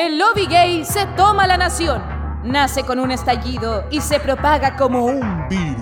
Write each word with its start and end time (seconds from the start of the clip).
El 0.00 0.16
lobby 0.18 0.46
gay 0.46 0.82
se 0.82 1.04
toma 1.14 1.46
la 1.46 1.58
nación. 1.58 2.02
Nace 2.42 2.84
con 2.84 2.98
un 3.00 3.10
estallido 3.10 3.84
y 3.90 4.00
se 4.00 4.18
propaga 4.18 4.74
como 4.74 5.04
un 5.04 5.46
virus. 5.46 5.78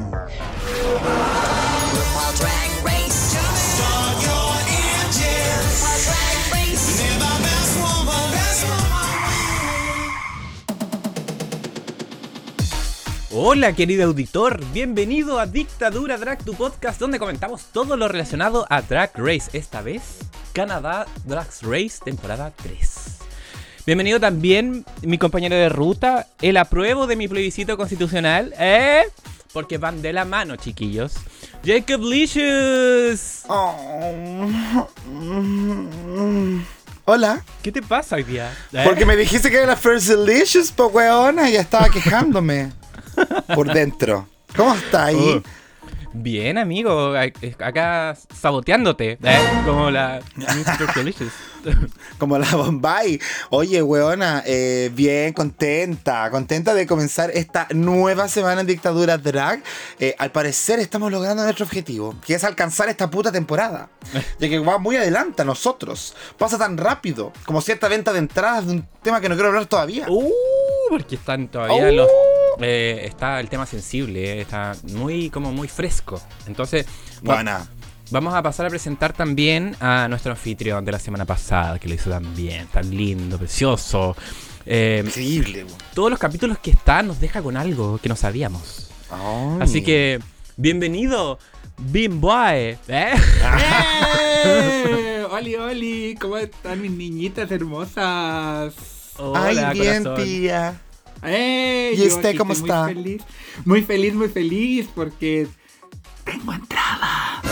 Hola 13.31 13.73
querido 13.75 14.07
auditor, 14.07 14.61
bienvenido 14.73 15.39
a 15.39 15.47
Dictadura 15.47 16.19
Drag, 16.19 16.45
tu 16.45 16.55
podcast 16.55 16.99
donde 16.99 17.21
comentamos 17.21 17.67
todo 17.67 17.97
lo 17.97 18.09
relacionado 18.09 18.67
a 18.69 18.83
Drag 18.83 19.13
Race. 19.15 19.49
Esta 19.53 19.81
vez, 19.81 20.19
Canadá 20.53 21.07
Drag 21.25 21.47
Race, 21.63 22.01
temporada 22.05 22.53
3. 22.57 23.18
Bienvenido 23.89 24.21
también 24.21 24.85
mi 25.01 25.17
compañero 25.17 25.57
de 25.57 25.71
ruta, 25.71 26.27
el 26.43 26.59
apruebo 26.59 27.07
de 27.07 27.17
mi 27.17 27.27
plebiscito 27.27 27.79
constitucional, 27.79 28.53
¿eh? 28.59 29.05
Porque 29.55 29.79
van 29.79 30.03
de 30.03 30.13
la 30.13 30.27
mano, 30.27 30.57
chiquillos. 30.57 31.15
Jacob 31.65 32.03
Licious. 32.03 33.45
Hola. 37.07 37.43
¿Qué 37.63 37.73
te 37.73 37.81
pasa 37.81 38.17
hoy 38.17 38.25
día? 38.25 38.55
¿Eh? 38.75 38.83
Porque 38.85 39.07
me 39.07 39.17
dijiste 39.17 39.51
que 39.51 39.57
era 39.57 39.75
First 39.75 40.09
Delicious, 40.09 40.71
po 40.71 40.89
weona, 40.89 41.49
y 41.49 41.55
ya 41.55 41.63
estaba 41.63 41.89
quejándome. 41.89 42.73
por 43.55 43.73
dentro. 43.73 44.29
¿Cómo 44.55 44.75
está 44.75 45.07
ahí? 45.07 45.43
Oh. 45.43 45.43
Bien, 46.21 46.59
amigo. 46.59 47.15
Acá 47.61 48.17
saboteándote. 48.35 49.19
¿eh? 49.23 49.39
Como 49.65 49.91
la. 49.91 50.21
Como 52.19 52.39
la 52.39 52.57
Bombay. 52.57 53.21
Oye, 53.51 53.83
weona, 53.83 54.43
eh, 54.45 54.91
bien, 54.93 55.33
contenta. 55.33 56.29
Contenta 56.31 56.75
de 56.75 56.87
comenzar 56.87 57.31
esta 57.33 57.69
nueva 57.73 58.29
semana 58.29 58.63
en 58.63 58.67
Dictadura 58.67 59.17
Drag. 59.17 59.63
Eh, 60.01 60.17
al 60.19 60.33
parecer 60.33 60.81
estamos 60.81 61.13
logrando 61.13 61.45
nuestro 61.45 61.65
objetivo, 61.67 62.17
que 62.27 62.35
es 62.35 62.43
alcanzar 62.43 62.89
esta 62.89 63.09
puta 63.11 63.31
temporada. 63.33 63.89
Ya 64.41 64.49
que 64.49 64.59
va 64.59 64.79
muy 64.79 64.97
adelante 64.97 65.43
a 65.43 65.45
nosotros. 65.45 66.15
Pasa 66.37 66.59
tan 66.59 66.79
rápido, 66.79 67.33
como 67.45 67.61
cierta 67.61 67.89
venta 67.89 68.13
de 68.13 68.21
entradas 68.21 68.67
de 68.67 68.73
un 68.73 68.87
tema 69.03 69.21
que 69.21 69.29
no 69.29 69.35
quiero 69.35 69.49
hablar 69.49 69.67
todavía. 69.67 70.07
Uh, 70.09 70.31
porque 70.89 71.17
están 71.17 71.49
todavía 71.49 71.91
los 71.91 72.09
eh, 72.61 73.03
está 73.05 73.41
el 73.41 73.49
tema 73.49 73.67
sensible, 73.67 74.39
eh, 74.39 74.41
está 74.41 74.75
muy 74.95 75.31
como 75.31 75.53
muy 75.53 75.69
fresco. 75.69 76.21
Entonces, 76.47 76.87
bueno. 77.23 77.67
vamos 78.11 78.35
a 78.35 78.43
pasar 78.43 78.67
a 78.67 78.71
presentar 78.71 79.13
también 79.13 79.77
a 79.81 80.09
nuestro 80.09 80.33
anfitrión 80.33 80.85
de 80.85 80.93
la 80.93 80.99
semana 80.99 81.25
pasada, 81.25 81.79
que 81.79 81.89
lo 81.89 81.95
hizo 81.95 82.11
tan 82.11 82.35
bien, 82.35 82.67
tan 82.67 82.91
lindo, 82.91 83.39
precioso. 83.39 84.17
Eh, 84.67 85.03
Increíble. 85.05 85.67
Todos 85.95 86.11
los 86.11 86.19
capítulos 86.19 86.59
que 86.59 86.71
está 86.71 87.03
nos 87.03 87.21
deja 87.21 87.43
con 87.43 87.57
algo 87.57 87.99
que 87.99 88.09
no 88.09 88.17
sabíamos. 88.17 88.91
Así 89.61 89.83
que, 89.83 90.21
bienvenido, 90.57 91.39
Bimboy. 91.79 92.77
¿eh? 92.89 93.15
¡Oli, 95.31 95.55
oli! 95.55 96.15
¿Cómo 96.21 96.37
están 96.37 96.83
mis 96.83 96.91
niñitas 96.91 97.51
hermosas? 97.51 98.75
Hola, 99.17 99.71
Ay, 99.71 99.79
bien, 99.81 100.05
tía. 100.17 100.81
¿Y 101.27 102.07
usted 102.07 102.37
cómo 102.37 102.53
está? 102.53 102.85
Muy 102.85 102.95
feliz, 102.95 103.23
muy 103.65 103.83
feliz, 103.83 104.15
muy 104.15 104.29
feliz 104.29 104.89
porque 104.95 105.49
tengo 106.25 106.53
entrada. 106.53 107.43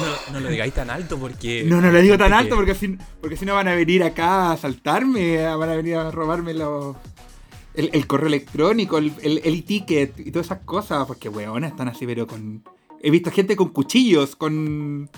No, 0.00 0.34
no, 0.34 0.40
lo 0.40 0.48
digáis 0.48 0.74
tan 0.74 0.90
alto 0.90 1.18
porque. 1.18 1.64
No, 1.64 1.80
no 1.80 1.90
lo 1.90 2.00
digo 2.00 2.16
tan 2.16 2.32
alto 2.32 2.54
porque 2.54 2.74
si, 2.74 2.96
porque 3.20 3.36
si 3.36 3.44
no 3.44 3.54
van 3.54 3.68
a 3.68 3.74
venir 3.74 4.04
acá 4.04 4.48
a 4.48 4.52
asaltarme, 4.52 5.42
van 5.42 5.70
a 5.70 5.76
venir 5.76 5.96
a 5.96 6.10
robarme 6.10 6.52
el, 6.52 8.06
correo 8.06 8.28
electrónico, 8.28 8.98
el, 8.98 9.12
el, 9.22 9.64
ticket 9.64 10.18
y 10.20 10.30
todas 10.30 10.46
esas 10.46 10.60
cosas. 10.60 11.04
Porque, 11.06 11.28
weón, 11.28 11.64
están 11.64 11.88
así, 11.88 12.06
pero 12.06 12.26
con. 12.26 12.62
He 13.00 13.10
visto 13.10 13.30
gente 13.30 13.56
con 13.56 13.68
cuchillos, 13.70 14.36
con 14.36 15.08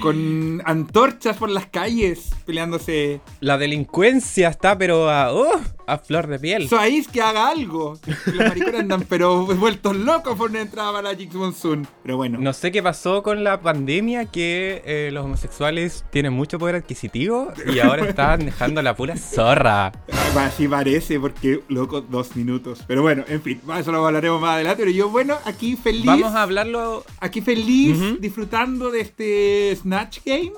con 0.00 0.62
antorchas 0.64 1.36
por 1.36 1.50
las 1.50 1.66
calles 1.66 2.30
peleándose. 2.44 3.20
La 3.40 3.58
delincuencia 3.58 4.48
está, 4.48 4.76
pero 4.76 5.08
a, 5.10 5.32
uh, 5.32 5.60
a 5.90 5.98
flor 5.98 6.26
de 6.28 6.38
piel. 6.38 6.68
Soáis 6.68 7.08
que 7.08 7.20
haga 7.20 7.48
algo. 7.48 7.98
Los 8.26 8.36
maricones 8.36 8.80
andan, 8.80 9.04
pero 9.08 9.44
vueltos 9.46 9.96
locos 9.96 10.36
por 10.36 10.50
una 10.50 10.60
entrada 10.60 10.92
para 10.92 11.14
Jix 11.14 11.34
Monsoon. 11.34 11.86
Pero 12.02 12.16
bueno. 12.16 12.38
No 12.40 12.52
sé 12.52 12.70
qué 12.70 12.82
pasó 12.82 13.22
con 13.22 13.42
la 13.42 13.60
pandemia, 13.60 14.26
que 14.26 14.82
eh, 14.84 15.10
los 15.12 15.24
homosexuales 15.24 16.04
tienen 16.10 16.32
mucho 16.32 16.58
poder 16.58 16.76
adquisitivo 16.76 17.52
y 17.66 17.80
ahora 17.80 18.08
están 18.08 18.44
dejando 18.44 18.82
la 18.82 18.94
pura 18.94 19.16
zorra. 19.16 19.92
Así 20.36 20.68
parece, 20.68 21.18
porque 21.18 21.62
loco, 21.68 22.00
dos 22.00 22.36
minutos. 22.36 22.84
Pero 22.86 23.02
bueno, 23.02 23.24
en 23.26 23.42
fin, 23.42 23.60
eso 23.78 23.90
lo 23.90 24.06
hablaremos 24.06 24.40
más 24.40 24.54
adelante. 24.54 24.84
Pero 24.84 24.96
yo, 24.96 25.10
bueno, 25.10 25.36
aquí 25.44 25.76
feliz. 25.76 26.06
Vamos 26.06 26.34
a 26.34 26.42
hablarlo. 26.42 27.04
Aquí 27.18 27.40
feliz, 27.40 27.98
disfrutando 28.20 28.90
de 28.90 29.00
este 29.00 29.76
Snatch 29.76 30.20
Game 30.24 30.52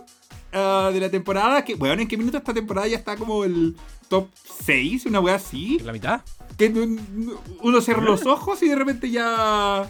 uh, 0.52 0.92
de 0.92 1.00
la 1.00 1.10
temporada. 1.10 1.64
Que, 1.64 1.74
bueno, 1.74 2.02
¿en 2.02 2.08
qué 2.08 2.16
minuto 2.16 2.36
esta 2.36 2.52
temporada 2.52 2.86
ya 2.86 2.96
está 2.96 3.16
como 3.16 3.44
el 3.44 3.74
top 4.12 4.28
6? 4.66 5.06
Una 5.06 5.20
wea 5.20 5.36
así. 5.36 5.78
¿En 5.80 5.86
la 5.86 5.92
mitad? 5.94 6.20
Que 6.58 6.68
uno 6.68 7.80
cerró 7.80 8.02
los 8.02 8.26
ojos 8.26 8.62
y 8.62 8.68
de 8.68 8.76
repente 8.76 9.10
ya 9.10 9.88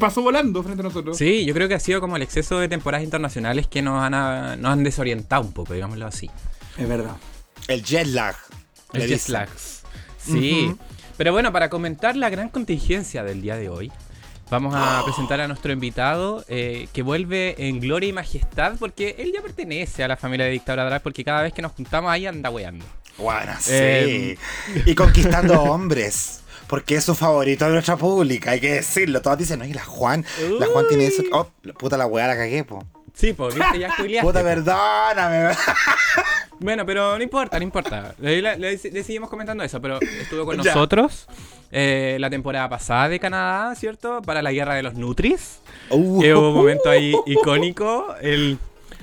pasó 0.00 0.22
volando 0.22 0.62
frente 0.62 0.80
a 0.80 0.84
nosotros. 0.84 1.18
Sí, 1.18 1.44
yo 1.44 1.52
creo 1.52 1.68
que 1.68 1.74
ha 1.74 1.80
sido 1.80 2.00
como 2.00 2.16
el 2.16 2.22
exceso 2.22 2.58
de 2.58 2.68
temporadas 2.68 3.04
internacionales 3.04 3.66
que 3.66 3.82
nos 3.82 4.02
han, 4.02 4.62
nos 4.62 4.72
han 4.72 4.82
desorientado 4.82 5.42
un 5.42 5.52
poco, 5.52 5.74
digámoslo 5.74 6.06
así. 6.06 6.30
Es 6.78 6.88
verdad. 6.88 7.16
El 7.66 7.82
jet 7.84 8.06
lag. 8.06 8.34
El 8.94 9.06
jet 9.06 9.28
lag. 9.28 9.50
Sí. 10.16 10.74
Pero 11.18 11.32
bueno, 11.32 11.52
para 11.52 11.68
comentar 11.68 12.16
la 12.16 12.30
gran 12.30 12.48
contingencia 12.48 13.24
del 13.24 13.42
día 13.42 13.56
de 13.56 13.68
hoy, 13.68 13.92
Vamos 14.50 14.74
a 14.74 15.02
presentar 15.04 15.42
a 15.42 15.46
nuestro 15.46 15.72
invitado 15.72 16.42
eh, 16.48 16.88
que 16.94 17.02
vuelve 17.02 17.68
en 17.68 17.80
gloria 17.80 18.08
y 18.08 18.12
majestad 18.14 18.76
porque 18.78 19.14
él 19.18 19.30
ya 19.34 19.42
pertenece 19.42 20.02
a 20.02 20.08
la 20.08 20.16
familia 20.16 20.46
de 20.46 20.52
Dictadura 20.52 20.86
Drag 20.86 21.02
porque 21.02 21.22
cada 21.22 21.42
vez 21.42 21.52
que 21.52 21.60
nos 21.60 21.72
juntamos 21.72 22.10
ahí 22.10 22.26
anda 22.26 22.48
weando. 22.48 22.86
Bueno, 23.18 23.52
sí. 23.60 23.72
Em, 23.74 24.36
y 24.86 24.94
conquistando 24.94 25.62
hombres. 25.62 26.40
Porque 26.68 26.96
es 26.96 27.04
su 27.04 27.14
favorito 27.14 27.64
de 27.64 27.72
nuestra 27.72 27.96
pública, 27.96 28.50
hay 28.50 28.60
que 28.60 28.74
decirlo. 28.74 29.22
Todos 29.22 29.38
dicen, 29.38 29.62
oye, 29.62 29.72
la 29.72 29.84
Juan, 29.84 30.24
la 30.58 30.66
Juan 30.66 30.86
tiene 30.86 31.06
eso. 31.06 31.22
Oh, 31.32 31.48
puta 31.78 31.96
la 31.96 32.06
weá 32.06 32.26
la 32.26 32.36
cagué, 32.36 32.62
po. 32.62 32.84
Sí, 33.14 33.32
pues, 33.32 33.54
viste, 33.54 33.78
ya 33.80 33.90
spoileaste. 33.90 34.26
Puta, 34.26 34.42
perdóname. 34.44 35.56
bueno, 36.60 36.86
pero 36.86 37.16
no 37.16 37.22
importa, 37.22 37.58
no 37.58 37.64
importa. 37.64 38.14
Le, 38.20 38.56
le, 38.56 38.78
seguimos 38.78 39.28
comentando 39.30 39.64
eso, 39.64 39.80
pero 39.80 39.98
estuvo 40.00 40.44
con 40.44 40.56
nosotros 40.58 41.26
eh, 41.72 42.16
la 42.20 42.30
temporada 42.30 42.68
pasada 42.68 43.08
de 43.08 43.18
Canadá, 43.18 43.74
¿cierto? 43.74 44.22
Para 44.22 44.40
la 44.40 44.52
guerra 44.52 44.74
de 44.74 44.82
los 44.82 44.94
Nutris. 44.94 45.58
Uh. 45.90 46.20
Que 46.20 46.34
hubo 46.34 46.50
un 46.50 46.54
momento 46.54 46.90
ahí 46.90 47.12
icónico. 47.26 48.14
El 48.20 48.58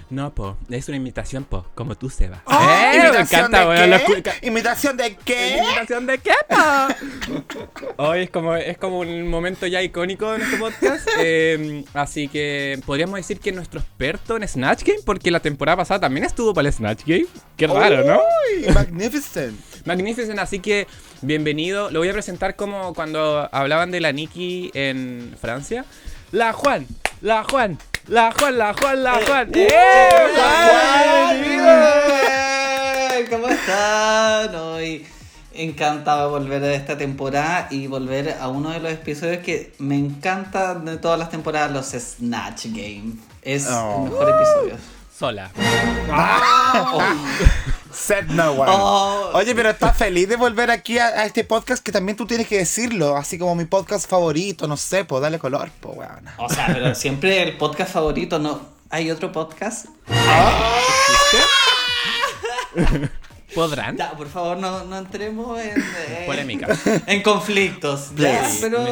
no, 0.09 0.33
po, 0.33 0.57
es 0.69 0.87
una 0.87 0.97
imitación, 0.97 1.45
po, 1.45 1.65
como 1.73 1.95
tú, 1.95 2.09
Seba. 2.09 2.43
Oh, 2.45 2.53
¿Eh? 2.53 3.11
Me 3.11 3.19
encanta, 3.21 3.67
de 3.67 4.21
qué? 4.21 4.47
¿Imitación 4.47 4.97
de 4.97 5.15
qué? 5.15 5.57
¿Imitación 5.57 6.05
de 6.05 6.17
qué, 6.19 6.33
po? 6.47 7.93
Hoy 7.97 8.21
es 8.21 8.29
como, 8.29 8.55
es 8.55 8.77
como 8.77 8.99
un 8.99 9.27
momento 9.27 9.65
ya 9.65 9.81
icónico 9.81 10.31
de 10.31 10.39
nuestro 10.39 10.59
podcast. 10.59 11.07
Em, 11.17 11.83
así 11.93 12.27
que 12.27 12.79
podríamos 12.85 13.17
decir 13.17 13.39
que 13.39 13.51
nuestro 13.51 13.79
experto 13.79 14.37
en 14.37 14.47
Snatch 14.47 14.83
Game, 14.83 14.99
porque 15.05 15.31
la 15.31 15.39
temporada 15.39 15.77
pasada 15.77 16.01
también 16.01 16.25
estuvo 16.25 16.53
para 16.53 16.67
el 16.67 16.73
Snatch 16.73 17.03
Game. 17.05 17.25
Qué 17.57 17.67
raro, 17.67 18.03
¿no? 18.03 18.19
Uy, 18.19 18.73
magnificent. 18.73 19.59
magnificent, 19.85 20.37
así 20.39 20.59
que 20.59 20.87
bienvenido. 21.21 21.89
Lo 21.89 21.99
voy 21.99 22.09
a 22.09 22.13
presentar 22.13 22.55
como 22.55 22.93
cuando 22.93 23.49
hablaban 23.51 23.91
de 23.91 24.01
la 24.01 24.11
Nikki 24.11 24.71
en 24.73 25.35
Francia. 25.39 25.85
La 26.31 26.53
Juan, 26.53 26.85
la 27.21 27.43
Juan, 27.43 27.77
la 28.07 28.31
Juan, 28.31 28.57
la 28.57 28.73
Juan, 28.73 29.03
la 29.03 29.19
eh, 29.19 29.25
Juan. 29.25 29.51
¡Eh! 29.55 29.67
¡Eh! 33.19 33.27
¿Cómo 33.29 33.47
están? 33.47 34.55
Hoy 34.55 35.05
encantado 35.53 36.29
volver 36.31 36.63
a 36.63 36.73
esta 36.73 36.97
temporada 36.97 37.67
y 37.71 37.87
volver 37.87 38.37
a 38.39 38.49
uno 38.49 38.71
de 38.71 38.79
los 38.79 38.91
episodios 38.91 39.41
que 39.43 39.73
me 39.79 39.97
encanta 39.97 40.75
de 40.75 40.97
todas 40.97 41.17
las 41.17 41.29
temporadas, 41.29 41.71
los 41.71 41.87
Snatch 41.87 42.65
Game. 42.65 43.13
Es 43.41 43.67
el 43.67 43.73
oh. 43.73 44.03
mejor 44.03 44.29
episodio. 44.29 44.77
Sola. 45.17 45.49
Ah. 46.11 47.71
Said 47.95 48.25
no 48.25 48.51
one. 48.51 48.71
Oh. 48.71 49.31
Oye, 49.33 49.55
pero 49.55 49.69
estás 49.69 49.97
feliz 49.97 50.27
de 50.27 50.35
volver 50.35 50.69
aquí 50.69 50.99
a, 50.99 51.25
este 51.25 51.43
podcast 51.43 51.83
que 51.83 51.91
también 51.91 52.17
tú 52.17 52.27
tienes 52.27 52.47
que 52.47 52.57
decirlo, 52.57 53.15
así 53.15 53.37
como 53.37 53.55
mi 53.55 53.65
podcast 53.65 54.09
favorito, 54.09 54.67
no 54.67 54.75
sé, 54.75 55.05
pues 55.05 55.21
dale 55.21 55.39
color, 55.39 55.71
pues 55.79 55.97
weón. 55.97 56.25
O 56.37 56.49
sea, 56.49 56.67
pero 56.67 56.93
siempre 56.93 57.41
el 57.41 57.57
podcast 57.57 57.93
favorito, 57.93 58.37
¿no? 58.37 58.61
¿Hay 58.89 59.09
otro 59.11 59.31
podcast? 59.31 59.85
Ah. 60.09 60.81
¿Podrán? 63.55 63.95
Ya, 63.95 64.11
por 64.11 64.27
favor, 64.27 64.57
no, 64.57 64.83
no 64.83 64.97
entremos 64.97 65.57
en, 65.59 65.81
polémica. 66.25 66.67
En 67.07 67.23
conflictos. 67.23 68.11
pero... 68.15 68.83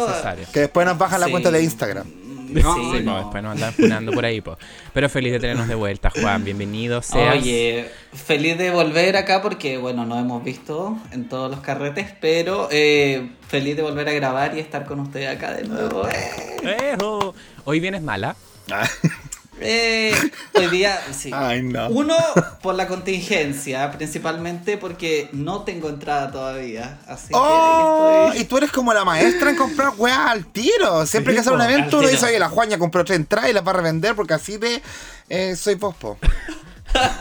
Que 0.53 0.61
después 0.61 0.85
nos 0.87 0.97
bajan 0.97 1.19
la 1.19 1.27
cuenta 1.27 1.51
de 1.51 1.61
Instagram. 1.61 2.22
No, 2.61 2.75
Sí, 2.75 2.81
Sí, 2.97 3.03
no, 3.03 3.17
después 3.17 3.41
nos 3.43 3.53
andan 3.53 3.73
funando 3.73 4.11
por 4.11 4.25
ahí, 4.25 4.41
po. 4.41 4.57
Pero 4.93 5.09
feliz 5.09 5.31
de 5.31 5.39
tenernos 5.39 5.67
de 5.67 5.75
vuelta, 5.75 6.11
Juan. 6.11 6.43
Bienvenido 6.43 7.01
seas. 7.01 7.35
Oye, 7.35 7.89
feliz 8.13 8.57
de 8.57 8.71
volver 8.71 9.17
acá 9.17 9.41
porque, 9.41 9.77
bueno, 9.77 10.05
nos 10.05 10.19
hemos 10.19 10.43
visto 10.43 10.97
en 11.11 11.27
todos 11.27 11.49
los 11.49 11.61
carretes, 11.61 12.13
pero 12.21 12.67
eh, 12.71 13.31
feliz 13.47 13.75
de 13.75 13.81
volver 13.81 14.07
a 14.09 14.13
grabar 14.13 14.55
y 14.55 14.59
estar 14.59 14.85
con 14.85 14.99
ustedes 14.99 15.35
acá 15.35 15.53
de 15.53 15.63
nuevo. 15.67 16.07
Eh, 16.07 16.93
Ejo. 16.93 17.33
Hoy 17.65 17.79
vienes 17.79 18.01
mala. 18.01 18.35
eh, 19.63 20.13
hoy 20.53 20.67
día, 20.67 20.99
sí. 21.17 21.31
Ay, 21.33 21.61
no. 21.63 21.89
Uno, 21.89 22.15
por 22.61 22.75
la 22.75 22.87
contingencia, 22.87 23.91
principalmente 23.91 24.77
porque 24.77 25.29
no 25.31 25.63
tengo 25.63 25.89
entrada 25.89 26.31
todavía. 26.31 26.99
Así 27.07 27.29
que 27.29 27.35
¡Oh! 27.35 28.27
ahí 28.31 28.37
Y 28.37 28.41
estoy. 28.41 28.45
tú 28.45 28.57
eres 28.57 28.71
como 28.71 28.93
la 28.93 29.03
maestra 29.05 29.49
en 29.49 29.55
comprar 29.55 29.93
weá 29.97 30.29
al 30.29 30.45
tiro. 30.45 31.05
Siempre 31.05 31.33
Sí, 31.33 31.35
que 31.35 31.41
hacer 31.41 31.53
un 31.53 31.61
evento, 31.61 31.99
uno 31.99 32.07
dice, 32.07 32.25
oye, 32.25 32.39
la 32.39 32.49
Juaña 32.49 32.77
compró 32.77 33.03
tres 33.05 33.17
entradas 33.19 33.49
y 33.49 33.53
las 33.53 33.65
va 33.65 33.71
a 33.71 33.75
revender 33.75 34.15
porque 34.15 34.33
así 34.33 34.57
de 34.57 34.81
eh, 35.29 35.55
soy 35.55 35.75
pospo. 35.75 36.17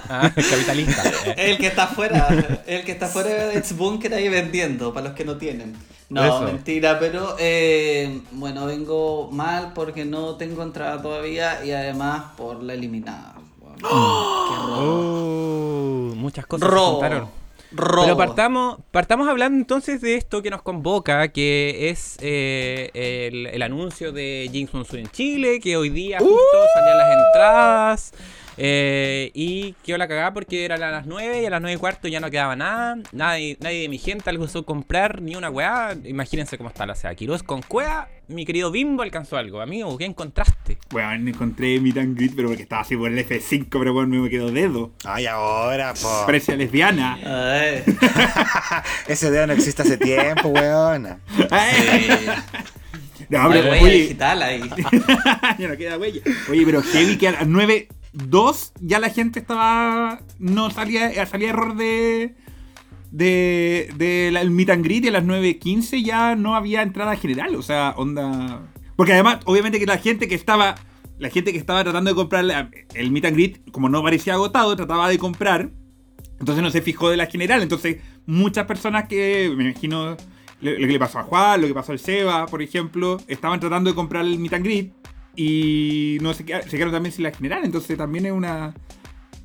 Ah, 0.08 0.30
capitalista. 0.34 1.02
Eh, 1.26 1.34
El 1.52 1.58
que 1.58 1.66
está 1.68 1.84
afuera, 1.84 2.28
el 2.66 2.84
que 2.84 2.92
está 2.92 3.06
afuera 3.06 3.46
de 3.48 3.62
Bunker 3.74 4.14
ahí 4.14 4.28
vendiendo, 4.28 4.92
para 4.92 5.08
los 5.08 5.16
que 5.16 5.24
no 5.24 5.36
tienen. 5.36 5.76
No, 6.10 6.22
Eso. 6.22 6.42
mentira, 6.42 6.98
pero 6.98 7.36
eh, 7.38 8.20
bueno, 8.32 8.66
vengo 8.66 9.30
mal 9.32 9.72
porque 9.74 10.04
no 10.04 10.36
tengo 10.36 10.62
entrada 10.62 11.00
todavía 11.00 11.64
y 11.64 11.72
además 11.72 12.24
por 12.36 12.62
la 12.62 12.74
eliminada. 12.74 13.34
Bueno, 13.58 13.76
qué 13.78 14.56
robo. 14.66 16.10
Oh, 16.10 16.14
muchas 16.14 16.46
cosas 16.46 16.68
Robo. 16.68 17.00
Pero 18.04 18.16
partamos, 18.18 18.78
partamos 18.90 19.28
hablando 19.28 19.56
entonces 19.56 20.02
de 20.02 20.16
esto 20.16 20.42
que 20.42 20.50
nos 20.50 20.60
convoca, 20.60 21.28
que 21.28 21.88
es 21.88 22.18
eh, 22.20 22.90
el, 22.92 23.46
el 23.46 23.62
anuncio 23.62 24.12
de 24.12 24.50
Jinx 24.52 24.74
Monsoon 24.74 25.00
en 25.00 25.10
Chile, 25.10 25.60
que 25.60 25.78
hoy 25.78 25.88
día 25.88 26.18
justo 26.18 26.58
salían 26.74 26.98
las 26.98 27.16
entradas. 27.16 28.12
Eh, 28.56 29.30
y 29.34 29.72
quedó 29.84 29.98
la 29.98 30.08
cagada 30.08 30.32
porque 30.32 30.64
eran 30.64 30.82
a 30.82 30.90
las 30.90 31.06
9 31.06 31.42
y 31.42 31.46
a 31.46 31.50
las 31.50 31.60
9 31.60 31.74
y 31.74 31.78
cuarto 31.78 32.08
ya 32.08 32.20
no 32.20 32.30
quedaba 32.30 32.56
nada. 32.56 32.98
Nadie, 33.12 33.56
nadie 33.60 33.82
de 33.82 33.88
mi 33.88 33.98
gente 33.98 34.30
alcanzó 34.30 34.60
a 34.60 34.64
comprar 34.64 35.22
ni 35.22 35.36
una 35.36 35.50
weá. 35.50 35.96
Imagínense 36.04 36.56
cómo 36.58 36.68
está 36.68 36.86
la 36.86 36.94
sea. 36.94 37.14
Quiroz 37.14 37.42
con 37.42 37.62
cueva, 37.62 38.08
mi 38.28 38.44
querido 38.44 38.70
Bimbo 38.70 39.02
alcanzó 39.02 39.36
algo. 39.36 39.60
Amigo, 39.60 39.96
¿qué 39.96 40.04
encontraste? 40.04 40.78
Bueno, 40.90 41.28
encontré 41.28 41.80
mi 41.80 41.90
and 41.98 42.16
greet, 42.16 42.34
pero 42.34 42.48
porque 42.48 42.62
estaba 42.62 42.82
así 42.82 42.96
por 42.96 43.10
el 43.10 43.18
F5, 43.26 43.66
pero 43.70 43.92
bueno, 43.92 44.22
me 44.22 44.30
quedó 44.30 44.50
dedo. 44.50 44.92
Ay, 45.04 45.26
ahora, 45.26 45.94
po. 45.94 46.24
Parecía 46.26 46.56
lesbiana. 46.56 47.18
Ay, 47.24 47.82
Ese 49.08 49.30
dedo 49.30 49.46
no 49.46 49.52
existe 49.52 49.82
hace 49.82 49.96
tiempo, 49.96 50.48
weona. 50.48 51.18
sí. 51.26 51.46
No, 53.28 53.48
pero, 53.48 53.70
oye, 53.70 53.90
digital 53.92 54.42
ahí. 54.42 54.60
ya 55.58 55.68
no 55.68 55.76
queda 55.78 55.96
huella. 55.96 56.20
Oye, 56.50 56.66
pero 56.66 56.82
heavy 56.82 57.16
que 57.16 57.28
a 57.28 57.32
las 57.32 57.46
9.2 58.14 58.72
ya 58.80 58.98
la 58.98 59.10
gente 59.10 59.40
estaba. 59.40 60.20
No 60.38 60.70
salía, 60.70 61.26
salía 61.26 61.50
error 61.50 61.76
de. 61.76 62.34
De, 63.10 63.90
de 63.96 64.30
la- 64.32 64.42
meet 64.44 64.70
and 64.70 64.84
greet 64.84 65.04
y 65.04 65.08
a 65.08 65.12
las 65.12 65.24
9.15 65.24 66.02
ya 66.02 66.34
no 66.34 66.54
había 66.56 66.80
entrada 66.82 67.14
general. 67.16 67.54
O 67.56 67.62
sea, 67.62 67.94
onda. 67.96 68.62
Porque 68.96 69.12
además, 69.12 69.40
obviamente 69.44 69.78
que 69.78 69.86
la 69.86 69.98
gente 69.98 70.28
que 70.28 70.34
estaba. 70.34 70.74
La 71.18 71.28
gente 71.30 71.52
que 71.52 71.58
estaba 71.58 71.84
tratando 71.84 72.10
de 72.10 72.16
comprar 72.16 72.72
el 72.94 73.10
meet 73.12 73.24
and 73.26 73.36
greet, 73.36 73.70
como 73.70 73.88
no 73.88 74.02
parecía 74.02 74.34
agotado, 74.34 74.74
trataba 74.74 75.08
de 75.08 75.18
comprar. 75.18 75.70
Entonces 76.40 76.64
no 76.64 76.70
se 76.70 76.82
fijó 76.82 77.10
de 77.10 77.16
la 77.16 77.26
general. 77.26 77.62
Entonces, 77.62 77.98
muchas 78.26 78.66
personas 78.66 79.06
que, 79.06 79.52
me 79.56 79.62
imagino, 79.70 80.16
lo, 80.60 80.70
lo 80.72 80.76
que 80.78 80.86
le 80.92 80.98
pasó 80.98 81.20
a 81.20 81.22
Juan, 81.22 81.60
lo 81.60 81.68
que 81.68 81.74
pasó 81.74 81.92
al 81.92 82.00
Seba, 82.00 82.46
por 82.46 82.60
ejemplo, 82.60 83.18
estaban 83.28 83.60
tratando 83.60 83.90
de 83.90 83.94
comprar 83.94 84.24
el 84.24 84.40
meet 84.40 84.54
and 84.54 84.64
greet 84.64 84.92
y 85.36 86.18
no 86.20 86.34
se, 86.34 86.44
queda- 86.44 86.62
se 86.62 86.70
quedaron 86.70 86.92
también 86.92 87.12
sin 87.14 87.24
la 87.24 87.32
general. 87.32 87.62
Entonces 87.64 87.96
también 87.96 88.26
es 88.26 88.32
una. 88.32 88.74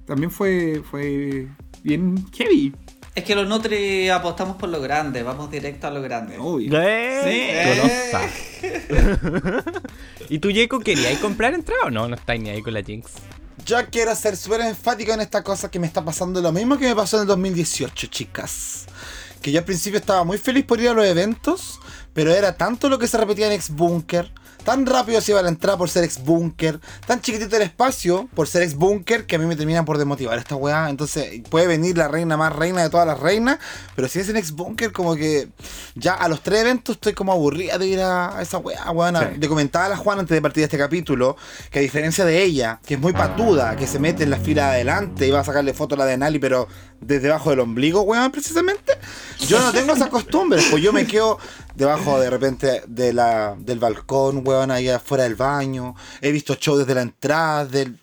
También 0.06 0.32
fue. 0.32 0.82
fue 0.90 1.48
bien 1.84 2.26
heavy. 2.34 2.74
Es 3.16 3.24
que 3.24 3.34
los 3.36 3.48
Nutri 3.48 4.10
apostamos 4.10 4.58
por 4.58 4.70
lo 4.70 4.80
grande, 4.80 5.24
vamos 5.24 5.50
directo 5.50 5.88
a 5.88 5.92
lo 5.92 6.02
grande. 6.04 6.38
Obvio. 6.38 6.70
Golosa. 6.70 8.22
¿Y 10.30 10.40
tú, 10.40 10.50
Jacob, 10.54 10.84
querías 10.84 11.18
comprar 11.20 11.54
entrada 11.54 11.82
o 11.86 11.90
no? 11.90 12.08
No 12.08 12.16
estáis 12.16 12.42
ni 12.42 12.50
ahí 12.50 12.62
con 12.62 12.74
la 12.74 12.84
Jinx. 12.84 13.12
Yo 13.66 13.78
quiero 13.92 14.14
ser 14.16 14.38
súper 14.38 14.62
enfático 14.62 15.12
en 15.14 15.22
esta 15.22 15.44
cosa 15.44 15.70
que 15.72 15.80
me 15.80 15.88
está 15.88 16.06
pasando 16.06 16.42
lo 16.42 16.52
mismo 16.52 16.78
que 16.78 16.88
me 16.88 16.96
pasó 16.96 17.18
en 17.18 17.22
el 17.24 17.28
2018, 17.28 18.08
chicas. 18.08 18.86
Que 19.42 19.52
yo 19.52 19.60
al 19.60 19.66
principio 19.66 20.00
estaba 20.00 20.24
muy 20.24 20.38
feliz 20.38 20.64
por 20.66 20.80
ir 20.80 20.90
a 20.90 20.94
los 20.94 21.06
eventos, 21.06 21.80
pero 22.14 22.32
era 22.34 22.56
tanto 22.56 22.88
lo 22.90 23.00
que 23.00 23.08
se 23.08 23.18
repetía 23.18 23.48
en 23.48 23.54
Ex 23.54 23.70
Bunker, 23.72 24.32
tan 24.68 24.86
rápido 24.86 25.22
se 25.22 25.32
iba 25.32 25.42
la 25.42 25.48
entrada 25.48 25.78
por 25.78 25.90
ser 25.90 26.04
Ex 26.04 26.22
Bunker, 26.22 26.82
tan 27.06 27.22
chiquitito 27.22 27.56
el 27.56 27.62
espacio 27.62 28.28
por 28.36 28.50
ser 28.50 28.64
Ex 28.64 28.76
Bunker, 28.76 29.26
que 29.26 29.38
a 29.38 29.40
mí 29.40 29.46
me 29.46 29.56
termina 29.56 29.86
por 29.86 29.98
desmotivar 29.98 30.38
esta 30.38 30.58
weá. 30.58 30.90
Entonces 30.90 31.42
puede 31.50 31.68
venir 31.68 31.98
la 31.98 32.10
reina 32.10 32.36
más 32.36 32.54
reina 32.54 32.84
de 32.84 32.90
todas 32.90 33.08
las 33.08 33.18
reinas, 33.18 33.60
pero 33.96 34.10
si 34.10 34.20
es 34.20 34.28
en 34.28 34.36
Ex 34.36 34.52
Bunker, 34.52 34.92
como 34.92 35.16
que 35.16 35.48
ya 35.96 36.16
a 36.16 36.28
los 36.28 36.44
tres 36.44 36.64
eventos 36.64 36.98
estoy 36.98 37.14
como 37.14 37.32
aburrida 37.32 37.78
de 37.78 37.88
ir 37.88 38.02
a, 38.02 38.42
esa 38.42 38.58
weá, 38.58 38.92
weona. 38.92 39.22
Sí. 39.22 39.40
Le 39.40 39.48
comentaba 39.48 39.86
a 39.86 39.90
la 39.90 39.96
Juan 39.96 40.20
antes 40.20 40.36
de 40.36 40.42
partir 40.42 40.60
de 40.60 40.66
este 40.66 40.78
capítulo 40.78 41.38
que 41.72 41.80
a 41.80 41.82
diferencia 41.82 42.26
de 42.26 42.44
ella, 42.44 42.82
que 42.86 42.96
es 42.96 43.00
muy 43.00 43.14
patuda, 43.14 43.78
que 43.78 43.88
se 43.88 44.00
mete 44.00 44.24
en 44.24 44.32
la 44.32 44.38
fila 44.38 44.66
de 44.66 44.72
adelante 44.72 45.26
y 45.26 45.32
va 45.32 45.40
a 45.40 45.46
sacarle 45.46 45.74
foto 45.74 45.96
a 45.96 46.00
la 46.00 46.06
de 46.06 46.18
Nali, 46.18 46.40
pero 46.40 46.68
desde 47.00 47.22
debajo 47.22 47.52
del 47.52 47.62
ombligo, 47.62 48.02
weón, 48.02 48.34
precisamente. 48.34 48.98
Yo 49.48 49.62
no 49.62 49.72
tengo 49.72 49.94
esas 49.94 50.10
costumbres, 50.10 50.68
pues 50.70 50.84
yo 50.84 50.92
me 50.92 51.08
quedo 51.08 51.40
debajo 51.78 52.20
de 52.20 52.30
repente 52.30 52.82
de 52.88 53.14
la, 53.14 53.56
del 53.58 53.78
balcón, 53.80 54.42
weón, 54.46 54.72
ahí 54.72 54.90
afuera 54.90 55.24
del 55.24 55.36
baño. 55.36 55.96
He 56.22 56.32
visto 56.32 56.56
shows 56.56 56.80
desde 56.80 56.96
la 56.96 57.04
entrada, 57.04 57.66
del, 57.66 58.00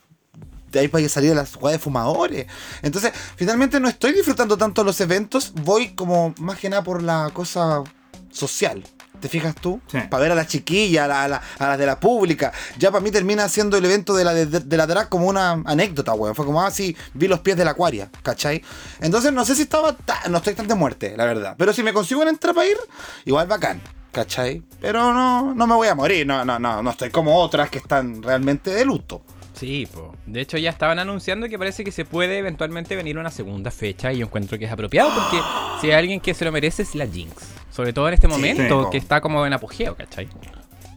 de 0.71 0.79
ahí 0.79 0.89
para 0.89 1.09
salir 1.09 1.31
de 1.31 1.37
las 1.37 1.55
jugadas 1.55 1.81
de 1.81 1.83
fumadores. 1.83 2.47
Entonces, 2.83 3.13
finalmente 3.37 3.81
no 3.81 3.89
estoy 3.89 4.13
disfrutando 4.13 4.57
tanto 4.57 4.85
los 4.85 5.01
eventos, 5.01 5.53
voy 5.55 5.95
como 5.95 6.35
más 6.39 6.59
que 6.61 6.71
nada 6.71 6.85
por 6.85 7.03
la 7.03 7.31
cosa 7.35 7.83
social. 8.31 8.85
¿Te 9.25 9.31
fijas 9.31 9.55
tú? 9.55 9.81
Sí. 9.91 9.97
Para 10.11 10.23
ver 10.25 10.33
a 10.33 10.35
las 10.35 10.49
chiquillas, 10.49 11.05
a, 11.07 11.09
la- 11.09 11.25
a 11.25 11.29
la- 11.29 11.43
a 11.59 11.69
las 11.71 11.79
de 11.79 11.87
la 11.87 11.99
pública. 11.99 12.53
Ya 12.79 12.91
para 12.91 13.01
mí 13.03 13.11
termina 13.11 13.49
siendo 13.49 13.79
el 13.79 13.85
evento 13.87 14.15
de 14.15 14.23
la, 14.23 14.35
de, 14.35 14.45
de 14.45 14.77
la 14.77 14.87
drag 14.87 15.09
como 15.09 15.27
una 15.29 15.53
anécdota, 15.65 16.13
weón. 16.13 16.35
Fue 16.35 16.45
como, 16.45 16.61
ah, 16.61 16.71
sí, 16.71 16.95
vi 17.15 17.27
los 17.27 17.41
pies 17.41 17.57
de 17.57 17.65
la 17.65 17.71
acuaria, 17.71 18.11
¿cachai? 18.23 18.63
Entonces 19.01 19.33
no 19.33 19.47
sé 19.47 19.55
si 19.55 19.63
estaba 19.63 19.97
tan- 19.97 20.31
no 20.31 20.37
estoy 20.37 20.53
tan 20.53 20.69
de 20.69 20.75
muerte, 20.75 21.15
la 21.17 21.25
verdad. 21.25 21.55
Pero 21.57 21.73
si 21.73 21.83
me 21.83 21.95
consigo 21.95 22.21
una 22.21 22.29
entrada 22.29 22.53
para 22.55 22.67
ir, 22.67 22.77
igual 23.25 23.47
bacán, 23.47 23.81
¿cachai? 24.13 24.63
Pero 24.79 25.15
no, 25.15 25.55
no 25.55 25.67
me 25.67 25.75
voy 25.75 25.89
a 25.89 25.95
morir, 25.95 26.27
no, 26.27 26.45
no, 26.45 26.59
no, 26.59 26.83
no 26.83 26.91
estoy 26.91 27.09
como 27.09 27.35
otras 27.39 27.71
que 27.71 27.79
están 27.79 28.23
realmente 28.23 28.75
de 28.75 28.85
luto. 28.85 29.23
Sí, 29.55 29.87
po. 29.93 30.15
de 30.27 30.41
hecho 30.41 30.59
ya 30.59 30.71
estaban 30.71 30.99
anunciando 30.99 31.49
que 31.49 31.59
parece 31.59 31.85
que 31.85 31.93
se 31.93 32.05
puede 32.05 32.39
eventualmente 32.39 32.97
venir 32.97 33.19
una 33.19 33.31
segunda 33.31 33.71
fecha 33.71 34.13
y 34.13 34.19
yo 34.19 34.27
encuentro 34.27 34.59
que 34.59 34.65
es 34.65 34.73
apropiado 34.73 35.11
porque 35.15 35.41
si 35.81 35.87
hay 35.89 35.93
alguien 35.95 36.21
que 36.21 36.35
se 36.35 36.45
lo 36.45 36.53
merece 36.53 36.83
es 36.83 36.95
la 36.95 37.07
Jinx. 37.07 37.35
Sobre 37.71 37.93
todo 37.93 38.09
en 38.09 38.15
este 38.15 38.29
momento 38.29 38.85
sí. 38.85 38.91
que 38.93 38.99
está 38.99 39.21
como 39.21 39.47
en 39.47 39.53
apogeo, 39.53 39.97
¿cachai? 39.97 40.29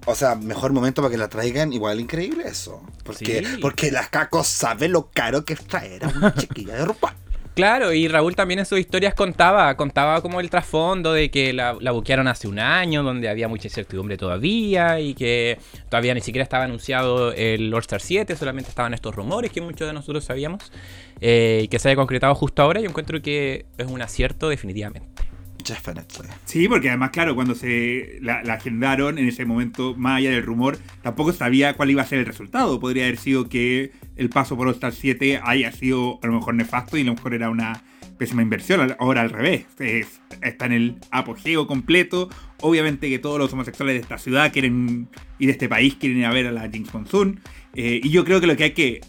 O 0.05 0.15
sea, 0.15 0.35
mejor 0.35 0.71
momento 0.71 1.01
para 1.01 1.11
que 1.11 1.17
la 1.17 1.27
traigan, 1.27 1.73
igual 1.73 1.99
increíble 1.99 2.43
eso. 2.47 2.81
Porque, 3.03 3.43
Sí. 3.45 3.57
porque 3.61 3.91
las 3.91 4.09
cacos 4.09 4.47
sabe 4.47 4.87
lo 4.87 5.09
caro 5.11 5.43
que 5.43 5.53
es 5.53 5.65
traer 5.65 6.05
a 6.05 6.07
una 6.09 6.33
chiquilla 6.35 6.75
de 6.75 6.85
RuPaul. 6.85 7.13
Claro, 7.57 7.91
y 7.91 8.07
Raúl 8.07 8.35
también 8.35 8.59
en 8.59 8.67
sus 8.67 8.77
historias 8.77 9.15
contaba, 9.15 9.75
contaba 9.75 10.21
como 10.21 10.39
el 10.39 10.47
trasfondo 10.47 11.11
de 11.11 11.31
que 11.31 11.53
la, 11.53 11.75
la 11.81 11.89
buquearon 11.89 12.27
hace 12.27 12.47
un 12.47 12.59
año, 12.59 13.01
donde 13.01 13.29
había 13.29 13.47
mucha 13.47 13.65
incertidumbre 13.65 14.15
todavía, 14.15 14.99
y 14.99 15.15
que 15.15 15.57
todavía 15.89 16.13
ni 16.13 16.21
siquiera 16.21 16.43
estaba 16.43 16.65
anunciado 16.65 17.33
el 17.33 17.73
All 17.73 17.79
Star 17.79 17.99
7, 17.99 18.35
solamente 18.35 18.69
estaban 18.69 18.93
estos 18.93 19.15
rumores 19.15 19.51
que 19.51 19.61
muchos 19.61 19.87
de 19.87 19.93
nosotros 19.93 20.23
sabíamos, 20.23 20.71
eh, 21.19 21.61
y 21.63 21.67
que 21.67 21.79
se 21.79 21.89
haya 21.89 21.95
concretado 21.95 22.35
justo 22.35 22.61
ahora, 22.61 22.79
yo 22.79 22.89
encuentro 22.89 23.23
que 23.23 23.65
es 23.79 23.87
un 23.87 24.03
acierto 24.03 24.49
definitivamente. 24.49 25.26
Definitely. 25.67 26.29
Sí, 26.45 26.67
porque 26.67 26.89
además, 26.89 27.09
claro, 27.11 27.35
cuando 27.35 27.53
se 27.55 28.19
la, 28.21 28.39
agendaron 28.53 29.17
en 29.17 29.27
ese 29.27 29.45
momento, 29.45 29.95
más 29.95 30.17
allá 30.17 30.31
del 30.31 30.43
rumor, 30.43 30.77
tampoco 31.01 31.33
sabía 31.33 31.73
cuál 31.73 31.91
iba 31.91 32.01
a 32.01 32.05
ser 32.05 32.19
el 32.19 32.25
resultado. 32.25 32.79
Podría 32.79 33.03
haber 33.05 33.17
sido 33.17 33.49
que 33.49 33.91
el 34.15 34.29
paso 34.29 34.55
por 34.55 34.67
All 34.67 34.73
Star 34.75 34.93
7 34.93 35.41
haya 35.43 35.71
sido 35.71 36.19
a 36.23 36.27
lo 36.27 36.33
mejor 36.33 36.55
nefasto 36.55 36.97
y 36.97 37.01
a 37.01 37.05
lo 37.05 37.15
mejor 37.15 37.33
era 37.33 37.49
una 37.49 37.83
pésima 38.17 38.41
inversión. 38.41 38.95
Ahora 38.99 39.21
al 39.21 39.29
revés, 39.29 39.65
es- 39.79 40.21
está 40.41 40.65
en 40.67 40.71
el 40.71 40.95
apogeo 41.11 41.67
completo. 41.67 42.29
Obviamente 42.61 43.09
que 43.09 43.19
todos 43.19 43.37
los 43.37 43.51
homosexuales 43.53 43.95
de 43.95 44.01
esta 44.01 44.17
ciudad 44.17 44.51
quieren 44.53 45.09
y 45.37 45.45
de 45.47 45.51
este 45.51 45.67
país 45.69 45.95
quieren 45.95 46.19
ir 46.19 46.25
a 46.25 46.31
ver 46.31 46.47
a 46.47 46.51
la 46.51 46.69
Jinx 46.69 46.93
Monsoon. 46.93 47.39
Eh, 47.75 47.99
y 48.03 48.09
yo 48.09 48.23
creo 48.25 48.39
que 48.41 48.47
lo 48.47 48.55
que 48.55 48.63
hay 48.63 48.71
que, 48.71 49.01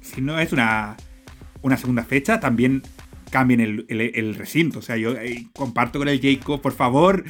si 0.00 0.20
no 0.22 0.38
es 0.38 0.52
una, 0.52 0.96
una 1.62 1.76
segunda 1.76 2.04
fecha, 2.04 2.40
también 2.40 2.82
cambien 3.36 3.60
el, 3.60 4.34
recinto. 4.34 4.78
O 4.78 4.82
sea, 4.82 4.96
yo 4.96 5.12
eh, 5.12 5.48
comparto 5.52 5.98
con 5.98 6.08
el 6.08 6.22
Jacob, 6.22 6.62
por 6.62 6.72
favor, 6.72 7.22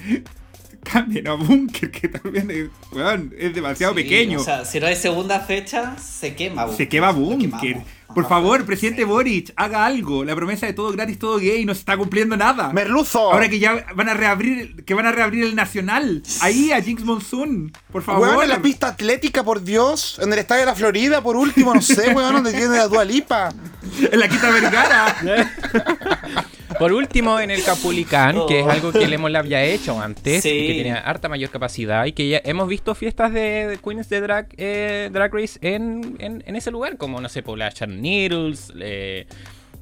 cambien 0.90 1.26
a 1.28 1.34
Bunker, 1.34 1.90
que 1.90 2.08
también 2.08 2.50
es, 2.50 2.68
weón, 2.92 3.34
es 3.36 3.54
demasiado 3.54 3.94
Sí, 3.94 4.02
pequeño. 4.02 4.40
O 4.40 4.44
sea, 4.44 4.64
si 4.64 4.80
no 4.80 4.86
hay 4.86 4.96
segunda 4.96 5.40
fecha, 5.40 5.96
se 5.98 6.34
quema. 6.34 6.68
Se 6.68 6.88
quema 6.88 7.10
Bunker. 7.10 7.82
Por 8.14 8.26
favor, 8.28 8.64
presidente 8.64 9.04
Boric, 9.04 9.52
haga 9.56 9.84
algo. 9.84 10.24
La 10.24 10.34
promesa 10.34 10.64
de 10.64 10.72
todo 10.72 10.90
gratis, 10.92 11.18
todo 11.18 11.38
gay 11.38 11.64
no 11.64 11.74
se 11.74 11.80
está 11.80 11.96
cumpliendo 11.96 12.36
nada. 12.36 12.72
¡Merluzo! 12.72 13.32
Ahora 13.32 13.48
que 13.48 13.58
ya 13.58 13.84
van 13.94 14.08
a 14.08 14.14
reabrir, 14.14 14.84
que 14.84 14.94
van 14.94 15.06
a 15.06 15.12
reabrir 15.12 15.44
el 15.44 15.54
Nacional. 15.54 16.22
Ahí 16.40 16.72
a 16.72 16.80
Jinx 16.80 17.04
Monsoon, 17.04 17.72
por 17.92 18.02
favor. 18.02 18.28
Weón, 18.28 18.44
en 18.44 18.48
la 18.48 18.62
pista 18.62 18.88
atlética, 18.88 19.42
por 19.44 19.62
Dios. 19.62 20.18
En 20.22 20.32
el 20.32 20.38
estadio 20.38 20.60
de 20.60 20.66
la 20.66 20.74
Florida, 20.74 21.20
por 21.20 21.36
último, 21.36 21.74
no 21.74 21.82
sé, 21.82 22.14
weón, 22.14 22.32
donde 22.32 22.52
tiene 22.52 22.76
la 22.76 22.88
Dualipa. 22.88 23.52
En 24.12 24.18
la 24.18 24.28
Quinta 24.28 24.50
Vergara. 24.50 25.16
Por 26.78 26.92
último, 26.92 27.40
en 27.40 27.50
el 27.50 27.62
Capulicán, 27.64 28.36
que 28.46 28.60
es 28.60 28.66
Oh. 28.66 28.70
algo 28.70 28.92
que 28.92 29.04
el 29.04 29.10
Lemon 29.10 29.32
Lab 29.32 29.46
ya 29.46 29.58
ha 29.58 29.64
hecho 29.64 30.00
antes, 30.00 30.42
Sí. 30.42 30.50
y 30.50 30.66
que 30.68 30.74
tenía 30.74 30.98
harta 30.98 31.28
mayor 31.28 31.50
capacidad, 31.50 32.04
y 32.04 32.12
que 32.12 32.28
ya 32.28 32.40
hemos 32.44 32.68
visto 32.68 32.94
fiestas 32.94 33.32
de, 33.32 33.66
de 33.66 33.78
Queens 33.78 34.08
de 34.10 34.20
Drag, 34.20 34.48
eh, 34.58 35.08
drag 35.12 35.32
Race 35.34 35.58
en, 35.62 36.16
en, 36.18 36.44
en 36.46 36.56
ese 36.56 36.70
lugar, 36.70 36.96
como, 36.98 37.20
no 37.20 37.28
sé, 37.30 37.42
por 37.42 37.56
la 37.58 37.70
Sharon 37.70 38.00
Needles, 38.02 38.72
eh, 38.78 39.26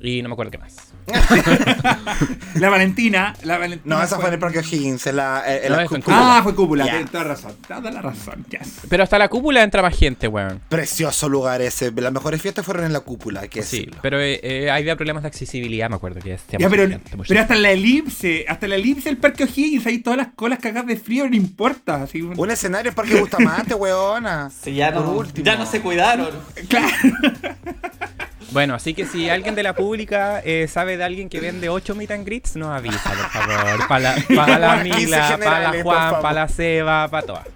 y 0.01 0.23
no 0.23 0.29
me 0.29 0.35
acuerdo 0.35 0.53
qué 0.53 0.59
más. 0.59 0.94
La 2.55 2.71
Valentina. 2.71 3.35
La 3.43 3.59
Valentina 3.59 3.97
No, 3.97 4.03
esa 4.03 4.17
fue 4.17 4.29
en 4.29 4.35
el 4.35 4.39
Parque 4.39 4.61
O'Higgins, 4.61 5.07
en 5.07 5.17
la, 5.17 5.43
en 5.47 5.73
No, 5.73 5.87
cúpula. 5.87 6.03
Ah, 6.39 6.41
fue 6.43 6.55
cúpula. 6.55 6.85
Tienes 6.85 7.11
toda 7.11 7.25
razón. 7.25 7.53
Toda 7.67 7.91
la 7.91 8.01
razón. 8.01 8.45
yes. 8.51 8.81
Pero 8.89 9.03
hasta 9.03 9.19
la 9.19 9.29
cúpula 9.29 9.63
entra 9.63 9.83
más 9.83 9.97
gente, 9.97 10.29
weón. 10.29 10.61
Precioso 10.69 11.29
lugar 11.29 11.61
ese. 11.63 11.91
Las 11.93 12.13
mejores 12.13 12.41
fiestas 12.41 12.65
fueron 12.65 12.85
en 12.85 12.93
la 12.93 13.01
cúpula, 13.01 13.41
hay 13.41 13.49
que 13.49 13.63
Sí, 13.63 13.79
decirlo. 13.79 13.99
pero 14.03 14.21
eh, 14.21 14.41
eh, 14.43 14.71
había 14.71 14.97
problemas 14.97 15.23
de 15.23 15.29
accesibilidad, 15.29 15.89
me 15.91 15.97
acuerdo 15.97 16.21
que 16.21 16.35
es 16.35 16.43
Ya, 16.59 16.69
pero, 16.71 16.89
pero 17.27 17.41
hasta 17.41 17.55
en 17.55 17.63
la 17.63 17.71
elipse, 17.73 18.45
hasta 18.49 18.67
en 18.67 18.71
la 18.71 18.77
elipse 18.77 19.09
del 19.09 19.19
Parque 19.19 19.45
O'Higgins, 19.45 19.87
ahí 19.87 19.99
todas 19.99 20.17
las 20.17 20.29
colas 20.35 20.59
cagadas 20.61 20.87
de 20.87 20.97
frío, 20.97 21.29
no 21.29 21.37
importa. 21.37 22.03
Así, 22.05 22.23
Un 22.23 22.51
escenario 22.51 22.91
en 22.91 22.95
Parque 22.95 23.19
Bustamante, 23.21 23.75
weona. 23.75 24.51
Sí, 24.51 24.75
ya 24.75 24.91
no, 24.91 25.05
Por 25.05 25.17
último. 25.27 25.45
ya 25.45 25.57
no 25.57 25.67
se 25.67 25.81
cuidaron. 25.81 26.31
Claro. 26.69 26.87
Bueno, 28.51 28.75
así 28.75 28.95
que 28.95 29.07
si 29.07 29.29
alguien 29.31 29.55
de 29.55 29.63
la 29.63 29.75
pública 29.75 30.41
eh, 30.45 30.69
sabe 30.69 30.97
de 30.97 31.05
alguien 31.05 31.29
que 31.29 31.41
vende 31.41 31.69
8 31.69 31.95
meet 31.95 32.11
and 32.11 32.25
greets, 32.25 32.57
nos 32.57 32.69
avisa, 32.69 32.99
por 33.11 33.31
favor. 33.31 33.89
Para 33.89 34.01
la, 34.01 34.15
pa 34.35 34.59
la 34.59 34.69
Para 34.69 34.83
15 34.83 34.99
Mila, 34.99 35.39
para 35.43 35.73
la 35.73 35.83
Juan, 35.83 36.23
para 36.23 36.33
la 36.35 36.49
Seba, 36.49 37.09
para 37.09 37.27
todas. 37.27 37.47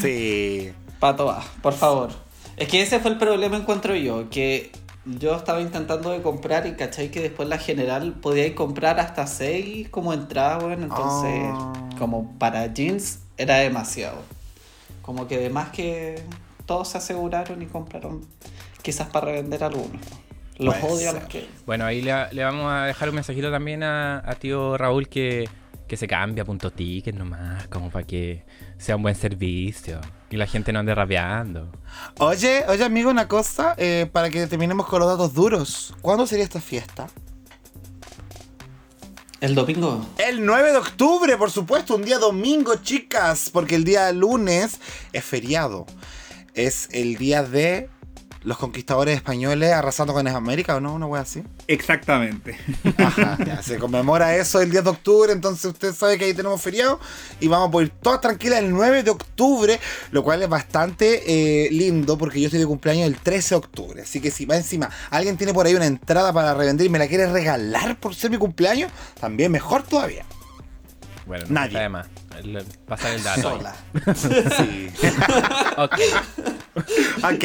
Sí. 0.00 0.72
Pato 0.98 1.26
va, 1.26 1.42
por 1.62 1.74
favor. 1.74 2.10
Es 2.56 2.68
que 2.68 2.82
ese 2.82 2.98
fue 3.00 3.10
el 3.12 3.18
problema, 3.18 3.56
encuentro 3.56 3.94
yo, 3.94 4.28
que 4.30 4.72
yo 5.04 5.36
estaba 5.36 5.60
intentando 5.60 6.10
de 6.10 6.22
comprar 6.22 6.66
y 6.66 6.72
cachai 6.72 7.10
que 7.10 7.20
después 7.20 7.48
la 7.48 7.58
general 7.58 8.14
podía 8.14 8.52
comprar 8.54 8.98
hasta 8.98 9.26
6 9.26 9.88
como 9.90 10.12
entrada, 10.12 10.58
bueno, 10.58 10.84
entonces 10.84 11.50
Ah. 11.54 11.72
como 11.98 12.36
para 12.38 12.66
jeans 12.72 13.20
era 13.36 13.56
demasiado. 13.58 14.16
Como 15.02 15.28
que 15.28 15.36
además 15.36 15.68
que 15.70 16.20
todos 16.64 16.88
se 16.88 16.98
aseguraron 16.98 17.62
y 17.62 17.66
compraron 17.66 18.26
quizás 18.86 19.08
para 19.08 19.26
revender 19.26 19.64
algunos. 19.64 20.00
Los 20.58 20.76
odio 20.84 21.10
a 21.10 21.14
los 21.14 21.24
que... 21.24 21.48
Bueno, 21.66 21.84
ahí 21.84 22.00
le, 22.00 22.12
le 22.32 22.44
vamos 22.44 22.72
a 22.72 22.84
dejar 22.84 23.08
un 23.08 23.16
mensajito 23.16 23.50
también 23.50 23.82
a, 23.82 24.22
a 24.24 24.36
tío 24.36 24.78
Raúl 24.78 25.08
que, 25.08 25.48
que 25.88 25.96
se 25.96 26.06
cambie 26.06 26.40
a 26.40 26.44
punto 26.44 26.70
ticket 26.70 27.16
nomás, 27.16 27.66
como 27.66 27.90
para 27.90 28.06
que 28.06 28.44
sea 28.78 28.94
un 28.94 29.02
buen 29.02 29.16
servicio 29.16 30.00
y 30.30 30.36
la 30.36 30.46
gente 30.46 30.72
no 30.72 30.78
ande 30.78 30.94
rapeando. 30.94 31.72
Oye, 32.18 32.64
oye, 32.68 32.84
amigo, 32.84 33.10
una 33.10 33.26
cosa, 33.26 33.74
eh, 33.76 34.08
para 34.12 34.30
que 34.30 34.46
terminemos 34.46 34.86
con 34.86 35.00
los 35.00 35.08
datos 35.08 35.34
duros. 35.34 35.92
¿Cuándo 36.00 36.24
sería 36.24 36.44
esta 36.44 36.60
fiesta? 36.60 37.08
El 39.40 39.56
domingo. 39.56 40.06
El 40.16 40.46
9 40.46 40.70
de 40.70 40.78
octubre, 40.78 41.36
por 41.36 41.50
supuesto, 41.50 41.96
un 41.96 42.04
día 42.04 42.18
domingo, 42.18 42.76
chicas, 42.76 43.50
porque 43.52 43.74
el 43.74 43.82
día 43.82 44.12
lunes 44.12 44.80
es 45.12 45.24
feriado. 45.24 45.86
Es 46.54 46.88
el 46.92 47.16
día 47.16 47.42
de 47.42 47.90
los 48.46 48.58
conquistadores 48.58 49.16
españoles 49.16 49.72
arrasando 49.72 50.14
con 50.14 50.26
América, 50.28 50.76
¿o 50.76 50.80
no? 50.80 50.94
Una 50.94 51.06
wea 51.06 51.22
así. 51.22 51.42
Exactamente. 51.66 52.56
Ajá, 52.96 53.36
ya, 53.44 53.60
se 53.60 53.76
conmemora 53.76 54.36
eso 54.36 54.60
el 54.60 54.70
10 54.70 54.84
de 54.84 54.90
octubre, 54.90 55.32
entonces 55.32 55.64
usted 55.64 55.92
sabe 55.92 56.16
que 56.16 56.26
ahí 56.26 56.32
tenemos 56.32 56.62
feriado 56.62 57.00
y 57.40 57.48
vamos 57.48 57.68
a 57.68 57.70
poder 57.72 57.88
ir 57.88 57.94
todas 58.00 58.20
tranquilas 58.20 58.60
el 58.60 58.70
9 58.70 59.02
de 59.02 59.10
octubre, 59.10 59.80
lo 60.12 60.22
cual 60.22 60.44
es 60.44 60.48
bastante 60.48 61.24
eh, 61.26 61.70
lindo 61.72 62.16
porque 62.16 62.40
yo 62.40 62.46
estoy 62.46 62.60
de 62.60 62.66
cumpleaños 62.66 63.08
el 63.08 63.16
13 63.16 63.48
de 63.48 63.56
octubre. 63.56 64.02
Así 64.02 64.20
que 64.20 64.30
si 64.30 64.44
va 64.44 64.54
encima, 64.54 64.90
alguien 65.10 65.36
tiene 65.36 65.52
por 65.52 65.66
ahí 65.66 65.74
una 65.74 65.86
entrada 65.86 66.32
para 66.32 66.54
revender 66.54 66.86
y 66.86 66.88
me 66.88 67.00
la 67.00 67.08
quiere 67.08 67.26
regalar 67.26 67.98
por 67.98 68.14
ser 68.14 68.30
mi 68.30 68.38
cumpleaños, 68.38 68.92
también 69.18 69.50
mejor 69.50 69.82
todavía. 69.82 70.24
Bueno, 71.26 71.46
Nadie. 71.48 71.78
Además, 71.78 72.06
pasar 72.86 73.12
el 73.12 73.24
dato. 73.24 73.42
Sola. 73.42 73.74
Sí. 74.14 74.88
Ok. 75.78 76.00
ok. 77.24 77.44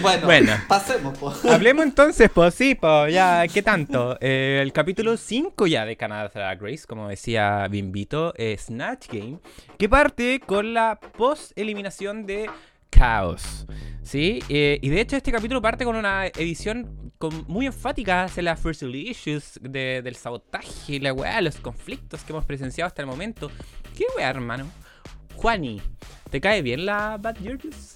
Bueno, 0.00 0.24
Bueno. 0.26 0.52
pasemos. 0.66 1.18
po. 1.18 1.32
Hablemos 1.50 1.84
entonces, 1.84 2.30
pues 2.32 2.54
sí, 2.54 2.74
pues 2.74 3.12
ya, 3.12 3.44
¿qué 3.52 3.62
tanto? 3.62 4.16
Eh, 4.20 4.60
el 4.62 4.72
capítulo 4.72 5.16
5 5.16 5.66
ya 5.66 5.84
de 5.84 5.96
Canadá 5.96 6.30
Drag 6.32 6.60
Race, 6.62 6.84
como 6.86 7.08
decía 7.08 7.66
Bimbito, 7.68 8.32
es 8.36 8.62
Snatch 8.66 9.08
Game, 9.08 9.38
que 9.78 9.88
parte 9.88 10.40
con 10.40 10.72
la 10.72 10.98
post-eliminación 10.98 12.24
de 12.26 12.48
Chaos. 12.90 13.66
¿Sí? 14.02 14.40
Eh, 14.48 14.78
y 14.82 14.88
de 14.90 15.00
hecho 15.00 15.16
este 15.16 15.32
capítulo 15.32 15.60
parte 15.60 15.84
con 15.84 15.96
una 15.96 16.26
edición 16.26 17.12
con- 17.18 17.44
muy 17.48 17.66
enfática 17.66 18.24
hacia 18.24 18.42
las 18.42 18.60
first 18.60 18.82
issues 18.82 19.58
de- 19.62 20.00
del 20.02 20.14
sabotaje, 20.16 21.00
la 21.00 21.12
weá, 21.12 21.40
los 21.40 21.56
conflictos 21.56 22.22
que 22.22 22.32
hemos 22.32 22.44
presenciado 22.44 22.86
hasta 22.86 23.02
el 23.02 23.06
momento. 23.08 23.50
¿Qué 23.96 24.04
weá, 24.16 24.28
hermano? 24.30 24.66
Juani, 25.36 25.80
¿te 26.30 26.40
cae 26.40 26.62
bien 26.62 26.86
la 26.86 27.16
Bad 27.20 27.36
Georges? 27.42 27.94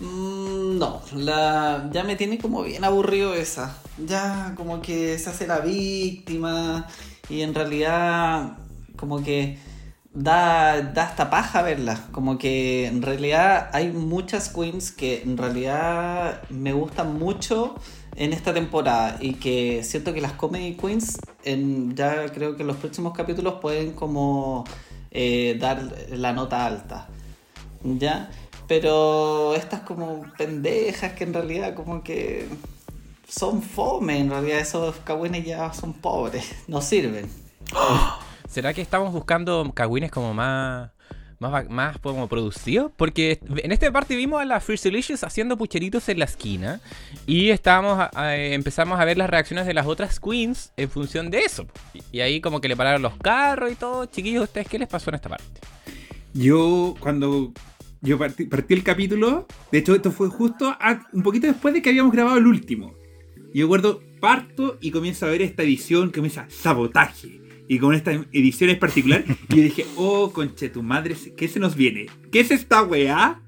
Mm, 0.00 0.78
No, 0.78 1.02
la, 1.14 1.88
ya 1.92 2.04
me 2.04 2.16
tiene 2.16 2.38
como 2.38 2.62
bien 2.62 2.84
aburrido 2.84 3.34
esa. 3.34 3.76
Ya 4.06 4.54
como 4.56 4.80
que 4.80 5.18
se 5.18 5.30
hace 5.30 5.46
la 5.46 5.60
víctima 5.60 6.86
y 7.28 7.42
en 7.42 7.54
realidad 7.54 8.58
como 8.96 9.22
que 9.22 9.58
da, 10.14 10.80
da 10.82 11.04
hasta 11.04 11.30
paja 11.30 11.62
verla. 11.62 12.06
Como 12.12 12.38
que 12.38 12.86
en 12.86 13.02
realidad 13.02 13.70
hay 13.72 13.90
muchas 13.92 14.50
queens 14.50 14.92
que 14.92 15.22
en 15.22 15.36
realidad 15.36 16.42
me 16.50 16.72
gustan 16.72 17.18
mucho 17.18 17.74
en 18.16 18.32
esta 18.32 18.52
temporada 18.54 19.18
y 19.20 19.34
que 19.34 19.82
siento 19.84 20.12
que 20.14 20.20
las 20.20 20.32
comedy 20.32 20.74
queens 20.76 21.18
en, 21.44 21.94
ya 21.96 22.26
creo 22.32 22.56
que 22.56 22.62
en 22.62 22.68
los 22.68 22.76
próximos 22.76 23.14
capítulos 23.16 23.54
pueden 23.60 23.92
como 23.92 24.64
eh, 25.10 25.56
dar 25.60 25.82
la 26.10 26.32
nota 26.32 26.66
alta. 26.66 27.08
¿Ya? 27.84 28.30
Pero 28.68 29.54
estas 29.54 29.80
como 29.80 30.24
pendejas 30.36 31.14
que 31.14 31.24
en 31.24 31.32
realidad 31.34 31.74
como 31.74 32.02
que 32.04 32.46
son 33.26 33.62
fome, 33.62 34.18
en 34.18 34.30
realidad 34.30 34.58
esos 34.60 34.96
cagüines 34.96 35.44
ya 35.44 35.72
son 35.72 35.94
pobres, 35.94 36.52
no 36.68 36.80
sirven. 36.82 37.26
¿Será 38.48 38.72
que 38.74 38.80
estamos 38.82 39.12
buscando 39.12 39.70
cagüines 39.74 40.10
como 40.10 40.32
más, 40.34 40.90
más, 41.38 41.68
más 41.68 41.98
como 41.98 42.28
producidos? 42.28 42.90
Porque 42.96 43.40
en 43.56 43.72
esta 43.72 43.90
parte 43.92 44.16
vimos 44.16 44.40
a 44.40 44.44
las 44.46 44.64
First 44.64 44.84
Delicious 44.84 45.22
haciendo 45.24 45.56
pucheritos 45.58 46.08
en 46.08 46.18
la 46.18 46.24
esquina 46.26 46.80
y 47.26 47.50
estábamos 47.50 47.98
a- 47.98 48.10
a- 48.14 48.36
empezamos 48.36 48.98
a 49.00 49.04
ver 49.04 49.18
las 49.18 49.28
reacciones 49.30 49.66
de 49.66 49.74
las 49.74 49.86
otras 49.86 50.18
queens 50.20 50.72
en 50.78 50.90
función 50.90 51.30
de 51.30 51.40
eso. 51.40 51.66
Y, 51.94 52.02
y 52.18 52.20
ahí 52.20 52.40
como 52.40 52.60
que 52.62 52.68
le 52.68 52.76
pararon 52.76 53.02
los 53.02 53.16
carros 53.18 53.70
y 53.72 53.74
todo. 53.76 54.06
Chiquillos, 54.06 54.44
¿ustedes 54.44 54.66
qué 54.68 54.78
les 54.78 54.88
pasó 54.88 55.10
en 55.10 55.16
esta 55.16 55.28
parte? 55.28 55.60
Yo, 56.34 56.94
cuando 57.00 57.52
yo 58.00 58.18
partí, 58.18 58.44
partí 58.44 58.74
el 58.74 58.82
capítulo, 58.82 59.46
de 59.72 59.78
hecho, 59.78 59.94
esto 59.94 60.12
fue 60.12 60.28
justo 60.28 60.68
a- 60.68 61.06
un 61.12 61.22
poquito 61.22 61.46
después 61.46 61.74
de 61.74 61.82
que 61.82 61.90
habíamos 61.90 62.12
grabado 62.12 62.38
el 62.38 62.46
último. 62.46 62.94
Y 63.52 63.58
yo 63.60 63.66
recuerdo, 63.66 64.02
parto 64.20 64.78
y 64.80 64.90
comienzo 64.90 65.26
a 65.26 65.30
ver 65.30 65.42
esta 65.42 65.62
edición 65.62 66.10
que 66.10 66.16
comienza 66.20 66.46
sabotaje. 66.48 67.40
Y 67.70 67.78
con 67.78 67.94
esta 67.94 68.12
edición 68.32 68.70
en 68.70 68.78
particular, 68.78 69.24
y 69.50 69.56
yo 69.56 69.62
dije, 69.62 69.84
oh, 69.96 70.32
conche 70.32 70.68
tu 70.70 70.82
madre, 70.82 71.14
¿qué 71.36 71.48
se 71.48 71.60
nos 71.60 71.76
viene? 71.76 72.06
¿Qué 72.32 72.40
es 72.40 72.50
esta 72.50 72.82
weá? 72.82 73.42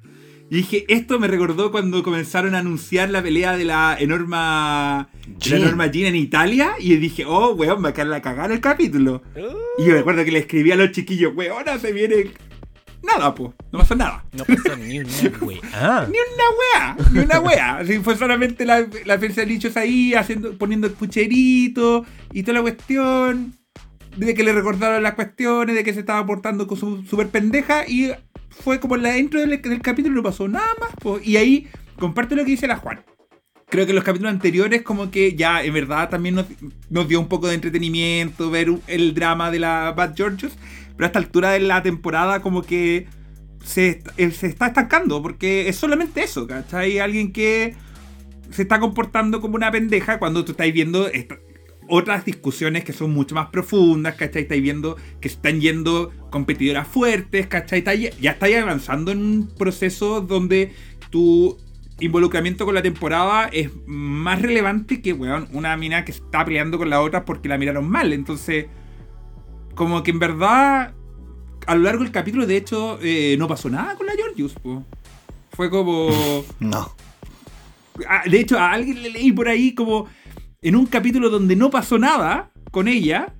Y 0.51 0.57
dije, 0.57 0.85
esto 0.89 1.19
me 1.21 1.29
recordó 1.29 1.71
cuando 1.71 2.03
comenzaron 2.03 2.55
a 2.55 2.59
anunciar 2.59 3.09
la 3.11 3.23
pelea 3.23 3.57
de 3.57 3.65
la 3.65 3.97
enorma 3.99 5.09
de 5.27 5.33
la 5.33 5.39
Jean. 5.39 5.63
enorma 5.63 5.87
Jean 5.87 6.07
en 6.09 6.17
Italia. 6.17 6.73
Y 6.81 6.89
yo 6.95 6.97
dije, 7.01 7.25
oh, 7.25 7.53
weón, 7.55 7.77
me 7.79 7.85
va 7.85 7.89
a 7.91 7.95
caer 7.95 8.09
la 8.09 8.21
cagada 8.21 8.53
el 8.53 8.61
capítulo. 8.61 9.23
Y 9.79 9.87
yo 9.87 9.93
recuerdo 9.95 10.25
que 10.25 10.33
le 10.33 10.41
escribí 10.41 10.71
a 10.73 10.77
los 10.77 10.91
chiquillos, 10.91 11.33
weona, 11.37 11.79
se 11.79 11.93
viene. 11.93 12.33
Nada, 13.03 13.35
po, 13.35 13.55
no 13.73 13.79
pasó 13.79 13.95
nada. 13.95 14.25
No 14.33 14.45
pasó 14.45 14.77
ni 14.77 14.99
una. 14.99 15.09
Ah, 15.73 16.07
Ni 16.11 16.17
una 16.17 16.47
wea, 16.59 16.97
ni 17.13 17.19
una 17.21 17.41
wea. 17.41 17.77
Así 17.79 17.99
fue 18.01 18.17
solamente 18.17 18.65
la, 18.67 18.87
la 19.07 19.17
de 19.17 19.47
dichos 19.47 19.77
ahí, 19.77 20.15
haciendo, 20.15 20.57
poniendo 20.59 20.87
el 20.87 20.93
pucherito 20.93 22.05
y 22.33 22.43
toda 22.43 22.55
la 22.55 22.63
cuestión. 22.63 23.55
De 24.17 24.35
que 24.35 24.43
le 24.43 24.53
recordaron 24.53 25.03
las 25.03 25.15
cuestiones, 25.15 25.77
de 25.77 25.85
que 25.85 25.95
se 25.95 26.01
estaba 26.01 26.27
portando 26.27 26.67
con 26.67 26.77
su 26.77 27.05
super 27.05 27.29
pendeja. 27.29 27.87
Y 27.87 28.13
fue 28.51 28.81
como 28.81 28.97
la 28.97 29.17
intro 29.17 29.41
del, 29.41 29.63
del 29.63 29.81
capítulo, 29.83 30.17
no 30.17 30.23
pasó 30.23 30.49
nada 30.49 30.75
más. 30.81 30.91
po. 31.01 31.21
Y 31.23 31.37
ahí 31.37 31.69
comparte 31.99 32.35
lo 32.35 32.45
que 32.45 32.51
dice 32.51 32.67
la 32.67 32.77
Juan. 32.77 33.05
Creo 33.69 33.87
que 33.87 33.93
los 33.93 34.03
capítulos 34.03 34.33
anteriores 34.33 34.83
como 34.83 35.13
que 35.13 35.37
ya 35.37 35.63
en 35.63 35.73
verdad 35.73 36.09
también 36.11 36.35
nos, 36.35 36.47
nos 36.91 37.07
dio 37.07 37.21
un 37.21 37.29
poco 37.29 37.47
de 37.47 37.55
entretenimiento 37.55 38.51
ver 38.51 38.69
el 38.89 39.15
drama 39.15 39.53
de 39.53 39.61
la 39.61 39.93
Bad 39.93 40.17
Georges. 40.17 40.53
Pero 41.01 41.07
a 41.07 41.09
esta 41.09 41.19
altura 41.19 41.53
de 41.53 41.61
la 41.61 41.83
temporada 41.83 42.43
como 42.43 42.61
que 42.61 43.07
se, 43.65 44.03
eh, 44.19 44.31
se 44.33 44.49
está 44.49 44.67
estancando, 44.67 45.23
porque 45.23 45.67
es 45.67 45.77
solamente 45.77 46.23
eso, 46.23 46.47
¿cachai? 46.47 46.99
Alguien 46.99 47.33
que 47.33 47.75
se 48.51 48.61
está 48.61 48.79
comportando 48.81 49.41
como 49.41 49.55
una 49.57 49.71
pendeja 49.71 50.19
cuando 50.19 50.45
tú 50.45 50.53
estás 50.53 50.71
viendo 50.71 51.09
otras 51.89 52.27
discusiones 52.27 52.85
que 52.85 52.93
son 52.93 53.13
mucho 53.13 53.35
más 53.35 53.49
profundas, 53.49 54.17
¿cachai? 54.17 54.43
Estáis 54.43 54.61
viendo 54.61 54.97
que 55.23 55.29
están 55.29 55.63
yendo 55.63 56.13
competidoras 56.29 56.87
fuertes, 56.87 57.47
¿cachai? 57.47 57.79
Estáis- 57.83 58.15
ya 58.21 58.33
estáis 58.33 58.57
avanzando 58.59 59.11
en 59.11 59.21
un 59.25 59.49
proceso 59.57 60.21
donde 60.21 60.75
tu 61.09 61.57
involucramiento 61.99 62.67
con 62.67 62.75
la 62.75 62.83
temporada 62.83 63.49
es 63.51 63.71
más 63.87 64.43
relevante 64.43 65.01
que, 65.01 65.15
weón, 65.15 65.49
una 65.53 65.75
mina 65.79 66.05
que 66.05 66.13
está 66.13 66.45
peleando 66.45 66.77
con 66.77 66.91
la 66.91 67.01
otra 67.01 67.25
porque 67.25 67.49
la 67.49 67.57
miraron 67.57 67.89
mal. 67.89 68.13
Entonces, 68.13 68.67
como 69.81 70.03
que 70.03 70.11
en 70.11 70.19
verdad, 70.19 70.93
a 71.67 71.75
lo 71.75 71.81
largo 71.85 72.03
del 72.03 72.13
capítulo, 72.13 72.47
de 72.47 72.59
hecho, 72.59 72.99
eh, 73.01 73.35
no 73.39 73.49
pasó 73.49 73.71
nada 73.71 73.95
con 73.95 74.07
la 74.07 74.13
Georgius, 74.13 74.53
po. 74.53 74.85
Fue 75.53 75.71
como... 75.71 76.11
No. 76.61 76.95
Ah, 78.07 78.23
De 78.31 78.41
hecho, 78.41 78.59
a 78.59 78.73
alguien 78.73 79.03
le 79.03 79.09
leí 79.09 79.33
por 79.33 79.49
ahí 79.49 79.75
como 79.75 80.07
en 80.61 80.77
un 80.77 80.85
capítulo 80.85 81.31
donde 81.31 81.57
no 81.57 81.71
pasó 81.71 81.99
nada 81.99 82.51
con 82.71 82.89
ella, 82.89 83.35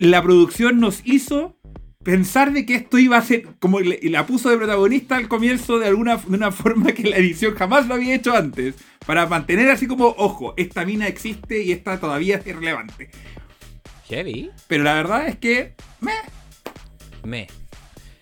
la 0.00 0.20
producción 0.24 0.80
nos 0.80 1.02
hizo 1.04 1.56
pensar 2.02 2.52
de 2.52 2.66
que 2.66 2.74
esto 2.74 2.98
iba 2.98 3.16
a 3.16 3.22
ser 3.22 3.46
como 3.60 3.78
le- 3.78 4.00
la 4.10 4.26
puso 4.26 4.50
de 4.50 4.56
protagonista 4.56 5.14
al 5.16 5.28
comienzo 5.28 5.78
de 5.78 5.86
alguna 5.86 6.16
de 6.16 6.34
una 6.36 6.50
forma 6.50 6.90
que 6.90 7.04
la 7.08 7.16
edición 7.16 7.54
jamás 7.54 7.86
lo 7.86 7.94
había 7.94 8.16
hecho 8.16 8.34
antes, 8.34 8.74
para 9.06 9.26
mantener 9.26 9.70
así 9.70 9.86
como, 9.86 10.06
ojo, 10.18 10.54
esta 10.56 10.84
mina 10.84 11.06
existe 11.06 11.62
y 11.62 11.70
esta 11.70 12.00
todavía 12.00 12.38
es 12.38 12.46
irrelevante. 12.48 13.10
Heavy. 14.08 14.50
Pero 14.66 14.84
la 14.84 14.94
verdad 14.94 15.28
es 15.28 15.36
que 15.38 15.74
meh, 16.00 16.12
Me. 17.22 17.46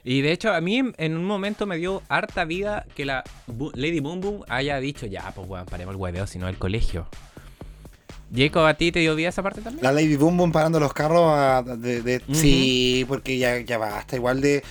Y 0.04 0.20
de 0.20 0.30
hecho, 0.32 0.52
a 0.52 0.60
mí 0.60 0.80
en- 0.98 1.16
un 1.16 1.24
momento 1.24 1.66
me 1.66 1.76
dio 1.78 2.00
harta 2.08 2.44
vida 2.44 2.86
que 2.94 3.04
la 3.04 3.24
Bu- 3.48 3.72
Lady 3.74 3.98
Boom 4.00 4.20
Boom 4.20 4.44
haya 4.48 4.78
dicho, 4.78 5.06
ya, 5.06 5.32
pues 5.34 5.48
weón, 5.48 5.66
paremos 5.66 5.94
el 5.94 6.00
hueveo, 6.00 6.26
sino 6.28 6.48
el 6.48 6.56
colegio. 6.58 7.08
Jacob, 8.34 8.66
¿a 8.66 8.74
ti 8.74 8.90
te 8.92 9.00
dio 9.00 9.14
vida 9.14 9.28
esa 9.28 9.42
parte 9.42 9.60
también? 9.62 9.82
La 9.84 9.92
Lady 9.92 10.16
Boom 10.16 10.36
Boom 10.36 10.52
parando 10.52 10.78
los 10.80 10.92
carros 10.92 11.22
a- 11.26 11.62
de. 11.62 12.20
Sí, 12.32 13.04
porque 13.08 13.38
ya, 13.38 13.58
ya 13.60 13.78
basta. 13.78 14.16
Igual 14.16 14.40
de 14.40 14.62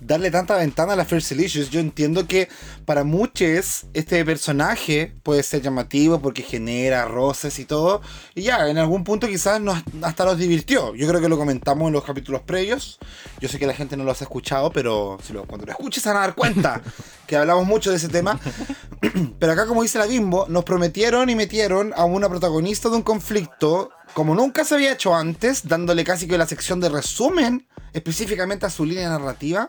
darle 0.00 0.30
tanta 0.30 0.56
ventana 0.56 0.94
a 0.94 0.96
la 0.96 1.04
First 1.04 1.30
Delicious. 1.30 1.70
Yo 1.70 1.80
entiendo 1.80 2.26
que 2.26 2.48
para 2.84 3.04
muchos 3.04 3.86
este 3.94 4.24
personaje 4.24 5.14
puede 5.22 5.42
ser 5.42 5.62
llamativo 5.62 6.20
porque 6.20 6.42
genera 6.42 7.04
roces 7.04 7.58
y 7.58 7.64
todo. 7.64 8.00
Y 8.34 8.42
ya, 8.42 8.68
en 8.68 8.78
algún 8.78 9.04
punto 9.04 9.28
quizás 9.28 9.60
nos, 9.60 9.82
hasta 10.02 10.24
nos 10.24 10.38
divirtió. 10.38 10.94
Yo 10.94 11.06
creo 11.08 11.20
que 11.20 11.28
lo 11.28 11.38
comentamos 11.38 11.88
en 11.88 11.92
los 11.92 12.04
capítulos 12.04 12.42
previos. 12.42 12.98
Yo 13.40 13.48
sé 13.48 13.58
que 13.58 13.66
la 13.66 13.74
gente 13.74 13.96
no 13.96 14.04
los 14.04 14.20
ha 14.20 14.24
escuchado, 14.24 14.72
pero 14.72 15.18
si 15.22 15.32
lo, 15.32 15.44
cuando 15.44 15.66
lo 15.66 15.72
escuches 15.72 16.02
se 16.02 16.08
van 16.08 16.18
a 16.18 16.20
dar 16.20 16.34
cuenta 16.34 16.80
que 17.26 17.36
hablamos 17.36 17.66
mucho 17.66 17.90
de 17.90 17.96
ese 17.96 18.08
tema. 18.08 18.38
Pero 19.38 19.52
acá, 19.52 19.66
como 19.66 19.82
dice 19.82 19.98
la 19.98 20.06
Bimbo, 20.06 20.46
nos 20.48 20.64
prometieron 20.64 21.30
y 21.30 21.34
metieron 21.34 21.92
a 21.96 22.04
una 22.04 22.28
protagonista 22.28 22.90
de 22.90 22.96
un 22.96 23.02
conflicto 23.02 23.90
como 24.14 24.34
nunca 24.34 24.64
se 24.64 24.74
había 24.74 24.92
hecho 24.92 25.14
antes, 25.14 25.68
dándole 25.68 26.04
casi 26.04 26.26
que 26.26 26.36
la 26.36 26.46
sección 26.46 26.80
de 26.80 26.88
resumen 26.88 27.66
específicamente 27.92 28.66
a 28.66 28.70
su 28.70 28.84
línea 28.84 29.08
narrativa, 29.08 29.68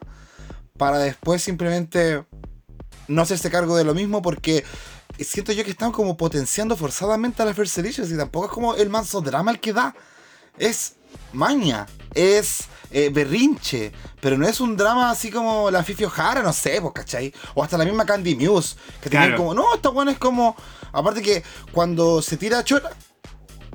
para 0.78 0.98
después 1.00 1.42
simplemente 1.42 2.24
no 3.08 3.22
hacerse 3.22 3.52
cargo 3.52 3.76
de 3.76 3.84
lo 3.84 3.94
mismo 3.94 4.22
porque 4.22 4.64
siento 5.20 5.52
yo 5.52 5.64
que 5.64 5.72
están 5.72 5.92
como 5.92 6.18
potenciando 6.18 6.76
forzadamente 6.76 7.42
a 7.42 7.46
las 7.46 7.56
First 7.56 7.76
Delicious 7.78 8.12
y 8.12 8.18
tampoco 8.18 8.46
es 8.48 8.52
como 8.52 8.76
el 8.76 8.90
manso 8.90 9.22
drama 9.22 9.52
el 9.52 9.60
que 9.60 9.74
da. 9.74 9.96
Es 10.58 10.96
maña, 11.34 11.86
es 12.14 12.66
eh, 12.92 13.10
berrinche, 13.10 13.92
pero 14.20 14.38
no 14.38 14.48
es 14.48 14.60
un 14.60 14.76
drama 14.76 15.12
así 15.12 15.32
como 15.32 15.72
la 15.72 15.84
Fifi 15.84 16.06
O'Hara, 16.06 16.42
no 16.42 16.52
sé, 16.54 16.82
pues, 16.82 16.94
¿cachai? 16.94 17.34
O 17.54 17.64
hasta 17.64 17.78
la 17.78 17.86
misma 17.86 18.06
Candy 18.06 18.36
Muse, 18.36 18.76
que 19.02 19.10
tienen 19.10 19.30
Claro. 19.30 19.44
como, 19.44 19.54
no, 19.54 19.74
esta 19.76 19.90
buena 19.90 20.12
es 20.12 20.18
como, 20.18 20.56
aparte 20.92 21.22
que 21.22 21.44
cuando 21.72 22.22
se 22.22 22.38
tira 22.38 22.64
chora, 22.64 22.90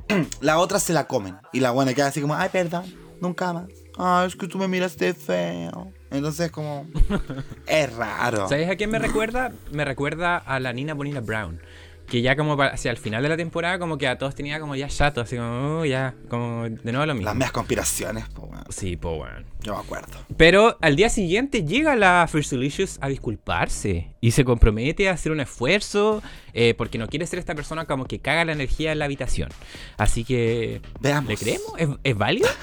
la 0.41 0.59
otra 0.59 0.79
se 0.79 0.93
la 0.93 1.07
comen. 1.07 1.37
Y 1.51 1.59
la 1.59 1.71
buena 1.71 1.93
queda 1.93 2.07
así 2.07 2.21
como, 2.21 2.35
ay, 2.35 2.49
perdón, 2.51 2.85
nunca 3.19 3.53
más. 3.53 3.65
Ay, 3.97 4.27
es 4.27 4.35
que 4.35 4.47
tú 4.47 4.57
me 4.57 4.67
miraste 4.67 5.13
feo. 5.13 5.91
Entonces, 6.11 6.51
como, 6.51 6.85
es 7.67 7.93
raro. 7.95 8.47
¿Sabes 8.47 8.69
a 8.69 8.75
quién 8.75 8.89
me 8.91 8.99
recuerda? 8.99 9.51
Me 9.71 9.83
recuerda 9.85 10.37
a 10.37 10.59
la 10.59 10.71
Nina 10.73 10.93
Bonina 10.93 11.19
Brown. 11.19 11.59
Que 12.07 12.21
ya 12.21 12.37
como 12.37 12.53
hacia 12.61 12.89
el 12.91 12.95
final 12.95 13.21
de 13.21 13.27
la 13.27 13.35
temporada, 13.35 13.79
como 13.79 13.97
que 13.97 14.07
a 14.07 14.17
todos 14.17 14.33
tenía 14.33 14.61
como 14.61 14.77
ya 14.77 14.87
chato, 14.87 15.19
así 15.19 15.35
como, 15.35 15.81
"Uh, 15.81 15.85
ya, 15.85 16.13
como 16.29 16.63
de 16.69 16.91
nuevo 16.93 17.05
lo 17.05 17.13
mismo. 17.13 17.25
Las 17.25 17.35
medias 17.35 17.51
conspiraciones, 17.51 18.23
pues, 18.33 18.47
bueno, 18.47 18.63
Sí, 18.69 18.95
pues 18.95 19.17
bueno. 19.17 19.45
yo 19.59 19.73
me 19.75 19.81
acuerdo. 19.81 20.17
Pero 20.37 20.77
al 20.79 20.95
día 20.95 21.09
siguiente 21.09 21.65
llega 21.65 21.97
la 21.97 22.25
First 22.31 22.51
Delicious 22.51 22.97
a 23.01 23.09
disculparse 23.09 24.15
y 24.21 24.31
se 24.31 24.45
compromete 24.45 25.09
a 25.09 25.11
hacer 25.11 25.33
un 25.33 25.41
esfuerzo 25.41 26.23
eh, 26.53 26.75
porque 26.77 26.97
no 26.97 27.07
quiere 27.09 27.27
ser 27.27 27.39
esta 27.39 27.55
persona 27.55 27.83
como 27.83 28.05
que 28.05 28.19
caga 28.19 28.45
la 28.45 28.53
energía 28.53 28.93
en 28.93 28.99
la 28.99 29.05
habitación. 29.05 29.49
Así 29.97 30.23
que, 30.23 30.81
Veamos. 31.01 31.27
¿le 31.29 31.35
creemos? 31.35 31.73
¿Es, 31.77 31.89
es 32.05 32.17
válido? 32.17 32.47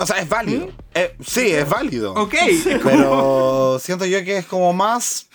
O 0.00 0.06
sea, 0.06 0.16
es 0.18 0.28
válido. 0.28 0.66
¿Mm? 0.66 0.70
Eh, 0.94 1.16
sí, 1.20 1.50
es 1.50 1.68
válido. 1.68 2.14
ok. 2.14 2.34
Pero 2.82 3.78
siento 3.78 4.06
yo 4.06 4.24
que 4.24 4.38
es 4.38 4.46
como 4.46 4.72
más 4.72 5.28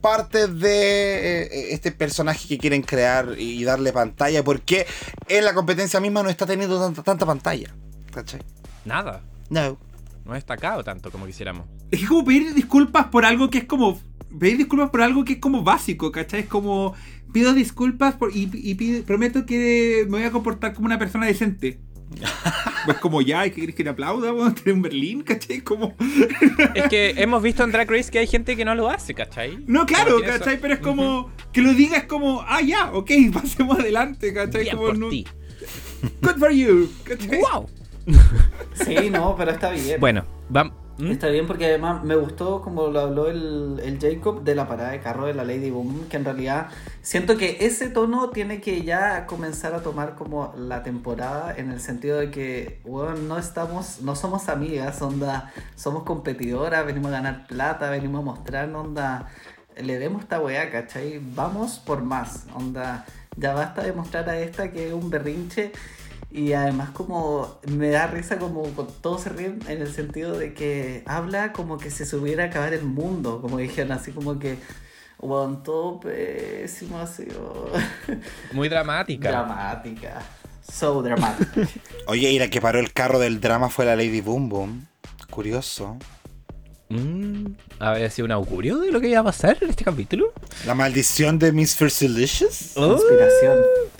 parte 0.00 0.48
de 0.48 1.42
eh, 1.42 1.74
este 1.74 1.90
personaje 1.90 2.46
que 2.46 2.58
quieren 2.58 2.82
crear 2.82 3.34
y 3.38 3.62
darle 3.64 3.92
pantalla, 3.92 4.44
porque 4.44 4.86
en 5.28 5.44
la 5.44 5.52
competencia 5.54 6.00
misma 6.00 6.22
no 6.22 6.28
está 6.28 6.46
teniendo 6.46 6.78
tanta, 6.80 7.02
tanta 7.02 7.26
pantalla. 7.26 7.74
¿Cachai? 8.12 8.40
Nada. 8.84 9.22
No. 9.50 9.78
No 10.24 10.32
ha 10.32 10.34
destacado 10.36 10.84
tanto 10.84 11.10
como 11.10 11.26
quisiéramos. 11.26 11.66
Es 11.90 12.00
que 12.00 12.06
como 12.06 12.24
pedir 12.24 12.54
disculpas 12.54 13.06
por 13.06 13.24
algo 13.24 13.50
que 13.50 13.58
es 13.58 13.64
como. 13.64 14.00
Pedir 14.38 14.58
disculpas 14.58 14.90
por 14.90 15.02
algo 15.02 15.24
que 15.24 15.34
es 15.34 15.38
como 15.38 15.62
básico, 15.62 16.12
¿cachai? 16.12 16.40
Es 16.40 16.46
como. 16.46 16.94
Pido 17.32 17.54
disculpas 17.54 18.14
por, 18.14 18.34
y, 18.36 18.50
y 18.52 18.74
pido- 18.74 19.02
prometo 19.04 19.46
que 19.46 20.04
me 20.08 20.18
voy 20.18 20.22
a 20.24 20.30
comportar 20.30 20.74
como 20.74 20.86
una 20.86 20.98
persona 20.98 21.26
decente. 21.26 21.78
Pues 22.84 22.98
como 22.98 23.22
ya, 23.22 23.44
¿qué 23.44 23.52
quieres 23.52 23.76
que 23.76 23.84
le 23.84 23.90
aplauda? 23.90 24.32
Vamos 24.32 24.50
a 24.50 24.54
tener 24.56 24.74
un 24.74 24.82
Berlín, 24.82 25.22
¿cachai? 25.22 25.60
Como. 25.60 25.94
Es 26.74 26.88
que 26.88 27.10
hemos 27.16 27.40
visto 27.40 27.62
en 27.62 27.70
Drag 27.70 27.88
Race 27.88 28.10
que 28.10 28.18
hay 28.18 28.26
gente 28.26 28.56
que 28.56 28.64
no 28.64 28.74
lo 28.74 28.90
hace, 28.90 29.14
¿cachai? 29.14 29.62
No, 29.68 29.86
claro, 29.86 30.20
¿cachai? 30.20 30.54
eso- 30.54 30.62
Pero 30.62 30.74
es 30.74 30.80
como. 30.80 31.30
Que 31.52 31.62
lo 31.62 31.74
diga 31.74 31.96
es 31.98 32.04
como. 32.06 32.42
Ah, 32.42 32.60
ya, 32.60 32.90
ok, 32.92 33.08
pasemos 33.32 33.78
adelante, 33.78 34.34
¿cachai? 34.34 34.64
Bien 34.64 34.74
como 34.76 34.88
por 34.88 34.98
no- 34.98 35.08
ti. 35.10 35.24
Good 36.22 36.38
for 36.38 36.50
you, 36.50 36.90
¿cachai? 37.04 37.38
¡Wow! 37.38 37.68
Sí, 38.84 39.10
no, 39.10 39.36
pero 39.36 39.52
está 39.52 39.70
bien. 39.70 40.00
Bueno, 40.00 40.24
vamos. 40.48 40.74
Está 40.98 41.28
bien 41.28 41.46
porque 41.46 41.66
además 41.66 42.04
me 42.04 42.14
gustó 42.16 42.60
como 42.60 42.88
lo 42.88 43.00
habló 43.00 43.26
el, 43.28 43.80
el 43.82 43.98
Jacob 43.98 44.42
de 44.44 44.54
la 44.54 44.68
parada 44.68 44.90
de 44.90 45.00
carro 45.00 45.26
de 45.26 45.32
la 45.32 45.42
Lady 45.42 45.70
Boom, 45.70 46.06
que 46.08 46.18
en 46.18 46.24
realidad 46.24 46.68
siento 47.00 47.38
que 47.38 47.56
ese 47.60 47.88
tono 47.88 48.28
tiene 48.28 48.60
que 48.60 48.82
ya 48.82 49.26
comenzar 49.26 49.74
a 49.74 49.82
tomar 49.82 50.14
como 50.16 50.52
la 50.56 50.82
temporada 50.82 51.54
en 51.56 51.70
el 51.70 51.80
sentido 51.80 52.18
de 52.18 52.30
que, 52.30 52.80
bueno, 52.84 53.14
no 53.14 53.38
estamos, 53.38 54.02
no 54.02 54.14
somos 54.14 54.50
amigas, 54.50 55.00
onda, 55.00 55.50
somos 55.76 56.02
competidoras, 56.02 56.84
venimos 56.84 57.08
a 57.08 57.14
ganar 57.14 57.46
plata, 57.46 57.88
venimos 57.90 58.20
a 58.20 58.24
mostrar, 58.24 58.74
onda, 58.74 59.28
le 59.80 59.98
demos 59.98 60.22
esta 60.22 60.40
weá, 60.40 60.70
¿cachai? 60.70 61.20
Vamos 61.34 61.78
por 61.78 62.02
más, 62.02 62.46
onda, 62.54 63.06
ya 63.36 63.54
basta 63.54 63.82
de 63.82 63.94
mostrar 63.94 64.28
a 64.28 64.38
esta 64.38 64.70
que 64.70 64.88
es 64.88 64.92
un 64.92 65.08
berrinche 65.08 65.72
y 66.32 66.52
además 66.54 66.90
como 66.90 67.58
me 67.68 67.90
da 67.90 68.06
risa 68.06 68.38
como 68.38 68.62
con- 68.74 68.88
todos 69.00 69.22
se 69.22 69.28
ríen 69.30 69.60
en 69.68 69.82
el 69.82 69.92
sentido 69.92 70.38
de 70.38 70.54
que 70.54 71.02
habla 71.06 71.52
como 71.52 71.78
que 71.78 71.90
se 71.90 72.06
subiera 72.06 72.44
a 72.44 72.46
acabar 72.46 72.72
el 72.72 72.84
mundo, 72.84 73.40
como 73.40 73.58
dijeron, 73.58 73.92
así 73.92 74.12
como 74.12 74.38
que 74.38 74.58
One 75.18 75.58
todo 75.62 76.00
pésimo, 76.00 76.98
así 76.98 77.28
oh. 77.40 77.68
Muy 78.52 78.68
dramática. 78.68 79.28
dramática. 79.30 80.20
So 80.68 81.00
dramática. 81.02 81.68
Oye, 82.06 82.30
y 82.32 82.38
la 82.40 82.48
que 82.48 82.60
paró 82.60 82.80
el 82.80 82.92
carro 82.92 83.18
del 83.20 83.40
drama 83.40 83.68
fue 83.68 83.84
la 83.84 83.94
Lady 83.94 84.20
Boom 84.20 84.48
Boom. 84.48 84.86
Curioso. 85.30 85.96
Mm, 86.88 87.52
¿Había 87.78 88.10
sido 88.10 88.26
un 88.26 88.32
augurio 88.32 88.78
de 88.78 88.90
lo 88.90 89.00
que 89.00 89.08
iba 89.08 89.20
a 89.20 89.24
pasar 89.24 89.56
en 89.60 89.70
este 89.70 89.84
capítulo? 89.84 90.32
La 90.66 90.74
maldición 90.74 91.38
de 91.38 91.52
Miss 91.52 91.76
First 91.76 92.00
Delicious. 92.02 92.76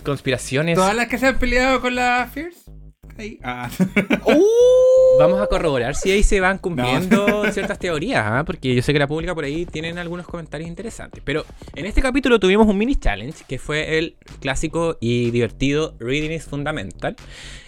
Conspiraciones. 0.03 0.75
Todas 0.75 0.95
las 0.95 1.07
que 1.07 1.17
se 1.17 1.27
han 1.27 1.39
peleado 1.39 1.81
con 1.81 1.95
la 1.95 2.29
Fierce. 2.31 2.71
Ahí. 3.17 3.39
Ah. 3.43 3.69
Vamos 5.19 5.39
a 5.39 5.47
corroborar 5.47 5.95
si 5.95 6.09
ahí 6.11 6.23
se 6.23 6.39
van 6.39 6.57
cumpliendo 6.57 7.45
ciertas 7.51 7.77
teorías, 7.77 8.23
¿ah? 8.25 8.43
porque 8.45 8.73
yo 8.73 8.81
sé 8.81 8.93
que 8.93 8.99
la 8.99 9.07
pública 9.07 9.35
por 9.35 9.43
ahí 9.43 9.65
tienen 9.67 9.99
algunos 9.99 10.25
comentarios 10.25 10.67
interesantes. 10.67 11.21
Pero 11.23 11.45
en 11.75 11.85
este 11.85 12.01
capítulo 12.01 12.39
tuvimos 12.39 12.67
un 12.67 12.77
mini 12.77 12.95
challenge 12.95 13.43
que 13.47 13.59
fue 13.59 13.99
el 13.99 14.17
clásico 14.39 14.97
y 14.99 15.29
divertido 15.29 15.95
Reading 15.99 16.31
is 16.31 16.45
Fundamental. 16.45 17.15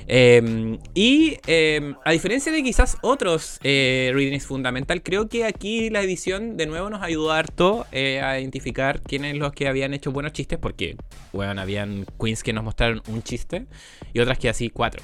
Eh, 0.08 0.78
y 0.94 1.38
eh, 1.48 1.96
a 2.04 2.12
diferencia 2.12 2.52
de 2.52 2.64
quizás 2.64 2.98
otros 3.02 3.60
eh, 3.64 4.12
Reading 4.14 4.34
is 4.34 4.46
Fundamental, 4.46 5.02
creo 5.02 5.28
que 5.28 5.46
aquí 5.46 5.90
la 5.90 6.02
edición 6.02 6.58
de 6.58 6.68
nuevo 6.68 6.90
nos 6.90 7.02
ayudó 7.02 7.32
harto 7.32 7.86
eh, 7.92 8.22
a 8.22 8.40
identificar 8.40 9.02
quiénes 9.02 9.36
los 9.36 9.52
que 9.54 9.68
habían 9.68 9.94
hecho 9.94 10.12
buenos 10.12 10.34
chistes, 10.34 10.60
porque, 10.60 10.96
bueno, 11.34 11.60
habían 11.60 12.06
queens 12.20 12.44
que 12.44 12.54
nos 12.54 12.64
mostraron 12.64 13.02
un 13.08 13.24
chiste 13.24 13.66
y 14.14 14.20
otras 14.20 14.38
que 14.38 14.50
así 14.50 14.70
cuatro. 14.70 15.02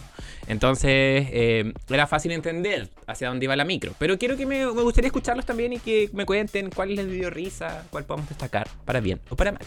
Entonces 0.48 0.92
eh, 1.32 1.74
era 1.90 2.08
fácil 2.08 2.32
entender 2.32 2.90
hacia 3.08 3.30
dónde 3.30 3.46
iba 3.46 3.56
la 3.56 3.66
micro. 3.66 3.94
Pero 3.98 4.18
quiero 4.18 4.38
que 4.38 4.46
me, 4.46 4.66
me 4.66 4.82
gustaría 4.82 5.08
escucharlos 5.08 5.46
también 5.46 5.74
y 5.74 5.80
que 5.80 6.10
me 6.14 6.26
cuenten 6.26 6.70
cuál 6.70 6.96
les 6.96 7.10
dio 7.10 7.30
risa, 7.30 7.86
cuál 7.90 8.06
podemos 8.06 8.30
destacar, 8.30 8.68
para 8.86 9.00
bien 9.00 9.20
o 9.30 9.36
para 9.36 9.52
mal. 9.52 9.62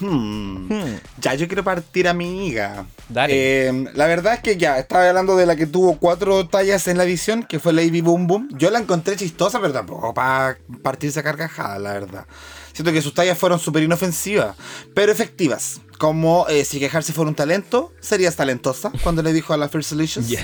Hmm. 0.00 0.72
Hmm. 0.72 0.98
Ya, 1.20 1.34
yo 1.34 1.46
quiero 1.46 1.62
partir 1.62 2.08
amiga. 2.08 2.86
Dale. 3.08 3.32
Eh, 3.68 3.84
la 3.94 4.06
verdad 4.06 4.34
es 4.34 4.40
que 4.40 4.56
ya, 4.56 4.78
estaba 4.78 5.08
hablando 5.08 5.36
de 5.36 5.46
la 5.46 5.56
que 5.56 5.66
tuvo 5.66 5.98
cuatro 5.98 6.48
tallas 6.48 6.88
en 6.88 6.98
la 6.98 7.04
edición, 7.04 7.42
que 7.42 7.58
fue 7.58 7.72
Lady 7.72 8.00
Boom 8.00 8.26
Boom. 8.26 8.48
Yo 8.56 8.70
la 8.70 8.78
encontré 8.78 9.16
chistosa, 9.16 9.60
pero 9.60 9.72
tampoco 9.72 10.14
para 10.14 10.58
partirse 10.82 11.20
a 11.20 11.22
carcajada, 11.22 11.78
la 11.78 11.92
verdad. 11.92 12.26
Siento 12.72 12.92
que 12.92 13.02
sus 13.02 13.14
tallas 13.14 13.36
fueron 13.36 13.58
súper 13.58 13.82
inofensivas, 13.82 14.56
pero 14.94 15.12
efectivas. 15.12 15.80
Como 15.98 16.46
eh, 16.48 16.64
si 16.64 16.78
quejarse 16.78 17.12
fuera 17.12 17.28
un 17.28 17.34
talento, 17.34 17.92
serías 18.00 18.36
talentosa, 18.36 18.90
cuando 19.02 19.22
le 19.22 19.32
dijo 19.32 19.52
a 19.52 19.56
la 19.56 19.68
First 19.68 19.90
Solutions. 19.90 20.28
Yes. 20.30 20.42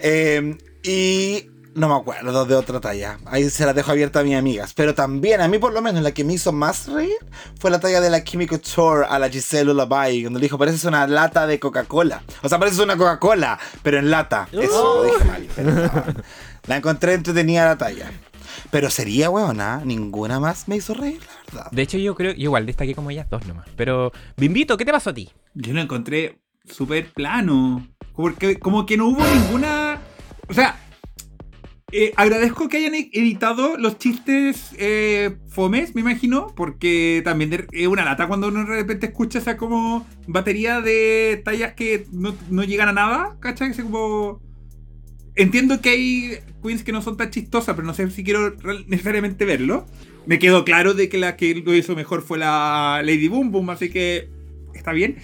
Eh, 0.00 0.58
y 0.82 1.48
no 1.74 1.88
me 1.88 1.94
acuerdo 1.94 2.44
de 2.44 2.54
otra 2.54 2.80
talla. 2.80 3.18
Ahí 3.26 3.48
se 3.50 3.64
la 3.64 3.72
dejo 3.72 3.90
abierta 3.90 4.20
a 4.20 4.24
mis 4.24 4.34
amigas. 4.34 4.74
Pero 4.74 4.94
también, 4.94 5.40
a 5.40 5.48
mí 5.48 5.58
por 5.58 5.72
lo 5.72 5.82
menos, 5.82 6.02
la 6.02 6.12
que 6.12 6.24
me 6.24 6.34
hizo 6.34 6.52
más 6.52 6.88
reír 6.88 7.16
fue 7.58 7.70
la 7.70 7.80
talla 7.80 8.00
de 8.00 8.10
la 8.10 8.22
Kimi 8.22 8.46
Couture 8.46 9.06
a 9.08 9.18
la 9.18 9.28
Giselle 9.28 9.72
Lullaby. 9.72 10.22
Cuando 10.22 10.38
le 10.38 10.44
dijo, 10.44 10.58
pareces 10.58 10.84
una 10.84 11.06
lata 11.06 11.46
de 11.46 11.58
Coca-Cola. 11.58 12.22
O 12.42 12.48
sea, 12.48 12.58
pareces 12.58 12.80
una 12.80 12.96
Coca-Cola, 12.96 13.58
pero 13.82 13.98
en 13.98 14.10
lata. 14.10 14.48
Eso, 14.52 15.04
lo 15.04 15.04
dije 15.04 15.24
mal. 15.24 15.48
pero 15.56 15.70
no. 15.70 15.90
La 16.66 16.76
encontré 16.76 17.14
entretenida 17.14 17.64
la 17.64 17.76
talla. 17.76 18.10
Pero 18.70 18.90
sería, 18.90 19.30
weona, 19.30 19.82
ninguna 19.84 20.40
más 20.40 20.68
me 20.68 20.76
hizo 20.76 20.94
reír, 20.94 21.20
la 21.20 21.42
verdad. 21.46 21.70
De 21.72 21.82
hecho, 21.82 21.98
yo 21.98 22.14
creo, 22.14 22.32
yo 22.32 22.44
igual 22.44 22.66
destaqué 22.66 22.94
como 22.94 23.10
ellas 23.10 23.28
dos 23.28 23.46
nomás. 23.46 23.66
Pero, 23.76 24.12
Bimbito, 24.36 24.76
¿qué 24.76 24.84
te 24.84 24.92
pasó 24.92 25.10
a 25.10 25.14
ti? 25.14 25.30
Yo 25.54 25.72
lo 25.72 25.80
encontré 25.80 26.38
súper 26.64 27.12
plano. 27.12 27.86
Porque 28.14 28.58
como 28.58 28.86
que 28.86 28.96
no 28.96 29.08
hubo 29.08 29.24
ninguna. 29.24 30.00
O 30.48 30.54
sea, 30.54 30.78
eh, 31.92 32.12
agradezco 32.16 32.68
que 32.68 32.78
hayan 32.78 32.94
e- 32.94 33.10
editado 33.12 33.76
los 33.76 33.98
chistes 33.98 34.70
eh, 34.78 35.36
fomes, 35.48 35.94
me 35.94 36.00
imagino, 36.00 36.46
porque 36.56 37.20
también 37.22 37.66
es 37.70 37.86
una 37.86 38.04
lata 38.04 38.28
cuando 38.28 38.48
uno 38.48 38.60
de 38.60 38.76
repente 38.76 39.06
escucha 39.06 39.38
esa 39.38 39.58
como 39.58 40.06
batería 40.26 40.80
de 40.80 41.42
tallas 41.44 41.74
que 41.74 42.06
no, 42.10 42.34
no 42.48 42.64
llegan 42.64 42.88
a 42.88 42.92
nada, 42.92 43.36
¿cachai? 43.40 43.72
Entiendo 45.34 45.80
que 45.80 45.90
hay 45.90 46.38
queens 46.62 46.82
que 46.82 46.92
no 46.92 47.02
son 47.02 47.18
tan 47.18 47.30
chistosas, 47.30 47.74
pero 47.74 47.86
no 47.86 47.94
sé 47.94 48.10
si 48.10 48.24
quiero 48.24 48.56
necesariamente 48.86 49.44
verlo. 49.44 49.86
Me 50.26 50.38
quedó 50.38 50.64
claro 50.64 50.94
de 50.94 51.10
que 51.10 51.18
la 51.18 51.36
que 51.36 51.54
lo 51.54 51.74
hizo 51.74 51.94
mejor 51.94 52.22
fue 52.22 52.38
la 52.38 53.02
Lady 53.04 53.28
Boom 53.28 53.50
Boom, 53.50 53.68
así 53.70 53.90
que 53.90 54.30
está 54.74 54.92
bien. 54.92 55.16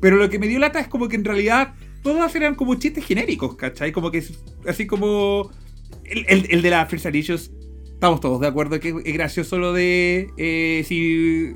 Pero 0.00 0.16
lo 0.16 0.28
que 0.28 0.38
me 0.38 0.48
dio 0.48 0.58
lata 0.58 0.80
es 0.80 0.88
como 0.88 1.08
que 1.08 1.16
en 1.16 1.24
realidad 1.24 1.74
todas 2.02 2.34
eran 2.34 2.54
como 2.54 2.74
chistes 2.74 3.04
genéricos, 3.04 3.56
¿cachai? 3.56 3.92
Como 3.92 4.10
que 4.10 4.22
así 4.66 4.86
como 4.86 5.50
el, 6.10 6.24
el- 6.28 6.46
el 6.50 6.62
de 6.62 6.70
la 6.70 6.86
First 6.86 7.06
estamos 7.06 8.20
todos 8.20 8.40
de 8.40 8.46
acuerdo 8.46 8.80
que 8.80 8.94
es 9.04 9.14
gracioso 9.14 9.58
lo 9.58 9.72
de 9.72 10.28
eh, 10.36 10.84
si, 10.86 11.52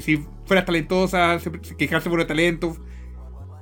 si, 0.00 0.20
fueras 0.46 0.64
talentosa, 0.66 1.38
se- 1.40 1.50
se- 1.62 1.76
quejarse 1.76 2.10
por 2.10 2.20
el 2.20 2.26
talento, 2.26 2.76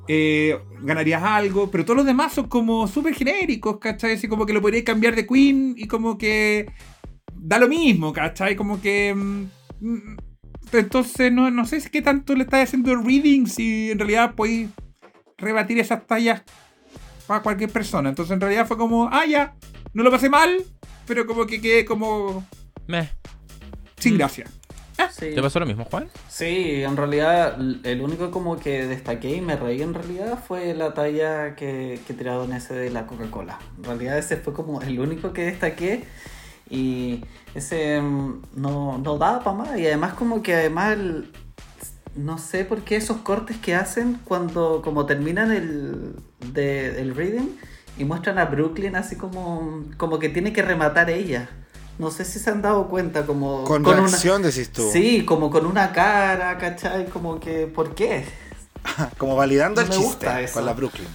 eh, 0.08 0.58
ganarías 0.82 1.22
algo, 1.22 1.70
pero 1.70 1.84
todos 1.84 1.96
los 1.98 2.06
demás 2.06 2.32
son 2.34 2.48
como 2.48 2.86
súper 2.88 3.14
genéricos, 3.14 3.78
¿cachai? 3.78 4.12
Así 4.12 4.28
como 4.28 4.44
que 4.44 4.52
lo 4.52 4.60
podrías 4.60 4.84
cambiar 4.84 5.14
de 5.14 5.26
Queen 5.26 5.74
y 5.78 5.86
como 5.86 6.18
que 6.18 6.66
da 7.34 7.58
lo 7.58 7.68
mismo, 7.68 8.12
¿cachai? 8.12 8.56
Como 8.56 8.80
que... 8.80 9.14
mm, 9.14 9.44
mm, 9.80 10.16
entonces 10.72 11.30
no, 11.32 11.50
no 11.52 11.64
sé 11.66 11.80
qué 11.90 12.02
tanto 12.02 12.34
le 12.34 12.42
estás 12.44 12.64
haciendo 12.64 12.96
reading 12.96 13.46
si 13.46 13.92
en 13.92 13.98
realidad 13.98 14.34
podéis 14.34 14.70
rebatir 15.38 15.78
esas 15.78 16.06
tallas 16.06 16.42
para 17.26 17.42
cualquier 17.42 17.70
persona. 17.70 18.08
Entonces 18.08 18.32
en 18.34 18.40
realidad 18.40 18.66
fue 18.66 18.76
como, 18.76 19.08
ah, 19.10 19.24
ya, 19.26 19.54
no 19.94 20.02
lo 20.02 20.10
pasé 20.10 20.28
mal, 20.28 20.62
pero 21.06 21.26
como 21.26 21.46
que 21.46 21.60
quedé 21.60 21.84
como 21.84 22.44
Meh. 22.86 23.08
sin 23.98 24.14
Mm. 24.14 24.18
gracia. 24.18 24.44
Sí. 25.10 25.30
¿Te 25.34 25.42
pasó 25.42 25.60
lo 25.60 25.66
mismo, 25.66 25.84
Juan? 25.84 26.08
Sí, 26.28 26.82
en 26.82 26.96
realidad 26.96 27.56
el 27.84 28.00
único 28.00 28.30
como 28.30 28.58
que 28.58 28.86
destaqué 28.86 29.36
y 29.36 29.40
me 29.40 29.56
reí 29.56 29.80
en 29.82 29.94
realidad 29.94 30.38
fue 30.46 30.74
la 30.74 30.92
talla 30.92 31.54
que, 31.56 32.00
que 32.06 32.14
tiraron 32.14 32.52
ese 32.52 32.74
de 32.74 32.90
la 32.90 33.06
Coca-Cola. 33.06 33.58
En 33.78 33.84
realidad 33.84 34.18
ese 34.18 34.36
fue 34.36 34.52
como 34.52 34.82
el 34.82 34.98
único 34.98 35.32
que 35.32 35.42
destaqué 35.46 36.04
y 36.68 37.24
ese 37.54 38.00
mm, 38.00 38.42
no, 38.56 38.98
no 38.98 39.18
daba 39.18 39.40
para 39.44 39.56
más 39.56 39.78
y 39.78 39.86
además 39.86 40.14
como 40.14 40.42
que 40.42 40.54
además 40.54 40.92
el- 40.94 41.30
no 42.16 42.38
sé 42.38 42.64
por 42.64 42.82
qué 42.82 42.96
esos 42.96 43.18
cortes 43.18 43.56
que 43.58 43.74
hacen 43.74 44.18
cuando 44.24 44.80
como 44.82 45.06
terminan 45.06 45.50
el, 45.52 46.14
de, 46.52 47.00
el 47.00 47.14
reading 47.14 47.48
y 47.98 48.04
muestran 48.04 48.38
a 48.38 48.46
Brooklyn 48.46 48.96
así 48.96 49.16
como, 49.16 49.84
como 49.96 50.18
que 50.18 50.28
tiene 50.28 50.52
que 50.52 50.62
rematar 50.62 51.10
ella. 51.10 51.48
No 51.98 52.10
sé 52.10 52.24
si 52.24 52.38
se 52.40 52.50
han 52.50 52.60
dado 52.60 52.88
cuenta 52.88 53.24
como... 53.24 53.62
Con, 53.64 53.86
una- 53.86 53.96
reacción, 53.98 54.42
decís 54.42 54.70
tú. 54.72 54.90
Sí, 54.92 55.24
como 55.24 55.48
con 55.50 55.64
una 55.64 55.92
cara, 55.92 56.58
¿cachai? 56.58 57.06
Como 57.06 57.38
que, 57.38 57.66
¿por 57.68 57.94
qué? 57.94 58.24
Como 59.18 59.34
validando 59.36 59.80
No 59.80 59.86
el 59.86 59.92
chiste 59.92 60.04
gusta 60.06 60.40
eso. 60.42 60.54
con 60.54 60.66
la 60.66 60.72
Brooklyn. 60.74 61.06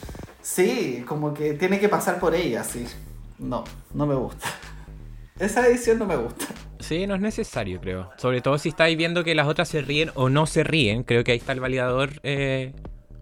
Sí, 0.41 1.03
como 1.07 1.33
que 1.35 1.53
tiene 1.53 1.79
que 1.79 1.87
pasar 1.89 2.19
por 2.19 2.33
ella, 2.33 2.63
sí. 2.63 2.87
No, 3.37 3.63
no 3.93 4.07
me 4.07 4.15
gusta. 4.15 4.47
Esa 5.39 5.67
edición 5.67 5.99
no 5.99 6.05
me 6.05 6.15
gusta. 6.15 6.45
Sí, 6.79 7.05
no 7.05 7.13
es 7.15 7.21
necesario, 7.21 7.79
creo. 7.79 8.09
Sobre 8.17 8.41
todo 8.41 8.57
si 8.57 8.69
estáis 8.69 8.97
viendo 8.97 9.23
que 9.23 9.35
las 9.35 9.47
otras 9.47 9.67
se 9.69 9.81
ríen 9.81 10.11
o 10.15 10.29
no 10.29 10.45
se 10.47 10.63
ríen. 10.63 11.03
Creo 11.03 11.23
que 11.23 11.33
ahí 11.33 11.37
está 11.37 11.51
el 11.51 11.59
validador 11.59 12.09
eh, 12.23 12.73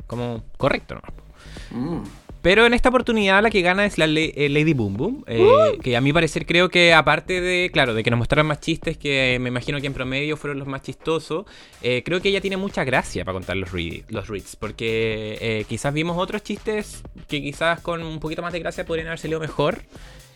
como 0.06 0.43
correcto, 0.58 0.96
¿no? 0.96 1.78
Mm. 1.78 2.04
Pero 2.48 2.66
en 2.66 2.74
esta 2.74 2.88
oportunidad 2.88 3.44
la 3.44 3.50
que 3.50 3.62
gana 3.62 3.86
es 3.86 3.98
la 3.98 4.08
Le- 4.08 4.32
eh, 4.38 4.48
Lady 4.48 4.72
Boom 4.72 4.94
Boom. 4.96 5.24
eh, 5.28 5.78
Que 5.84 5.98
a 5.98 6.00
mi 6.00 6.14
parecer 6.14 6.46
creo 6.46 6.70
que 6.70 6.94
aparte 6.94 7.42
de, 7.42 7.70
claro, 7.74 7.94
de 7.94 8.04
que 8.04 8.10
nos 8.10 8.18
mostraron 8.20 8.48
más 8.48 8.62
chistes 8.62 8.98
que 8.98 9.38
me 9.42 9.50
imagino 9.50 9.82
que 9.82 9.88
en 9.88 9.94
promedio 9.94 10.38
fueron 10.38 10.58
los 10.58 10.66
más 10.66 10.82
chistosos, 10.82 11.46
eh, 11.82 12.04
creo 12.06 12.22
que 12.22 12.30
ella 12.30 12.40
tiene 12.40 12.56
mucha 12.56 12.86
gracia 12.86 13.26
para 13.26 13.34
contar 13.34 13.58
los, 13.58 13.74
read- 13.74 14.06
los 14.08 14.30
reads. 14.30 14.56
Porque 14.56 15.66
quizás 15.68 15.94
vimos 15.94 16.18
otros 16.18 16.42
chistes 16.42 17.04
que 17.28 17.42
quizás 17.42 17.82
con 17.82 18.02
un 18.02 18.22
poquito 18.22 18.42
más 18.42 18.54
de 18.54 18.60
gracia 18.60 18.86
podrían 18.86 19.08
haber 19.08 19.20
salido 19.20 19.42
mejor. 19.42 19.82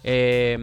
Eh, 0.03 0.57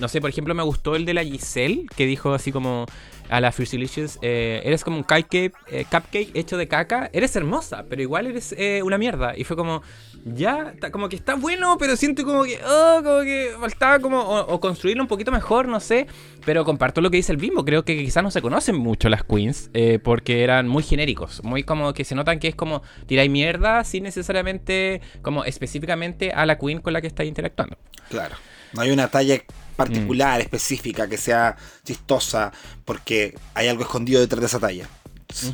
no 0.00 0.08
sé, 0.08 0.22
por 0.22 0.30
ejemplo, 0.30 0.54
me 0.54 0.62
gustó 0.62 0.96
el 0.96 1.04
de 1.04 1.12
la 1.12 1.22
Giselle, 1.22 1.84
que 1.96 2.06
dijo 2.06 2.32
así 2.32 2.50
como 2.50 2.86
a 3.28 3.40
la 3.40 3.52
Fursilicious, 3.52 4.18
eh, 4.22 4.62
eres 4.64 4.84
como 4.84 4.96
un 4.96 5.02
cupcake, 5.02 5.52
eh, 5.68 5.84
cupcake 5.90 6.30
hecho 6.34 6.56
de 6.56 6.68
caca, 6.68 7.10
eres 7.12 7.34
hermosa, 7.36 7.84
pero 7.88 8.02
igual 8.02 8.26
eres 8.26 8.54
eh, 8.56 8.82
una 8.82 8.98
mierda. 8.98 9.34
Y 9.36 9.44
fue 9.44 9.56
como, 9.56 9.82
ya, 10.24 10.74
como 10.92 11.08
que 11.08 11.16
está 11.16 11.34
bueno, 11.34 11.76
pero 11.78 11.96
siento 11.96 12.24
como 12.24 12.44
que, 12.44 12.58
oh, 12.66 13.00
como 13.02 13.20
que 13.22 13.52
faltaba 13.58 13.98
como, 13.98 14.20
o, 14.20 14.54
o 14.54 14.60
construirlo 14.60 15.02
un 15.02 15.08
poquito 15.08 15.32
mejor, 15.32 15.68
no 15.68 15.80
sé. 15.80 16.06
Pero 16.44 16.64
comparto 16.64 17.00
lo 17.00 17.10
que 17.10 17.16
dice 17.16 17.32
el 17.32 17.38
Bimbo, 17.38 17.64
creo 17.64 17.84
que 17.84 17.96
quizás 17.96 18.22
no 18.22 18.30
se 18.30 18.42
conocen 18.42 18.76
mucho 18.76 19.08
las 19.08 19.24
queens, 19.24 19.70
eh, 19.72 19.98
porque 20.02 20.44
eran 20.44 20.68
muy 20.68 20.82
genéricos, 20.82 21.42
muy 21.42 21.62
como 21.62 21.94
que 21.94 22.04
se 22.04 22.14
notan 22.14 22.38
que 22.38 22.48
es 22.48 22.54
como 22.54 22.82
tiráis 23.06 23.30
mierda 23.30 23.82
sin 23.84 24.04
necesariamente, 24.04 25.00
como 25.22 25.44
específicamente 25.44 26.32
a 26.32 26.44
la 26.44 26.58
queen 26.58 26.80
con 26.80 26.92
la 26.92 27.00
que 27.00 27.06
estáis 27.06 27.28
interactuando. 27.28 27.78
Claro. 28.10 28.36
No 28.74 28.82
hay 28.82 28.90
una 28.90 29.08
talla 29.08 29.40
particular, 29.76 30.40
específica, 30.40 31.08
que 31.08 31.18
sea 31.18 31.56
chistosa, 31.84 32.52
porque 32.84 33.36
hay 33.54 33.68
algo 33.68 33.82
escondido 33.82 34.20
detrás 34.20 34.40
de 34.40 34.46
esa 34.46 34.60
talla. 34.60 34.88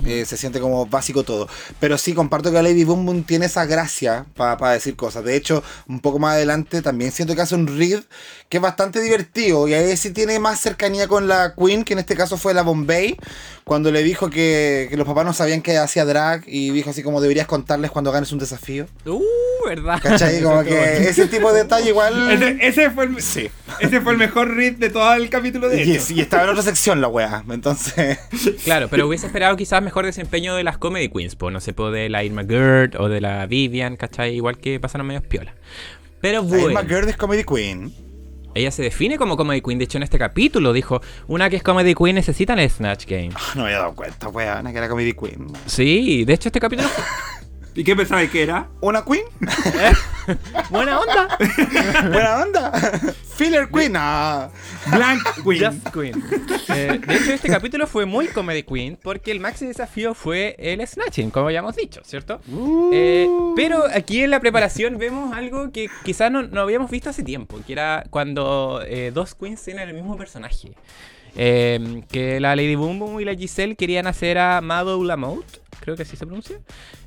Eh, 0.05 0.25
se 0.27 0.37
siente 0.37 0.61
como 0.61 0.87
básico 0.87 1.23
todo. 1.23 1.49
Pero 1.79 1.97
sí, 1.97 2.13
comparto 2.13 2.53
que 2.53 2.63
Lady 2.63 2.85
Boom 2.85 3.07
Boom 3.07 3.23
tiene 3.25 3.47
esa 3.47 3.65
gracia 3.65 4.27
para 4.35 4.73
decir 4.73 4.97
cosas. 4.97 5.25
De 5.25 5.37
hecho, 5.37 5.63
un 5.89 6.01
poco 6.01 6.19
más 6.19 6.35
adelante 6.35 6.83
también 6.83 7.13
siento 7.13 7.35
que 7.35 7.43
hace 7.43 7.55
un 7.55 7.67
read 7.67 8.03
que 8.51 8.57
es 8.57 8.63
bastante 8.63 9.01
divertido. 9.01 9.69
Y 9.69 9.75
ahí 9.75 9.97
sí 9.97 10.11
tiene 10.11 10.41
más 10.41 10.59
cercanía 10.61 11.07
con 11.07 11.29
la 11.29 11.55
Queen, 11.55 11.85
que 11.85 11.93
en 11.93 12.01
este 12.01 12.17
caso 12.17 12.37
fue 12.37 12.53
la 12.53 12.63
Bombay, 12.63 13.17
cuando 13.63 13.93
le 13.93 14.03
dijo 14.03 14.29
que, 14.29 14.89
que 14.91 14.97
los 14.97 15.07
papás 15.07 15.25
no 15.25 15.33
sabían 15.33 15.63
que 15.63 15.79
hacía 15.79 16.05
drag 16.05 16.43
y 16.49 16.71
dijo 16.71 16.91
así 16.91 17.05
como 17.05 17.21
deberías 17.21 17.47
contarles 17.47 17.93
cuando 17.93 18.11
ganes 18.11 18.33
un 18.33 18.41
desafío. 18.41 18.87
Uh, 19.07 19.23
¿verdad? 19.69 20.01
¿Cachai? 20.03 20.43
Como 20.43 20.65
que 20.65 21.09
ese 21.09 21.29
tipo 21.29 21.53
de 21.53 21.63
detalle 21.63 21.91
igual... 21.91 22.33
Ese, 22.33 22.59
ese 22.61 22.91
fue 22.91 23.05
el, 23.05 23.23
Sí. 23.23 23.49
ese 23.79 24.01
fue 24.01 24.13
el 24.13 24.19
mejor 24.19 24.53
read 24.53 24.73
de 24.73 24.91
todo 24.91 25.15
el 25.15 25.31
capítulo 25.31 25.69
de 25.69 25.83
hecho. 25.85 26.13
y 26.13 26.21
estaba 26.21 26.43
en 26.43 26.49
otra 26.49 26.65
sección 26.65 27.01
la 27.01 27.07
wea. 27.07 27.45
Entonces. 27.49 28.19
Claro, 28.65 28.89
pero 28.89 29.07
hubiese 29.07 29.27
esperado 29.27 29.57
quizás 29.57 29.81
mejor 29.81 30.07
desempeño 30.07 30.57
de 30.57 30.65
las 30.65 30.77
comedy 30.77 31.09
queens, 31.09 31.37
pues 31.37 31.53
no 31.53 31.61
sé, 31.61 31.73
po, 31.73 31.93
de 31.93 32.09
la 32.09 32.25
Irma 32.25 32.45
Gerd 32.45 32.97
o 33.01 33.09
de 33.09 33.21
la 33.21 33.47
Vivian, 33.47 33.97
¿cachai? 33.97 34.35
Igual 34.35 34.59
que 34.59 34.81
pasaron 34.81 35.07
medios 35.07 35.23
piola. 35.23 35.55
Pero 36.21 36.43
Irma 36.43 36.57
bueno, 36.59 36.81
Gerd 36.89 37.09
es 37.11 37.17
Comedy 37.17 37.45
Queen. 37.45 38.10
Ella 38.55 38.71
se 38.71 38.83
define 38.83 39.17
como 39.19 39.37
Comedy 39.37 39.61
Queen. 39.61 39.79
De 39.79 39.85
hecho, 39.85 39.99
en 39.99 40.03
este 40.03 40.19
capítulo 40.19 40.73
dijo: 40.73 41.01
Una 41.29 41.51
que 41.51 41.57
es 41.57 41.63
Comedy 41.63 41.95
Queen 41.95 42.15
necesita 42.17 42.55
el 42.55 42.69
Snatch 42.71 43.07
Game. 43.07 43.31
Ah, 43.35 43.53
No 43.55 43.63
me 43.63 43.69
había 43.69 43.79
dado 43.79 43.95
cuenta, 43.95 44.29
weón, 44.29 44.71
que 44.73 44.79
era 44.79 44.89
Comedy 44.89 45.13
Queen. 45.13 45.47
Sí, 45.67 46.25
de 46.25 46.33
hecho, 46.35 46.49
este 46.49 46.61
capítulo. 46.61 46.89
¿Y 47.75 47.85
qué 47.85 47.95
pensabas 47.95 48.29
que 48.31 48.43
era? 48.43 48.69
¿Una 48.81 49.05
Queen? 49.05 49.25
Buena 50.71 51.01
onda. 51.01 51.39
Buena 52.13 52.43
onda. 52.43 52.73
Filler 53.37 53.69
Queen. 53.69 53.95
Ah. 53.97 54.51
Blank 54.87 55.23
Queen. 55.45 55.65
Just 55.65 55.95
Queen. 55.95 56.23
Eh, 56.69 57.01
de 57.07 57.17
hecho, 57.17 57.33
este 57.33 57.49
capítulo 57.49 57.87
fue 57.87 58.07
muy 58.07 58.27
Comedy 58.29 58.65
Queen 58.65 58.99
porque 59.01 59.31
el 59.31 59.41
máximo 59.41 59.69
desafío 59.69 60.15
fue 60.15 60.57
el 60.59 60.87
Snatching, 60.87 61.31
como 61.31 61.51
ya 61.51 61.61
hemos 61.61 61.77
dicho, 61.77 62.01
¿cierto? 62.05 62.41
Eh, 62.93 63.29
pero 63.55 63.85
aquí 63.95 64.23
en 64.23 64.31
la 64.31 64.41
preparación 64.41 64.99
vemos 64.99 65.35
algo 65.35 65.71
que 65.71 65.89
quizás 66.05 66.31
no, 66.31 66.43
no 66.43 66.61
habíamos 66.63 66.91
visto 66.91 67.11
hace 67.11 67.23
tiempo, 67.23 67.61
que 67.67 67.73
era 67.73 68.05
cuando 68.11 68.83
eh, 68.85 69.13
dos 69.15 69.35
queens 69.35 69.63
tienen 69.63 69.89
el 69.89 69.95
mismo 69.95 70.17
personaje. 70.17 70.73
Eh, 71.37 72.03
que 72.11 72.41
la 72.41 72.57
Lady 72.57 72.75
Boom 72.75 72.99
Boom 72.99 73.21
y 73.21 73.25
la 73.25 73.35
Giselle 73.35 73.77
querían 73.77 74.07
hacer 74.07 74.39
a 74.39 74.61
Mado 74.61 75.03
Lamotte, 75.05 75.61
creo 75.81 75.97
que 75.97 76.03
así 76.03 76.17
se 76.17 76.27
pronuncia. 76.27 76.59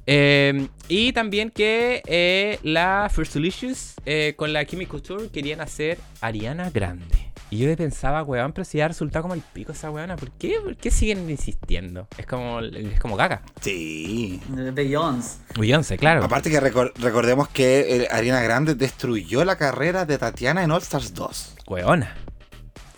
Eh, 0.05 0.67
y 0.89 1.13
también 1.13 1.49
que 1.49 2.01
eh, 2.05 2.59
la 2.63 3.09
First 3.13 3.33
Delicious 3.35 3.93
eh, 4.05 4.33
con 4.35 4.51
la 4.53 4.65
Kimi 4.65 4.85
Couture 4.85 5.29
querían 5.29 5.61
hacer 5.61 5.97
Ariana 6.21 6.69
Grande. 6.69 7.29
Y 7.49 7.57
yo 7.59 7.77
pensaba, 7.77 8.23
weón, 8.23 8.51
pero 8.51 8.65
si 8.65 8.79
ya 8.79 8.87
resultado 8.87 9.21
como 9.21 9.35
el 9.35 9.41
pico 9.41 9.73
esa 9.73 9.91
weona, 9.91 10.15
¿por 10.15 10.31
qué, 10.31 10.55
¿por 10.63 10.75
qué 10.75 10.89
siguen 10.89 11.29
insistiendo? 11.29 12.07
Es 12.17 12.25
como, 12.25 12.59
es 12.61 12.99
como 12.99 13.15
caca. 13.15 13.43
Sí. 13.61 14.41
Beyoncé. 14.73 15.37
Beyoncé, 15.59 15.97
claro. 15.97 16.23
Aparte 16.23 16.49
que 16.49 16.59
recor- 16.59 16.93
recordemos 16.95 17.47
que 17.49 17.97
eh, 18.03 18.07
Ariana 18.09 18.41
Grande 18.41 18.73
destruyó 18.73 19.45
la 19.45 19.55
carrera 19.55 20.05
de 20.07 20.17
Tatiana 20.17 20.63
en 20.63 20.71
All 20.71 20.81
Stars 20.81 21.13
2. 21.13 21.55
Weona. 21.67 22.15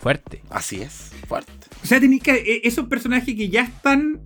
Fuerte. 0.05 0.43
Así 0.51 0.81
es, 0.83 1.09
fuerte. 1.27 1.51
O 1.83 1.87
sea, 1.87 1.99
tenéis 1.99 2.21
que. 2.21 2.31
eh, 2.33 2.61
esos 2.63 2.85
personajes 2.87 3.33
que 3.33 3.49
ya 3.49 3.63
están 3.63 4.21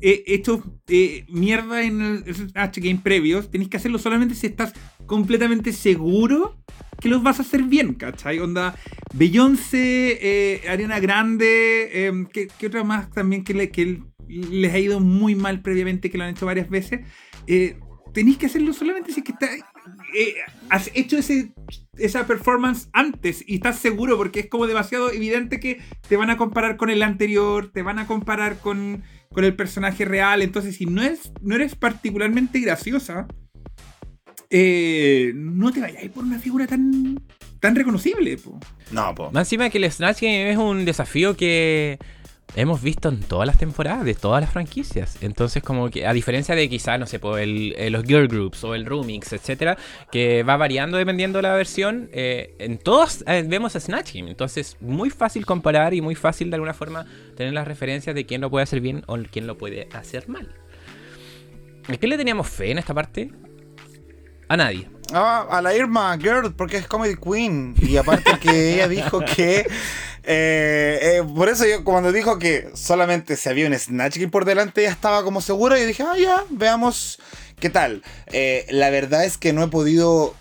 eh, 0.00 0.22
hechos 0.28 0.60
eh, 0.86 1.24
mierda 1.28 1.82
en 1.82 2.00
el 2.02 2.32
Snatch 2.32 2.78
Game 2.78 3.00
previos, 3.02 3.50
tenéis 3.50 3.68
que 3.68 3.76
hacerlo 3.78 3.98
solamente 3.98 4.36
si 4.36 4.46
estás 4.46 4.72
completamente 5.06 5.72
seguro 5.72 6.56
que 7.00 7.08
los 7.08 7.24
vas 7.24 7.40
a 7.40 7.42
hacer 7.42 7.64
bien, 7.64 7.94
¿cachai? 7.94 8.38
Onda, 8.38 8.76
Beyoncé, 9.12 10.18
eh, 10.22 10.68
Ariana 10.68 11.00
Grande, 11.00 11.90
eh, 12.06 12.12
¿qué, 12.32 12.46
qué 12.56 12.68
otra 12.68 12.84
más 12.84 13.10
también 13.10 13.42
que, 13.42 13.54
le- 13.54 13.70
que 13.72 14.02
les 14.28 14.72
ha 14.72 14.78
ido 14.78 15.00
muy 15.00 15.34
mal 15.34 15.62
previamente, 15.62 16.10
que 16.12 16.16
lo 16.18 16.22
han 16.22 16.30
hecho 16.30 16.46
varias 16.46 16.70
veces? 16.70 17.00
Eh, 17.48 17.76
tenéis 18.12 18.38
que 18.38 18.46
hacerlo 18.46 18.72
solamente 18.72 19.10
si 19.10 19.18
es 19.18 19.26
que 19.26 19.32
está, 19.32 19.48
eh, 19.52 20.34
has 20.70 20.92
hecho 20.94 21.18
ese, 21.18 21.52
esa 21.98 22.26
performance 22.26 22.88
antes 22.92 23.44
y 23.46 23.56
estás 23.56 23.78
seguro 23.78 24.16
porque 24.16 24.40
es 24.40 24.48
como 24.48 24.66
demasiado 24.66 25.10
evidente 25.10 25.60
que 25.60 25.80
te 26.08 26.16
van 26.16 26.30
a 26.30 26.36
comparar 26.36 26.76
con 26.76 26.90
el 26.90 27.02
anterior, 27.02 27.70
te 27.72 27.82
van 27.82 27.98
a 27.98 28.06
comparar 28.06 28.58
con, 28.58 29.02
con 29.30 29.44
el 29.44 29.54
personaje 29.54 30.04
real. 30.04 30.42
Entonces, 30.42 30.76
si 30.76 30.86
no, 30.86 31.02
es, 31.02 31.32
no 31.42 31.54
eres 31.54 31.74
particularmente 31.74 32.60
graciosa, 32.60 33.26
eh, 34.50 35.32
no 35.34 35.72
te 35.72 35.80
vayas 35.80 36.02
a 36.02 36.04
ir 36.04 36.12
por 36.12 36.24
una 36.24 36.38
figura 36.38 36.66
tan, 36.66 37.20
tan 37.60 37.74
reconocible. 37.74 38.36
po. 38.36 38.58
No, 38.92 39.14
po. 39.14 39.30
Más 39.32 39.46
encima 39.46 39.70
que 39.70 39.78
el 39.78 39.90
Snatch 39.90 40.20
Game 40.20 40.50
es 40.50 40.56
un 40.56 40.84
desafío 40.84 41.36
que 41.36 41.98
hemos 42.56 42.80
visto 42.82 43.08
en 43.08 43.20
todas 43.20 43.46
las 43.46 43.58
temporadas, 43.58 44.04
de 44.04 44.14
todas 44.14 44.40
las 44.40 44.50
franquicias. 44.52 45.16
Entonces, 45.22 45.62
como 45.62 45.90
que, 45.90 46.06
a 46.06 46.12
diferencia 46.12 46.54
de 46.54 46.68
quizás, 46.68 46.98
no 47.00 47.06
sé, 47.06 47.18
po, 47.18 47.36
el- 47.38 47.74
eh, 47.76 47.90
los 47.90 48.04
Girl 48.04 48.28
Groups 48.28 48.62
o 48.64 48.74
el 48.74 48.86
Roomix, 48.86 49.32
etcétera, 49.32 49.76
que 50.12 50.42
va 50.42 50.56
variando 50.56 50.96
dependiendo 50.96 51.38
de 51.38 51.42
la 51.42 51.54
versión, 51.54 52.08
eh, 52.12 52.54
en 52.58 52.78
todos 52.78 53.24
eh, 53.26 53.44
vemos 53.46 53.72
Snatch 53.72 54.14
Game. 54.14 54.30
Entonces, 54.30 54.76
muy 54.80 55.10
fácil 55.10 55.44
comparar 55.46 55.94
y 55.94 56.00
muy 56.00 56.14
fácil 56.14 56.50
de 56.50 56.54
alguna 56.56 56.74
forma 56.74 57.06
tener 57.36 57.52
las 57.52 57.66
referencias 57.66 58.14
de 58.14 58.24
quién 58.26 58.40
lo 58.40 58.50
puede 58.50 58.62
hacer 58.62 58.80
bien 58.80 59.02
o 59.06 59.18
quién 59.30 59.46
lo 59.46 59.58
puede 59.58 59.88
hacer 59.92 60.28
mal. 60.28 60.54
¿A 61.88 61.96
qué 61.96 62.06
le 62.06 62.16
teníamos 62.16 62.48
fe 62.48 62.70
en 62.70 62.78
esta 62.78 62.94
parte? 62.94 63.30
A 64.48 64.56
nadie. 64.56 64.88
Ah, 65.12 65.46
a 65.50 65.60
la 65.60 65.76
Irma 65.76 66.16
Gerd, 66.18 66.52
porque 66.54 66.76
es 66.78 66.86
Comedy 66.86 67.14
Queen. 67.16 67.74
Y 67.80 67.96
aparte 67.96 68.38
que 68.40 68.74
ella 68.74 68.88
dijo 68.88 69.20
que. 69.20 69.66
eh, 70.26 70.98
eh, 71.02 71.22
por 71.34 71.48
eso 71.48 71.66
yo 71.66 71.84
cuando 71.84 72.10
dijo 72.10 72.38
que 72.38 72.70
solamente 72.74 73.36
se 73.36 73.50
había 73.50 73.66
un 73.66 73.78
Snatch 73.78 74.16
Game 74.16 74.30
por 74.30 74.44
delante, 74.44 74.82
ya 74.82 74.90
estaba 74.90 75.22
como 75.22 75.40
seguro. 75.40 75.76
Y 75.76 75.84
dije, 75.84 76.02
ah, 76.02 76.16
ya, 76.18 76.44
veamos 76.50 77.18
qué 77.60 77.70
tal. 77.70 78.02
Eh, 78.26 78.66
la 78.70 78.90
verdad 78.90 79.24
es 79.24 79.38
que 79.38 79.52
no 79.52 79.62
he 79.62 79.68
podido 79.68 80.34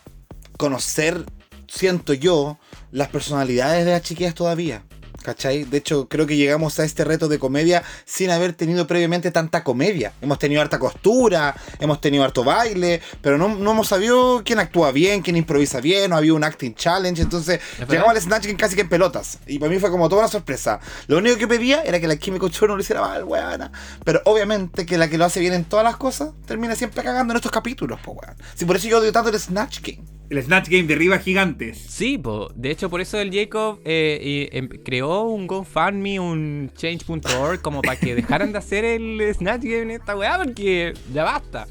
conocer, 0.57 1.25
siento 1.67 2.13
yo, 2.13 2.57
las 2.91 3.09
personalidades 3.09 3.85
de 3.85 3.91
las 3.91 4.01
chiquillas 4.03 4.35
todavía. 4.35 4.83
¿Cachai? 5.23 5.63
De 5.63 5.77
hecho, 5.77 6.07
creo 6.09 6.27
que 6.27 6.35
llegamos 6.35 6.79
a 6.79 6.83
este 6.83 7.05
reto 7.05 7.29
de 7.29 7.39
comedia 7.39 7.81
sin 8.05 8.29
haber 8.29 8.53
tenido 8.53 8.85
previamente 8.87 9.31
tanta 9.31 9.63
comedia. 9.63 10.13
Hemos 10.21 10.37
tenido 10.37 10.61
harta 10.61 10.79
costura, 10.79 11.55
hemos 11.79 12.01
tenido 12.01 12.23
harto 12.23 12.43
baile, 12.43 13.01
pero 13.21 13.37
no, 13.37 13.55
no 13.55 13.71
hemos 13.71 13.87
sabido 13.87 14.41
quién 14.43 14.59
actúa 14.59 14.91
bien, 14.91 15.21
quién 15.21 15.37
improvisa 15.37 15.79
bien, 15.79 16.09
no 16.09 16.17
había 16.17 16.33
un 16.33 16.43
acting 16.43 16.75
challenge. 16.75 17.21
Entonces, 17.21 17.61
llegamos 17.89 18.11
al 18.11 18.21
Snatch 18.21 18.45
Game 18.45 18.57
casi 18.57 18.75
que 18.75 18.81
en 18.81 18.89
pelotas. 18.89 19.39
Y 19.47 19.59
para 19.59 19.71
mí 19.71 19.79
fue 19.79 19.89
como 19.89 20.09
toda 20.09 20.23
una 20.23 20.31
sorpresa. 20.31 20.79
Lo 21.07 21.17
único 21.17 21.37
que 21.37 21.47
pedía 21.47 21.83
era 21.83 21.99
que 21.99 22.07
la 22.07 22.17
Kimi 22.17 22.37
Couture 22.37 22.67
no 22.67 22.75
lo 22.75 22.81
hiciera 22.81 23.01
mal, 23.01 23.23
weana. 23.23 23.71
Pero 24.03 24.21
obviamente 24.25 24.85
que 24.85 24.97
la 24.97 25.09
que 25.09 25.17
lo 25.17 25.25
hace 25.25 25.39
bien 25.39 25.53
en 25.53 25.63
todas 25.63 25.85
las 25.85 25.95
cosas 25.95 26.31
termina 26.45 26.75
siempre 26.75 27.01
cagando 27.01 27.31
en 27.31 27.37
estos 27.37 27.51
capítulos, 27.51 27.99
po, 28.01 28.11
weón. 28.11 28.35
Sí, 28.55 28.65
por 28.65 28.75
eso 28.75 28.87
yo 28.89 28.99
odio 28.99 29.11
tanto 29.11 29.29
el 29.29 29.39
Snatch 29.39 29.79
Game. 29.81 30.12
El 30.29 30.41
Snatch 30.41 30.69
Game 30.69 30.83
derriba 30.83 31.19
gigantes. 31.19 31.77
Sí, 31.77 32.17
po. 32.17 32.49
de 32.55 32.71
hecho 32.71 32.89
por 32.89 33.01
eso 33.01 33.19
el 33.19 33.31
Jacob 33.31 33.79
eh, 33.85 34.49
em, 34.51 34.67
creó 34.67 35.23
un 35.23 35.45
GoFundMe, 35.47 36.19
un 36.19 36.71
change.org, 36.75 37.61
como 37.61 37.81
para 37.81 37.99
que 37.99 38.15
dejaran 38.15 38.51
de 38.51 38.57
hacer 38.57 38.83
el 38.85 39.21
Snatch 39.35 39.61
Game 39.63 39.81
en 39.81 39.91
esta 39.91 40.15
weá, 40.17 40.39
porque 40.43 40.93
ya 41.13 41.23
basta. 41.23 41.67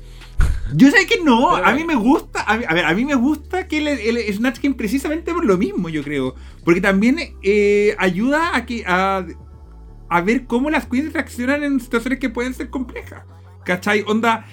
Yo 0.75 0.91
sé 0.91 1.07
que 1.07 1.19
no, 1.23 1.51
Pero 1.55 1.67
a 1.67 1.73
mí 1.73 1.85
me 1.85 1.95
gusta, 1.97 2.45
a, 2.45 2.57
mí- 2.57 2.65
a 2.67 2.73
ver, 2.75 2.85
a 2.85 2.95
mí 2.95 3.05
me 3.05 3.15
gusta 3.17 3.67
que 3.67 3.79
el, 3.79 3.89
el 3.89 4.35
Snatch 4.35 4.61
Game 4.63 4.75
precisamente 4.77 5.33
por 5.35 5.45
lo 5.45 5.59
mismo, 5.59 5.89
yo 5.89 6.03
creo. 6.05 6.35
Porque 6.65 6.81
también 6.81 7.19
eh, 7.43 7.95
ayuda 7.99 8.57
a, 8.57 8.65
que, 8.65 8.85
a, 8.87 9.27
a 10.09 10.21
ver 10.21 10.47
cómo 10.47 10.71
las 10.71 10.87
queens 10.87 11.13
reaccionan 11.13 11.63
en 11.65 11.81
situaciones 11.81 12.21
que 12.21 12.31
pueden 12.31 12.55
ser 12.55 12.71
complejas. 12.71 13.25
¿Cachai? 13.65 14.03
Onda, 14.07 14.47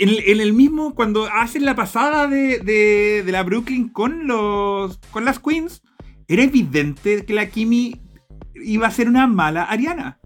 en 0.00 0.08
el, 0.08 0.18
en 0.26 0.40
el 0.40 0.52
mismo, 0.52 0.94
cuando 0.94 1.26
hacen 1.26 1.64
la 1.64 1.74
pasada 1.76 2.26
de, 2.26 2.58
de, 2.58 3.22
de 3.24 3.32
la 3.32 3.42
Brooklyn 3.42 3.88
con, 3.88 4.26
los, 4.26 4.98
con 5.10 5.24
las 5.24 5.38
queens, 5.38 5.82
era 6.26 6.42
evidente 6.42 7.24
que 7.24 7.34
la 7.34 7.48
Kimi 7.48 8.00
iba 8.54 8.86
a 8.86 8.90
ser 8.90 9.08
una 9.08 9.26
mala 9.26 9.64
Ariana. 9.64 10.18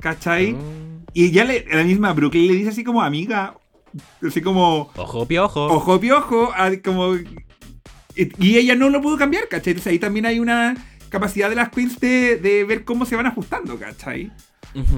¿Cachai? 0.00 0.52
Mm. 0.52 1.04
Y 1.14 1.30
ya 1.30 1.44
le, 1.44 1.64
la 1.70 1.84
misma 1.84 2.12
Brooklyn 2.12 2.46
le 2.46 2.54
dice 2.54 2.70
así 2.70 2.84
como 2.84 3.02
amiga, 3.02 3.56
así 4.26 4.40
como 4.40 4.90
Ojo, 4.96 5.26
piojo. 5.26 5.66
ojo 5.66 5.98
piojo, 6.00 6.52
a- 6.54 6.70
como 6.84 7.14
y 8.16 8.56
ella 8.56 8.74
no 8.74 8.90
lo 8.90 9.00
pudo 9.00 9.16
cambiar, 9.16 9.48
¿cachai? 9.48 9.72
Entonces 9.72 9.92
ahí 9.92 9.98
también 9.98 10.26
hay 10.26 10.40
una 10.40 10.74
capacidad 11.08 11.48
de 11.48 11.54
las 11.56 11.70
queens 11.70 11.98
de, 12.00 12.36
de 12.36 12.64
ver 12.64 12.84
cómo 12.84 13.04
se 13.06 13.16
van 13.16 13.26
ajustando, 13.26 13.78
¿cachai? 13.78 14.30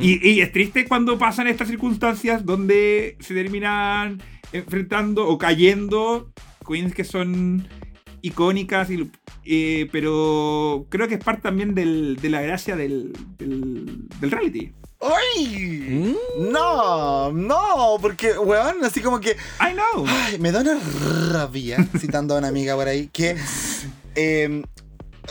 Y, 0.00 0.28
y 0.28 0.40
es 0.40 0.52
triste 0.52 0.86
cuando 0.86 1.16
pasan 1.18 1.46
estas 1.46 1.68
circunstancias 1.68 2.44
donde 2.44 3.16
se 3.20 3.34
terminan 3.34 4.20
enfrentando 4.52 5.26
o 5.28 5.38
cayendo 5.38 6.30
queens 6.66 6.94
que 6.94 7.04
son 7.04 7.66
icónicas, 8.22 8.90
y, 8.90 9.10
eh, 9.46 9.88
pero 9.90 10.86
creo 10.90 11.08
que 11.08 11.14
es 11.14 11.24
parte 11.24 11.42
también 11.42 11.74
del- 11.74 12.16
de 12.20 12.28
la 12.28 12.42
gracia 12.42 12.76
del, 12.76 13.12
del, 13.38 14.06
del 14.20 14.30
reality. 14.30 14.72
¡Ay! 15.00 16.14
Mm. 16.36 16.52
No, 16.52 17.32
no, 17.32 17.96
porque, 18.02 18.32
weón, 18.38 18.84
así 18.84 19.00
como 19.00 19.18
que. 19.20 19.30
I 19.30 19.72
know. 19.72 20.04
Ay, 20.06 20.38
me 20.38 20.52
da 20.52 20.60
una 20.60 20.78
rabia, 21.32 21.78
citando 21.98 22.34
a 22.34 22.38
una 22.38 22.48
amiga 22.48 22.74
por 22.76 22.86
ahí, 22.88 23.08
que. 23.10 23.36
eh, 24.14 24.62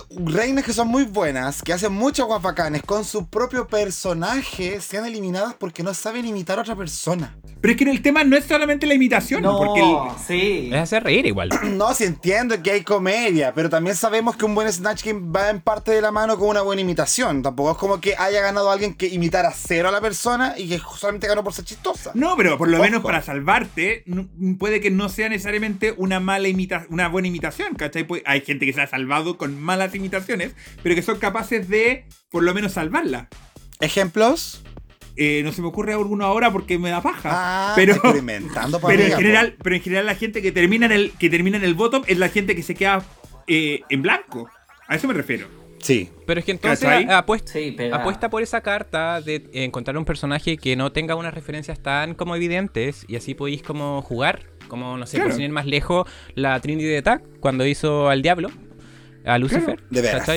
reinas 0.09 0.65
que 0.65 0.73
son 0.73 0.87
muy 0.87 1.03
buenas, 1.03 1.61
que 1.61 1.73
hacen 1.73 1.93
muchos 1.93 2.27
guapacanes 2.27 2.81
con 2.83 3.05
su 3.05 3.27
propio 3.27 3.67
personaje, 3.67 4.81
sean 4.81 5.05
eliminadas 5.05 5.55
porque 5.55 5.83
no 5.83 5.93
saben 5.93 6.25
imitar 6.25 6.59
a 6.59 6.61
otra 6.61 6.75
persona. 6.75 7.35
Pero 7.61 7.73
es 7.73 7.77
que 7.77 7.83
el 7.89 8.01
tema 8.01 8.23
no 8.23 8.37
es 8.37 8.45
solamente 8.45 8.85
la 8.87 8.93
imitación, 8.93 9.41
No, 9.41 9.57
porque 9.57 9.81
el- 9.81 9.97
sí. 10.25 10.69
Es 10.71 10.79
hacer 10.79 11.03
reír 11.03 11.25
igual. 11.25 11.49
No, 11.79 11.93
sí 11.93 12.05
entiendo 12.05 12.61
que 12.63 12.71
hay 12.71 12.83
comedia, 12.83 13.53
pero 13.53 13.69
también 13.69 13.95
sabemos 13.97 14.37
que 14.37 14.45
un 14.45 14.55
buen 14.55 14.71
Snatch 14.71 15.03
Game 15.03 15.29
va 15.31 15.49
en 15.49 15.59
parte 15.59 15.91
de 15.91 16.01
la 16.01 16.11
mano 16.11 16.37
con 16.37 16.47
una 16.49 16.61
buena 16.61 16.81
imitación. 16.81 17.41
Tampoco 17.41 17.71
es 17.71 17.77
como 17.77 17.99
que 17.99 18.15
haya 18.17 18.41
ganado 18.41 18.71
alguien 18.71 18.93
que 18.93 19.07
imitara 19.07 19.51
cero 19.51 19.89
a 19.89 19.91
la 19.91 19.99
persona 19.99 20.55
y 20.57 20.69
que 20.69 20.79
solamente 20.97 21.27
ganó 21.27 21.43
por 21.43 21.53
ser 21.53 21.65
chistosa. 21.65 22.11
No, 22.13 22.35
pero 22.37 22.57
por 22.57 22.69
lo 22.69 22.77
Ojo. 22.77 22.83
menos 22.85 23.03
para 23.03 23.21
salvarte, 23.21 24.03
puede 24.57 24.79
que 24.79 24.89
no 24.91 25.09
sea 25.09 25.27
necesariamente 25.29 25.93
una 25.97 26.19
mala 26.21 26.47
imita 26.47 26.85
una 26.89 27.09
buena 27.09 27.27
imitación, 27.27 27.75
¿cachai? 27.75 28.05
Pues 28.05 28.23
hay 28.25 28.39
gente 28.41 28.65
que 28.65 28.73
se 28.73 28.81
ha 28.81 28.87
salvado 28.87 29.37
con 29.37 29.61
malas 29.61 29.93
imitaciones, 29.95 30.53
pero 30.81 30.95
que 30.95 31.01
son 31.01 31.17
capaces 31.19 31.67
de 31.67 32.05
por 32.31 32.43
lo 32.43 32.53
menos 32.53 32.73
salvarla. 32.73 33.27
¿Ejemplos? 33.81 34.61
Eh, 35.21 35.41
no 35.43 35.51
se 35.51 35.61
me 35.61 35.67
ocurre 35.67 35.91
alguno 35.91 36.23
ahora 36.23 36.49
porque 36.49 36.79
me 36.79 36.89
da 36.91 37.01
paja. 37.01 37.29
Ah, 37.33 37.73
pero, 37.75 37.91
experimentando 37.95 38.79
pa' 38.79 38.87
pero 38.87 39.03
en 39.03 39.11
general, 39.11 39.55
pero 39.61 39.75
en 39.75 39.81
general 39.81 40.05
la 40.05 40.15
gente 40.15 40.41
que 40.41 40.53
termina 40.53 40.85
en 40.85 40.93
el 40.93 41.11
que 41.11 41.29
termina 41.29 41.57
en 41.57 41.65
el 41.65 41.73
bottom 41.73 42.03
es 42.07 42.17
la 42.17 42.29
gente 42.29 42.55
que 42.55 42.63
se 42.63 42.73
queda 42.73 43.03
eh, 43.45 43.81
en 43.89 44.01
blanco. 44.01 44.49
A 44.87 44.95
eso 44.95 45.09
me 45.09 45.13
refiero. 45.13 45.47
Sí. 45.79 46.09
Pero 46.25 46.39
es 46.39 46.45
que 46.45 46.51
entonces 46.51 46.87
apuesta, 47.09 47.51
Sí, 47.51 47.75
apuesta 47.91 48.29
por 48.29 48.41
esa 48.43 48.61
carta 48.61 49.19
de 49.19 49.49
encontrar 49.51 49.97
un 49.97 50.05
personaje 50.05 50.55
que 50.57 50.77
no 50.77 50.93
tenga 50.93 51.15
unas 51.15 51.33
referencias 51.33 51.81
tan 51.81 52.15
como 52.15 52.37
evidentes 52.37 53.03
y 53.09 53.17
así 53.17 53.33
podéis 53.33 53.61
como 53.61 54.01
jugar. 54.01 54.45
Como, 54.69 54.95
no 54.95 55.05
sé, 55.05 55.17
Claro. 55.17 55.31
por 55.31 55.35
sin 55.35 55.43
ir 55.45 55.51
más 55.51 55.65
lejos, 55.65 56.07
la 56.35 56.57
Trinity 56.61 56.95
Attack 56.95 57.23
cuando 57.41 57.65
hizo 57.65 58.07
al 58.07 58.21
Diablo, 58.21 58.51
a 59.25 59.37
Lucifer. 59.37 59.81
De 59.89 60.01
veras. 60.01 60.29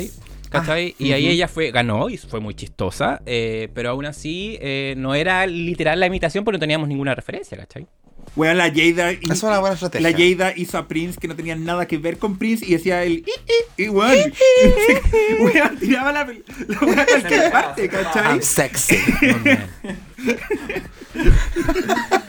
Y 0.99 1.12
ahí 1.12 1.29
ella 1.29 1.49
fue, 1.49 1.71
ganó 1.71 2.09
y 2.09 2.17
fue 2.17 2.41
muy 2.41 2.55
chistosa, 2.55 3.23
eh, 3.27 3.69
pero 3.75 3.91
aún 3.91 4.07
así 4.07 4.59
eh, 4.61 4.95
no 4.97 5.15
era 5.15 5.47
literal 5.47 6.01
la 6.01 6.07
imitación 6.07 6.45
porque 6.45 6.57
no 6.57 6.61
teníamos 6.61 6.88
ninguna 6.88 7.15
referencia, 7.15 7.57
¿cachai? 7.57 7.87
Weón, 8.35 8.57
la 8.57 8.71
Jada. 8.71 9.11
Es 9.11 9.43
una 9.43 9.59
buena 9.59 9.75
estrategia. 9.75 10.11
La 10.11 10.17
Jada 10.17 10.55
hizo 10.57 10.79
a 10.79 10.88
Prince 10.88 11.19
que 11.21 11.29
no 11.29 11.37
tenía 11.37 11.55
nada 11.55 11.87
que 11.87 11.99
ver 11.99 12.19
con 12.19 12.38
Prince 12.38 12.65
y 12.65 12.73
decía 12.73 13.05
el. 13.05 13.25
Y 13.77 13.88
weón. 13.88 14.17
weón, 15.41 15.79
tiraba 15.79 16.12
la, 16.12 16.25
la 16.25 16.81
weá 16.81 17.03
a 17.03 17.07
cualquier 17.07 17.53
parte, 17.53 17.88
¿cachai? 17.88 18.25
I'm 18.25 18.43
sexy. 18.43 18.97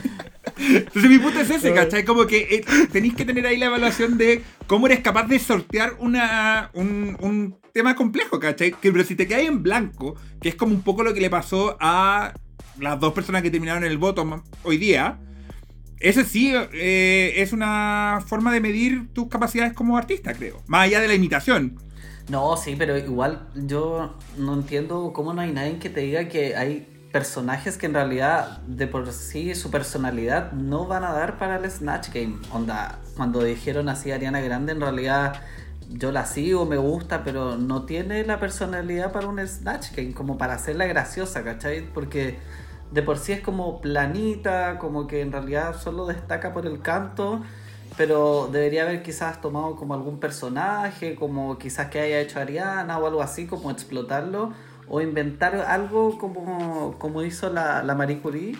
Entonces 0.57 1.09
mi 1.09 1.19
punto 1.19 1.39
es 1.39 1.49
ese. 1.49 1.73
¿cachai? 1.73 2.03
Como 2.05 2.25
que 2.27 2.37
eh, 2.37 2.65
tenéis 2.91 3.15
que 3.15 3.25
tener 3.25 3.45
ahí 3.45 3.57
la 3.57 3.67
evaluación 3.67 4.17
de 4.17 4.43
cómo 4.67 4.87
eres 4.87 4.99
capaz 5.01 5.27
de 5.27 5.39
sortear 5.39 5.95
una, 5.99 6.69
un, 6.73 7.17
un 7.19 7.57
tema 7.73 7.95
complejo, 7.95 8.39
¿cachai? 8.39 8.71
Que, 8.71 8.91
pero 8.91 9.03
si 9.03 9.15
te 9.15 9.27
quedas 9.27 9.43
en 9.43 9.63
blanco, 9.63 10.15
que 10.41 10.49
es 10.49 10.55
como 10.55 10.73
un 10.73 10.83
poco 10.83 11.03
lo 11.03 11.13
que 11.13 11.21
le 11.21 11.29
pasó 11.29 11.77
a 11.79 12.33
las 12.79 12.99
dos 12.99 13.13
personas 13.13 13.41
que 13.41 13.51
terminaron 13.51 13.83
el 13.83 13.97
voto 13.97 14.43
hoy 14.63 14.77
día, 14.77 15.19
eso 15.99 16.23
sí 16.23 16.53
eh, 16.73 17.33
es 17.37 17.53
una 17.53 18.19
forma 18.25 18.51
de 18.51 18.59
medir 18.59 19.13
tus 19.13 19.27
capacidades 19.27 19.73
como 19.73 19.97
artista, 19.97 20.33
creo. 20.33 20.61
Más 20.67 20.83
allá 20.83 20.99
de 20.99 21.07
la 21.07 21.15
imitación. 21.15 21.79
No, 22.29 22.55
sí, 22.57 22.75
pero 22.77 22.97
igual 22.97 23.49
yo 23.55 24.17
no 24.37 24.53
entiendo 24.53 25.11
cómo 25.13 25.33
no 25.33 25.41
hay 25.41 25.51
nadie 25.51 25.79
que 25.79 25.89
te 25.89 26.01
diga 26.01 26.27
que 26.29 26.55
hay 26.55 26.87
personajes 27.13 27.77
que 27.77 27.85
en 27.85 27.93
realidad 27.93 28.57
de 28.65 28.87
por 28.87 29.13
sí 29.13 29.53
su 29.53 29.69
personalidad 29.69 30.51
no 30.51 30.87
van 30.87 31.03
a 31.03 31.13
dar 31.13 31.37
para 31.37 31.57
el 31.57 31.69
Snatch 31.69 32.09
Game. 32.11 32.39
Onda, 32.51 32.99
cuando 33.15 33.43
dijeron 33.43 33.87
así 33.87 34.11
a 34.11 34.15
Ariana 34.15 34.41
Grande, 34.41 34.71
en 34.71 34.81
realidad 34.81 35.35
yo 35.89 36.11
la 36.11 36.25
sigo, 36.25 36.65
me 36.65 36.77
gusta, 36.77 37.23
pero 37.23 37.55
no 37.55 37.83
tiene 37.83 38.25
la 38.25 38.39
personalidad 38.39 39.11
para 39.11 39.27
un 39.27 39.39
Snatch 39.47 39.95
Game, 39.95 40.13
como 40.13 40.39
para 40.39 40.55
hacerla 40.55 40.87
graciosa, 40.87 41.43
¿cachai? 41.43 41.87
Porque 41.93 42.39
de 42.91 43.03
por 43.03 43.19
sí 43.19 43.31
es 43.31 43.41
como 43.41 43.79
planita, 43.79 44.79
como 44.79 45.05
que 45.05 45.21
en 45.21 45.31
realidad 45.31 45.79
solo 45.79 46.07
destaca 46.07 46.51
por 46.51 46.65
el 46.65 46.81
canto. 46.81 47.43
Pero 47.95 48.49
debería 48.51 48.83
haber 48.83 49.03
quizás 49.03 49.39
tomado 49.39 49.75
como 49.75 49.93
algún 49.93 50.19
personaje, 50.19 51.13
como 51.13 51.59
quizás 51.59 51.91
que 51.91 51.99
haya 51.99 52.19
hecho 52.21 52.39
Ariana 52.39 52.97
o 52.97 53.05
algo 53.05 53.21
así, 53.21 53.45
como 53.45 53.69
explotarlo, 53.69 54.51
o 54.93 55.01
inventar 55.01 55.55
algo 55.55 56.19
como, 56.19 56.99
como 56.99 57.23
hizo 57.23 57.49
la, 57.49 57.81
la 57.81 57.95
Marie 57.95 58.19
Curie, 58.19 58.55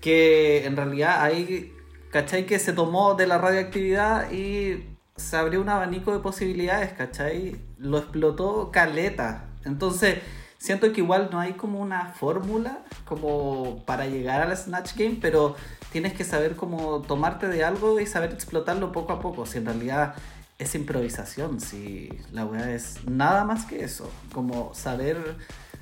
que 0.00 0.64
en 0.64 0.74
realidad 0.74 1.22
ahí, 1.22 1.70
¿cachai? 2.10 2.46
Que 2.46 2.58
se 2.58 2.72
tomó 2.72 3.14
de 3.14 3.26
la 3.26 3.36
radioactividad 3.36 4.32
y 4.32 4.86
se 5.16 5.36
abrió 5.36 5.60
un 5.60 5.68
abanico 5.68 6.14
de 6.14 6.20
posibilidades, 6.20 6.94
¿cachai? 6.94 7.60
Lo 7.76 7.98
explotó 7.98 8.70
caleta. 8.70 9.50
Entonces, 9.66 10.20
siento 10.56 10.90
que 10.94 11.02
igual 11.02 11.28
no 11.30 11.40
hay 11.40 11.52
como 11.52 11.78
una 11.78 12.06
fórmula 12.06 12.78
como 13.04 13.84
para 13.84 14.06
llegar 14.06 14.40
al 14.40 14.56
Snatch 14.56 14.96
Game, 14.96 15.18
pero 15.20 15.56
tienes 15.92 16.14
que 16.14 16.24
saber 16.24 16.56
cómo 16.56 17.02
tomarte 17.02 17.48
de 17.48 17.64
algo 17.64 18.00
y 18.00 18.06
saber 18.06 18.32
explotarlo 18.32 18.92
poco 18.92 19.12
a 19.12 19.20
poco. 19.20 19.44
Si 19.44 19.58
en 19.58 19.66
realidad 19.66 20.14
es 20.58 20.74
improvisación, 20.74 21.60
si 21.60 22.08
la 22.32 22.46
weá 22.46 22.72
es 22.72 23.06
nada 23.06 23.44
más 23.44 23.66
que 23.66 23.84
eso, 23.84 24.10
como 24.32 24.74
saber 24.74 25.36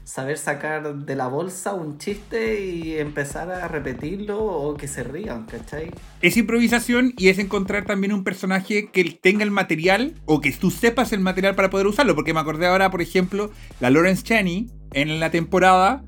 saber 0.04 0.36
sacar 0.36 0.94
de 0.94 1.16
la 1.16 1.28
bolsa 1.28 1.72
un 1.72 1.98
chiste 1.98 2.64
y 2.64 2.94
empezar 2.98 3.50
a 3.50 3.68
repetirlo 3.68 4.38
o 4.44 4.74
que 4.76 4.86
se 4.86 5.02
rían, 5.02 5.46
¿cachai? 5.46 5.90
Es 6.20 6.36
improvisación 6.36 7.14
y 7.16 7.28
es 7.28 7.38
encontrar 7.38 7.86
también 7.86 8.12
un 8.12 8.22
personaje 8.22 8.90
que 8.92 9.18
tenga 9.20 9.42
el 9.42 9.50
material 9.50 10.14
o 10.26 10.40
que 10.40 10.52
tú 10.52 10.70
sepas 10.70 11.12
el 11.12 11.20
material 11.20 11.54
para 11.54 11.70
poder 11.70 11.86
usarlo. 11.86 12.14
Porque 12.14 12.34
me 12.34 12.40
acordé 12.40 12.66
ahora, 12.66 12.90
por 12.90 13.02
ejemplo, 13.02 13.50
la 13.80 13.90
Lawrence 13.90 14.22
Chaney 14.22 14.70
en 14.92 15.20
la 15.20 15.30
temporada 15.30 16.04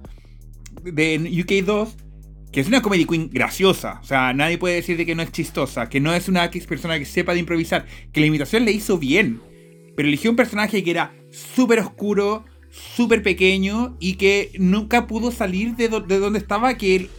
de 0.82 1.18
UK2, 1.18 1.88
que 2.52 2.60
es 2.60 2.68
una 2.68 2.82
comedy 2.82 3.06
queen 3.06 3.30
graciosa. 3.30 3.98
O 4.02 4.04
sea, 4.04 4.32
nadie 4.34 4.58
puede 4.58 4.76
decir 4.76 4.96
de 4.96 5.06
que 5.06 5.14
no 5.14 5.22
es 5.22 5.32
chistosa, 5.32 5.88
que 5.88 6.00
no 6.00 6.14
es 6.14 6.28
una 6.28 6.50
persona 6.50 6.98
que 6.98 7.04
sepa 7.06 7.32
de 7.32 7.40
improvisar, 7.40 7.86
que 8.12 8.20
la 8.20 8.26
imitación 8.26 8.64
le 8.64 8.72
hizo 8.72 8.98
bien. 8.98 9.40
Pero 9.96 10.08
eligió 10.08 10.30
un 10.30 10.36
personaje 10.36 10.84
que 10.84 10.90
era 10.90 11.14
súper 11.30 11.80
oscuro, 11.80 12.44
súper 12.94 13.22
pequeño 13.22 13.96
y 14.00 14.14
que 14.14 14.52
nunca 14.58 15.06
pudo 15.06 15.30
salir 15.30 15.76
de, 15.76 15.88
do- 15.88 16.00
de 16.00 16.18
donde 16.18 16.38
estaba, 16.38 16.76
que 16.76 16.96
él 16.96 17.10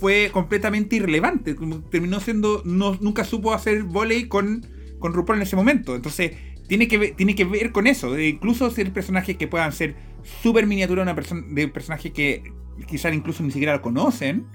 fue 0.00 0.30
completamente 0.32 0.96
irrelevante. 0.96 1.56
Terminó 1.90 2.20
siendo. 2.20 2.62
No, 2.64 2.96
nunca 3.00 3.24
supo 3.24 3.52
hacer 3.52 3.82
volei 3.82 4.28
con, 4.28 4.66
con 4.98 5.12
RuPaul 5.12 5.38
en 5.38 5.42
ese 5.42 5.56
momento. 5.56 5.96
Entonces, 5.96 6.32
tiene 6.68 6.86
que 6.88 6.98
ver, 6.98 7.14
tiene 7.16 7.34
que 7.34 7.44
ver 7.44 7.72
con 7.72 7.86
eso. 7.86 8.18
Incluso 8.18 8.70
ser 8.70 8.92
personajes 8.92 9.36
que 9.36 9.48
puedan 9.48 9.72
ser 9.72 9.96
súper 10.42 10.66
miniatura 10.66 11.02
una 11.02 11.14
persona 11.14 11.42
de 11.48 11.68
personajes 11.68 12.12
que 12.12 12.42
quizás 12.86 13.14
incluso 13.14 13.42
ni 13.42 13.50
siquiera 13.50 13.74
lo 13.74 13.82
conocen. 13.82 14.46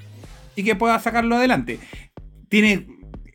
Y 0.56 0.64
que 0.64 0.76
pueda 0.76 1.00
sacarlo 1.00 1.36
adelante. 1.36 1.80
Tiene. 2.50 2.88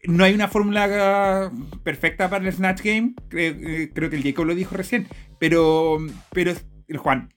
No 0.04 0.22
hay 0.24 0.32
una 0.32 0.46
fórmula 0.48 1.52
perfecta 1.82 2.30
para 2.30 2.46
el 2.46 2.52
Snatch 2.54 2.82
Game. 2.82 3.14
Creo, 3.28 3.54
eh, 3.58 3.90
que 3.92 4.16
el 4.16 4.22
Jacob 4.22 4.46
lo 4.46 4.54
dijo 4.54 4.76
recién. 4.76 5.08
Pero. 5.38 5.98
Pero. 6.32 6.52
El 6.88 6.98
Juan. 6.98 7.32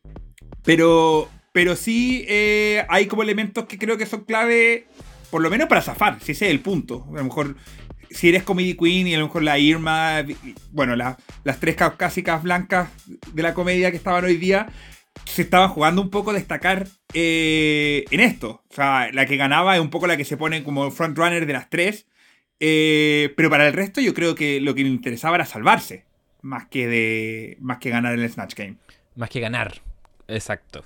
Pero. 0.63 1.29
Pero 1.53 1.75
sí 1.75 2.23
eh, 2.29 2.85
hay 2.87 3.07
como 3.07 3.23
elementos 3.23 3.65
que 3.65 3.77
creo 3.77 3.97
que 3.97 4.05
son 4.05 4.23
clave. 4.23 4.85
Por 5.29 5.41
lo 5.41 5.49
menos 5.49 5.67
para 5.67 5.81
zafar, 5.81 6.19
si 6.21 6.31
ese 6.31 6.45
es 6.45 6.51
el 6.51 6.61
punto. 6.61 7.05
A 7.11 7.17
lo 7.17 7.25
mejor. 7.25 7.55
Si 8.09 8.27
eres 8.29 8.43
Comedy 8.43 8.75
Queen 8.75 9.07
y 9.07 9.15
a 9.15 9.19
lo 9.19 9.25
mejor 9.25 9.43
la 9.43 9.59
Irma. 9.59 10.23
Bueno, 10.71 10.95
la- 10.95 11.17
las 11.43 11.59
tres 11.59 11.75
caucásicas 11.75 12.41
blancas 12.43 12.89
de 13.33 13.43
la 13.43 13.53
comedia 13.53 13.91
que 13.91 13.97
estaban 13.97 14.23
hoy 14.23 14.37
día. 14.37 14.67
Se 15.25 15.41
estaban 15.41 15.69
jugando 15.69 16.01
un 16.01 16.09
poco 16.09 16.31
a 16.31 16.33
destacar 16.33 16.87
eh, 17.13 18.05
en 18.11 18.19
esto. 18.21 18.63
O 18.69 18.73
sea, 18.73 19.09
la 19.11 19.25
que 19.25 19.35
ganaba 19.37 19.75
es 19.75 19.81
un 19.81 19.89
poco 19.89 20.07
la 20.07 20.15
que 20.17 20.25
se 20.25 20.37
pone 20.37 20.63
como 20.63 20.89
frontrunner 20.91 21.45
de 21.45 21.53
las 21.53 21.69
tres. 21.69 22.05
Eh, 22.61 23.33
pero 23.35 23.49
para 23.49 23.67
el 23.67 23.73
resto 23.73 23.99
yo 24.01 24.13
creo 24.13 24.35
que 24.35 24.61
lo 24.61 24.73
que 24.75 24.83
le 24.83 24.89
interesaba 24.89 25.35
era 25.35 25.45
salvarse. 25.45 26.05
Más 26.41 26.67
que 26.67 26.87
de. 26.87 27.57
Más 27.59 27.77
que 27.79 27.89
ganar 27.89 28.13
el 28.13 28.29
Snatch 28.29 28.55
Game. 28.55 28.77
Más 29.15 29.30
que 29.30 29.39
ganar. 29.39 29.82
Exacto. 30.28 30.84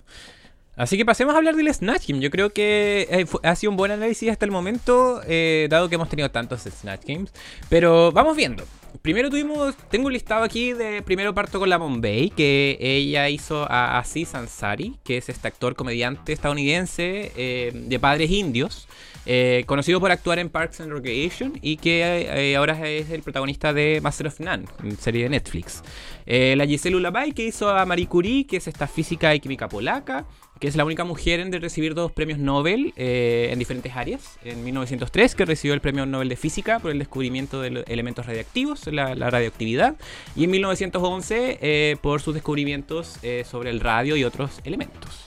Así 0.75 0.97
que 0.97 1.05
pasemos 1.05 1.33
a 1.33 1.37
hablar 1.37 1.55
del 1.55 1.73
Snatch 1.73 2.07
Game. 2.07 2.21
Yo 2.21 2.29
creo 2.29 2.51
que 2.51 3.07
eh, 3.09 3.25
ha 3.43 3.55
sido 3.55 3.71
un 3.71 3.77
buen 3.77 3.91
análisis 3.91 4.29
hasta 4.29 4.45
el 4.45 4.51
momento, 4.51 5.21
eh, 5.25 5.67
dado 5.69 5.87
que 5.87 5.95
hemos 5.95 6.09
tenido 6.09 6.29
tantos 6.31 6.63
Snatch 6.63 7.05
Games. 7.05 7.31
Pero 7.69 8.11
vamos 8.11 8.35
viendo. 8.35 8.65
Primero 9.01 9.29
tuvimos, 9.29 9.75
tengo 9.89 10.07
un 10.07 10.13
listado 10.13 10.43
aquí 10.43 10.73
de, 10.73 11.01
primero 11.01 11.33
parto 11.33 11.59
con 11.59 11.69
la 11.69 11.77
Bombay, 11.77 12.29
que 12.29 12.77
ella 12.79 13.29
hizo 13.29 13.69
a 13.69 13.99
Aziz 13.99 14.35
Ansari, 14.35 14.95
que 15.03 15.17
es 15.17 15.29
este 15.29 15.47
actor 15.47 15.75
comediante 15.75 16.33
estadounidense 16.33 17.31
eh, 17.35 17.71
de 17.73 17.99
padres 17.99 18.31
indios, 18.31 18.87
eh, 19.25 19.63
conocido 19.65 19.99
por 19.99 20.11
actuar 20.11 20.39
en 20.39 20.49
Parks 20.49 20.81
and 20.81 20.91
Recreation 20.91 21.53
y 21.61 21.77
que 21.77 22.01
eh, 22.01 22.55
ahora 22.55 22.87
es 22.89 23.09
el 23.09 23.23
protagonista 23.23 23.73
de 23.73 23.99
Master 24.01 24.27
of 24.27 24.39
None, 24.39 24.65
serie 24.99 25.23
de 25.23 25.29
Netflix. 25.29 25.83
Eh, 26.25 26.55
la 26.55 26.65
Giselle 26.65 26.95
Ulabai, 26.95 27.33
que 27.33 27.43
hizo 27.43 27.69
a 27.69 27.85
Marie 27.85 28.07
Curie, 28.07 28.47
que 28.47 28.57
es 28.57 28.67
esta 28.67 28.87
física 28.87 29.35
y 29.35 29.39
química 29.39 29.69
polaca, 29.69 30.25
que 30.59 30.67
es 30.67 30.75
la 30.75 30.85
única 30.85 31.03
mujer 31.03 31.39
en 31.39 31.51
recibir 31.51 31.93
dos 31.93 32.11
premios 32.11 32.39
Nobel 32.39 32.93
eh, 32.95 33.49
en 33.51 33.59
diferentes 33.59 33.95
áreas. 33.95 34.39
En 34.43 34.63
1903, 34.63 35.35
que 35.35 35.45
recibió 35.45 35.73
el 35.73 35.81
premio 35.81 36.05
Nobel 36.05 36.29
de 36.29 36.35
Física 36.35 36.79
por 36.79 36.91
el 36.91 36.99
descubrimiento 36.99 37.61
de 37.61 37.83
elementos 37.87 38.25
radiactivos, 38.25 38.87
la, 38.87 39.13
radioactividad. 39.15 39.95
Y 40.35 40.45
en 40.45 40.51
1911, 40.51 41.59
eh, 41.61 41.97
por 42.01 42.21
sus 42.21 42.33
descubrimientos 42.33 43.19
sobre 43.45 43.69
el 43.69 43.79
radio 43.79 44.15
y 44.15 44.23
otros 44.23 44.61
elementos. 44.63 45.24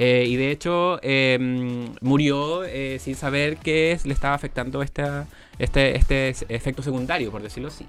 Eh, 0.00 0.26
y 0.28 0.36
de 0.36 0.52
hecho, 0.52 1.00
eh, 1.02 1.36
murió 2.00 2.62
eh, 2.62 3.00
sin 3.00 3.16
saber 3.16 3.56
que 3.56 3.98
le 4.04 4.14
estaba 4.14 4.34
afectando 4.34 4.80
esta, 4.80 5.26
este, 5.58 5.96
este 5.96 6.28
efecto 6.48 6.84
secundario, 6.84 7.32
por 7.32 7.42
decirlo 7.42 7.66
así. 7.68 7.84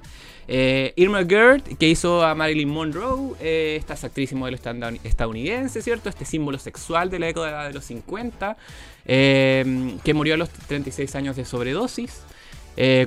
Eh, 0.47 0.93
Irma 0.95 1.23
Gerd, 1.23 1.61
que 1.77 1.87
hizo 1.87 2.25
a 2.25 2.33
Marilyn 2.33 2.67
Monroe, 2.67 3.35
eh, 3.39 3.75
esta 3.77 3.93
es 3.93 4.03
actriz 4.03 4.31
y 4.31 4.35
modelo 4.35 4.57
estadounidense, 5.03 5.83
¿cierto? 5.83 6.09
Este 6.09 6.25
símbolo 6.25 6.57
sexual 6.57 7.11
de 7.11 7.19
la 7.19 7.27
década 7.27 7.67
de 7.67 7.73
los 7.73 7.85
50, 7.85 8.57
eh, 9.05 9.93
que 10.03 10.13
murió 10.15 10.33
a 10.33 10.37
los 10.37 10.49
36 10.49 11.13
años 11.13 11.35
de 11.35 11.45
sobredosis, 11.45 12.23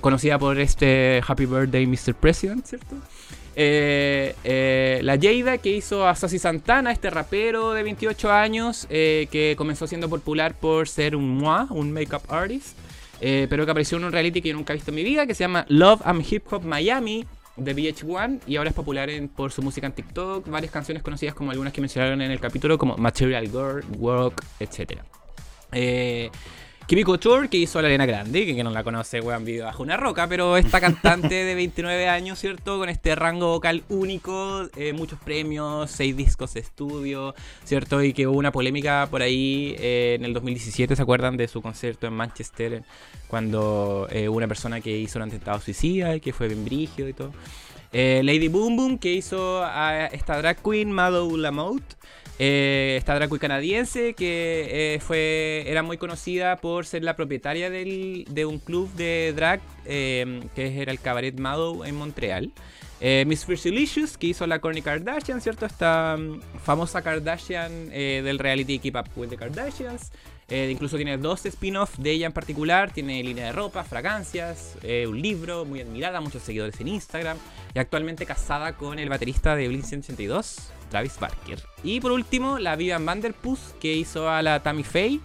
conocida 0.00 0.38
por 0.38 0.60
este 0.60 1.22
Happy 1.26 1.46
Birthday 1.46 1.86
Mr. 1.86 2.14
President, 2.14 2.64
¿cierto? 2.64 2.94
Eh, 3.54 4.34
eh, 4.44 5.00
la 5.02 5.18
Jada 5.20 5.58
que 5.58 5.70
hizo 5.70 6.06
a 6.06 6.14
Sassy 6.14 6.38
Santana, 6.38 6.90
este 6.92 7.10
rapero 7.10 7.72
de 7.72 7.82
28 7.82 8.32
años 8.32 8.86
eh, 8.90 9.28
que 9.30 9.54
comenzó 9.56 9.86
siendo 9.86 10.08
popular 10.08 10.54
por 10.54 10.88
ser 10.88 11.16
un 11.16 11.36
moi, 11.36 11.66
un 11.70 11.92
makeup 11.92 12.22
artist, 12.28 12.76
pero 13.20 13.64
que 13.64 13.70
apareció 13.70 13.98
en 13.98 14.04
un 14.04 14.12
reality 14.12 14.42
que 14.42 14.48
yo 14.48 14.54
nunca 14.56 14.72
he 14.72 14.76
visto 14.76 14.90
en 14.90 14.96
mi 14.96 15.04
vida 15.04 15.26
que 15.26 15.34
se 15.34 15.44
llama 15.44 15.64
Love 15.68 16.00
and 16.04 16.24
Hip 16.28 16.52
Hop 16.52 16.64
Miami, 16.64 17.24
de 17.56 17.76
VH1 17.76 18.40
y 18.46 18.56
ahora 18.56 18.70
es 18.70 18.76
popular 18.76 19.10
por 19.36 19.52
su 19.52 19.62
música 19.62 19.86
en 19.86 19.92
TikTok, 19.92 20.48
varias 20.48 20.72
canciones 20.72 21.02
conocidas 21.02 21.34
como 21.34 21.50
algunas 21.50 21.72
que 21.72 21.80
mencionaron 21.80 22.22
en 22.22 22.30
el 22.30 22.40
capítulo, 22.40 22.78
como 22.78 22.96
Material 22.96 23.46
Girl, 23.46 23.84
Work, 23.98 24.44
etc. 24.58 25.00
Eh, 25.72 26.30
Kimi 26.92 27.04
Couture, 27.04 27.48
que 27.48 27.56
hizo 27.56 27.78
a 27.78 27.82
la 27.82 27.88
Arena 27.88 28.04
Grande, 28.04 28.44
que, 28.44 28.54
que 28.54 28.62
no 28.62 28.68
la 28.68 28.84
conoce, 28.84 29.22
weón, 29.22 29.46
vive 29.46 29.62
bajo 29.62 29.82
una 29.82 29.96
roca, 29.96 30.26
pero 30.28 30.58
esta 30.58 30.78
cantante 30.78 31.36
de 31.42 31.54
29 31.54 32.06
años, 32.06 32.38
¿cierto? 32.38 32.76
Con 32.76 32.90
este 32.90 33.14
rango 33.14 33.48
vocal 33.48 33.82
único, 33.88 34.68
eh, 34.76 34.92
muchos 34.92 35.18
premios, 35.18 35.90
seis 35.90 36.14
discos 36.14 36.52
de 36.52 36.60
estudio, 36.60 37.34
¿cierto? 37.64 38.02
Y 38.02 38.12
que 38.12 38.26
hubo 38.26 38.36
una 38.36 38.52
polémica 38.52 39.08
por 39.10 39.22
ahí 39.22 39.74
eh, 39.78 40.16
en 40.18 40.26
el 40.26 40.34
2017, 40.34 40.94
¿se 40.94 41.00
acuerdan? 41.00 41.38
De 41.38 41.48
su 41.48 41.62
concierto 41.62 42.06
en 42.06 42.12
Manchester, 42.12 42.82
cuando 43.26 44.06
eh, 44.10 44.28
una 44.28 44.46
persona 44.46 44.82
que 44.82 44.94
hizo 44.94 45.18
un 45.18 45.22
atentado 45.22 45.60
suicida 45.60 46.14
y 46.14 46.20
que 46.20 46.34
fue 46.34 46.48
bien 46.48 46.62
brígido 46.62 47.08
y 47.08 47.14
todo. 47.14 47.32
Eh, 47.94 48.20
Lady 48.22 48.48
Boom 48.48 48.76
Boom, 48.76 48.98
que 48.98 49.14
hizo 49.14 49.64
a 49.64 50.08
esta 50.08 50.36
drag 50.36 50.62
queen, 50.62 50.92
Madou 50.92 51.38
Lamotte. 51.38 51.96
Eh, 52.44 52.96
esta 52.98 53.14
drag 53.14 53.28
queen 53.28 53.38
canadiense 53.38 54.14
que 54.14 54.94
eh, 54.96 54.98
fue, 55.00 55.62
era 55.68 55.84
muy 55.84 55.96
conocida 55.96 56.56
por 56.56 56.84
ser 56.86 57.04
la 57.04 57.14
propietaria 57.14 57.70
del- 57.70 58.24
de 58.28 58.44
un 58.46 58.58
club 58.58 58.92
de 58.94 59.32
drag 59.36 59.60
eh, 59.84 60.40
que 60.56 60.82
era 60.82 60.90
el 60.90 60.98
Cabaret 60.98 61.38
Madou 61.38 61.84
en 61.84 61.94
Montreal. 61.94 62.50
Eh, 63.00 63.22
Miss 63.28 63.44
Fersilicious, 63.44 64.18
que 64.18 64.26
hizo 64.28 64.44
la 64.48 64.58
Kourtney 64.60 64.82
Kardashian, 64.82 65.40
¿cierto? 65.40 65.66
Esta 65.66 66.16
mm, 66.18 66.40
famosa 66.64 67.00
Kardashian 67.02 67.90
eh, 67.92 68.22
del 68.24 68.40
reality 68.40 68.80
Keep 68.80 68.96
Up 68.96 69.06
with 69.14 69.28
the 69.28 69.36
Kardashians. 69.36 70.10
Incluso 70.50 70.96
tiene 70.96 71.16
dos 71.16 71.46
spin-offs 71.46 72.02
de 72.02 72.10
ella 72.10 72.26
en 72.26 72.32
particular. 72.32 72.92
Tiene 72.92 73.22
línea 73.22 73.46
de 73.46 73.52
ropa, 73.52 73.84
fragancias, 73.84 74.74
un 75.08 75.22
libro, 75.22 75.64
muy 75.64 75.80
admirada, 75.80 76.20
muchos 76.20 76.42
seguidores 76.42 76.78
en 76.80 76.88
Instagram. 76.88 77.38
Y 77.74 77.78
actualmente 77.78 78.26
casada 78.26 78.74
con 78.74 78.98
el 78.98 79.08
baterista 79.08 79.56
de 79.56 79.68
Blink 79.68 79.84
182, 79.84 80.56
Travis 80.92 81.18
Barker. 81.18 81.58
Y 81.82 82.00
por 82.00 82.12
último, 82.12 82.58
la 82.58 82.76
Vivian 82.76 83.04
Vanderpuss, 83.04 83.74
que 83.80 83.94
hizo 83.94 84.28
a 84.28 84.42
la 84.42 84.62
Tammy 84.62 84.84
Faye 84.84 85.20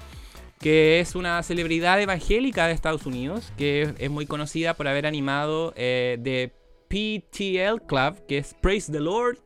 que 0.60 1.00
es 1.00 1.14
una 1.14 1.44
celebridad 1.44 2.02
evangélica 2.02 2.66
de 2.66 2.74
Estados 2.74 3.06
Unidos, 3.06 3.54
que 3.58 3.94
es, 4.00 4.10
muy 4.10 4.26
conocida 4.26 4.74
por 4.74 4.88
haber 4.88 5.06
animado 5.06 5.72
eh, 5.76 6.18
de 6.20 6.52
PTL 6.88 7.86
Club, 7.86 8.26
que 8.28 8.40
es 8.40 8.56
Praise 8.56 8.92
the 8.92 9.00
Lord, 9.00 9.38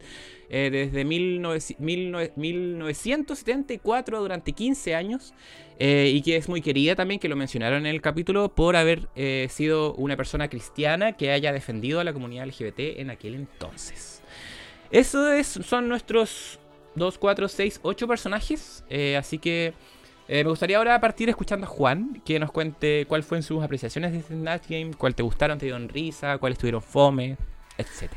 eh, 0.50 0.70
desde 0.70 1.06
19 1.06 1.60
19 1.80 2.34
1974 2.36 4.20
durante 4.20 4.52
15 4.52 4.96
años, 4.96 5.34
eh, 5.80 6.12
y 6.14 6.22
que 6.22 6.36
es 6.36 6.50
muy 6.50 6.62
querida 6.62 6.96
también, 6.96 7.20
que 7.20 7.30
lo 7.30 7.36
mencionaron 7.36 7.86
en 7.86 7.94
el 7.94 8.02
capítulo, 8.02 8.54
por 8.54 8.76
haber 8.76 9.08
eh, 9.16 9.48
sido 9.50 9.94
una 9.96 10.18
persona 10.18 10.50
cristiana 10.50 11.14
que 11.14 11.32
haya 11.32 11.52
defendido 11.54 12.00
a 12.00 12.04
la 12.04 12.14
comunidad 12.14 12.46
LGBT 12.48 13.00
en 13.00 13.10
aquel 13.10 13.36
entonces. 13.36 14.21
Eso 14.92 15.32
es, 15.32 15.48
son 15.48 15.88
nuestros 15.88 16.60
2, 16.96 17.18
4, 17.18 17.48
6, 17.48 17.80
8 17.84 18.08
personajes, 18.08 18.84
eh, 18.90 19.18
así 19.18 19.38
que... 19.38 19.74
Eh, 20.28 20.46
me 20.46 20.50
gustaría 20.50 20.78
ahora 20.78 21.02
partir 21.02 21.28
escuchando 21.28 21.66
a 21.66 21.70
Juan, 21.70 22.22
que 22.24 22.40
nos 22.40 22.54
cuente 22.54 23.06
cuáles 23.06 23.26
fueron 23.28 23.44
sus 23.44 23.62
apreciaciones 23.62 24.14
de 24.14 24.20
este 24.20 24.34
Snatch 24.34 24.64
Game, 24.70 24.92
cuál 24.98 25.14
te 25.14 25.24
gustaron, 25.24 25.58
te 25.58 25.66
dieron 25.66 25.90
risa, 25.90 26.38
cuáles 26.38 26.58
tuvieron 26.58 26.82
fome, 26.82 27.36
etc. 27.78 28.10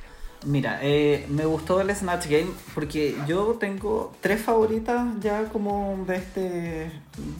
Mira, 0.46 0.78
eh, 0.80 1.26
me 1.28 1.44
gustó 1.44 1.80
el 1.80 1.92
Snatch 1.92 2.26
Game 2.26 2.52
porque 2.72 3.16
yo 3.26 3.56
tengo 3.58 4.14
tres 4.20 4.40
favoritas 4.42 5.08
ya 5.20 5.46
como 5.46 6.04
de 6.06 6.16
este 6.16 6.40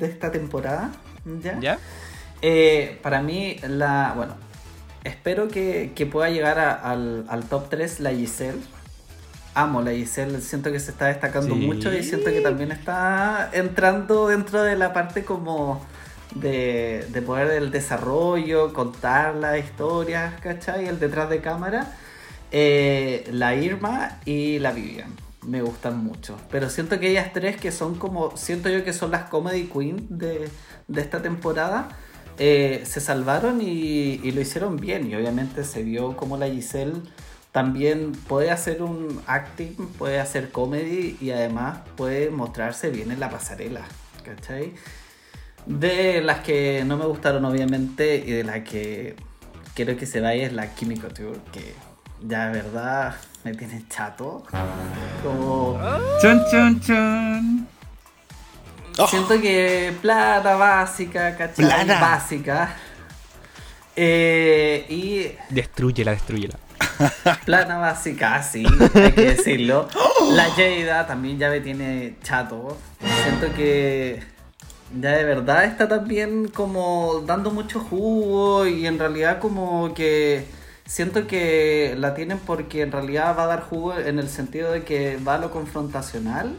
de 0.01 0.07
esta 0.07 0.33
temporada. 0.33 0.91
¿Ya? 1.41 1.61
¿Ya? 1.61 1.79
Para 3.01 3.23
mí, 3.23 3.59
la. 3.69 4.13
Bueno, 4.17 4.35
espero 5.05 5.47
que, 5.47 5.93
que 5.95 6.05
pueda 6.07 6.31
llegar 6.31 6.59
a- 6.59 6.75
al, 6.75 7.27
al 7.29 7.45
top 7.49 7.69
3 7.69 8.01
la 8.01 8.11
Giselle. 8.11 8.59
Amo 9.55 9.83
la 9.83 9.93
Giselle, 9.93 10.41
siento 10.41 10.73
que 10.73 10.81
se 10.81 10.91
está 10.91 11.07
destacando 11.07 11.55
Sí. 11.55 11.61
mucho 11.61 11.93
y 11.95 12.03
siento 12.03 12.31
que 12.31 12.41
también 12.41 12.73
está 12.73 13.51
entrando 13.53 14.27
dentro 14.29 14.63
de 14.63 14.77
la 14.77 14.93
parte 14.93 15.25
como 15.25 15.81
de, 16.35 17.07
de 17.11 17.23
poder 17.23 17.49
del 17.49 17.71
desarrollo, 17.71 18.73
contar 18.73 19.37
las 19.37 19.59
historias, 19.59 20.41
¿cachai? 20.41 20.87
El 20.89 20.99
detrás 20.99 21.31
de 21.31 21.41
cámara. 21.41 21.93
Eh, 22.51 23.29
la 23.33 23.55
Irma 23.55 24.19
y 24.25 24.59
la 24.59 24.73
Vivian 24.73 25.13
me 25.43 25.63
gustan 25.63 26.03
mucho. 26.05 26.37
Pero 26.51 26.69
siento 26.71 26.99
que 26.99 27.11
ellas 27.11 27.33
tres 27.33 27.57
que 27.57 27.71
son 27.71 27.95
como, 27.97 28.37
siento 28.37 28.69
yo 28.71 28.83
que 28.85 28.93
son 28.93 29.11
las 29.13 29.25
comedy 29.29 29.65
queen 29.73 30.07
de, 30.09 30.49
de 30.89 31.01
esta 31.01 31.23
temporada, 31.23 31.89
eh, 32.39 32.83
se 32.87 33.01
salvaron 33.01 33.61
y, 33.61 34.21
y 34.23 34.33
lo 34.33 34.41
hicieron 34.41 34.77
bien. 34.79 35.09
Y 35.09 35.15
obviamente 35.15 35.63
se 35.63 35.83
vio 35.85 36.17
como 36.17 36.37
la 36.37 36.49
Giselle 36.49 36.95
también 37.55 38.11
puede 38.11 38.51
hacer 38.51 38.83
un 38.83 39.23
acting, 39.29 39.77
puede 39.97 40.19
hacer 40.19 40.51
comedy 40.51 41.17
y 41.21 41.31
además 41.31 41.79
puede 41.97 42.29
mostrarse 42.31 42.91
bien 42.91 43.13
en 43.13 43.21
la 43.21 43.31
pasarela. 43.31 43.83
¿Cachai? 44.25 44.75
De 45.65 46.21
las 46.21 46.41
que 46.41 46.83
no 46.85 46.97
me 46.97 47.07
gustaron 47.07 47.45
obviamente 47.45 48.17
y 48.27 48.33
de 48.33 48.43
las 48.43 48.69
que 48.69 49.15
quiero 49.73 49.97
que 49.97 50.05
se 50.05 50.21
vaya 50.21 50.47
es 50.47 50.53
la 50.53 50.75
Kimi 50.75 50.97
Couture, 50.97 51.39
que 51.53 51.77
ya 52.27 52.49
de 52.49 52.61
verdad 52.61 53.15
me 53.45 53.55
tiene 53.55 53.85
chato. 53.89 54.43
Como 55.23 55.79
Chon, 56.21 56.43
chon, 56.51 56.81
chon. 56.81 57.69
Oh. 58.99 59.07
siento 59.07 59.41
que 59.41 59.95
plata 60.03 60.57
básica, 60.57 61.37
¿cachai? 61.37 61.67
Plata. 61.67 62.01
Básica. 62.01 62.75
Eh, 63.95 64.87
y 64.89 65.55
Destrúyela, 65.55 66.11
destrúyela. 66.11 66.59
Plana 67.45 67.79
básica, 67.79 68.43
sí, 68.43 68.65
hay 68.95 69.13
que 69.13 69.35
decirlo. 69.35 69.89
La 70.33 70.51
Jada 70.51 71.07
también 71.07 71.39
ya 71.39 71.51
me 71.51 71.61
tiene 71.61 72.17
chato. 72.23 72.77
Siento 73.23 73.55
que 73.55 74.23
ya 75.01 75.11
de 75.11 75.25
verdad 75.25 75.65
está 75.65 75.89
también 75.89 76.49
como 76.49 77.23
dando 77.27 77.51
mucho 77.51 77.81
jugo 77.81 78.67
y 78.67 78.87
en 78.87 78.99
realidad 78.99 79.41
como 79.41 79.95
que 79.95 80.47
siento 80.87 81.27
que 81.27 81.95
la 81.99 82.15
tienen 82.15 82.39
porque 82.39 82.83
en 82.83 82.93
realidad 82.93 83.37
va 83.37 83.45
a 83.45 83.47
dar 83.47 83.63
jugo 83.63 83.97
en 83.97 84.19
el 84.19 84.29
sentido 84.29 84.73
de 84.73 84.85
que 84.85 85.17
va 85.17 85.35
a 85.37 85.39
lo 85.39 85.51
confrontacional 85.51 86.55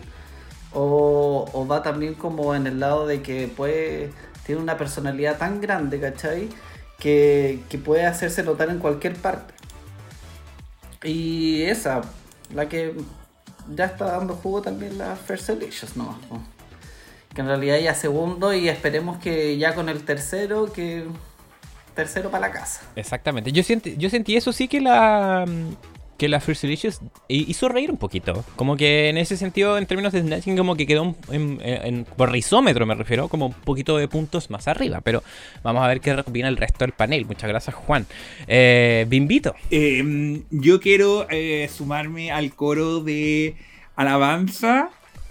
o, 0.74 1.50
o 1.54 1.68
va 1.68 1.84
también 1.84 2.16
como 2.16 2.56
en 2.56 2.68
el 2.68 2.80
lado 2.80 3.08
de 3.08 3.22
que 3.22 3.48
puede 3.48 4.12
tiene 4.46 4.62
una 4.62 4.78
personalidad 4.78 5.38
tan 5.38 5.60
grande, 5.60 6.00
¿cachai? 6.00 6.50
Que, 7.00 7.62
que 7.68 7.78
puede 7.78 8.06
hacerse 8.06 8.44
notar 8.44 8.70
en 8.70 8.80
cualquier 8.80 9.16
parte. 9.16 9.55
Y 11.04 11.64
esa, 11.64 12.02
la 12.54 12.68
que 12.68 12.96
ya 13.74 13.86
está 13.86 14.06
dando 14.06 14.36
jugo 14.36 14.62
también 14.62 14.98
la 14.98 15.16
First 15.16 15.50
Delicious, 15.50 15.96
¿no? 15.98 16.18
Que 17.34 17.42
en 17.42 17.48
realidad 17.48 17.80
ya 17.80 17.94
segundo 17.94 18.54
y 18.54 18.70
esperemos 18.70 19.18
que 19.18 19.58
ya 19.58 19.76
con 19.76 19.90
el 19.90 20.04
tercero, 20.04 20.72
que 20.72 21.06
tercero 21.94 22.30
para 22.30 22.48
la 22.48 22.54
casa. 22.54 22.82
Exactamente. 22.96 23.52
Yo 23.52 23.62
yo 23.98 24.10
sentí 24.10 24.36
eso 24.36 24.54
sí 24.54 24.68
que 24.68 24.82
la 24.82 25.46
que 26.18 26.30
la 26.30 26.40
First 26.40 26.62
Delicious 26.62 27.02
hi- 27.28 27.46
hizo 27.48 27.68
reír 27.70 27.92
un 27.92 27.98
poquito. 27.98 28.44
Como 28.56 28.78
que 28.78 29.10
en 29.10 29.18
ese 29.18 29.36
sentido, 29.38 29.78
en 29.78 29.86
términos 29.86 30.14
de 30.14 30.22
snatching, 30.22 30.56
como 30.58 30.76
que 30.76 30.86
quedó 30.88 31.04
un- 31.04 31.16
en, 31.32 31.60
en- 31.64 32.06
por 32.06 32.32
rizómetro, 32.32 32.86
me 32.86 32.96
refiero, 32.96 33.28
como 33.28 33.48
un 33.48 33.54
poquito 33.54 33.98
de 33.98 34.08
puntos 34.08 34.50
más 34.50 34.68
arriba. 34.68 35.02
Pero 35.02 35.24
vamos 35.64 35.84
a 35.84 35.88
ver 35.88 36.00
qué 36.02 36.14
opina 36.14 36.48
el 36.48 36.58
resto 36.58 36.80
del 36.86 36.94
panel. 36.94 37.26
Muchas 37.26 37.50
gracias, 37.50 37.76
Juan. 37.76 38.06
Eh, 38.48 39.06
Bimbito. 39.10 39.56
Eh, 39.72 40.42
yo 40.52 40.80
quiero 40.80 41.28
eh, 41.30 41.70
sumarme 41.76 42.32
al 42.32 42.54
coro 42.54 43.02
de 43.02 43.56
alabanza 43.96 44.90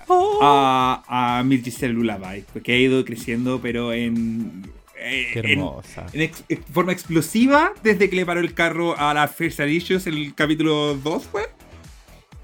a, 0.09 1.39
a 1.41 1.45
Giselle 1.49 1.95
Lullaby, 1.95 2.45
porque 2.53 2.73
ha 2.73 2.77
ido 2.77 3.05
creciendo, 3.05 3.61
pero 3.63 3.93
en. 3.93 4.74
Eh, 5.05 5.31
Qué 5.33 5.53
hermosa. 5.53 6.07
en 6.13 6.21
ex- 6.23 6.45
en 6.49 6.63
forma 6.65 6.93
explosiva 6.93 7.73
desde 7.83 8.09
que 8.11 8.17
le 8.17 8.25
paró 8.27 8.41
el 8.41 8.55
carro 8.55 8.99
a 8.99 9.13
la 9.15 9.29
First 9.29 9.59
Delicious 9.59 10.07
en 10.07 10.15
el 10.15 10.35
capítulo 10.35 10.95
2, 10.97 11.25
fue. 11.31 11.43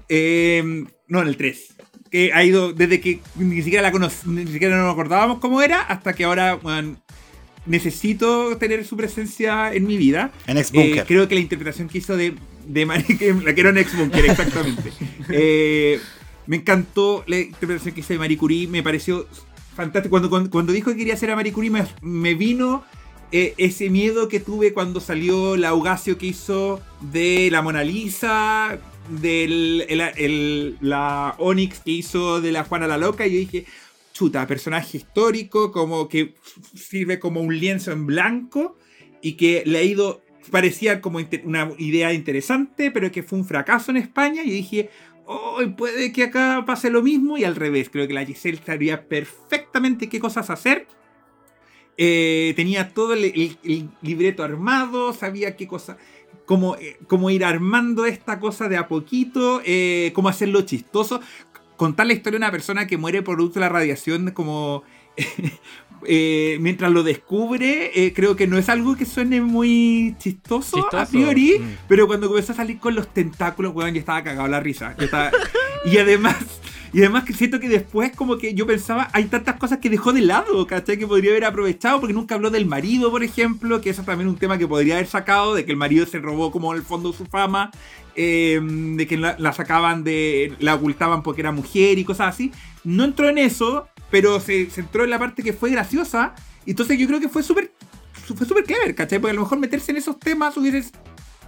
Eh, 0.09 0.85
no, 1.07 1.21
en 1.21 1.27
el 1.27 1.37
3. 1.37 1.75
Que 2.11 2.33
ha 2.33 2.43
ido 2.43 2.73
desde 2.73 2.99
que 2.99 3.19
ni 3.35 3.61
siquiera 3.61 3.81
la 3.81 3.93
conoc- 3.93 4.25
ni 4.25 4.45
siquiera 4.51 4.77
nos 4.77 4.91
acordábamos 4.91 5.39
cómo 5.39 5.61
era, 5.61 5.81
hasta 5.81 6.13
que 6.13 6.25
ahora 6.25 6.59
necesito 7.65 8.57
tener 8.57 8.85
su 8.85 8.97
presencia 8.97 9.73
en 9.73 9.85
mi 9.87 9.97
vida. 9.97 10.31
En 10.47 10.57
Ex-Bunker. 10.57 10.97
Eh, 10.99 11.03
creo 11.07 11.27
que 11.27 11.35
la 11.35 11.41
interpretación 11.41 11.87
que 11.87 11.99
hizo 11.99 12.17
de, 12.17 12.33
de 12.65 12.85
Mari, 12.85 13.03
que 13.17 13.33
la 13.33 13.53
quiero 13.53 13.69
en 13.69 13.77
Ex-Bunker, 13.77 14.25
exactamente. 14.25 14.91
Eh, 15.29 15.99
me 16.47 16.57
encantó 16.57 17.23
la 17.27 17.37
interpretación 17.39 17.93
que 17.93 18.01
hizo 18.01 18.11
de 18.13 18.19
Marie 18.19 18.37
Curie, 18.37 18.67
me 18.67 18.83
pareció 18.83 19.27
fantástico. 19.75 20.19
Cuando, 20.49 20.73
dijo 20.73 20.91
que 20.91 20.97
quería 20.97 21.17
ser 21.17 21.31
a 21.31 21.35
Marie 21.35 21.53
Curie, 21.53 21.71
me, 22.01 22.33
vino 22.35 22.83
eh, 23.31 23.53
ese 23.57 23.89
miedo 23.89 24.27
que 24.27 24.39
tuve 24.39 24.73
cuando 24.73 24.99
salió 24.99 25.55
la 25.57 25.69
Augasio 25.69 26.17
que 26.17 26.27
hizo 26.27 26.81
de 26.99 27.49
la 27.51 27.61
Mona 27.61 27.83
Lisa, 27.83 28.79
el- 30.17 30.77
la 30.81 31.35
Onyx 31.37 31.79
que 31.79 31.91
hizo 31.91 32.41
de 32.41 32.51
la 32.51 32.63
Juana 32.63 32.87
la 32.87 32.97
Loca, 32.97 33.25
y 33.25 33.33
yo 33.33 33.39
dije, 33.39 33.65
chuta, 34.13 34.45
personaje 34.47 34.97
histórico, 34.97 35.71
como 35.71 36.07
que 36.09 36.35
sirve 36.75 37.19
como 37.19 37.41
un 37.41 37.57
lienzo 37.57 37.91
en 37.91 38.05
blanco 38.05 38.77
y 39.21 39.33
que 39.33 39.63
le 39.65 39.77
ha 39.79 39.83
ido 39.83 40.21
parecía 40.49 41.01
como 41.01 41.19
una 41.43 41.71
idea 41.77 42.13
interesante, 42.13 42.91
pero 42.91 43.11
que 43.11 43.23
fue 43.23 43.39
un 43.39 43.45
fracaso 43.45 43.91
en 43.91 43.97
España. 43.97 44.43
Y 44.43 44.49
dije, 44.49 44.89
oh, 45.25 45.59
puede 45.77 46.11
que 46.11 46.23
acá 46.23 46.63
pase 46.65 46.89
lo 46.89 47.01
mismo. 47.01 47.37
Y 47.37 47.43
al 47.43 47.55
revés, 47.55 47.89
creo 47.89 48.07
que 48.07 48.13
la 48.13 48.25
Giselle 48.25 48.59
sabía 48.65 49.07
perfectamente 49.07 50.09
qué 50.09 50.19
cosas 50.19 50.49
hacer. 50.49 50.87
Eh, 51.97 52.53
tenía 52.55 52.93
todo 52.93 53.13
el, 53.13 53.25
el- 53.25 53.57
el 53.63 53.89
libreto 54.01 54.43
armado, 54.43 55.13
sabía 55.13 55.55
qué 55.55 55.67
cosa, 55.67 55.97
cómo, 56.45 56.75
eh, 56.77 56.97
cómo 57.07 57.29
ir 57.29 57.43
armando 57.45 58.05
esta 58.05 58.39
cosa 58.39 58.69
de 58.69 58.77
a 58.77 58.87
poquito, 58.87 59.61
eh, 59.65 60.11
cómo 60.15 60.29
hacerlo 60.29 60.61
chistoso. 60.63 61.21
Contar 61.77 62.07
la 62.07 62.13
historia 62.13 62.39
de 62.39 62.45
una 62.45 62.51
persona 62.51 62.87
que 62.87 62.97
muere 62.97 63.21
producto 63.21 63.55
de 63.55 63.61
la 63.61 63.69
radiación 63.69 64.31
como... 64.31 64.83
eh, 66.05 66.57
mientras 66.61 66.91
lo 66.91 67.03
descubre, 67.03 67.91
eh, 67.93 68.13
creo 68.13 68.35
que 68.35 68.47
no 68.47 68.57
es 68.57 68.69
algo 68.69 68.95
que 68.95 69.05
suene 69.05 69.41
muy 69.41 70.15
chistoso, 70.19 70.87
a 70.91 71.05
priori, 71.05 71.59
Mm. 71.59 71.77
pero 71.87 72.07
cuando 72.07 72.27
comenzó 72.27 72.53
a 72.53 72.55
salir 72.55 72.79
con 72.79 72.95
los 72.95 73.07
tentáculos, 73.13 73.73
weón, 73.75 73.93
yo 73.93 73.99
estaba 73.99 74.23
cagado 74.23 74.47
la 74.47 74.59
risa. 74.59 74.95
Yo 74.97 75.05
estaba- 75.05 75.31
y 75.85 75.97
además, 75.97 76.35
y 76.93 76.99
además 76.99 77.23
que 77.23 77.33
siento 77.33 77.59
que 77.59 77.69
después 77.69 78.11
como 78.15 78.37
que 78.37 78.53
yo 78.53 78.65
pensaba, 78.67 79.09
hay 79.13 79.25
tantas 79.25 79.55
cosas 79.57 79.77
que 79.79 79.89
dejó 79.89 80.11
de 80.13 80.21
lado, 80.21 80.67
¿cachai? 80.67 80.97
Que 80.97 81.07
podría 81.07 81.31
haber 81.31 81.45
aprovechado, 81.45 81.99
porque 81.99 82.13
nunca 82.13 82.35
habló 82.35 82.49
del 82.49 82.65
marido, 82.65 83.11
por 83.11 83.23
ejemplo, 83.23 83.79
que 83.81 83.89
eso 83.91 84.03
también 84.03 84.27
es 84.27 84.33
un 84.33 84.39
tema 84.39 84.57
que 84.57 84.67
podría 84.67 84.95
haber 84.95 85.07
sacado, 85.07 85.55
de 85.55 85.63
que 85.65 85.71
el 85.71 85.77
marido 85.77 86.05
se 86.05 86.19
robó 86.19 86.51
como 86.51 86.71
en 86.73 86.79
el 86.79 86.83
fondo 86.85 87.13
su 87.13 87.25
fama, 87.25 87.71
eh, 88.15 88.59
de 88.61 89.07
que 89.07 89.17
la, 89.17 89.35
la 89.39 89.53
sacaban 89.53 90.03
de, 90.03 90.53
la 90.59 90.75
ocultaban 90.75 91.23
porque 91.23 91.39
era 91.41 91.51
mujer 91.53 91.97
y 91.97 92.03
cosas 92.03 92.33
así. 92.33 92.51
No 92.83 93.03
entró 93.03 93.29
en 93.29 93.37
eso, 93.37 93.87
pero 94.09 94.39
se 94.39 94.69
centró 94.69 95.03
en 95.03 95.09
la 95.09 95.19
parte 95.19 95.43
que 95.43 95.53
fue 95.53 95.69
graciosa, 95.71 96.33
entonces 96.65 96.97
yo 96.97 97.07
creo 97.07 97.19
que 97.19 97.29
fue 97.29 97.43
súper 97.43 97.71
fue 98.35 98.47
súper 98.47 98.63
clever, 98.63 98.95
¿cachai? 98.95 99.19
Porque 99.19 99.31
a 99.31 99.35
lo 99.35 99.41
mejor 99.41 99.59
meterse 99.59 99.91
en 99.91 99.97
esos 99.97 100.19
temas 100.19 100.55
hubiese 100.55 100.91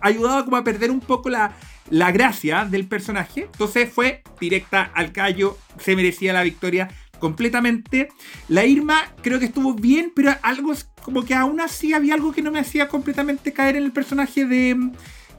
ayudado 0.01 0.43
como 0.43 0.57
a 0.57 0.63
perder 0.63 0.91
un 0.91 0.99
poco 0.99 1.29
la, 1.29 1.55
la 1.89 2.11
gracia 2.11 2.65
del 2.65 2.87
personaje. 2.87 3.43
Entonces 3.51 3.91
fue 3.91 4.23
directa 4.39 4.91
al 4.93 5.11
callo, 5.11 5.57
se 5.79 5.95
merecía 5.95 6.33
la 6.33 6.43
victoria 6.43 6.89
completamente. 7.19 8.09
La 8.49 8.65
Irma 8.65 9.13
creo 9.21 9.39
que 9.39 9.45
estuvo 9.45 9.73
bien, 9.73 10.11
pero 10.13 10.35
algo 10.41 10.73
como 11.03 11.23
que 11.23 11.33
aún 11.33 11.61
así 11.61 11.93
había 11.93 12.15
algo 12.15 12.33
que 12.33 12.41
no 12.41 12.51
me 12.51 12.59
hacía 12.59 12.87
completamente 12.87 13.53
caer 13.53 13.75
en 13.75 13.83
el 13.83 13.91
personaje 13.91 14.45
de, 14.45 14.91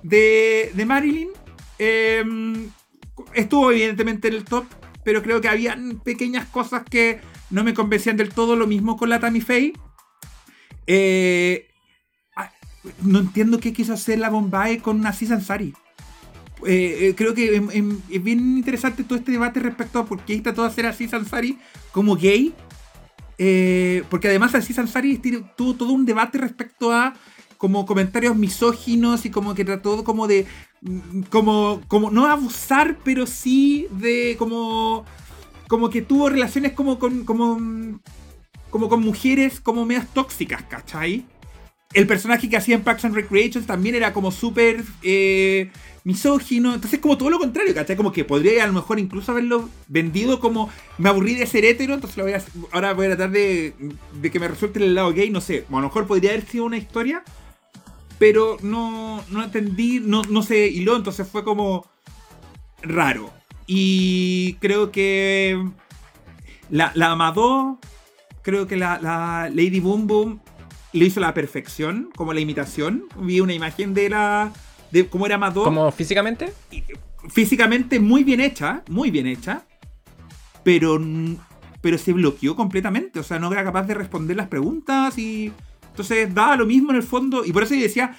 de, 0.02 0.84
Marilyn. 0.86 1.28
Eh, 1.78 2.24
estuvo 3.34 3.70
evidentemente 3.70 4.28
en 4.28 4.34
el 4.34 4.44
top, 4.44 4.64
pero 5.04 5.22
creo 5.22 5.40
que 5.40 5.48
habían 5.48 6.00
pequeñas 6.00 6.46
cosas 6.46 6.82
que 6.88 7.20
no 7.50 7.62
me 7.62 7.74
convencían 7.74 8.16
del 8.16 8.30
todo. 8.30 8.56
Lo 8.56 8.66
mismo 8.66 8.96
con 8.96 9.10
la 9.10 9.20
Tammy 9.20 9.40
Faye. 9.40 9.74
Eh, 10.86 11.68
ah, 12.36 12.50
no 13.02 13.20
entiendo 13.20 13.58
qué 13.60 13.72
quiso 13.72 13.92
hacer 13.92 14.18
la 14.18 14.30
Bombay 14.30 14.78
con 14.78 15.06
Aziz 15.06 15.30
Ansari. 15.30 15.74
Eh, 16.66 17.08
eh, 17.08 17.14
creo 17.16 17.34
que 17.34 17.56
em- 17.56 17.70
em- 17.72 18.00
es 18.10 18.22
bien 18.22 18.38
interesante 18.56 19.04
todo 19.04 19.18
este 19.18 19.32
debate 19.32 19.60
respecto 19.60 19.98
a 19.98 20.06
por 20.06 20.20
qué 20.24 20.40
trató 20.40 20.62
de 20.62 20.68
hacer 20.68 20.86
a 20.86 20.90
Aziz 20.90 21.12
Ansari 21.12 21.58
como 21.92 22.16
gay. 22.16 22.54
Eh, 23.36 24.04
porque 24.10 24.28
además 24.28 24.54
Aziz 24.54 24.78
Ansari 24.78 25.18
tuvo 25.56 25.74
todo 25.74 25.92
un 25.92 26.06
debate 26.06 26.38
respecto 26.38 26.92
a 26.92 27.14
como 27.58 27.86
comentarios 27.86 28.36
misóginos 28.36 29.24
y 29.24 29.30
como 29.30 29.54
que 29.54 29.64
trató 29.64 30.04
como 30.04 30.26
de 30.26 30.46
como 31.30 31.80
como 31.88 32.10
no 32.10 32.26
abusar 32.26 32.98
pero 33.04 33.26
sí 33.26 33.86
de 33.90 34.36
como 34.38 35.04
como 35.66 35.88
que 35.88 36.02
tuvo 36.02 36.28
relaciones 36.28 36.72
como 36.72 36.98
con 36.98 37.24
como 37.24 37.58
como 38.74 38.88
con 38.88 39.02
mujeres 39.02 39.60
como 39.60 39.86
medias 39.86 40.12
tóxicas, 40.12 40.64
¿cachai? 40.64 41.24
El 41.92 42.08
personaje 42.08 42.50
que 42.50 42.56
hacía 42.56 42.74
en 42.74 42.82
Parks 42.82 43.04
and 43.04 43.14
Recreation 43.14 43.64
también 43.64 43.94
era 43.94 44.12
como 44.12 44.32
súper 44.32 44.82
eh, 45.04 45.70
misógino. 46.02 46.74
Entonces, 46.74 46.98
como 46.98 47.16
todo 47.16 47.30
lo 47.30 47.38
contrario, 47.38 47.72
¿cachai? 47.72 47.94
Como 47.94 48.10
que 48.10 48.24
podría 48.24 48.64
a 48.64 48.66
lo 48.66 48.72
mejor 48.72 48.98
incluso 48.98 49.30
haberlo 49.30 49.68
vendido 49.86 50.40
como 50.40 50.70
me 50.98 51.08
aburrí 51.08 51.36
de 51.36 51.46
ser 51.46 51.64
hétero, 51.64 51.94
entonces 51.94 52.16
lo 52.16 52.24
voy 52.24 52.32
a, 52.32 52.42
ahora 52.72 52.94
voy 52.94 53.06
a 53.06 53.10
tratar 53.10 53.30
de, 53.30 53.74
de 54.20 54.30
que 54.32 54.40
me 54.40 54.48
resulte 54.48 54.80
el 54.80 54.92
lado 54.92 55.12
gay, 55.12 55.30
no 55.30 55.40
sé. 55.40 55.64
A 55.68 55.72
lo 55.72 55.82
mejor 55.82 56.08
podría 56.08 56.30
haber 56.30 56.44
sido 56.44 56.64
una 56.64 56.76
historia, 56.76 57.22
pero 58.18 58.56
no, 58.62 59.22
no 59.30 59.44
entendí, 59.44 60.00
no, 60.00 60.22
no 60.22 60.42
se 60.42 60.66
hiló, 60.68 60.96
entonces 60.96 61.26
fue 61.26 61.44
como 61.44 61.86
raro. 62.82 63.30
Y 63.66 64.54
creo 64.60 64.90
que 64.90 65.62
la, 66.70 66.92
la 66.94 67.12
Amado, 67.12 67.78
creo 68.42 68.66
que 68.66 68.76
la, 68.76 68.98
la 69.00 69.48
Lady 69.50 69.80
Boom 69.80 70.06
Boom 70.06 70.40
lo 70.92 71.04
hizo 71.04 71.20
la 71.20 71.34
perfección, 71.34 72.10
como 72.14 72.32
la 72.32 72.40
imitación. 72.40 73.04
Vi 73.18 73.40
una 73.40 73.54
imagen 73.54 73.94
de 73.94 74.10
la 74.10 74.52
de 74.90 75.08
cómo 75.08 75.26
era 75.26 75.34
Amado 75.34 75.64
¿Como 75.64 75.90
físicamente? 75.90 76.52
físicamente 77.28 77.98
muy 78.00 78.22
bien 78.22 78.40
hecha, 78.40 78.82
muy 78.88 79.10
bien 79.10 79.26
hecha, 79.26 79.64
pero, 80.62 81.00
pero 81.80 81.98
se 81.98 82.12
bloqueó 82.12 82.54
completamente, 82.54 83.18
o 83.18 83.22
sea, 83.22 83.38
no 83.38 83.50
era 83.52 83.64
capaz 83.64 83.84
de 83.84 83.94
responder 83.94 84.36
las 84.36 84.48
preguntas 84.48 85.18
y 85.18 85.52
entonces 85.94 86.34
daba 86.34 86.56
lo 86.56 86.66
mismo 86.66 86.90
en 86.90 86.96
el 86.96 87.04
fondo, 87.04 87.44
y 87.44 87.52
por 87.52 87.62
eso 87.62 87.74
yo 87.74 87.82
decía, 87.82 88.16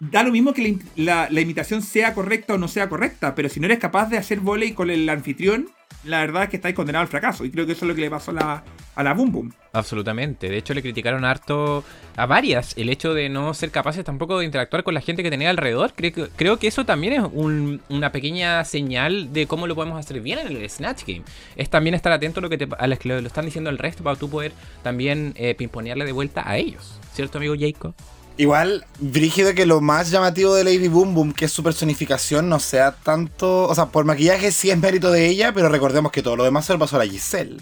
da 0.00 0.24
lo 0.24 0.32
mismo 0.32 0.52
que 0.52 0.62
la, 0.62 0.68
im- 0.68 0.82
la- 0.96 1.28
la 1.30 1.40
imitación 1.40 1.80
sea 1.80 2.12
correcta 2.12 2.54
o 2.54 2.58
no 2.58 2.66
sea 2.66 2.88
correcta, 2.88 3.34
pero 3.36 3.48
si 3.48 3.60
no 3.60 3.66
eres 3.66 3.78
capaz 3.78 4.08
de 4.10 4.18
hacer 4.18 4.40
volei 4.40 4.72
con 4.72 4.90
el 4.90 5.08
anfitrión, 5.08 5.68
la 6.02 6.18
verdad 6.18 6.42
es 6.44 6.48
que 6.50 6.56
estáis 6.56 6.74
condenado 6.74 7.02
al 7.02 7.08
fracaso, 7.08 7.44
y 7.44 7.50
creo 7.50 7.66
que 7.66 7.72
eso 7.72 7.84
es 7.84 7.88
lo 7.88 7.94
que 7.94 8.00
le 8.00 8.10
pasó 8.10 8.32
a 8.32 8.34
la, 8.34 8.64
a 8.94 9.02
la 9.02 9.14
Boom 9.14 9.32
Boom. 9.32 9.52
Absolutamente. 9.72 10.48
De 10.48 10.56
hecho, 10.56 10.72
le 10.72 10.82
criticaron 10.82 11.24
harto 11.24 11.82
a 12.16 12.26
varias 12.26 12.76
el 12.76 12.90
hecho 12.90 13.12
de 13.12 13.28
no 13.28 13.52
ser 13.54 13.72
capaces 13.72 14.04
tampoco 14.04 14.38
de 14.38 14.44
interactuar 14.44 14.84
con 14.84 14.94
la 14.94 15.00
gente 15.00 15.22
que 15.24 15.30
tenía 15.30 15.50
alrededor. 15.50 15.92
Creo 15.96 16.28
creo 16.36 16.58
que 16.58 16.68
eso 16.68 16.84
también 16.86 17.14
es 17.14 17.22
un- 17.32 17.82
una 17.88 18.12
pequeña 18.12 18.64
señal 18.64 19.32
de 19.32 19.46
cómo 19.48 19.66
lo 19.66 19.74
podemos 19.74 19.98
hacer 19.98 20.20
bien 20.20 20.38
en 20.38 20.56
el 20.56 20.70
Snatch 20.70 21.02
Game. 21.06 21.22
Es 21.56 21.70
también 21.70 21.94
estar 21.94 22.12
atento 22.12 22.38
a 22.38 22.42
lo 22.42 22.50
que, 22.50 22.58
te, 22.58 22.66
lo 22.66 23.18
están 23.26 23.46
diciendo 23.46 23.68
el 23.70 23.78
resto 23.78 24.04
para 24.04 24.16
tú 24.16 24.30
poder 24.30 24.52
también 24.84 25.32
eh, 25.36 25.54
pimponearle 25.56 26.04
de 26.04 26.12
vuelta 26.12 26.48
a 26.48 26.56
ellos. 26.56 27.00
¿Cierto, 27.12 27.38
amigo 27.38 27.54
Jacob? 27.58 27.94
Igual, 28.36 28.84
brígido 28.98 29.54
que 29.54 29.64
lo 29.64 29.80
más 29.80 30.10
llamativo 30.10 30.54
de 30.56 30.64
Lady 30.64 30.88
Boom 30.88 31.14
Boom, 31.14 31.32
que 31.32 31.44
es 31.44 31.52
su 31.52 31.62
personificación, 31.62 32.48
no 32.48 32.58
sea 32.58 32.92
tanto. 32.92 33.68
O 33.68 33.74
sea, 33.76 33.86
por 33.86 34.04
maquillaje 34.04 34.50
sí 34.50 34.70
es 34.70 34.78
mérito 34.78 35.12
de 35.12 35.28
ella, 35.28 35.52
pero 35.54 35.68
recordemos 35.68 36.10
que 36.10 36.20
todo 36.20 36.34
lo 36.34 36.42
demás 36.42 36.66
se 36.66 36.72
lo 36.72 36.80
pasó 36.80 36.96
a 36.96 37.04
la 37.04 37.10
Giselle. 37.10 37.58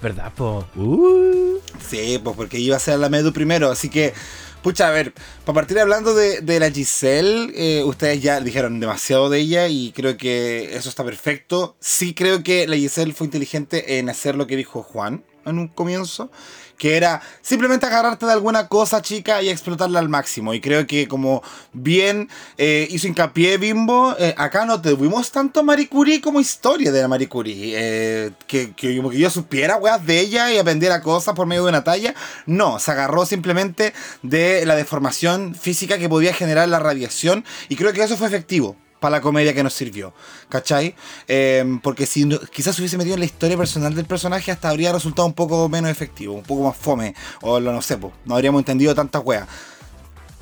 ¿Verdad, 0.00 0.32
po? 0.34 0.66
Uh. 0.74 1.58
Sí, 1.86 2.18
pues 2.24 2.34
porque 2.34 2.58
iba 2.58 2.76
a 2.76 2.80
ser 2.80 2.98
la 2.98 3.10
Medu 3.10 3.32
primero, 3.32 3.70
así 3.70 3.90
que. 3.90 4.14
Pucha, 4.62 4.88
a 4.88 4.90
ver, 4.90 5.12
para 5.44 5.54
partir 5.54 5.78
hablando 5.78 6.12
de, 6.12 6.40
de 6.40 6.58
la 6.58 6.72
Giselle, 6.72 7.52
eh, 7.54 7.84
ustedes 7.84 8.20
ya 8.20 8.40
dijeron 8.40 8.80
demasiado 8.80 9.30
de 9.30 9.38
ella 9.38 9.68
y 9.68 9.92
creo 9.92 10.16
que 10.16 10.74
eso 10.74 10.88
está 10.88 11.04
perfecto. 11.04 11.76
Sí 11.78 12.14
creo 12.14 12.42
que 12.42 12.66
la 12.66 12.74
Giselle 12.74 13.12
fue 13.12 13.26
inteligente 13.26 13.98
en 13.98 14.08
hacer 14.08 14.34
lo 14.34 14.48
que 14.48 14.56
dijo 14.56 14.82
Juan 14.82 15.22
en 15.44 15.58
un 15.58 15.68
comienzo, 15.68 16.30
que 16.76 16.96
era 16.96 17.22
simplemente 17.42 17.86
agarrarte 17.86 18.26
de 18.26 18.32
alguna 18.32 18.68
cosa 18.68 19.02
chica 19.02 19.42
y 19.42 19.48
explotarla 19.48 19.98
al 19.98 20.08
máximo. 20.08 20.54
Y 20.54 20.60
creo 20.60 20.86
que 20.86 21.08
como 21.08 21.42
bien 21.72 22.28
eh, 22.58 22.86
hizo 22.90 23.06
hincapié 23.06 23.58
Bimbo, 23.58 24.14
eh, 24.18 24.34
acá 24.36 24.64
no 24.66 24.80
tuvimos 24.80 25.30
tanto 25.30 25.62
Marie 25.62 25.88
Curie 25.88 26.20
como 26.20 26.40
historia 26.40 26.92
de 26.92 27.00
la 27.00 27.08
Marie 27.08 27.28
Curie. 27.28 27.74
eh, 27.76 28.32
que, 28.46 28.72
que 28.72 28.96
que 28.96 29.18
yo 29.18 29.30
supiera 29.30 29.76
weas 29.76 30.04
de 30.06 30.20
ella 30.20 30.52
y 30.52 30.58
aprendiera 30.58 31.00
cosas 31.02 31.34
por 31.34 31.46
medio 31.46 31.64
de 31.64 31.70
una 31.70 31.84
talla. 31.84 32.14
No, 32.46 32.78
se 32.78 32.90
agarró 32.90 33.26
simplemente 33.26 33.92
de 34.22 34.64
la 34.66 34.76
deformación 34.76 35.54
física 35.54 35.98
que 35.98 36.08
podía 36.08 36.32
generar 36.32 36.68
la 36.68 36.78
radiación 36.78 37.44
y 37.68 37.76
creo 37.76 37.92
que 37.92 38.02
eso 38.02 38.16
fue 38.16 38.28
efectivo 38.28 38.76
para 39.00 39.16
la 39.16 39.20
comedia 39.20 39.52
que 39.54 39.62
nos 39.62 39.74
sirvió, 39.74 40.12
¿cachai? 40.48 40.94
Eh, 41.28 41.78
porque 41.82 42.06
si 42.06 42.24
no- 42.24 42.38
quizás 42.40 42.74
se 42.76 42.82
hubiese 42.82 42.96
metido 42.96 43.14
en 43.14 43.20
la 43.20 43.26
historia 43.26 43.56
personal 43.56 43.94
del 43.94 44.06
personaje 44.06 44.50
hasta 44.50 44.68
habría 44.68 44.92
resultado 44.92 45.26
un 45.26 45.34
poco 45.34 45.68
menos 45.68 45.90
efectivo, 45.90 46.34
un 46.34 46.42
poco 46.42 46.62
más 46.68 46.76
fome, 46.76 47.14
o 47.42 47.60
lo 47.60 47.72
no 47.72 47.82
sé, 47.82 47.98
no 48.24 48.34
habríamos 48.34 48.60
entendido 48.60 48.94
tantas 48.94 49.22
weas. 49.24 49.46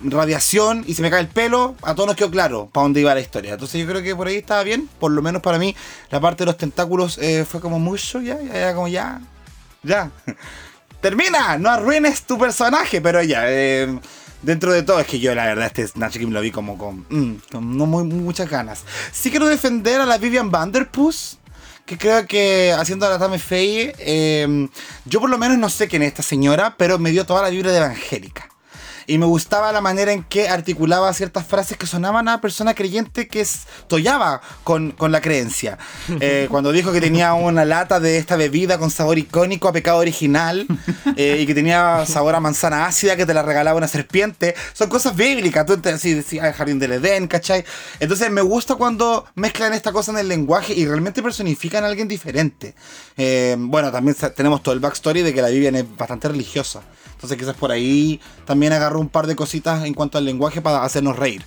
Radiación 0.03 0.85
y 0.87 0.95
se 0.95 1.03
me 1.03 1.11
cae 1.11 1.21
el 1.21 1.29
pelo, 1.29 1.77
a 1.83 1.95
todos 1.95 2.09
nos 2.09 2.17
quedó 2.17 2.31
claro 2.31 2.69
para 2.71 2.83
dónde 2.83 3.01
iba 3.01 3.15
la 3.15 3.21
historia. 3.21 3.55
Entonces 3.55 3.81
yo 3.81 3.87
creo 3.87 4.03
que 4.03 4.15
por 4.15 4.27
ahí 4.27 4.37
estaba 4.37 4.63
bien, 4.63 4.89
por 4.99 5.11
lo 5.13 5.23
menos 5.23 5.41
para 5.41 5.59
mí 5.59 5.75
la 6.11 6.21
parte 6.21 6.43
de 6.43 6.47
los 6.47 6.59
tentáculos 6.59 7.17
eh, 7.19 7.47
fue 7.49 7.61
como 7.61 7.79
mucho, 7.79 8.21
ya, 8.21 8.41
ya, 8.43 8.53
ya, 8.53 8.75
como 8.75 8.89
ya, 8.89 9.21
ya. 9.83 10.11
Termina, 11.01 11.59
no 11.59 11.71
arruines 11.71 12.23
tu 12.23 12.37
personaje, 12.39 13.01
pero 13.01 13.23
ya. 13.23 13.45
eh, 13.47 13.99
dentro 14.45 14.73
de 14.73 14.83
todo, 14.83 15.01
es 15.01 15.07
que 15.07 15.19
yo 15.19 15.35
la 15.35 15.47
verdad 15.47 15.67
este 15.67 15.87
Snatch 15.87 16.19
Game 16.19 16.33
lo 16.33 16.41
vi 16.41 16.51
como 16.51 16.79
con, 16.79 17.07
mm, 17.09 17.37
no 17.53 17.87
muy, 17.87 18.05
muchas 18.05 18.49
ganas. 18.49 18.85
Sí 19.13 19.31
quiero 19.31 19.47
defender 19.47 20.01
a 20.01 20.07
la 20.07 20.19
Vivian 20.19 20.51
Vanderpuss, 20.51 21.39
que 21.87 21.99
creo 21.99 22.27
que 22.27 22.73
haciendo 22.73 23.09
la 23.09 23.19
Tame 23.19 23.39
Faye, 23.39 23.95
eh, 23.99 24.69
yo 25.05 25.21
por 25.21 25.31
lo 25.31 25.39
menos 25.39 25.59
no 25.59 25.69
sé 25.69 25.89
quién 25.89 26.03
es 26.03 26.09
esta 26.09 26.23
señora, 26.23 26.77
pero 26.79 26.99
me 26.99 27.11
dio 27.11 27.27
toda 27.27 27.43
la 27.43 27.51
vibra 27.51 27.73
de 27.73 27.79
evangélica. 27.79 28.49
Y 29.07 29.19
me 29.19 29.27
gustaba 29.27 29.73
la 29.73 29.81
manera 29.81 30.13
en 30.13 30.23
que 30.25 30.49
articulaba 30.49 31.13
ciertas 31.13 31.47
frases 31.47 31.77
que 31.77 31.87
sonaban 31.87 32.29
a 32.29 32.41
persona 32.41 32.75
creyente 32.75 33.29
que 33.29 33.47
tollaba 33.87 34.41
con, 34.63 34.93
con 34.93 35.13
la 35.13 35.21
creencia. 35.21 35.79
Eh, 36.21 36.47
cuando 36.49 36.73
dijo 36.73 36.93
que 36.93 37.01
tenía 37.01 37.35
una 37.35 37.65
lata 37.65 37.99
de 37.99 38.19
esta 38.19 38.37
bebida 38.37 38.79
con 38.79 38.91
sabor 38.91 39.19
icónico 39.19 39.69
a 39.69 39.73
pecado 39.73 39.99
original 39.99 40.67
eh, 41.17 41.39
y 41.41 41.47
que 41.47 41.55
tenía 41.55 42.05
sabor 42.07 42.35
a 42.35 42.41
manzana 42.41 42.87
ácida 42.87 43.17
que 43.17 43.27
te 43.27 43.35
la 43.35 43.43
regalaba 43.43 43.77
una 43.77 43.89
serpiente, 43.89 44.55
son 44.73 44.89
cosas 44.89 45.17
bíblicas. 45.17 45.67
Tú 45.67 45.77
te 45.79 45.91
así 45.91 46.15
decías 46.15 46.47
el 46.47 46.53
jardín 46.53 46.79
del 46.79 46.93
Edén, 46.93 47.27
¿cachai? 47.27 47.65
Entonces 48.01 48.31
me 48.31 48.43
gusta 48.43 48.77
cuando 48.77 49.27
mezclan 49.35 49.75
esta 49.75 49.93
cosa 49.93 50.13
en 50.13 50.19
el 50.19 50.29
lenguaje 50.29 50.73
y 50.73 50.87
realmente 50.87 51.23
personifican 51.23 51.85
a 51.85 51.89
alguien 51.89 52.09
diferente. 52.09 52.75
Eh, 53.17 53.57
bueno, 53.59 53.91
también 53.91 54.17
tenemos 54.37 54.63
todo 54.63 54.75
el 54.75 54.81
backstory 54.81 55.23
de 55.23 55.35
que 55.35 55.43
la 55.43 55.49
Biblia 55.49 55.71
es 55.71 55.97
bastante 55.97 56.29
religiosa. 56.29 56.83
Entonces 57.15 57.39
quizás 57.39 57.57
por 57.57 57.71
ahí 57.71 58.21
también 58.45 58.73
agarró 58.73 58.94
un 58.97 59.09
par 59.09 59.27
de 59.27 59.37
cositas 59.37 59.85
en 59.85 59.95
cuanto 59.95 60.19
al 60.19 60.25
lenguaje 60.25 60.61
para 60.61 60.85
hacernos 60.85 61.17
reír. 61.17 61.45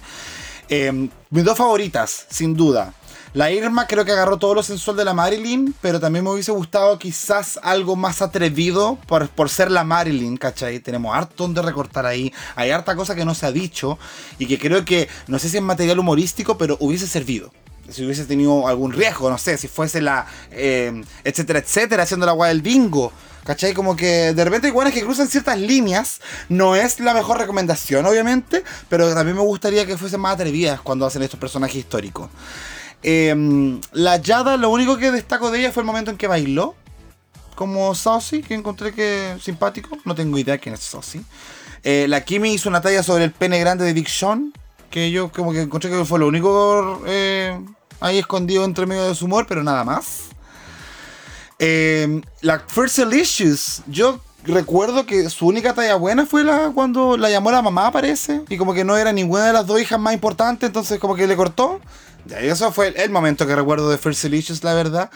Eh, 0.70 1.10
mis 1.30 1.44
dos 1.44 1.58
favoritas, 1.58 2.26
sin 2.30 2.56
duda. 2.56 2.94
La 3.34 3.52
Irma 3.52 3.88
creo 3.88 4.06
que 4.06 4.14
agarró 4.14 4.38
todo 4.38 4.56
lo 4.56 4.64
sensual 4.64 4.98
de 4.98 5.06
la 5.06 5.14
Marilyn, 5.14 5.76
pero 5.82 6.00
también 6.00 6.24
me 6.24 6.32
hubiese 6.32 6.52
gustado 6.52 6.98
quizás 6.98 7.60
algo 7.62 7.96
más 7.96 8.22
atrevido 8.22 8.98
por, 9.06 9.30
por 9.30 9.50
ser 9.50 9.70
la 9.70 9.84
Marilyn, 9.84 10.38
¿cachai? 10.38 10.80
Tenemos 10.80 11.16
harto 11.16 11.44
donde 11.44 11.62
recortar 11.62 12.06
ahí, 12.06 12.34
hay 12.56 12.72
harta 12.72 12.96
cosa 12.96 13.16
que 13.16 13.26
no 13.26 13.36
se 13.36 13.46
ha 13.46 13.52
dicho 13.52 14.00
y 14.40 14.48
que 14.48 14.58
creo 14.58 14.84
que, 14.86 15.08
no 15.28 15.40
sé 15.40 15.50
si 15.50 15.58
es 15.58 15.64
material 15.64 16.00
humorístico, 16.00 16.58
pero 16.58 16.78
hubiese 16.80 17.06
servido. 17.06 17.52
Si 17.90 18.04
hubiese 18.04 18.26
tenido 18.26 18.68
algún 18.68 18.92
riesgo, 18.92 19.30
no 19.30 19.38
sé, 19.38 19.58
si 19.58 19.68
fuese 19.68 20.02
la, 20.02 20.26
eh, 20.52 21.04
etcétera, 21.24 21.60
etcétera, 21.60 22.04
haciendo 22.04 22.26
la 22.26 22.32
guay 22.32 22.50
del 22.50 22.62
bingo. 22.62 23.12
¿Cachai? 23.48 23.74
Como 23.74 23.96
que 23.96 24.34
de 24.34 24.44
repente 24.44 24.68
hay 24.68 24.74
guanas 24.74 24.94
que 24.94 25.02
cruzan 25.02 25.30
ciertas 25.30 25.58
líneas. 25.58 26.20
No 26.50 26.76
es 26.76 27.00
la 27.00 27.14
mejor 27.14 27.38
recomendación, 27.38 28.06
obviamente. 28.06 28.62
Pero 28.90 29.14
también 29.14 29.38
me 29.38 29.42
gustaría 29.42 29.86
que 29.86 29.96
fuesen 29.96 30.20
más 30.20 30.34
atrevidas 30.34 30.82
cuando 30.82 31.06
hacen 31.06 31.24
estos 31.24 31.40
personajes 31.40 31.78
históricos. 31.78 32.30
Eh, 33.04 33.80
la 33.94 34.18
Yada, 34.18 34.58
lo 34.58 34.70
único 34.70 34.98
que 34.98 35.12
destaco 35.12 35.50
de 35.50 35.60
ella 35.60 35.72
fue 35.72 35.80
el 35.80 35.88
momento 35.88 36.12
en 36.12 36.18
que 36.18 36.28
bailó. 36.28 36.76
Como 37.56 37.96
Saucy, 37.96 38.44
que 38.44 38.54
encontré 38.54 38.94
que 38.94 39.38
simpático. 39.42 39.98
No 40.04 40.14
tengo 40.14 40.38
idea 40.38 40.58
quién 40.58 40.76
es 40.76 40.82
Saucy. 40.82 41.24
Eh, 41.84 42.06
la 42.10 42.26
Kimi 42.26 42.52
hizo 42.52 42.68
una 42.68 42.82
talla 42.82 43.02
sobre 43.02 43.24
el 43.24 43.32
pene 43.32 43.62
grande 43.62 43.86
de 43.86 43.94
Big 43.94 44.10
Sean. 44.10 44.52
Que 44.90 45.10
yo 45.10 45.32
como 45.32 45.54
que 45.54 45.62
encontré 45.62 45.90
que 45.90 46.04
fue 46.04 46.20
lo 46.20 46.28
único 46.28 47.02
eh, 47.08 47.58
ahí 48.02 48.18
escondido 48.18 48.66
entre 48.66 48.86
medio 48.86 49.08
de 49.08 49.16
su 49.16 49.24
humor, 49.24 49.46
pero 49.48 49.64
nada 49.64 49.86
más. 49.86 50.32
Eh, 51.60 52.22
la 52.42 52.60
First 52.60 52.98
Delicious, 52.98 53.82
yo 53.88 54.20
recuerdo 54.44 55.06
que 55.06 55.30
su 55.30 55.48
única 55.48 55.74
talla 55.74 55.96
buena 55.96 56.26
fue 56.26 56.44
la 56.44 56.72
cuando 56.74 57.18
la 57.18 57.30
llamó 57.30 57.52
la 57.52 57.62
mamá, 57.62 57.92
parece, 57.92 58.42
y 58.50 58.58
como 58.58 58.74
que 58.74 58.84
no 58.84 58.96
era 58.96 59.12
ninguna 59.12 59.48
de 59.48 59.54
las 59.54 59.66
dos 59.66 59.82
hijas 59.82 60.00
más 60.00 60.14
importantes, 60.14 60.68
entonces 60.68 61.00
como 61.00 61.16
que 61.16 61.28
le 61.28 61.36
cortó. 61.36 61.82
Eso 62.40 62.72
fue 62.74 62.94
el, 62.98 63.10
momento 63.10 63.48
que 63.48 63.56
recuerdo 63.56 63.90
de 63.90 63.98
First 63.98 64.24
Delicious, 64.24 64.64
la 64.64 64.74
verdad. 64.74 65.10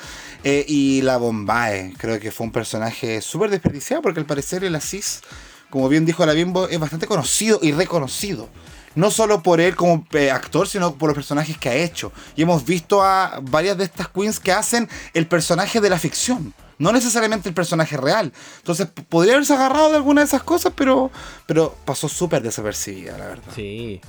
Eh, 0.44 0.64
y 0.68 1.02
la 1.02 1.18
Bombay, 1.18 1.94
creo 1.98 2.20
que 2.20 2.32
fue 2.32 2.46
un 2.46 2.54
personaje 2.54 3.22
súper 3.22 3.50
desperdiciado, 3.50 4.02
porque 4.02 4.22
al 4.22 4.26
parecer 4.26 4.64
el 4.64 4.76
Asís, 4.76 5.22
como 5.70 5.90
bien 5.90 6.06
dijo 6.06 6.26
la 6.26 6.34
Bimbo, 6.34 6.70
es 6.70 6.80
bastante 6.80 7.08
conocido 7.08 7.60
y 7.62 7.74
reconocido. 7.74 8.48
No 8.96 9.12
solo 9.12 9.42
por 9.42 9.62
él 9.62 9.76
como 9.76 10.06
eh, 10.12 10.32
actor, 10.32 10.68
sino 10.68 10.96
por 10.96 11.10
los 11.10 11.16
personajes 11.16 11.58
que 11.58 11.70
ha 11.70 11.76
hecho. 11.76 12.12
Y 12.36 12.44
hemos 12.44 12.66
visto 12.66 13.02
a 13.02 13.40
varias 13.42 13.78
de 13.78 13.86
estas 13.86 14.10
queens 14.10 14.40
que 14.40 14.52
hacen 14.52 14.90
el 15.14 15.28
personaje 15.28 15.80
de 15.80 15.90
la 15.90 16.00
ficción. 16.00 16.54
No 16.78 16.92
necesariamente 16.92 17.48
el 17.48 17.56
personaje 17.56 17.96
real. 17.96 18.34
Entonces, 18.58 18.88
podría 19.08 19.34
haberse 19.34 19.54
agarrado 19.54 19.92
de 19.92 19.98
alguna 19.98 20.22
de 20.22 20.26
esas 20.26 20.44
cosas, 20.44 20.74
pero, 20.76 21.12
pero 21.46 21.76
pasó 21.86 22.10
súper 22.10 22.42
desapercibida, 22.42 23.18
la 23.18 23.28
verdad. 23.28 23.52
Sí. 23.56 24.02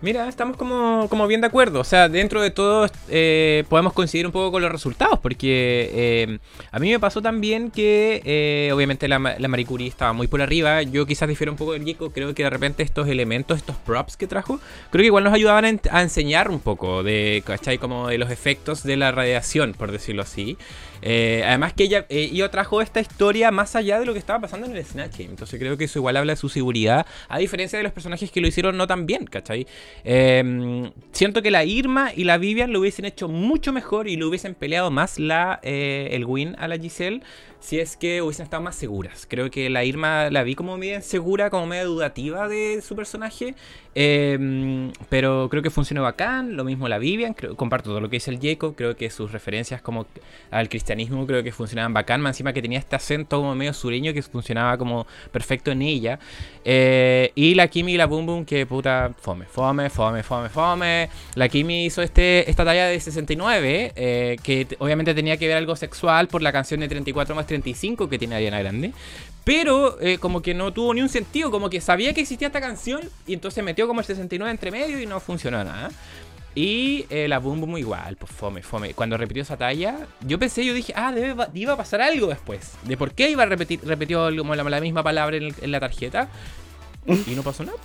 Mira, 0.00 0.28
estamos 0.28 0.56
como, 0.56 1.08
como 1.10 1.26
bien 1.26 1.40
de 1.40 1.48
acuerdo. 1.48 1.80
O 1.80 1.84
sea, 1.84 2.08
dentro 2.08 2.40
de 2.40 2.52
todo 2.52 2.88
eh, 3.08 3.64
podemos 3.68 3.92
coincidir 3.92 4.26
un 4.26 4.32
poco 4.32 4.52
con 4.52 4.62
los 4.62 4.70
resultados. 4.70 5.18
Porque 5.18 5.90
eh, 5.92 6.38
a 6.70 6.78
mí 6.78 6.90
me 6.90 7.00
pasó 7.00 7.20
también 7.20 7.72
que 7.72 8.22
eh, 8.24 8.70
obviamente 8.72 9.08
la, 9.08 9.18
la 9.18 9.48
Marie 9.48 9.66
Curie 9.66 9.88
estaba 9.88 10.12
muy 10.12 10.28
por 10.28 10.40
arriba. 10.40 10.82
Yo 10.82 11.04
quizás 11.04 11.28
difiero 11.28 11.50
un 11.50 11.58
poco 11.58 11.72
del 11.72 11.84
Gecko. 11.84 12.10
Creo 12.10 12.32
que 12.32 12.44
de 12.44 12.50
repente 12.50 12.84
estos 12.84 13.08
elementos, 13.08 13.58
estos 13.58 13.76
props 13.76 14.16
que 14.16 14.28
trajo, 14.28 14.60
creo 14.90 15.02
que 15.02 15.06
igual 15.06 15.24
nos 15.24 15.34
ayudaban 15.34 15.64
a, 15.64 15.96
a 15.96 16.02
enseñar 16.02 16.48
un 16.48 16.60
poco 16.60 17.02
de, 17.02 17.42
¿cachai? 17.44 17.78
Como 17.78 18.08
de 18.08 18.18
los 18.18 18.30
efectos 18.30 18.84
de 18.84 18.96
la 18.96 19.10
radiación, 19.10 19.74
por 19.74 19.90
decirlo 19.90 20.22
así. 20.22 20.56
Eh, 21.02 21.42
además 21.46 21.72
que 21.72 21.84
ella, 21.84 22.06
eh, 22.08 22.30
ella 22.32 22.50
trajo 22.50 22.80
esta 22.80 23.00
historia 23.00 23.50
más 23.50 23.76
allá 23.76 24.00
de 24.00 24.06
lo 24.06 24.12
que 24.12 24.18
estaba 24.18 24.40
pasando 24.40 24.66
en 24.66 24.76
el 24.76 24.84
Snatch 24.84 25.18
Game. 25.18 25.30
Entonces 25.30 25.58
creo 25.58 25.76
que 25.76 25.84
eso 25.84 25.98
igual 25.98 26.16
habla 26.16 26.32
de 26.32 26.36
su 26.36 26.48
seguridad, 26.48 27.06
a 27.28 27.38
diferencia 27.38 27.78
de 27.78 27.82
los 27.82 27.92
personajes 27.92 28.30
que 28.30 28.40
lo 28.40 28.48
hicieron 28.48 28.76
no 28.76 28.86
tan 28.86 29.06
bien, 29.06 29.26
¿cachai? 29.26 29.66
Eh, 30.04 30.90
siento 31.12 31.42
que 31.42 31.50
la 31.50 31.64
Irma 31.64 32.12
y 32.14 32.24
la 32.24 32.38
Vivian 32.38 32.72
lo 32.72 32.80
hubiesen 32.80 33.04
hecho 33.04 33.28
mucho 33.28 33.72
mejor 33.72 34.08
y 34.08 34.16
lo 34.16 34.28
hubiesen 34.28 34.54
peleado 34.54 34.90
más 34.90 35.18
la, 35.18 35.60
eh, 35.62 36.08
el 36.12 36.24
win 36.24 36.56
a 36.58 36.68
la 36.68 36.78
Giselle 36.78 37.22
si 37.60 37.80
es 37.80 37.96
que 37.96 38.22
hubiesen 38.22 38.44
estado 38.44 38.62
más 38.62 38.76
seguras. 38.76 39.26
Creo 39.28 39.50
que 39.50 39.68
la 39.70 39.84
Irma 39.84 40.30
la 40.30 40.42
vi 40.42 40.54
como 40.54 40.76
media 40.76 40.96
insegura, 40.96 41.50
como 41.50 41.66
media 41.66 41.84
dudativa 41.84 42.48
de 42.48 42.80
su 42.82 42.94
personaje. 42.94 43.54
eh, 43.94 44.92
pero 45.08 45.48
creo 45.50 45.62
que 45.62 45.70
funcionó 45.70 46.02
bacán. 46.02 46.56
Lo 46.56 46.64
mismo 46.64 46.88
la 46.88 46.98
Vivian. 46.98 47.34
Comparto 47.56 47.90
todo 47.90 48.00
lo 48.00 48.08
que 48.08 48.16
dice 48.16 48.30
el 48.30 48.38
Jacob. 48.40 48.74
Creo 48.76 48.96
que 48.96 49.10
sus 49.10 49.32
referencias 49.32 49.82
como 49.82 50.06
al 50.50 50.68
cristianismo 50.68 51.26
creo 51.26 51.42
que 51.42 51.52
funcionaban 51.52 51.92
bacán. 51.92 52.20
Más 52.20 52.36
encima 52.36 52.52
que 52.52 52.62
tenía 52.62 52.78
este 52.78 52.94
acento 52.96 53.38
como 53.38 53.54
medio 53.54 53.72
sureño 53.72 54.12
que 54.12 54.22
funcionaba 54.22 54.78
como 54.78 55.06
perfecto 55.32 55.72
en 55.72 55.82
ella. 55.82 56.18
Eh, 56.64 57.32
y 57.34 57.54
la 57.54 57.68
Kimi 57.68 57.94
y 57.94 57.96
la 57.96 58.06
Boom 58.06 58.26
Boom 58.26 58.44
que 58.44 58.66
puta 58.66 59.12
fome, 59.20 59.46
fome, 59.46 59.90
fome, 59.90 60.22
fome, 60.22 60.48
fome. 60.48 61.08
La 61.34 61.48
Kimi 61.48 61.86
hizo 61.86 62.02
este, 62.02 62.48
esta 62.48 62.64
talla 62.64 62.86
de 62.86 63.00
69 63.00 63.92
eh, 63.96 64.36
que 64.42 64.66
obviamente 64.78 65.14
tenía 65.14 65.36
que 65.36 65.48
ver 65.48 65.56
algo 65.56 65.74
sexual 65.74 66.28
por 66.28 66.42
la 66.42 66.52
canción 66.52 66.80
de 66.80 66.88
34 66.88 67.34
más 67.34 67.47
35 67.48 68.08
que 68.08 68.18
tiene 68.18 68.36
Ariana 68.36 68.60
Grande. 68.60 68.92
Pero 69.44 69.98
eh, 70.00 70.18
como 70.18 70.42
que 70.42 70.54
no 70.54 70.72
tuvo 70.72 70.92
ni 70.94 71.00
un 71.02 71.08
sentido, 71.08 71.50
como 71.50 71.70
que 71.70 71.80
sabía 71.80 72.12
que 72.14 72.20
existía 72.20 72.48
esta 72.48 72.60
canción 72.60 73.00
y 73.26 73.32
entonces 73.34 73.64
metió 73.64 73.88
como 73.88 74.00
el 74.00 74.06
69 74.06 74.50
entre 74.50 74.70
medio 74.70 75.00
y 75.00 75.06
no 75.06 75.18
funcionó 75.20 75.64
nada. 75.64 75.90
Y 76.54 77.06
eh, 77.08 77.28
la 77.28 77.38
Boom 77.38 77.60
Boom 77.60 77.78
igual, 77.78 78.16
pues 78.16 78.30
fome, 78.32 78.62
fome. 78.62 78.92
Cuando 78.92 79.16
repitió 79.16 79.42
esa 79.42 79.56
talla, 79.56 79.96
yo 80.20 80.38
pensé, 80.38 80.64
yo 80.64 80.74
dije, 80.74 80.92
ah, 80.96 81.12
debe, 81.12 81.34
iba 81.54 81.72
a 81.74 81.76
pasar 81.76 82.00
algo 82.02 82.26
después. 82.26 82.72
De 82.84 82.96
por 82.96 83.12
qué 83.12 83.30
iba 83.30 83.44
a 83.44 83.46
repetir, 83.46 83.80
repitió 83.84 84.28
como 84.36 84.54
la, 84.54 84.64
la 84.64 84.80
misma 84.80 85.02
palabra 85.02 85.36
en, 85.36 85.44
el- 85.44 85.54
en 85.60 85.70
la 85.70 85.80
tarjeta. 85.80 86.28
Y 87.06 87.30
no 87.34 87.42
pasó 87.42 87.64
nada. 87.64 87.78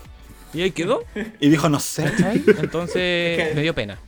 Y 0.54 0.64
ahí 0.64 0.72
quedó. 0.72 1.04
Y 1.40 1.50
dijo, 1.50 1.70
no 1.70 1.80
sé. 1.80 2.04
¿cachai? 2.04 2.44
Entonces 2.62 3.56
me 3.56 3.62
dio 3.62 3.74
pena. 3.76 4.00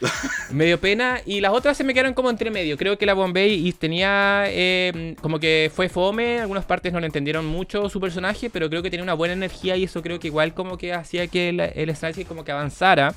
Me 0.50 0.66
dio 0.66 0.78
pena 0.80 1.20
y 1.26 1.40
las 1.40 1.52
otras 1.52 1.76
se 1.76 1.84
me 1.84 1.92
quedaron 1.92 2.14
como 2.14 2.30
entre 2.30 2.50
medio. 2.50 2.76
Creo 2.76 2.98
que 2.98 3.06
la 3.06 3.14
Bombay 3.14 3.72
tenía 3.72 4.44
eh, 4.46 5.16
como 5.20 5.38
que 5.40 5.70
fue 5.74 5.88
fome, 5.88 6.40
algunas 6.40 6.64
partes 6.64 6.92
no 6.92 7.00
le 7.00 7.06
entendieron 7.06 7.46
mucho 7.46 7.88
su 7.88 8.00
personaje, 8.00 8.50
pero 8.50 8.68
creo 8.70 8.82
que 8.82 8.90
tenía 8.90 9.02
una 9.02 9.14
buena 9.14 9.34
energía 9.34 9.76
y 9.76 9.84
eso 9.84 10.02
creo 10.02 10.18
que 10.18 10.28
igual 10.28 10.54
como 10.54 10.78
que 10.78 10.92
hacía 10.92 11.26
que 11.26 11.50
el, 11.50 11.60
el 11.60 11.94
Snatch 11.94 12.24
como 12.26 12.44
que 12.44 12.52
avanzara. 12.52 13.14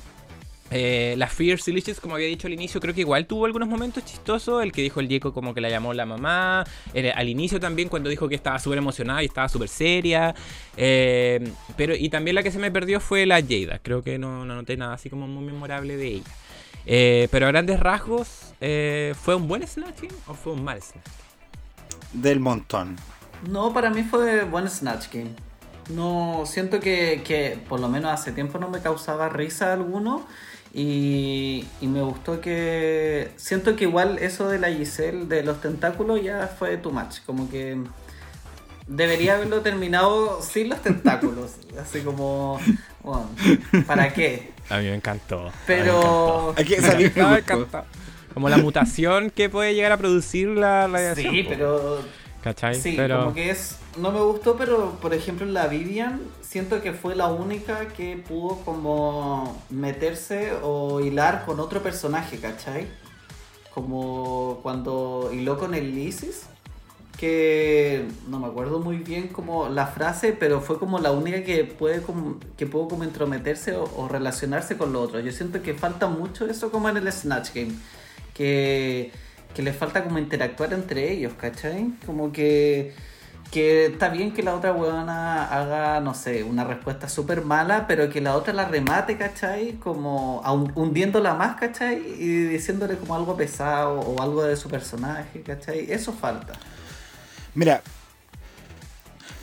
Eh, 0.74 1.16
la 1.18 1.26
Fierce 1.26 1.70
Delicious, 1.70 2.00
como 2.00 2.14
había 2.14 2.28
dicho 2.28 2.46
al 2.46 2.54
inicio, 2.54 2.80
creo 2.80 2.94
que 2.94 3.02
igual 3.02 3.26
tuvo 3.26 3.44
algunos 3.44 3.68
momentos 3.68 4.04
chistosos. 4.06 4.62
El 4.62 4.72
que 4.72 4.80
dijo 4.80 5.00
el 5.00 5.08
Diego 5.08 5.34
como 5.34 5.52
que 5.52 5.60
la 5.60 5.68
llamó 5.68 5.92
la 5.92 6.06
mamá. 6.06 6.64
Al 7.14 7.28
inicio 7.28 7.60
también 7.60 7.90
cuando 7.90 8.08
dijo 8.08 8.28
que 8.28 8.34
estaba 8.34 8.58
súper 8.58 8.78
emocionada 8.78 9.22
y 9.22 9.26
estaba 9.26 9.48
súper 9.50 9.68
seria. 9.68 10.34
Eh, 10.76 11.46
pero 11.76 11.94
y 11.94 12.08
también 12.08 12.34
la 12.34 12.42
que 12.42 12.50
se 12.50 12.58
me 12.58 12.70
perdió 12.70 13.00
fue 13.00 13.26
la 13.26 13.42
Jada. 13.42 13.80
Creo 13.82 14.02
que 14.02 14.18
no, 14.18 14.46
no 14.46 14.54
noté 14.54 14.78
nada 14.78 14.94
así 14.94 15.10
como 15.10 15.26
muy 15.26 15.44
memorable 15.44 15.96
de 15.98 16.06
ella. 16.08 16.30
Eh, 16.86 17.28
pero 17.30 17.46
a 17.46 17.48
grandes 17.50 17.78
rasgos, 17.80 18.54
eh, 18.60 19.14
¿fue 19.20 19.34
un 19.34 19.48
buen 19.48 19.66
snatching 19.66 20.10
o 20.26 20.34
fue 20.34 20.52
un 20.52 20.64
mal 20.64 20.82
snatch? 20.82 21.06
Del 22.12 22.40
montón. 22.40 22.96
No, 23.48 23.72
para 23.72 23.90
mí 23.90 24.04
fue 24.04 24.44
buen 24.44 24.68
Snatch 24.68 25.12
Game. 25.12 25.34
No, 25.90 26.44
siento 26.46 26.78
que, 26.78 27.22
que 27.24 27.58
por 27.68 27.80
lo 27.80 27.88
menos 27.88 28.12
hace 28.12 28.32
tiempo 28.32 28.58
no 28.58 28.68
me 28.68 28.80
causaba 28.80 29.28
risa 29.28 29.72
alguno. 29.72 30.26
Y, 30.74 31.66
y 31.80 31.86
me 31.86 32.02
gustó 32.02 32.40
que. 32.40 33.30
Siento 33.36 33.76
que 33.76 33.84
igual 33.84 34.18
eso 34.18 34.48
de 34.48 34.58
la 34.58 34.68
Giselle 34.68 35.26
de 35.26 35.42
los 35.42 35.60
tentáculos 35.60 36.22
ya 36.22 36.46
fue 36.46 36.76
too 36.78 36.92
much. 36.92 37.20
Como 37.26 37.50
que. 37.50 37.78
Debería 38.86 39.34
haberlo 39.34 39.60
terminado 39.60 40.40
sin 40.42 40.68
los 40.68 40.80
tentáculos. 40.80 41.52
Así 41.80 42.00
como. 42.00 42.58
Bueno, 43.02 43.28
¿para 43.86 44.12
qué? 44.12 44.52
A 44.72 44.78
mí 44.78 44.84
me 44.84 44.94
encantó. 44.94 45.52
Pero. 45.66 46.54
Hay 46.56 46.64
que 46.64 46.80
salir. 46.80 47.12
Me 47.14 47.38
encantó. 47.38 47.84
Como 48.32 48.48
la 48.48 48.56
mutación 48.56 49.28
que 49.30 49.50
puede 49.50 49.74
llegar 49.74 49.92
a 49.92 49.98
producir 49.98 50.48
la 50.48 50.86
radiación. 50.86 51.34
Sí, 51.34 51.44
pero 51.46 52.00
¿Cachai? 52.42 52.74
Sí, 52.74 52.94
pero... 52.96 53.20
como 53.20 53.34
que 53.34 53.50
es. 53.50 53.78
No 53.96 54.10
me 54.10 54.20
gustó, 54.20 54.56
pero 54.56 54.98
por 55.00 55.14
ejemplo 55.14 55.46
la 55.46 55.66
Vivian, 55.68 56.20
siento 56.40 56.82
que 56.82 56.92
fue 56.92 57.14
la 57.14 57.28
única 57.28 57.88
que 57.88 58.16
pudo 58.16 58.56
como 58.64 59.62
meterse 59.70 60.52
o 60.62 61.00
hilar 61.00 61.44
con 61.44 61.60
otro 61.60 61.82
personaje, 61.82 62.38
¿cachai? 62.38 62.88
Como 63.72 64.60
cuando 64.62 65.30
hiló 65.32 65.58
con 65.58 65.74
el 65.74 65.96
Isis. 65.96 66.46
Que 67.18 68.08
no 68.28 68.38
me 68.40 68.46
acuerdo 68.46 68.80
muy 68.80 68.96
bien 68.96 69.28
como 69.28 69.68
la 69.68 69.86
frase, 69.86 70.32
pero 70.32 70.60
fue 70.60 70.78
como 70.78 70.98
la 70.98 71.12
única 71.12 71.44
que 71.44 71.64
puede 71.64 72.02
como, 72.02 72.38
que 72.56 72.66
pudo 72.66 72.88
como 72.88 73.04
entrometerse 73.04 73.74
o, 73.76 74.08
relacionarse 74.08 74.76
con 74.76 74.92
lo 74.92 75.00
otro. 75.00 75.20
Yo 75.20 75.32
siento 75.32 75.62
que 75.62 75.74
falta 75.74 76.08
mucho 76.08 76.46
eso 76.46 76.70
como 76.70 76.88
en 76.88 76.96
el 76.96 77.12
Snatch 77.12 77.54
Game, 77.54 77.72
que, 78.34 79.12
que 79.54 79.62
le 79.62 79.72
falta 79.72 80.04
como 80.04 80.18
interactuar 80.18 80.72
entre 80.72 81.12
ellos, 81.12 81.32
¿cachai? 81.38 81.92
Como 82.06 82.32
que 82.32 82.94
que 83.52 83.84
está 83.86 84.08
bien 84.08 84.32
que 84.32 84.42
la 84.42 84.54
otra 84.54 84.72
weona 84.72 85.44
haga, 85.44 86.00
no 86.00 86.14
sé, 86.14 86.42
una 86.42 86.64
respuesta 86.64 87.06
súper 87.06 87.44
mala, 87.44 87.86
pero 87.86 88.08
que 88.08 88.22
la 88.22 88.34
otra 88.34 88.54
la 88.54 88.64
remate, 88.64 89.18
¿cachai? 89.18 89.74
Como 89.74 90.40
hundiéndola 90.74 91.34
más, 91.34 91.56
¿cachai? 91.56 91.98
Y 92.18 92.46
diciéndole 92.46 92.96
como 92.96 93.14
algo 93.14 93.36
pesado 93.36 94.00
o 94.00 94.22
algo 94.22 94.42
de 94.42 94.56
su 94.56 94.70
personaje, 94.70 95.42
¿cachai? 95.42 95.92
Eso 95.92 96.14
falta. 96.14 96.54
Mira, 97.54 97.82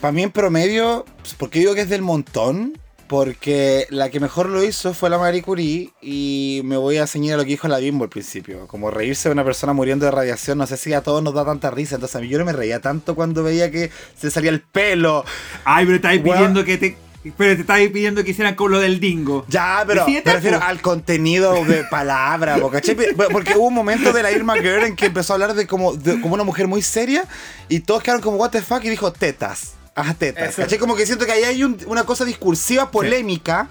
para 0.01 0.11
mí 0.11 0.23
en 0.23 0.31
promedio, 0.31 1.05
pues, 1.21 1.33
¿por 1.33 1.49
qué 1.49 1.59
digo 1.59 1.75
que 1.75 1.81
es 1.81 1.89
del 1.89 2.01
montón? 2.01 2.77
Porque 3.07 3.87
la 3.89 4.09
que 4.09 4.19
mejor 4.19 4.47
lo 4.49 4.63
hizo 4.63 4.93
fue 4.93 5.09
la 5.09 5.17
Marie 5.17 5.41
Curie 5.41 5.89
y 5.99 6.61
me 6.63 6.77
voy 6.77 6.97
a 6.97 7.07
ceñir 7.07 7.33
a 7.33 7.37
lo 7.37 7.43
que 7.43 7.49
dijo 7.49 7.67
la 7.67 7.79
Bimbo 7.79 8.03
al 8.03 8.09
principio. 8.09 8.67
Como 8.67 8.91
reírse 8.91 9.29
de 9.29 9.33
una 9.33 9.43
persona 9.43 9.73
muriendo 9.73 10.05
de 10.05 10.11
radiación, 10.11 10.59
no 10.59 10.67
sé 10.67 10.77
si 10.77 10.93
a 10.93 11.01
todos 11.01 11.23
nos 11.23 11.33
da 11.33 11.43
tanta 11.43 11.71
risa. 11.71 11.95
Entonces 11.95 12.15
a 12.15 12.19
mí 12.19 12.27
yo 12.27 12.37
no 12.37 12.45
me 12.45 12.53
reía 12.53 12.81
tanto 12.81 13.15
cuando 13.15 13.41
veía 13.41 13.71
que 13.71 13.89
se 14.15 14.29
salía 14.29 14.51
el 14.51 14.61
pelo. 14.61 15.25
Ay, 15.65 15.85
pero 15.85 15.95
estáis 15.95 16.21
pidiendo 16.21 16.63
que 16.63 16.77
te. 16.77 16.97
Pero 17.37 17.55
te 17.55 17.61
estáis 17.61 17.89
pidiendo 17.91 18.23
que 18.23 18.31
hicieran 18.31 18.55
como 18.55 18.69
lo 18.69 18.79
del 18.79 18.99
dingo. 18.99 19.45
Ya, 19.47 19.83
pero 19.87 20.05
me 20.07 20.21
refiero 20.21 20.61
al 20.61 20.81
contenido 20.81 21.53
de 21.65 21.83
palabra. 21.89 22.57
Porque 22.57 23.53
hubo 23.55 23.67
un 23.67 23.73
momento 23.73 24.13
de 24.13 24.23
la 24.23 24.31
Irma 24.31 24.55
Girl 24.55 24.83
en 24.83 24.95
que 24.95 25.07
empezó 25.07 25.33
a 25.33 25.35
hablar 25.35 25.53
de 25.53 25.67
como, 25.67 25.93
de 25.93 26.19
como 26.21 26.33
una 26.33 26.43
mujer 26.43 26.67
muy 26.67 26.81
seria 26.81 27.25
y 27.67 27.81
todos 27.81 28.03
quedaron 28.03 28.21
como, 28.21 28.37
what 28.37 28.51
the 28.51 28.61
fuck, 28.61 28.83
y 28.83 28.89
dijo 28.89 29.11
tetas. 29.11 29.73
Ajá, 29.95 30.13
tetas. 30.13 30.49
Eso. 30.49 30.61
¿Cachai? 30.61 30.77
Como 30.77 30.95
que 30.95 31.05
siento 31.05 31.25
que 31.25 31.31
ahí 31.33 31.43
hay 31.43 31.63
un- 31.63 31.77
una 31.87 32.05
cosa 32.05 32.23
discursiva, 32.23 32.89
polémica, 32.89 33.67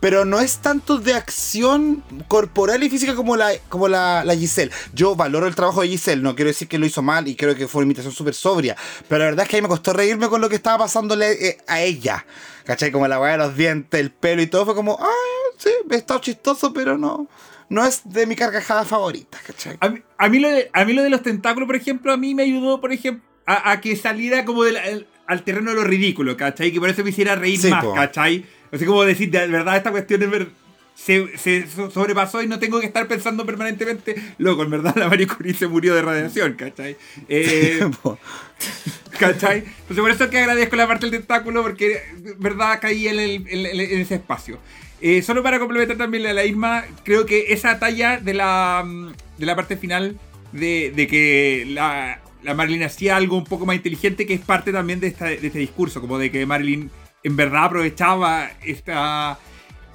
pero 0.00 0.24
no 0.24 0.40
es 0.40 0.58
tanto 0.58 0.98
de 0.98 1.14
acción 1.14 2.02
corporal 2.28 2.82
y 2.82 2.90
física 2.90 3.14
como 3.14 3.36
la, 3.36 3.52
como 3.68 3.88
la, 3.88 4.24
la 4.24 4.34
Giselle. 4.36 4.70
Yo 4.92 5.14
valoro 5.16 5.46
el 5.46 5.54
trabajo 5.54 5.82
de 5.82 5.88
Giselle, 5.88 6.22
no 6.22 6.34
quiero 6.34 6.48
decir 6.50 6.68
que 6.68 6.78
lo 6.78 6.86
hizo 6.86 7.02
mal 7.02 7.26
y 7.28 7.36
creo 7.36 7.54
que 7.54 7.68
fue 7.68 7.80
una 7.80 7.86
imitación 7.86 8.12
súper 8.12 8.34
sobria, 8.34 8.76
pero 9.08 9.20
la 9.20 9.30
verdad 9.30 9.44
es 9.44 9.48
que 9.50 9.56
a 9.56 9.58
mí 9.58 9.62
me 9.62 9.68
costó 9.68 9.92
reírme 9.92 10.28
con 10.28 10.40
lo 10.40 10.48
que 10.48 10.56
estaba 10.56 10.78
pasándole 10.84 11.48
eh, 11.48 11.58
a 11.66 11.80
ella. 11.80 12.24
¿Cachai? 12.64 12.90
Como 12.90 13.06
la 13.06 13.20
weá 13.20 13.32
de 13.32 13.38
los 13.38 13.56
dientes, 13.56 14.00
el 14.00 14.10
pelo 14.10 14.40
y 14.40 14.46
todo, 14.46 14.64
fue 14.64 14.74
como, 14.74 14.96
ah, 14.98 15.52
sí, 15.58 15.68
estado 15.90 16.20
chistoso, 16.20 16.72
pero 16.72 16.96
no, 16.96 17.28
no 17.68 17.84
es 17.84 18.00
de 18.04 18.26
mi 18.26 18.36
carcajada 18.36 18.84
favorita, 18.86 19.38
¿cachai? 19.46 19.76
A 19.80 19.90
mí, 19.90 20.02
a 20.16 20.28
mí 20.30 20.38
lo 20.38 20.48
de, 20.48 20.70
a 20.72 20.84
mí 20.86 20.94
lo 20.94 21.02
de 21.02 21.10
los 21.10 21.22
tentáculos, 21.22 21.66
por 21.66 21.76
ejemplo, 21.76 22.10
a 22.10 22.16
mí 22.16 22.34
me 22.34 22.42
ayudó, 22.44 22.80
por 22.80 22.90
ejemplo, 22.92 23.22
a, 23.44 23.72
a 23.72 23.80
que 23.82 23.94
saliera 23.96 24.46
como 24.46 24.64
del, 24.64 24.78
al, 24.78 25.06
al 25.26 25.42
terreno 25.44 25.72
de 25.72 25.76
lo 25.76 25.84
ridículo, 25.84 26.38
¿cachai? 26.38 26.72
Que 26.72 26.80
por 26.80 26.88
eso 26.88 27.04
me 27.04 27.10
hiciera 27.10 27.34
reír 27.34 27.60
Sí, 27.60 27.68
más, 27.68 27.84
po. 27.84 27.92
¿cachai? 27.92 28.46
Sea, 28.72 28.86
como 28.86 29.04
decir, 29.04 29.30
de 29.30 29.46
verdad, 29.48 29.76
esta 29.76 29.90
cuestión 29.90 30.22
es 30.22 30.30
ver- 30.30 30.48
se, 30.94 31.36
se 31.38 31.66
so- 31.66 31.90
sobrepasó 31.90 32.42
y 32.42 32.46
no 32.46 32.58
tengo 32.60 32.78
que 32.80 32.86
estar 32.86 33.06
pensando 33.08 33.44
permanentemente, 33.44 34.14
loco, 34.38 34.62
en 34.62 34.70
verdad 34.70 34.94
la 34.96 35.08
Marie 35.08 35.26
Curie 35.26 35.52
se 35.54 35.66
murió 35.66 35.94
de 35.94 36.02
radiación, 36.02 36.54
¿cachai? 36.54 36.96
Eh, 37.28 37.80
¿Cachai? 39.18 39.58
Entonces 39.58 39.98
por 40.00 40.10
eso 40.10 40.24
es 40.24 40.30
que 40.30 40.38
agradezco 40.38 40.76
la 40.76 40.86
parte 40.88 41.06
del 41.06 41.18
tentáculo 41.20 41.62
porque 41.62 42.00
verdad 42.38 42.78
caí 42.80 43.08
en, 43.08 43.18
el- 43.18 43.46
en- 43.48 43.66
en- 43.80 44.00
ese 44.00 44.16
espacio. 44.16 44.58
Eh, 45.00 45.22
solo 45.22 45.42
para 45.42 45.58
complementar 45.58 45.96
también 45.96 46.22
la, 46.22 46.32
la 46.32 46.44
Irma, 46.44 46.84
creo 47.04 47.26
que 47.26 47.52
esa 47.52 47.78
talla 47.78 48.18
de 48.18 48.34
la, 48.34 48.82
mm, 48.84 49.12
de 49.38 49.46
la 49.46 49.54
parte 49.56 49.76
final 49.76 50.18
de, 50.52 50.92
de 50.94 51.06
que 51.06 51.64
la, 51.68 52.20
la 52.42 52.54
Marilyn 52.54 52.84
hacía 52.84 53.16
algo 53.16 53.36
un 53.36 53.44
poco 53.44 53.66
más 53.66 53.76
inteligente 53.76 54.26
que 54.26 54.34
es 54.34 54.40
parte 54.40 54.72
también 54.72 55.00
de, 55.00 55.08
esta- 55.08 55.26
de 55.26 55.46
este 55.46 55.58
discurso, 55.58 56.00
como 56.00 56.18
de 56.18 56.30
que 56.30 56.46
Marilyn 56.46 56.90
en 57.24 57.36
verdad 57.36 57.64
aprovechaba 57.64 58.50
esta, 58.62 59.38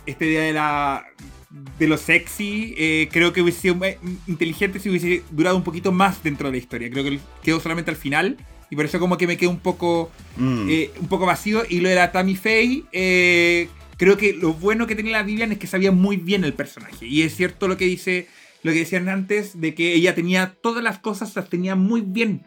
esta 0.06 0.26
idea 0.26 0.42
de 0.42 0.54
la 0.54 1.06
de 1.80 1.88
lo 1.88 1.98
sexy, 1.98 2.76
eh, 2.78 3.10
creo 3.12 3.34
que 3.34 3.42
hubiese 3.42 3.62
sido 3.62 3.80
inteligente 4.28 4.80
si 4.80 4.90
hubiese 4.90 5.24
durado 5.32 5.56
un 5.56 5.64
poquito 5.64 5.92
más 5.92 6.22
dentro 6.22 6.48
de 6.48 6.52
la 6.52 6.58
historia. 6.58 6.90
Creo 6.92 7.04
que 7.04 7.20
quedó 7.42 7.60
solamente 7.60 7.90
al 7.90 7.98
final 7.98 8.38
y 8.70 8.76
por 8.76 8.86
eso 8.86 9.00
como 9.00 9.18
que 9.18 9.26
me 9.26 9.38
quedó 9.38 9.50
un 9.50 9.60
poco 9.60 10.12
Mm. 10.38 10.70
eh, 10.70 10.92
un 11.00 11.08
poco 11.08 11.26
vacío. 11.26 11.64
Y 11.68 11.80
lo 11.80 11.90
de 11.90 11.96
la 11.96 12.12
Tammy 12.12 12.36
Faye, 12.36 12.84
eh, 12.92 13.68
creo 13.98 14.16
que 14.16 14.34
lo 14.34 14.54
bueno 14.54 14.86
que 14.86 14.96
tenía 14.96 15.14
la 15.14 15.24
Vivian 15.24 15.52
es 15.52 15.58
que 15.58 15.66
sabía 15.68 15.92
muy 15.92 16.18
bien 16.18 16.44
el 16.44 16.54
personaje. 16.54 17.08
Y 17.08 17.24
es 17.24 17.36
cierto 17.36 17.68
lo 17.68 17.78
que 17.78 17.86
dice, 17.86 18.28
lo 18.62 18.72
que 18.72 18.80
decían 18.80 19.10
antes, 19.10 19.60
de 19.60 19.74
que 19.74 19.94
ella 19.96 20.14
tenía 20.14 20.54
todas 20.62 20.84
las 20.84 21.00
cosas, 21.00 21.36
las 21.36 21.50
tenía 21.50 21.76
muy 21.76 22.02
bien 22.02 22.46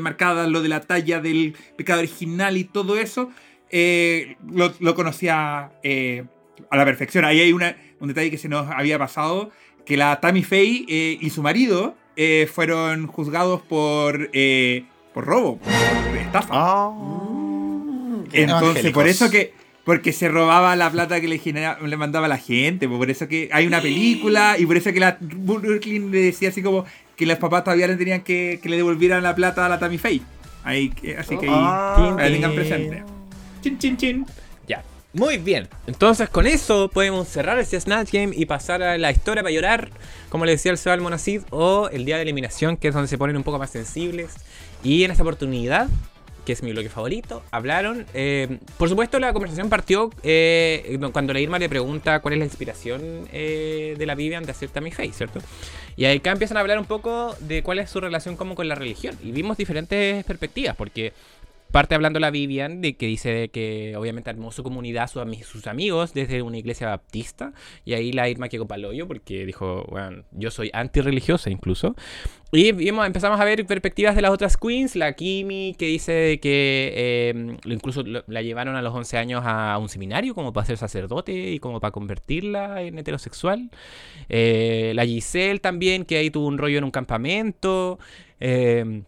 marcadas, 0.00 0.48
lo 0.48 0.62
de 0.62 0.68
la 0.68 0.80
talla 0.80 1.20
del 1.20 1.56
pecado 1.76 1.98
original 1.98 2.56
y 2.56 2.64
todo 2.64 2.96
eso. 2.98 3.30
Eh, 3.70 4.36
lo, 4.50 4.72
lo 4.80 4.94
conocía 4.94 5.70
eh, 5.82 6.24
a 6.70 6.76
la 6.76 6.84
perfección. 6.84 7.24
Ahí 7.24 7.40
hay 7.40 7.52
una, 7.52 7.76
un 8.00 8.08
detalle 8.08 8.30
que 8.30 8.38
se 8.38 8.48
nos 8.48 8.68
había 8.70 8.98
pasado, 8.98 9.50
que 9.84 9.96
la 9.96 10.20
Tammy 10.20 10.42
Faye 10.42 10.84
eh, 10.88 11.18
y 11.20 11.30
su 11.30 11.42
marido 11.42 11.94
eh, 12.16 12.48
fueron 12.52 13.06
juzgados 13.06 13.62
por, 13.62 14.30
eh, 14.32 14.84
por 15.14 15.24
robo, 15.26 15.58
por 15.58 16.16
estafa. 16.16 16.48
Ah. 16.50 16.90
Mm, 16.90 18.24
Entonces, 18.32 18.90
por 18.92 19.06
eso 19.06 19.30
que. 19.30 19.52
Porque 19.84 20.12
se 20.12 20.26
robaba 20.28 20.74
la 20.74 20.90
plata 20.90 21.20
que 21.20 21.28
le, 21.28 21.38
genera- 21.38 21.78
le 21.80 21.96
mandaba 21.96 22.26
la 22.26 22.38
gente. 22.38 22.88
pues, 22.88 22.98
Por 22.98 23.08
eso 23.08 23.28
que 23.28 23.48
hay 23.52 23.68
una 23.68 23.80
película. 23.80 24.56
Y 24.58 24.66
por 24.66 24.76
eso 24.76 24.92
que 24.92 24.98
la 24.98 25.16
Brooklyn 25.20 26.10
le 26.10 26.22
decía 26.22 26.48
así 26.48 26.60
como 26.60 26.84
que 27.14 27.24
los 27.24 27.38
papás 27.38 27.62
todavía 27.62 27.86
le 27.86 27.94
tenían 27.94 28.22
que, 28.22 28.58
que 28.60 28.68
le 28.68 28.74
devolvieran 28.78 29.22
la 29.22 29.36
plata 29.36 29.64
a 29.64 29.68
la 29.68 29.78
Tammy 29.78 29.96
Faye. 29.98 30.22
Ahí, 30.64 30.92
así 31.16 31.36
que 31.38 31.46
ahí, 31.46 31.54
Ah. 31.54 32.16
tengan 32.18 32.52
presente. 32.56 33.04
Ya. 34.66 34.82
Muy 35.12 35.38
bien. 35.38 35.68
Entonces 35.86 36.28
con 36.28 36.46
eso 36.46 36.90
podemos 36.92 37.26
cerrar 37.28 37.58
este 37.58 37.80
Snatch 37.80 38.12
Game 38.12 38.34
y 38.36 38.46
pasar 38.46 38.82
a 38.82 38.98
la 38.98 39.10
historia 39.10 39.42
para 39.42 39.54
llorar, 39.54 39.90
como 40.28 40.44
le 40.44 40.52
decía 40.52 40.72
el 40.72 40.78
Seba 40.78 40.94
Almonacid, 40.94 41.42
o 41.50 41.88
el 41.90 42.04
día 42.04 42.16
de 42.16 42.22
eliminación, 42.22 42.76
que 42.76 42.88
es 42.88 42.94
donde 42.94 43.08
se 43.08 43.16
ponen 43.16 43.36
un 43.36 43.42
poco 43.42 43.58
más 43.58 43.70
sensibles. 43.70 44.34
Y 44.82 45.04
en 45.04 45.10
esta 45.10 45.22
oportunidad, 45.22 45.88
que 46.44 46.52
es 46.52 46.62
mi 46.62 46.72
bloque 46.72 46.88
favorito, 46.88 47.42
hablaron. 47.50 48.06
eh, 48.14 48.58
por 48.78 48.88
supuesto, 48.88 49.18
la 49.18 49.32
conversación 49.32 49.68
partió 49.68 50.10
eh, 50.22 50.98
cuando 51.12 51.32
la 51.32 51.40
Irma 51.40 51.58
le 51.58 51.68
pregunta 51.68 52.20
cuál 52.20 52.34
es 52.34 52.38
la 52.38 52.44
inspiración 52.44 53.28
eh, 53.32 53.96
de 53.98 54.06
la 54.06 54.14
Vivian 54.14 54.44
de 54.44 54.52
hacer 54.52 54.68
Tammy 54.68 54.92
Faye, 54.92 55.12
¿cierto? 55.12 55.40
Y 55.96 56.04
acá 56.04 56.30
empiezan 56.30 56.58
a 56.58 56.60
hablar 56.60 56.78
un 56.78 56.84
poco 56.84 57.34
de 57.40 57.62
cuál 57.62 57.80
es 57.80 57.90
su 57.90 58.00
relación 58.00 58.36
como 58.36 58.54
con 58.54 58.68
la 58.68 58.74
religión. 58.74 59.18
Y 59.24 59.32
vimos 59.32 59.56
diferentes 59.56 60.24
perspectivas, 60.24 60.76
porque 60.76 61.12
parte 61.70 61.94
hablando 61.94 62.20
la 62.20 62.30
Vivian 62.30 62.80
de 62.80 62.96
que 62.96 63.06
dice 63.06 63.30
de 63.30 63.48
que 63.48 63.94
obviamente 63.96 64.30
armó 64.30 64.52
su 64.52 64.62
comunidad, 64.62 65.08
sus, 65.08 65.22
sus 65.46 65.66
amigos 65.66 66.14
desde 66.14 66.42
una 66.42 66.58
iglesia 66.58 66.88
baptista. 66.88 67.52
Y 67.84 67.94
ahí 67.94 68.12
la 68.12 68.28
Irma 68.28 68.48
quedó 68.48 68.66
paloyo 68.66 69.06
porque 69.06 69.46
dijo, 69.46 69.86
bueno, 69.90 70.24
yo 70.32 70.50
soy 70.50 70.70
antirreligiosa 70.72 71.50
incluso. 71.50 71.94
Y 72.52 72.68
empezamos 72.68 73.40
a 73.40 73.44
ver 73.44 73.66
perspectivas 73.66 74.14
de 74.14 74.22
las 74.22 74.30
otras 74.30 74.56
queens, 74.56 74.94
la 74.94 75.14
Kimi 75.14 75.74
que 75.76 75.86
dice 75.86 76.38
que 76.40 76.92
eh, 76.94 77.56
incluso 77.64 78.04
la 78.04 78.42
llevaron 78.42 78.76
a 78.76 78.82
los 78.82 78.94
11 78.94 79.18
años 79.18 79.42
a 79.44 79.76
un 79.78 79.88
seminario 79.88 80.34
como 80.34 80.52
para 80.52 80.66
ser 80.66 80.76
sacerdote 80.76 81.32
y 81.32 81.58
como 81.58 81.80
para 81.80 81.90
convertirla 81.90 82.82
en 82.82 82.98
heterosexual. 82.98 83.70
Eh, 84.28 84.92
la 84.94 85.04
Giselle 85.04 85.58
también, 85.58 86.04
que 86.04 86.18
ahí 86.18 86.30
tuvo 86.30 86.46
un 86.46 86.56
rollo 86.58 86.78
en 86.78 86.84
un 86.84 86.92
campamento. 86.92 87.98
Eh, 88.38 89.02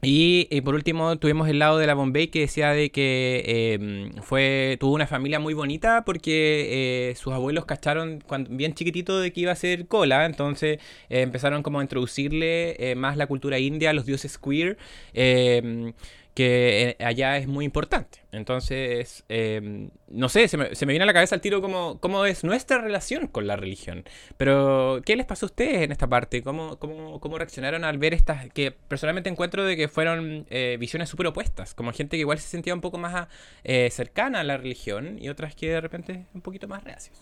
y, 0.00 0.46
y 0.50 0.60
por 0.60 0.76
último 0.76 1.18
tuvimos 1.18 1.48
el 1.48 1.58
lado 1.58 1.78
de 1.78 1.86
la 1.88 1.94
Bombay 1.94 2.28
que 2.28 2.40
decía 2.40 2.70
de 2.70 2.90
que 2.90 3.42
eh, 3.46 4.10
fue 4.22 4.76
tuvo 4.78 4.94
una 4.94 5.08
familia 5.08 5.40
muy 5.40 5.54
bonita 5.54 6.04
porque 6.04 7.10
eh, 7.10 7.14
sus 7.16 7.32
abuelos 7.32 7.64
cacharon 7.64 8.22
cuando, 8.24 8.50
bien 8.50 8.74
chiquitito 8.74 9.18
de 9.18 9.32
que 9.32 9.40
iba 9.40 9.52
a 9.52 9.56
ser 9.56 9.88
cola, 9.88 10.24
entonces 10.24 10.78
eh, 11.08 11.22
empezaron 11.22 11.64
como 11.64 11.80
a 11.80 11.82
introducirle 11.82 12.90
eh, 12.90 12.94
más 12.94 13.16
la 13.16 13.26
cultura 13.26 13.58
india, 13.58 13.92
los 13.92 14.06
dioses 14.06 14.38
queer, 14.38 14.78
eh, 15.14 15.92
que 16.38 16.96
eh, 17.00 17.04
allá 17.04 17.36
es 17.36 17.48
muy 17.48 17.64
importante. 17.64 18.20
Entonces, 18.30 19.24
eh, 19.28 19.88
no 20.06 20.28
sé, 20.28 20.46
se 20.46 20.56
me, 20.56 20.68
viene 20.86 21.02
a 21.02 21.06
la 21.06 21.12
cabeza 21.12 21.34
el 21.34 21.40
tiro 21.40 21.60
como 21.60 21.98
cómo 21.98 22.26
es 22.26 22.44
nuestra 22.44 22.78
relación 22.78 23.26
con 23.26 23.48
la 23.48 23.56
religión. 23.56 24.04
Pero, 24.36 25.02
¿qué 25.04 25.16
les 25.16 25.26
pasó 25.26 25.46
a 25.46 25.48
ustedes 25.48 25.82
en 25.82 25.90
esta 25.90 26.06
parte? 26.06 26.44
¿Cómo, 26.44 26.78
cómo, 26.78 27.18
cómo 27.18 27.38
reaccionaron 27.38 27.82
al 27.82 27.98
ver 27.98 28.14
estas, 28.14 28.52
que 28.52 28.70
personalmente 28.70 29.28
encuentro 29.28 29.64
de 29.64 29.76
que 29.76 29.88
fueron 29.88 30.46
eh, 30.48 30.76
visiones 30.78 31.08
súper 31.08 31.26
opuestas? 31.26 31.74
Como 31.74 31.92
gente 31.92 32.16
que 32.16 32.20
igual 32.20 32.38
se 32.38 32.46
sentía 32.46 32.72
un 32.72 32.82
poco 32.82 32.98
más 32.98 33.26
eh, 33.64 33.90
cercana 33.90 34.38
a 34.38 34.44
la 34.44 34.58
religión 34.58 35.18
y 35.20 35.30
otras 35.30 35.56
que 35.56 35.70
de 35.70 35.80
repente 35.80 36.24
un 36.34 36.40
poquito 36.40 36.68
más 36.68 36.84
reacios. 36.84 37.20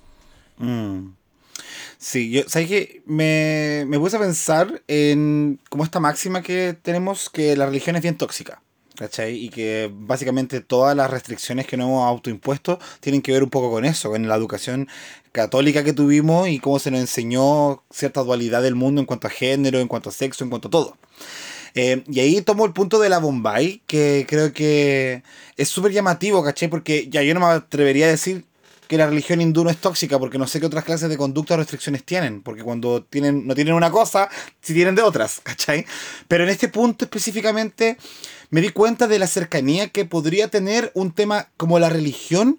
Mm. 0.59 1.12
Sí, 1.97 2.31
yo, 2.31 2.43
¿sabes 2.49 2.69
qué? 2.69 3.03
Me, 3.07 3.85
me 3.87 3.99
puse 3.99 4.19
a 4.19 4.21
pensar 4.21 4.83
en 4.89 5.59
como 5.71 5.85
esta 5.85 6.01
máxima 6.01 6.43
que 6.43 6.77
tenemos 6.83 7.31
que 7.31 7.57
la 7.57 7.64
religión 7.64 7.97
es 7.97 8.03
bien 8.03 8.19
tóxica. 8.19 8.61
¿Cachai? 8.97 9.37
Y 9.37 9.51
que 9.51 9.91
básicamente 9.93 10.61
todas 10.61 10.97
las 10.97 11.11
restricciones 11.11 11.67
que 11.67 11.77
nos 11.77 11.89
hemos 11.89 12.07
autoimpuesto 12.07 12.79
tienen 13.01 13.23
que 13.23 13.33
ver 13.33 13.43
un 13.43 13.51
poco 13.51 13.71
con 13.71 13.85
eso, 13.85 14.11
con 14.11 14.27
la 14.27 14.35
educación 14.35 14.89
católica 15.33 15.85
que 15.85 15.93
tuvimos 15.93 16.49
y 16.49 16.59
cómo 16.59 16.79
se 16.79 16.91
nos 16.91 17.01
enseñó 17.01 17.83
cierta 17.91 18.23
dualidad 18.23 18.63
del 18.63 18.75
mundo 18.75 19.01
en 19.01 19.07
cuanto 19.07 19.27
a 19.27 19.31
género, 19.31 19.81
en 19.81 19.89
cuanto 19.89 20.09
a 20.09 20.13
sexo, 20.13 20.45
en 20.45 20.51
cuanto 20.51 20.69
a 20.69 20.71
todo. 20.71 20.97
Eh, 21.75 22.03
y 22.09 22.21
ahí 22.21 22.41
tomo 22.41 22.65
el 22.65 22.73
punto 22.73 22.99
de 22.99 23.11
la 23.11 23.19
Bombay, 23.19 23.83
que 23.87 24.25
creo 24.27 24.53
que 24.55 25.23
es 25.59 25.69
súper 25.69 25.93
llamativo, 25.93 26.43
¿cachai? 26.43 26.69
Porque 26.69 27.07
ya 27.11 27.23
yo 27.23 27.35
no 27.35 27.41
me 27.41 27.47
atrevería 27.47 28.07
a 28.07 28.09
decir 28.09 28.47
que 28.89 28.97
la 28.97 29.07
religión 29.07 29.41
hindú 29.41 29.64
no 29.64 29.70
es 29.70 29.78
tóxica, 29.78 30.18
porque 30.18 30.39
no 30.39 30.47
sé 30.47 30.61
qué 30.61 30.66
otras 30.66 30.84
clases 30.84 31.09
de 31.09 31.16
conducta 31.16 31.55
o 31.55 31.57
restricciones 31.57 32.05
tienen, 32.05 32.43
porque 32.43 32.62
cuando 32.62 33.03
tienen, 33.03 33.47
no 33.47 33.55
tienen 33.55 33.74
una 33.74 33.91
cosa, 33.91 34.28
sí 34.61 34.74
tienen 34.74 34.95
de 34.95 35.03
otras, 35.03 35.41
¿cachai? 35.45 35.87
Pero 36.28 36.45
en 36.45 36.51
este 36.51 36.68
punto 36.68 37.05
específicamente 37.05 37.97
me 38.51 38.61
di 38.61 38.70
cuenta 38.70 39.09
de 39.09 39.18
la 39.18 39.26
cercanía 39.26 39.89
que 39.89 40.05
podría 40.05 40.49
tener 40.49 40.93
un 40.95 41.12
tema 41.12 41.49
como 41.57 41.78
la 41.78 41.89
religión 41.89 42.59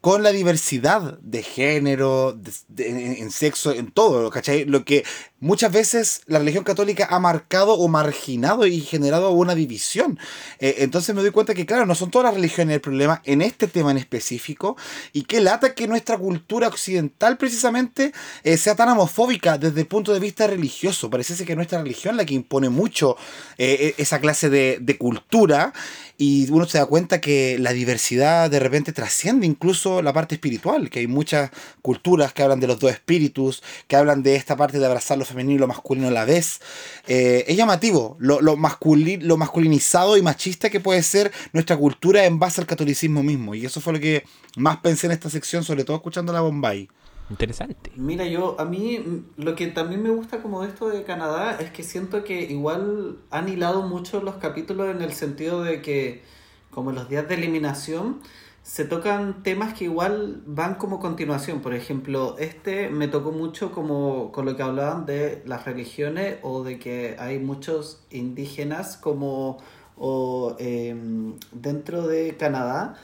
con 0.00 0.22
la 0.22 0.30
diversidad 0.30 1.18
de 1.20 1.42
género, 1.42 2.32
de- 2.68 3.18
en, 3.20 3.30
sexo, 3.32 3.72
en 3.72 3.90
todo, 3.90 4.30
¿cachai? 4.30 4.64
Lo 4.64 4.84
que 4.84 5.04
muchas 5.40 5.72
veces 5.72 6.22
la 6.26 6.38
religión 6.38 6.62
católica 6.62 7.08
ha 7.10 7.18
marcado 7.18 7.74
o 7.74 7.88
marginado 7.88 8.64
y 8.66 8.80
generado 8.80 9.30
una 9.30 9.56
división. 9.56 10.18
Eh, 10.60 10.76
entonces 10.78 11.14
me 11.16 11.20
doy 11.22 11.32
cuenta 11.32 11.52
que, 11.52 11.66
claro, 11.66 11.84
no 11.84 11.96
son 11.96 12.10
todas 12.12 12.26
las 12.26 12.34
religiones 12.34 12.74
el 12.76 12.80
problema 12.80 13.22
en 13.24 13.42
este 13.42 13.66
tema 13.66 13.90
en 13.90 13.98
específico 13.98 14.76
y 15.12 15.22
qué 15.22 15.40
lata 15.40 15.74
que 15.74 15.88
nuestra 15.88 16.16
cultura 16.16 16.68
occidental 16.68 17.36
precisamente 17.36 18.12
eh, 18.44 18.56
sea 18.56 18.76
tan 18.76 18.88
homofóbica 18.90 19.58
desde 19.58 19.80
el 19.80 19.86
punto 19.88 20.12
de 20.14 20.20
vista 20.20 20.46
religioso. 20.46 21.10
Parece 21.10 21.44
que 21.44 21.56
nuestra 21.56 21.82
religión 21.82 22.16
la 22.16 22.24
que 22.24 22.34
impone 22.34 22.68
mucho 22.68 23.16
eh, 23.58 23.94
esa 23.98 24.20
clase 24.20 24.48
de 24.48 24.96
cultura 24.98 25.72
y 26.20 26.50
uno 26.50 26.66
se 26.66 26.78
da 26.78 26.86
cuenta 26.86 27.20
que 27.20 27.58
la 27.60 27.72
diversidad 27.72 28.50
de 28.50 28.58
repente 28.58 28.92
trasciende 28.92 29.46
incluso 29.46 30.02
la 30.02 30.12
parte 30.12 30.34
espiritual, 30.34 30.90
que 30.90 30.98
hay 30.98 31.06
muchas 31.06 31.50
culturas 31.80 32.32
que 32.32 32.42
hablan 32.42 32.58
de 32.58 32.66
los 32.66 32.80
dos 32.80 32.90
espíritus, 32.90 33.62
que 33.86 33.94
hablan 33.94 34.24
de 34.24 34.34
esta 34.34 34.56
parte 34.56 34.80
de 34.80 34.86
abrazar 34.86 35.16
lo 35.16 35.24
femenino 35.24 35.54
y 35.54 35.58
lo 35.58 35.68
masculino 35.68 36.08
a 36.08 36.10
la 36.10 36.24
vez. 36.24 36.60
Eh, 37.06 37.44
es 37.46 37.56
llamativo 37.56 38.16
lo, 38.18 38.40
lo, 38.40 38.56
masculi- 38.56 39.20
lo 39.22 39.36
masculinizado 39.36 40.16
y 40.16 40.22
machista 40.22 40.70
que 40.70 40.80
puede 40.80 41.04
ser 41.04 41.30
nuestra 41.52 41.76
cultura 41.76 42.24
en 42.24 42.40
base 42.40 42.60
al 42.60 42.66
catolicismo 42.66 43.22
mismo. 43.22 43.54
Y 43.54 43.64
eso 43.64 43.80
fue 43.80 43.92
lo 43.92 44.00
que 44.00 44.24
más 44.56 44.78
pensé 44.78 45.06
en 45.06 45.12
esta 45.12 45.30
sección, 45.30 45.62
sobre 45.62 45.84
todo 45.84 45.96
escuchando 45.96 46.32
la 46.32 46.40
Bombay. 46.40 46.88
Interesante. 47.30 47.92
Mira, 47.96 48.24
yo, 48.26 48.58
a 48.58 48.64
mí 48.64 49.24
lo 49.36 49.54
que 49.54 49.66
también 49.66 50.02
me 50.02 50.10
gusta 50.10 50.40
como 50.42 50.62
de 50.62 50.68
esto 50.68 50.88
de 50.88 51.04
Canadá 51.04 51.58
es 51.60 51.70
que 51.70 51.82
siento 51.82 52.24
que 52.24 52.42
igual 52.42 53.18
han 53.30 53.48
hilado 53.48 53.82
mucho 53.82 54.22
los 54.22 54.36
capítulos 54.36 54.94
en 54.94 55.02
el 55.02 55.12
sentido 55.12 55.62
de 55.62 55.82
que, 55.82 56.22
como 56.70 56.92
los 56.92 57.08
días 57.08 57.28
de 57.28 57.34
eliminación, 57.34 58.20
se 58.62 58.84
tocan 58.84 59.42
temas 59.42 59.74
que 59.74 59.84
igual 59.84 60.42
van 60.46 60.74
como 60.74 61.00
continuación. 61.00 61.60
Por 61.60 61.74
ejemplo, 61.74 62.36
este 62.38 62.90
me 62.90 63.08
tocó 63.08 63.32
mucho 63.32 63.72
como 63.72 64.32
con 64.32 64.44
lo 64.44 64.56
que 64.56 64.62
hablaban 64.62 65.06
de 65.06 65.42
las 65.46 65.64
religiones 65.64 66.36
o 66.42 66.62
de 66.62 66.78
que 66.78 67.16
hay 67.18 67.38
muchos 67.38 68.02
indígenas 68.10 68.96
como 68.96 69.58
o 69.96 70.54
em, 70.58 71.34
dentro 71.52 72.06
de 72.06 72.36
Canadá 72.36 72.96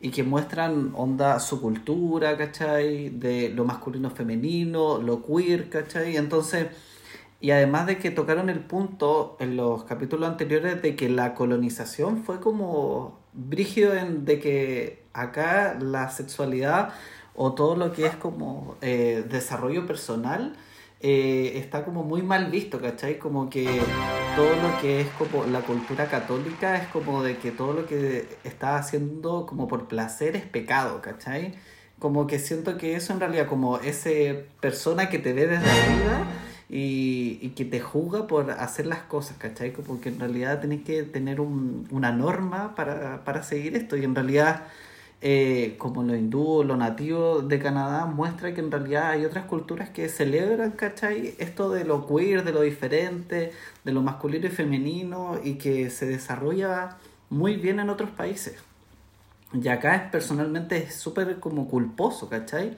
y 0.00 0.10
que 0.10 0.22
muestran 0.22 0.92
onda 0.94 1.40
su 1.40 1.60
cultura, 1.60 2.36
¿cachai? 2.36 3.10
De 3.10 3.48
lo 3.50 3.64
masculino 3.64 4.10
femenino, 4.10 4.98
lo 4.98 5.22
queer, 5.24 5.68
¿cachai? 5.68 6.16
Entonces, 6.16 6.68
y 7.40 7.50
además 7.50 7.86
de 7.86 7.98
que 7.98 8.10
tocaron 8.10 8.50
el 8.50 8.60
punto 8.60 9.36
en 9.40 9.56
los 9.56 9.84
capítulos 9.84 10.28
anteriores 10.28 10.82
de 10.82 10.96
que 10.96 11.08
la 11.08 11.34
colonización 11.34 12.24
fue 12.24 12.40
como 12.40 13.18
brígido 13.32 13.94
en 13.94 14.24
de 14.24 14.40
que 14.40 15.04
acá 15.12 15.76
la 15.80 16.10
sexualidad 16.10 16.90
o 17.34 17.54
todo 17.54 17.76
lo 17.76 17.92
que 17.92 18.06
es 18.06 18.16
como 18.16 18.76
eh, 18.82 19.24
desarrollo 19.28 19.86
personal 19.86 20.56
eh, 21.00 21.52
está 21.56 21.84
como 21.84 22.02
muy 22.02 22.22
mal 22.22 22.50
visto, 22.50 22.80
¿cachai? 22.80 23.18
Como 23.18 23.48
que 23.50 23.64
todo 24.36 24.50
lo 24.56 24.80
que 24.80 25.00
es 25.02 25.06
como 25.18 25.44
la 25.46 25.60
cultura 25.60 26.06
católica 26.06 26.76
es 26.76 26.88
como 26.88 27.22
de 27.22 27.36
que 27.38 27.50
todo 27.50 27.72
lo 27.72 27.86
que 27.86 28.26
está 28.44 28.76
haciendo 28.76 29.46
como 29.46 29.68
por 29.68 29.86
placer 29.88 30.36
es 30.36 30.42
pecado, 30.44 31.00
¿cachai? 31.02 31.54
Como 31.98 32.26
que 32.26 32.38
siento 32.38 32.76
que 32.78 32.94
eso 32.96 33.12
en 33.12 33.20
realidad 33.20 33.46
como 33.46 33.78
ese 33.78 34.46
persona 34.60 35.08
que 35.08 35.18
te 35.18 35.32
ve 35.32 35.46
desde 35.46 35.68
arriba 35.70 36.24
y, 36.68 37.38
y 37.42 37.48
que 37.56 37.64
te 37.64 37.80
juzga 37.80 38.26
por 38.26 38.50
hacer 38.50 38.86
las 38.86 39.00
cosas, 39.00 39.36
¿cachai? 39.38 39.72
Como 39.72 40.00
que 40.00 40.08
en 40.10 40.20
realidad 40.20 40.60
tenés 40.60 40.82
que 40.82 41.02
tener 41.04 41.40
un- 41.40 41.88
una 41.90 42.12
norma 42.12 42.74
para, 42.74 43.24
para 43.24 43.42
seguir 43.42 43.74
esto 43.76 43.96
y 43.96 44.04
en 44.04 44.14
realidad 44.14 44.64
eh, 45.20 45.74
como 45.78 46.02
lo 46.02 46.14
hindú, 46.14 46.62
lo 46.64 46.76
nativo 46.76 47.42
de 47.42 47.58
Canadá, 47.58 48.06
muestra 48.06 48.54
que 48.54 48.60
en 48.60 48.70
realidad 48.70 49.10
hay 49.10 49.24
otras 49.24 49.46
culturas 49.46 49.90
que 49.90 50.08
celebran, 50.08 50.72
¿cachai? 50.72 51.34
Esto 51.38 51.70
de 51.70 51.84
lo 51.84 52.06
queer, 52.06 52.44
de 52.44 52.52
lo 52.52 52.62
diferente, 52.62 53.52
de 53.84 53.92
lo 53.92 54.02
masculino 54.02 54.46
y 54.46 54.50
femenino, 54.50 55.40
y 55.42 55.54
que 55.54 55.90
se 55.90 56.06
desarrolla 56.06 56.96
muy 57.30 57.56
bien 57.56 57.80
en 57.80 57.90
otros 57.90 58.10
países. 58.10 58.62
Y 59.52 59.66
acá 59.68 59.96
es 59.96 60.10
personalmente 60.10 60.76
es 60.76 60.94
súper 60.94 61.40
como 61.40 61.68
culposo, 61.68 62.28
¿cachai? 62.28 62.76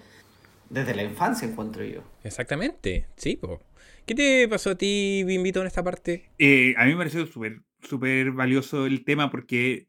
Desde 0.71 0.95
la 0.95 1.03
infancia 1.03 1.47
encuentro 1.47 1.85
yo. 1.85 2.03
Exactamente, 2.23 3.07
sí, 3.17 3.37
po. 3.37 3.61
¿Qué 4.07 4.15
te 4.15 4.49
pasó 4.49 4.71
a 4.71 4.75
ti, 4.77 5.25
Bimbito, 5.27 5.61
en 5.61 5.67
esta 5.67 5.83
parte? 5.83 6.31
Eh, 6.39 6.75
a 6.77 6.85
mí 6.85 6.93
me 6.93 6.99
pareció 6.99 7.27
súper 7.27 7.63
súper 7.83 8.33
valioso 8.33 8.87
el 8.87 9.05
tema 9.05 9.31
porque 9.31 9.87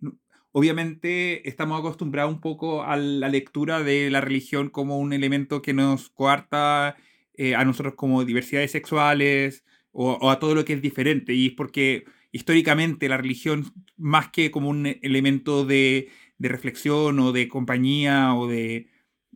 obviamente 0.52 1.48
estamos 1.48 1.80
acostumbrados 1.80 2.34
un 2.34 2.42
poco 2.42 2.84
a 2.84 2.98
la 2.98 3.30
lectura 3.30 3.84
de 3.84 4.10
la 4.10 4.22
religión 4.22 4.70
como 4.70 5.00
un 5.00 5.14
elemento 5.14 5.62
que 5.62 5.74
nos 5.74 6.10
coarta 6.10 6.98
eh, 7.36 7.56
a 7.56 7.66
nosotros 7.66 7.96
como 7.96 8.26
diversidades 8.26 8.72
sexuales 8.72 9.64
o, 9.92 10.30
a 10.30 10.40
todo 10.40 10.56
lo 10.56 10.66
que 10.66 10.74
es 10.74 10.82
diferente. 10.82 11.34
Y 11.34 11.48
es 11.48 11.54
porque 11.54 12.06
históricamente 12.32 13.10
la 13.10 13.18
religión, 13.18 13.74
más 13.98 14.30
que 14.30 14.52
como 14.52 14.70
un 14.70 14.86
elemento 15.02 15.66
de, 15.66 16.10
reflexión 16.40 17.20
o 17.20 17.32
de 17.32 17.48
compañía 17.48 18.34
o 18.34 18.48
de, 18.48 18.88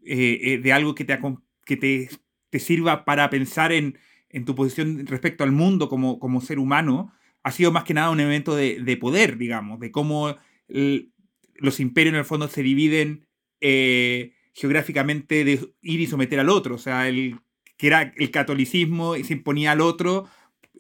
eh, 0.06 0.40
eh, 0.42 0.58
de 0.58 0.74
algo 0.74 0.96
que 0.96 1.06
te, 1.06 1.20
que 1.66 1.78
te, 1.78 2.10
te 2.50 2.60
sirva 2.60 3.06
para 3.06 3.30
pensar 3.30 3.72
en, 3.72 4.00
en 4.30 4.44
tu 4.44 4.56
posición 4.56 5.06
respecto 5.06 5.44
al 5.44 5.52
mundo 5.52 5.88
como, 5.88 6.20
como 6.20 6.42
ser 6.42 6.58
humano, 6.58 7.14
ha 7.44 7.52
sido 7.52 7.72
más 7.72 7.84
que 7.84 7.94
nada 7.94 8.10
un 8.10 8.20
elemento 8.20 8.56
de, 8.56 8.82
de 8.82 8.98
poder, 8.98 9.38
digamos, 9.38 9.80
de 9.80 9.92
cómo 9.92 10.36
los 10.68 11.80
imperios 11.80 12.14
en 12.14 12.20
el 12.20 12.26
fondo 12.26 12.48
se 12.48 12.64
dividen 12.64 13.28
eh, 13.62 14.34
geográficamente 14.54 15.44
de 15.44 15.60
ir 15.82 16.00
y 16.02 16.08
someter 16.08 16.40
al 16.40 16.50
otro. 16.50 16.76
O 16.76 16.80
sea, 16.80 17.08
el, 17.08 17.40
que 17.78 17.88
era 17.88 18.14
el 18.16 18.32
catolicismo 18.32 19.16
y 19.16 19.24
se 19.24 19.34
imponía 19.34 19.72
al 19.72 19.82
otro 19.82 20.28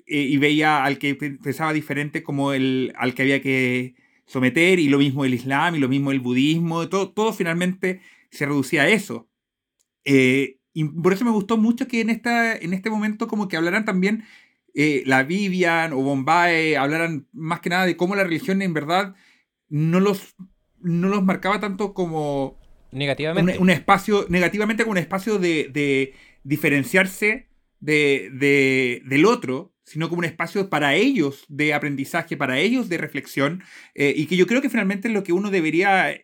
eh, 0.07 0.21
y 0.21 0.37
veía 0.37 0.83
al 0.83 0.97
que 0.97 1.15
pe- 1.15 1.37
pensaba 1.41 1.73
diferente 1.73 2.23
como 2.23 2.53
el 2.53 2.93
al 2.97 3.13
que 3.13 3.23
había 3.23 3.41
que 3.41 3.95
someter, 4.27 4.79
y 4.79 4.89
lo 4.89 4.97
mismo 4.97 5.23
el 5.23 5.35
Islam, 5.35 5.75
y 5.75 5.79
lo 5.79 5.87
mismo 5.87 6.11
el 6.11 6.19
budismo, 6.19 6.89
todo, 6.89 7.11
todo 7.11 7.31
finalmente 7.31 8.01
se 8.31 8.45
reducía 8.45 8.83
a 8.83 8.89
eso. 8.89 9.29
Eh, 10.03 10.57
y 10.73 10.83
por 10.85 11.13
eso 11.13 11.25
me 11.25 11.31
gustó 11.31 11.57
mucho 11.57 11.87
que 11.87 12.01
en, 12.01 12.09
esta, 12.09 12.55
en 12.55 12.73
este 12.73 12.89
momento 12.89 13.27
como 13.27 13.47
que 13.47 13.55
hablaran 13.57 13.85
también 13.85 14.23
eh, 14.73 15.03
la 15.05 15.23
Vivian 15.23 15.93
o 15.93 15.97
Bombay, 15.97 16.75
hablaran 16.75 17.27
más 17.33 17.59
que 17.61 17.69
nada 17.69 17.85
de 17.85 17.95
cómo 17.95 18.15
la 18.15 18.23
religión 18.23 18.61
en 18.61 18.73
verdad 18.73 19.15
no 19.69 19.99
los, 19.99 20.35
no 20.79 21.07
los 21.09 21.23
marcaba 21.23 21.59
tanto 21.59 21.93
como 21.93 22.49
un, 22.91 22.99
Negativamente. 22.99 23.57
un 23.59 23.69
espacio, 23.69 24.25
negativamente 24.29 24.83
como 24.83 24.91
un 24.93 24.97
espacio 24.99 25.37
de, 25.39 25.69
de 25.71 26.13
diferenciarse 26.43 27.47
de, 27.79 28.29
de- 28.33 29.01
del 29.05 29.25
otro, 29.25 29.73
sino 29.83 30.09
como 30.09 30.19
un 30.19 30.25
espacio 30.25 30.69
para 30.69 30.95
ellos 30.95 31.45
de 31.47 31.73
aprendizaje, 31.73 32.37
para 32.37 32.59
ellos 32.59 32.89
de 32.89 32.97
reflexión, 32.97 33.63
eh, 33.93 34.13
y 34.15 34.25
que 34.27 34.37
yo 34.37 34.47
creo 34.47 34.61
que 34.61 34.69
finalmente 34.69 35.07
es 35.09 35.13
lo 35.13 35.23
que 35.23 35.33
uno 35.33 35.51
debería 35.51 36.15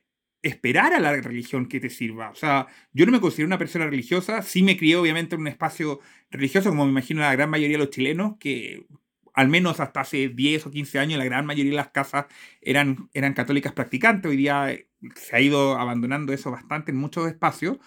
esperar 0.44 0.94
a 0.94 1.00
la 1.00 1.12
religión 1.22 1.68
que 1.68 1.80
te 1.80 1.89
sirva. 1.92 2.32
O 2.32 2.36
sea, 2.36 2.66
yo 2.94 3.06
no 3.06 3.12
me 3.12 3.22
considero 3.22 3.46
una 3.48 3.60
persona 3.60 3.86
religiosa, 3.86 4.42
sí 4.42 4.64
me 4.64 4.78
crié 4.78 4.96
obviamente 4.96 5.36
en 5.36 5.42
un 5.42 5.48
espacio 5.48 6.00
religioso, 6.32 6.70
como 6.70 6.86
me 6.86 6.92
imagino 6.92 7.22
la 7.22 7.34
gran 7.34 7.50
mayoría 7.52 7.78
de 7.78 7.84
los 7.86 7.92
chilenos, 7.92 8.38
que 8.39 8.86
al 9.34 9.48
menos 9.50 9.80
hasta 9.80 10.02
hace 10.02 10.30
10 10.30 10.66
o 10.68 10.72
15 10.72 11.00
años 11.00 11.18
la 11.20 11.26
gran 11.26 11.46
mayoría 11.46 11.72
de 11.72 11.78
las 11.78 11.92
casas 11.92 12.26
eran, 12.62 13.10
eran 13.14 13.34
católicas 13.34 13.74
practicantes. 13.74 14.30
Hoy 14.30 14.38
día 14.38 14.72
eh, 14.72 14.88
se 15.16 15.36
ha 15.36 15.42
ido 15.42 15.78
abandonando 15.78 16.34
eso 16.34 16.52
bastante 16.52 16.92
en 16.92 16.98
muchos 16.98 17.28
espacios, 17.28 17.78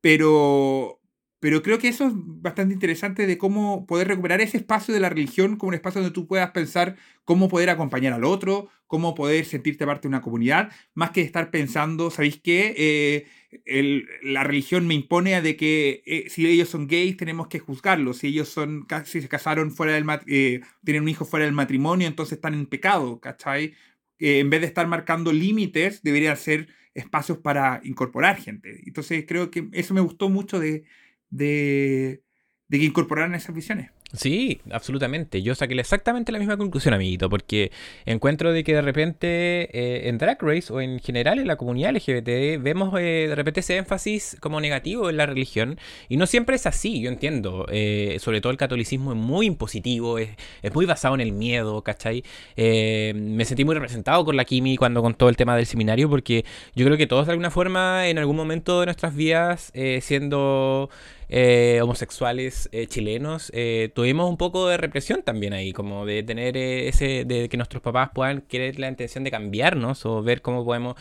pero, 0.00 1.00
pero 1.42 1.62
creo 1.62 1.78
que 1.80 1.88
eso 1.88 2.06
es 2.06 2.12
bastante 2.14 2.72
interesante 2.74 3.26
de 3.26 3.36
cómo 3.38 3.84
poder 3.86 4.06
recuperar 4.08 4.40
ese 4.40 4.58
espacio 4.58 4.94
de 4.94 5.00
la 5.00 5.08
religión 5.08 5.56
como 5.56 5.70
un 5.70 5.74
espacio 5.74 6.00
donde 6.00 6.14
tú 6.14 6.28
puedas 6.28 6.52
pensar 6.52 6.96
cómo 7.24 7.48
poder 7.48 7.68
acompañar 7.70 8.12
al 8.12 8.24
otro, 8.24 8.68
cómo 8.86 9.14
poder 9.16 9.44
sentirte 9.44 9.84
parte 9.86 10.02
de 10.02 10.08
una 10.10 10.22
comunidad, 10.22 10.70
más 10.94 11.10
que 11.10 11.20
estar 11.22 11.50
pensando, 11.50 12.10
¿sabéis 12.12 12.40
qué? 12.42 12.74
Eh, 12.78 13.26
el- 13.64 14.06
la 14.22 14.44
religión 14.44 14.86
me 14.86 14.94
impone 14.94 15.34
a 15.34 15.42
de 15.42 15.56
que 15.56 16.02
eh, 16.06 16.24
si 16.30 16.46
ellos 16.46 16.68
son 16.68 16.86
gays 16.86 17.16
tenemos 17.16 17.48
que 17.48 17.58
juzgarlos, 17.58 18.18
si 18.18 18.28
ellos 18.28 18.48
son, 18.48 18.86
si 19.04 19.20
se 19.20 19.28
casaron 19.28 19.72
fuera 19.72 19.94
del 19.94 20.06
eh, 20.28 20.60
tienen 20.84 21.02
un 21.02 21.08
hijo 21.08 21.24
fuera 21.24 21.44
del 21.44 21.54
matrimonio, 21.54 22.06
entonces 22.08 22.34
están 22.38 22.54
en 22.54 22.66
pecado, 22.66 23.20
¿cachai? 23.20 23.74
En 24.18 24.50
vez 24.50 24.60
de 24.60 24.66
estar 24.68 24.86
marcando 24.86 25.32
límites, 25.32 26.02
deberían 26.02 26.36
ser 26.36 26.68
espacios 26.94 27.38
para 27.38 27.80
incorporar 27.84 28.36
gente. 28.38 28.82
Entonces 28.86 29.24
creo 29.26 29.50
que 29.50 29.68
eso 29.72 29.94
me 29.94 30.00
gustó 30.00 30.28
mucho 30.28 30.60
de, 30.60 30.84
de, 31.32 32.22
de 32.68 32.78
que 32.78 32.84
incorporaran 32.84 33.34
esas 33.34 33.54
visiones. 33.54 33.90
Sí, 34.14 34.60
absolutamente. 34.70 35.42
Yo 35.42 35.54
saqué 35.54 35.74
exactamente 35.80 36.32
la 36.32 36.38
misma 36.38 36.58
conclusión, 36.58 36.92
amiguito, 36.92 37.30
porque 37.30 37.72
encuentro 38.04 38.52
de 38.52 38.62
que 38.62 38.74
de 38.74 38.82
repente 38.82 39.26
eh, 39.72 40.08
en 40.10 40.18
Drag 40.18 40.36
Race 40.42 40.70
o 40.70 40.82
en 40.82 40.98
general 40.98 41.38
en 41.38 41.46
la 41.46 41.56
comunidad 41.56 41.94
LGBT 41.94 42.62
vemos 42.62 42.92
eh, 43.00 43.26
de 43.28 43.34
repente 43.34 43.60
ese 43.60 43.78
énfasis 43.78 44.36
como 44.40 44.60
negativo 44.60 45.08
en 45.08 45.16
la 45.16 45.24
religión 45.24 45.78
y 46.10 46.18
no 46.18 46.26
siempre 46.26 46.56
es 46.56 46.66
así, 46.66 47.00
yo 47.00 47.08
entiendo. 47.08 47.64
Eh, 47.70 48.18
sobre 48.20 48.42
todo 48.42 48.52
el 48.52 48.58
catolicismo 48.58 49.12
es 49.12 49.18
muy 49.18 49.46
impositivo, 49.46 50.18
es, 50.18 50.28
es 50.60 50.74
muy 50.74 50.84
basado 50.84 51.14
en 51.14 51.22
el 51.22 51.32
miedo, 51.32 51.82
¿cachai? 51.82 52.22
Me 52.54 53.44
sentí 53.46 53.64
muy 53.64 53.74
representado 53.74 54.26
con 54.26 54.36
la 54.36 54.44
Kimi 54.44 54.76
cuando 54.76 55.00
contó 55.00 55.30
el 55.30 55.36
tema 55.36 55.56
del 55.56 55.64
seminario 55.64 56.10
porque 56.10 56.44
yo 56.74 56.84
creo 56.84 56.98
que 56.98 57.06
todos 57.06 57.26
de 57.26 57.32
alguna 57.32 57.50
forma 57.50 58.08
en 58.08 58.18
algún 58.18 58.36
momento 58.36 58.80
de 58.80 58.86
nuestras 58.86 59.14
vidas 59.14 59.72
siendo 60.00 60.90
eh, 61.34 61.80
homosexuales 61.80 62.68
eh, 62.72 62.86
chilenos, 62.86 63.50
eh, 63.54 63.90
tuvimos 63.94 64.28
un 64.28 64.36
poco 64.36 64.68
de 64.68 64.76
represión 64.76 65.22
también 65.22 65.54
ahí, 65.54 65.72
como 65.72 66.04
de 66.04 66.22
tener 66.22 66.58
ese, 66.58 67.24
de 67.24 67.48
que 67.48 67.56
nuestros 67.56 67.82
papás 67.82 68.10
puedan 68.12 68.42
querer 68.42 68.78
la 68.78 68.88
intención 68.88 69.24
de 69.24 69.30
cambiarnos 69.30 70.04
o 70.04 70.22
ver 70.22 70.42
cómo 70.42 70.62
podemos 70.62 70.96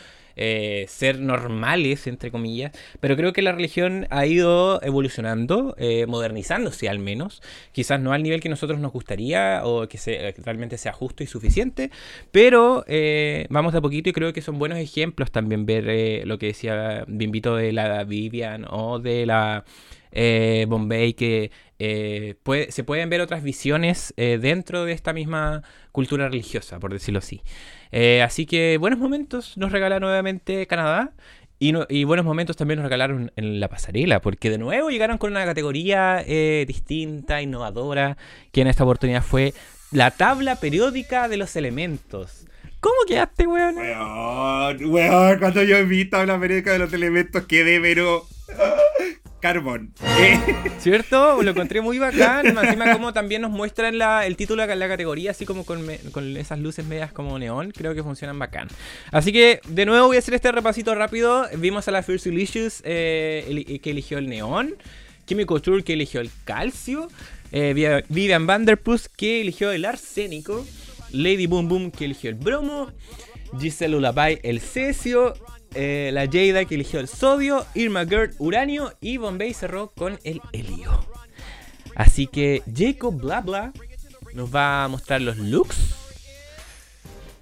ser 0.88 1.20
normales, 1.20 2.08
entre 2.08 2.32
comillas. 2.32 2.72
Pero 3.00 3.16
creo 3.16 3.34
que 3.34 3.44
la 3.44 3.52
religión 3.52 4.08
ha 4.10 4.26
ido 4.26 4.82
evolucionando, 4.82 5.76
modernizándose 6.08 6.90
al 6.90 6.98
menos. 6.98 7.44
Quizás 7.74 8.00
no 8.00 8.12
al 8.12 8.24
nivel 8.24 8.40
que 8.40 8.50
nosotros 8.50 8.80
nos 8.80 8.92
gustaría 8.92 9.62
o 9.66 9.88
que, 9.88 10.00
que 10.00 10.34
realmente 10.44 10.80
sea 10.80 10.94
justo 10.94 11.22
y 11.22 11.28
suficiente, 11.28 11.92
pero 12.32 12.86
vamos 13.50 13.74
de 13.74 13.80
a 13.80 13.82
poquito 13.82 14.10
y 14.10 14.14
creo 14.14 14.34
que 14.34 14.42
son 14.42 14.58
buenos 14.58 14.80
ejemplos 14.80 15.30
también 15.32 15.68
ver 15.68 16.26
lo 16.26 16.40
que 16.40 16.48
decía 16.48 17.04
Bimbito 17.08 17.56
de 17.56 17.74
la 17.74 18.04
Vivian 18.06 18.66
o 18.68 18.98
de 18.98 19.28
la 19.28 19.64
eh, 20.12 20.66
Bombay, 20.68 21.14
que 21.14 21.52
eh, 21.80 22.36
se 22.70 22.84
pueden 22.84 23.10
ver 23.10 23.22
otras 23.22 23.42
visiones 23.42 24.14
eh, 24.18 24.38
dentro 24.40 24.86
de 24.86 24.94
esta 24.94 25.14
misma 25.14 25.64
cultura 25.92 26.30
religiosa, 26.30 26.80
por 26.80 26.94
decirlo 26.94 27.20
así. 27.20 27.42
Eh, 27.92 28.22
así 28.22 28.46
que 28.46 28.78
buenos 28.78 29.00
momentos 29.00 29.58
nos 29.58 29.72
regala 29.72 30.00
nuevamente 30.00 30.68
Canadá. 30.68 31.14
Y, 31.58 31.74
y 31.90 32.06
buenos 32.06 32.26
momentos 32.26 32.58
también 32.58 32.80
nos 32.80 32.86
regalaron 32.86 33.32
en 33.36 33.60
la 33.60 33.68
pasarela, 33.68 34.20
porque 34.20 34.50
de 34.50 34.58
nuevo 34.58 34.90
llegaron 34.90 35.20
con 35.20 35.32
una 35.32 35.46
categoría 35.46 36.24
distinta, 36.66 37.40
innovadora, 37.42 38.18
que 38.52 38.62
en 38.62 38.68
esta 38.68 38.84
oportunidad 38.84 39.24
fue 39.24 39.54
la 39.92 40.10
tabla 40.10 40.56
periódica 40.56 41.28
de 41.28 41.38
los 41.38 41.56
elementos. 41.56 42.48
¿Cómo 42.80 42.96
quedaste, 43.08 43.46
weón? 43.46 43.78
Weón, 43.78 44.86
weón, 44.86 45.40
cuando 45.40 45.62
yo 45.62 45.86
vi 45.86 46.06
tabla 46.06 46.40
periódica 46.40 46.72
de 46.74 46.80
los 46.80 46.92
elementos 46.94 47.46
quedé, 47.46 47.80
pero. 47.80 48.26
Carbón. 49.42 49.94
Eh, 50.20 50.40
¿Cierto? 50.80 51.42
Lo 51.44 51.52
encontré 51.52 51.82
muy 51.82 51.98
bacán. 52.00 52.46
Encima 52.58 52.94
como 52.94 53.12
también 53.12 53.42
nos 53.42 53.52
muestran 53.52 53.96
el 54.24 54.36
título 54.38 54.66
de 54.66 54.76
la 54.76 54.88
categoría, 54.88 55.32
así 55.32 55.46
como 55.46 55.66
con, 55.66 55.90
esas 56.38 56.60
luces 56.60 56.86
medias 56.86 57.12
como 57.12 57.38
neón. 57.40 57.72
Creo 57.72 57.94
que 57.96 58.04
funcionan 58.04 58.38
bacán. 58.40 58.68
Así 59.12 59.34
que, 59.34 59.60
de 59.68 59.86
nuevo 59.86 60.08
voy 60.08 60.16
a 60.16 60.20
hacer 60.20 60.34
este 60.36 60.52
repasito 60.52 60.96
rápido. 60.96 61.48
Vimos 61.58 61.88
a 61.88 61.92
la 61.92 62.04
First 62.04 62.26
Delicious 62.26 62.82
eh, 62.86 63.46
eli- 63.50 63.80
que 63.80 63.92
eligió 63.92 64.18
el 64.18 64.30
neón. 64.30 64.76
Kimmy 65.26 65.46
Couture 65.46 65.84
que 65.84 65.94
eligió 65.94 66.22
el 66.22 66.30
calcio. 66.46 67.08
eh, 67.52 67.74
Via- 67.74 68.04
Vivian 68.10 68.46
Vanderpuss 68.48 69.10
que 69.10 69.42
eligió 69.42 69.72
el 69.72 69.86
arsénico. 69.86 70.66
Lady 71.12 71.46
Boom 71.48 71.68
Boom 71.68 71.92
que 71.92 72.06
eligió 72.06 72.30
el 72.30 72.36
bromo. 72.36 72.92
Giselle 73.60 73.92
Lullaby 73.96 74.40
el 74.44 74.62
cesio. 74.62 75.34
Eh, 75.74 76.12
la 76.14 76.26
Jada 76.26 76.66
que 76.66 76.76
eligió 76.76 77.00
el 77.00 77.08
sodio. 77.08 77.66
Irma 77.74 78.06
Gerd 78.06 78.34
uranio. 78.40 78.94
Y 79.02 79.18
Bombay 79.18 79.54
cerró 79.54 79.92
con 79.92 80.20
el 80.24 80.42
helio. 80.54 81.06
Así 81.96 82.28
que 82.28 82.64
Jacob 82.74 83.20
Blabla 83.20 83.74
nos 84.34 84.54
va 84.54 84.84
a 84.84 84.88
mostrar 84.88 85.22
los 85.22 85.38
looks. 85.38 85.96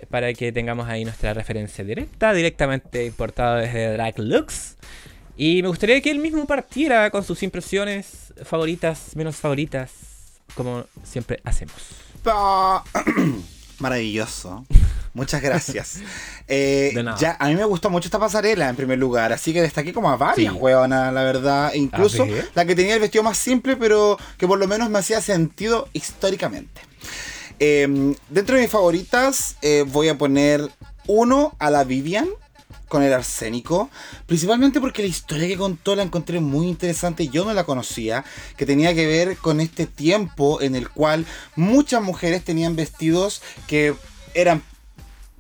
Para 0.10 0.34
que 0.34 0.52
tengamos 0.52 0.88
ahí 0.88 1.04
nuestra 1.04 1.34
referencia 1.36 1.84
directa, 1.84 2.34
directamente 2.34 3.06
importado 3.06 3.58
desde 3.58 3.94
Drag 3.94 4.18
Looks. 4.18 4.76
Y 5.38 5.62
me 5.62 5.70
gustaría 5.70 6.02
que 6.02 6.10
él 6.10 6.20
mismo 6.20 6.46
partiera 6.48 7.10
con 7.12 7.24
sus 7.24 7.44
impresiones 7.44 8.34
favoritas, 8.44 9.16
menos 9.16 9.36
favoritas, 9.36 9.92
como 10.56 10.84
siempre 11.04 11.40
hacemos. 11.44 11.76
Maravilloso. 13.80 14.66
Muchas 15.20 15.42
gracias. 15.42 15.98
Eh, 16.52 16.94
De 16.96 17.04
nada. 17.04 17.16
ya, 17.20 17.38
a 17.40 17.48
mí 17.48 17.56
me 17.56 17.64
gustó 17.66 17.92
mucho 17.92 18.08
esta 18.08 18.18
pasarela 18.18 18.70
en 18.70 18.76
primer 18.76 18.98
lugar, 18.98 19.32
así 19.32 19.54
que 19.54 19.62
destaqué 19.62 19.94
como 19.94 20.10
a 20.10 20.16
varias 20.18 20.52
Sí. 20.52 20.60
hueonas, 20.60 21.14
la 21.14 21.22
verdad. 21.24 21.74
Incluso 21.76 22.24
A 22.24 22.26
ver. 22.26 22.50
la 22.56 22.66
que 22.66 22.76
tenía 22.76 22.96
el 22.96 23.00
vestido 23.00 23.24
más 23.24 23.38
simple, 23.38 23.76
pero 23.78 24.18
que 24.40 24.48
por 24.48 24.58
lo 24.58 24.68
menos 24.68 24.90
me 24.90 24.98
hacía 24.98 25.22
sentido 25.22 25.88
históricamente. 25.94 26.82
Eh, 27.60 28.16
dentro 28.30 28.56
de 28.56 28.62
mis 28.64 28.72
favoritas, 28.72 29.58
eh, 29.62 29.84
voy 29.88 30.08
a 30.10 30.18
poner 30.18 30.68
uno 31.06 31.56
a 31.60 31.70
la 31.70 31.84
Vivian 31.84 32.28
con 32.88 33.04
el 33.04 33.14
arsénico, 33.14 33.92
principalmente 34.26 34.80
porque 34.80 35.04
la 35.04 35.08
historia 35.10 35.48
que 35.48 35.56
contó 35.58 35.96
la 35.96 36.02
encontré 36.02 36.40
muy 36.40 36.68
interesante, 36.68 37.28
yo 37.28 37.46
no 37.46 37.54
la 37.54 37.64
conocía, 37.64 38.26
que 38.58 38.66
tenía 38.66 38.96
que 38.96 39.06
ver 39.06 39.38
con 39.38 39.60
este 39.60 39.86
tiempo 39.86 40.62
en 40.62 40.74
el 40.76 40.90
cual 40.90 41.28
muchas 41.56 42.02
mujeres 42.02 42.44
tenían 42.44 42.76
vestidos 42.76 43.44
que 43.68 43.94
eran 44.34 44.64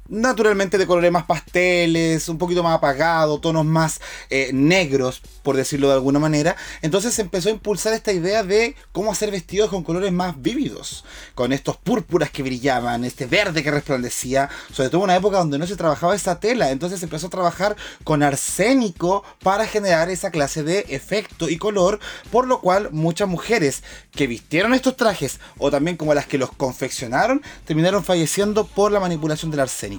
naturalmente 0.10 0.78
de 0.78 0.88
colores 0.88 1.12
más 1.12 1.26
pasteles, 1.26 2.28
un 2.30 2.38
poquito 2.38 2.64
más 2.64 2.76
apagado, 2.76 3.40
tonos 3.40 3.66
más 3.66 4.02
eh, 4.30 4.50
negros, 4.54 5.22
por 5.44 5.56
decirlo 5.56 5.88
de 5.88 5.94
alguna 5.94 6.20
manera. 6.20 6.56
Entonces 6.82 7.14
se 7.14 7.22
empezó 7.22 7.50
a 7.50 7.54
impulsar 7.54 7.94
esta 7.94 8.12
idea 8.12 8.44
de 8.44 8.76
cómo 8.92 9.12
hacer 9.12 9.32
vestidos 9.32 9.70
con 9.70 9.84
colores 9.84 10.12
más 10.12 10.42
vívidos, 10.42 11.06
con 11.36 11.54
estos 11.54 11.78
púrpuras 11.78 12.32
que 12.32 12.44
brillaban, 12.44 13.04
este 13.06 13.26
verde 13.26 13.64
que 13.64 13.72
resplandecía, 13.72 14.50
sobre 14.74 14.90
todo 14.90 15.02
en 15.02 15.06
una 15.06 15.16
época 15.16 15.38
donde 15.38 15.60
no 15.60 15.68
se 15.68 15.76
trabajaba 15.76 16.16
esa 16.16 16.40
tela. 16.40 16.72
Entonces 16.72 17.00
se 17.00 17.06
empezó 17.06 17.28
a 17.28 17.32
trabajar 17.32 17.76
con 18.04 18.24
arsénico 18.24 19.24
para 19.44 19.68
generar 19.68 20.10
esa 20.10 20.32
clase 20.32 20.64
de 20.64 20.86
efecto 20.90 21.50
y 21.50 21.58
color, 21.58 22.00
por 22.32 22.48
lo 22.48 22.62
cual 22.62 22.90
muchas 22.92 23.28
mujeres 23.28 23.84
que 24.12 24.28
vistieron 24.28 24.74
estos 24.74 24.98
trajes, 24.98 25.40
o 25.58 25.72
también 25.72 25.98
como 25.98 26.14
las 26.14 26.26
que 26.26 26.38
los 26.38 26.52
confeccionaron, 26.52 27.42
terminaron 27.66 28.04
falleciendo 28.04 28.66
por 28.66 28.92
la 28.92 29.00
manipulación 29.00 29.52
del 29.52 29.62
arsénico. 29.62 29.99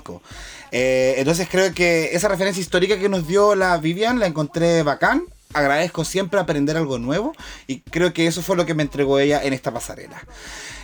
Eh, 0.72 1.14
entonces 1.18 1.48
creo 1.51 1.72
que 1.74 2.11
esa 2.12 2.28
referencia 2.28 2.61
histórica 2.61 2.98
que 2.98 3.09
nos 3.09 3.26
dio 3.26 3.55
la 3.55 3.76
Vivian 3.78 4.18
la 4.18 4.26
encontré 4.26 4.82
bacán. 4.82 5.24
Agradezco 5.53 6.05
siempre 6.05 6.38
aprender 6.38 6.76
algo 6.76 6.98
nuevo 6.98 7.34
y 7.66 7.80
creo 7.80 8.12
que 8.12 8.26
eso 8.26 8.40
fue 8.40 8.57
lo 8.57 8.66
que 8.66 8.74
me 8.74 8.84
entregó 8.84 9.18
ella 9.18 9.42
en 9.42 9.53
esta 9.53 9.72
pasarela. 9.72 10.22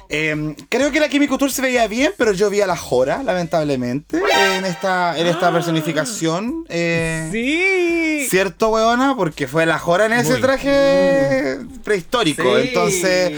Eh, 0.08 0.54
creo 0.68 0.90
que 0.92 1.00
la 1.00 1.08
Kimi 1.08 1.26
Couture 1.28 1.50
se 1.52 1.62
veía 1.62 1.86
bien, 1.88 2.12
pero 2.16 2.32
yo 2.32 2.48
vi 2.50 2.60
a 2.60 2.66
la 2.66 2.76
Jora, 2.76 3.22
lamentablemente, 3.22 4.18
en 4.56 4.64
esta, 4.64 5.18
en 5.18 5.26
esta 5.26 5.52
personificación. 5.52 6.64
eh, 6.68 7.28
Sí. 7.32 8.26
¿Cierto, 8.28 8.70
weona? 8.70 9.14
Porque 9.16 9.46
fue 9.46 9.66
la 9.66 9.78
Jora 9.78 10.06
en 10.06 10.12
ese 10.14 10.32
Muy. 10.32 10.40
traje 10.40 11.58
prehistórico. 11.84 12.42
Sí. 12.42 12.68
Entonces, 12.68 13.32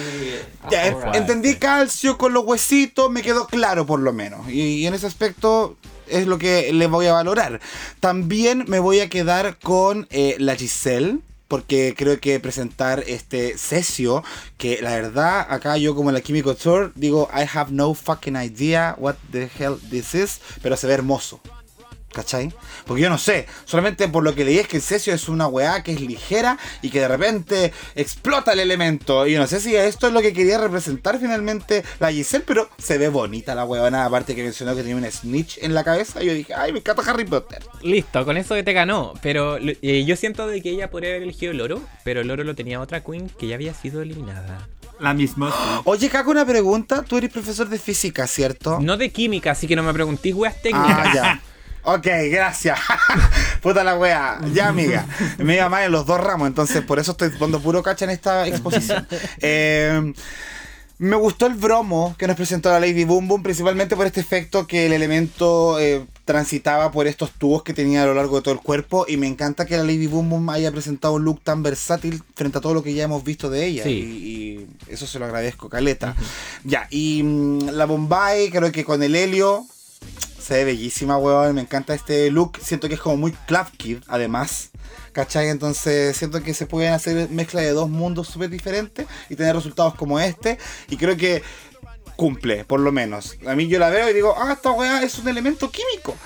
ya, 0.71 0.87
en- 0.87 0.95
Alright. 0.95 1.15
entendí 1.17 1.57
calcio 1.57 2.17
con 2.19 2.33
los 2.33 2.45
huesitos, 2.45 3.11
me 3.11 3.23
quedó 3.23 3.47
claro 3.47 3.85
por 3.87 4.01
lo 4.01 4.13
menos. 4.13 4.49
Y, 4.49 4.61
y 4.81 4.87
en 4.87 4.95
ese 4.95 5.07
aspecto 5.07 5.77
es 6.07 6.27
lo 6.27 6.39
que 6.39 6.73
le 6.73 6.87
voy 6.87 7.07
a 7.07 7.13
valorar. 7.13 7.61
También 8.01 8.65
me 8.67 8.79
voy 8.79 9.01
a 9.01 9.09
quedar 9.11 9.59
con 9.59 10.07
eh, 10.11 10.37
la 10.39 10.55
Giselle. 10.57 11.19
Porque 11.49 11.95
creo 11.97 12.21
que 12.21 12.39
presentar 12.41 13.03
este 13.07 13.57
cesio, 13.57 14.23
que 14.59 14.81
la 14.83 14.91
verdad, 14.91 15.47
acá 15.49 15.79
yo 15.79 15.95
como 15.95 16.13
la 16.13 16.21
Kimi 16.21 16.43
Couture, 16.43 16.93
digo, 16.95 17.29
I 17.35 17.47
have 17.53 17.73
no 17.73 17.95
fucking 17.95 18.37
idea 18.37 18.95
what 18.99 19.17
the 19.33 19.49
hell 19.59 19.79
this 19.91 20.15
is, 20.15 20.41
pero 20.63 20.77
se 20.77 20.87
ve 20.87 20.95
hermoso. 20.95 21.41
¿Cachai? 22.13 22.53
Porque 22.87 23.03
yo 23.03 23.11
no 23.11 23.19
sé, 23.19 23.47
solamente 23.65 24.09
por 24.09 24.25
lo 24.25 24.35
que 24.35 24.45
leí 24.45 24.59
es 24.59 24.67
que 24.67 24.79
el 24.79 24.83
cesio 24.83 25.13
es 25.13 25.29
una 25.29 25.47
weá 25.47 25.83
que 25.83 25.93
es 25.93 26.01
ligera 26.01 26.59
y 26.81 26.89
que 26.89 27.01
de 27.01 27.09
repente 27.09 27.73
explota 27.95 28.53
el 28.53 28.61
elemento. 28.61 29.27
Y 29.27 29.33
yo 29.33 29.39
no 29.39 29.47
sé 29.47 29.61
si 29.61 29.77
esto 29.77 30.07
es 30.07 30.13
lo 30.13 30.23
que 30.23 30.33
quería 30.33 30.59
representar 30.59 31.19
finalmente 31.21 31.85
la 32.01 32.11
Giselle, 32.11 32.45
pero 32.47 32.71
se 32.79 32.97
ve 32.97 33.09
bonita 33.09 33.55
la 33.55 33.65
weona. 33.65 34.07
Aparte 34.07 34.35
que 34.35 34.43
mencionó 34.43 34.75
que 34.75 34.83
tenía 34.83 34.97
un 34.97 35.05
snitch 35.05 35.59
en 35.61 35.75
la 35.75 35.85
cabeza. 35.85 36.23
Y 36.23 36.27
yo 36.27 36.35
dije, 36.35 36.55
ay, 36.55 36.73
me 36.73 36.79
encanta 36.79 37.03
Harry 37.03 37.27
Potter. 37.27 37.63
Listo, 37.83 38.25
con 38.25 38.37
eso 38.39 38.55
te 38.63 38.73
ganó. 38.73 39.13
Pero 39.21 39.59
eh, 39.59 40.05
yo 40.07 40.17
siento 40.17 40.47
de 40.47 40.63
que 40.63 40.71
ella 40.71 40.91
podría 40.91 41.11
haber 41.11 41.23
elegido 41.23 41.53
el 41.53 41.61
oro, 41.61 41.83
pero 42.05 42.23
el 42.23 42.31
oro 42.31 42.43
lo 42.43 42.55
tenía 42.55 42.81
otra 42.81 43.05
queen 43.05 43.29
que 43.29 43.49
ya 43.49 43.55
había 43.55 43.75
sido 43.75 44.01
eliminada. 44.01 44.67
La 44.99 45.15
misma. 45.15 45.55
Oye, 45.85 46.09
Caco, 46.09 46.31
una 46.31 46.45
pregunta. 46.45 47.05
Tú 47.05 47.19
eres 47.19 47.31
profesor 47.31 47.69
de 47.69 47.79
física, 47.79 48.27
¿cierto? 48.27 48.81
No 48.81 48.97
de 48.97 49.11
química, 49.11 49.53
así 49.53 49.69
que 49.69 49.77
no 49.77 49.83
me 49.83 49.93
preguntéis 49.93 50.35
weas 50.35 50.61
técnicas. 50.61 51.07
Ah, 51.07 51.13
ya. 51.15 51.43
Ok, 51.85 52.07
gracias. 52.31 52.79
Puta 53.63 53.83
la 53.85 53.97
wea. 53.97 54.39
Ya, 54.53 54.69
amiga. 54.69 55.07
Me 55.39 55.57
iba 55.57 55.69
mal 55.69 55.85
en 55.85 55.93
los 55.93 56.07
dos 56.07 56.21
ramos, 56.21 56.49
entonces 56.49 56.83
por 56.83 56.99
eso 56.99 57.13
estoy 57.13 57.31
poniendo 57.31 57.61
puro 57.61 57.83
cacha 57.83 58.05
en 58.05 58.11
esta 58.11 58.47
exposición. 58.47 59.07
Eh, 59.41 60.13
Me 60.99 61.15
gustó 61.15 61.47
el 61.47 61.55
bromo 61.55 62.17
que 62.19 62.27
nos 62.27 62.35
presentó 62.35 62.71
la 62.71 62.81
Lady 62.81 63.05
Boom 63.05 63.29
Boom, 63.29 63.43
principalmente 63.45 63.95
por 63.95 64.05
este 64.07 64.19
efecto 64.21 64.67
que 64.67 64.87
el 64.87 64.93
elemento 64.93 65.79
eh, 65.79 66.05
transitaba 66.25 66.91
por 66.91 67.07
estos 67.07 67.31
tubos 67.31 67.63
que 67.63 67.73
tenía 67.73 68.03
a 68.03 68.07
lo 68.07 68.15
largo 68.15 68.37
de 68.37 68.43
todo 68.43 68.55
el 68.55 68.61
cuerpo. 68.61 69.07
Y 69.09 69.17
me 69.17 69.29
encanta 69.29 69.65
que 69.65 69.77
la 69.77 69.85
Lady 69.85 70.09
Boom 70.09 70.29
Boom 70.29 70.51
haya 70.51 70.73
presentado 70.73 71.15
un 71.15 71.25
look 71.25 71.41
tan 71.45 71.63
versátil 71.63 72.21
frente 72.35 72.59
a 72.59 72.61
todo 72.61 72.75
lo 72.75 72.83
que 72.83 72.95
ya 72.95 73.05
hemos 73.05 73.23
visto 73.23 73.49
de 73.49 73.65
ella. 73.67 73.85
Sí. 73.85 73.91
Y, 73.91 74.29
y 74.91 74.93
eso 74.93 75.07
se 75.07 75.21
lo 75.21 75.27
agradezco, 75.27 75.69
Caleta. 75.69 76.17
Ya, 76.65 76.89
y 76.91 77.23
mm, 77.23 77.69
la 77.71 77.85
Bombay, 77.87 78.51
creo 78.51 78.73
que 78.73 78.85
con 78.85 79.01
el 79.03 79.15
helio. 79.15 79.65
Se 80.49 80.55
ve 80.55 80.65
bellísima, 80.65 81.19
weón. 81.19 81.57
Me 81.57 81.61
encanta 81.61 81.93
este 81.93 82.31
look. 82.31 82.59
Siento 82.63 82.89
que 82.89 82.95
es 82.95 83.01
como 83.01 83.19
muy 83.19 83.33
Club 83.33 83.67
Kid, 83.77 83.99
además. 84.07 84.71
¿Cachai? 85.13 85.51
Entonces 85.51 86.17
siento 86.17 86.43
que 86.43 86.55
se 86.55 86.65
pueden 86.65 86.95
hacer 86.95 87.29
mezcla 87.29 87.61
de 87.61 87.73
dos 87.73 87.91
mundos 87.91 88.29
súper 88.29 88.49
diferentes 88.49 89.07
y 89.29 89.37
tener 89.37 89.55
resultados 89.55 89.95
como 89.95 90.19
este. 90.19 90.57
Y 90.89 90.97
creo 90.97 91.19
que 91.19 91.43
cumple, 92.17 92.65
por 92.65 92.81
lo 92.81 92.93
menos. 92.93 93.37
A 93.47 93.55
mí 93.55 93.69
yo 93.69 93.79
la 93.79 93.91
veo 93.91 94.09
y 94.09 94.15
digo, 94.15 94.35
ah, 94.39 94.55
esta 94.55 94.71
weá 94.71 95.03
es 95.03 95.19
un 95.19 95.29
elemento 95.29 95.71
químico. 95.71 96.17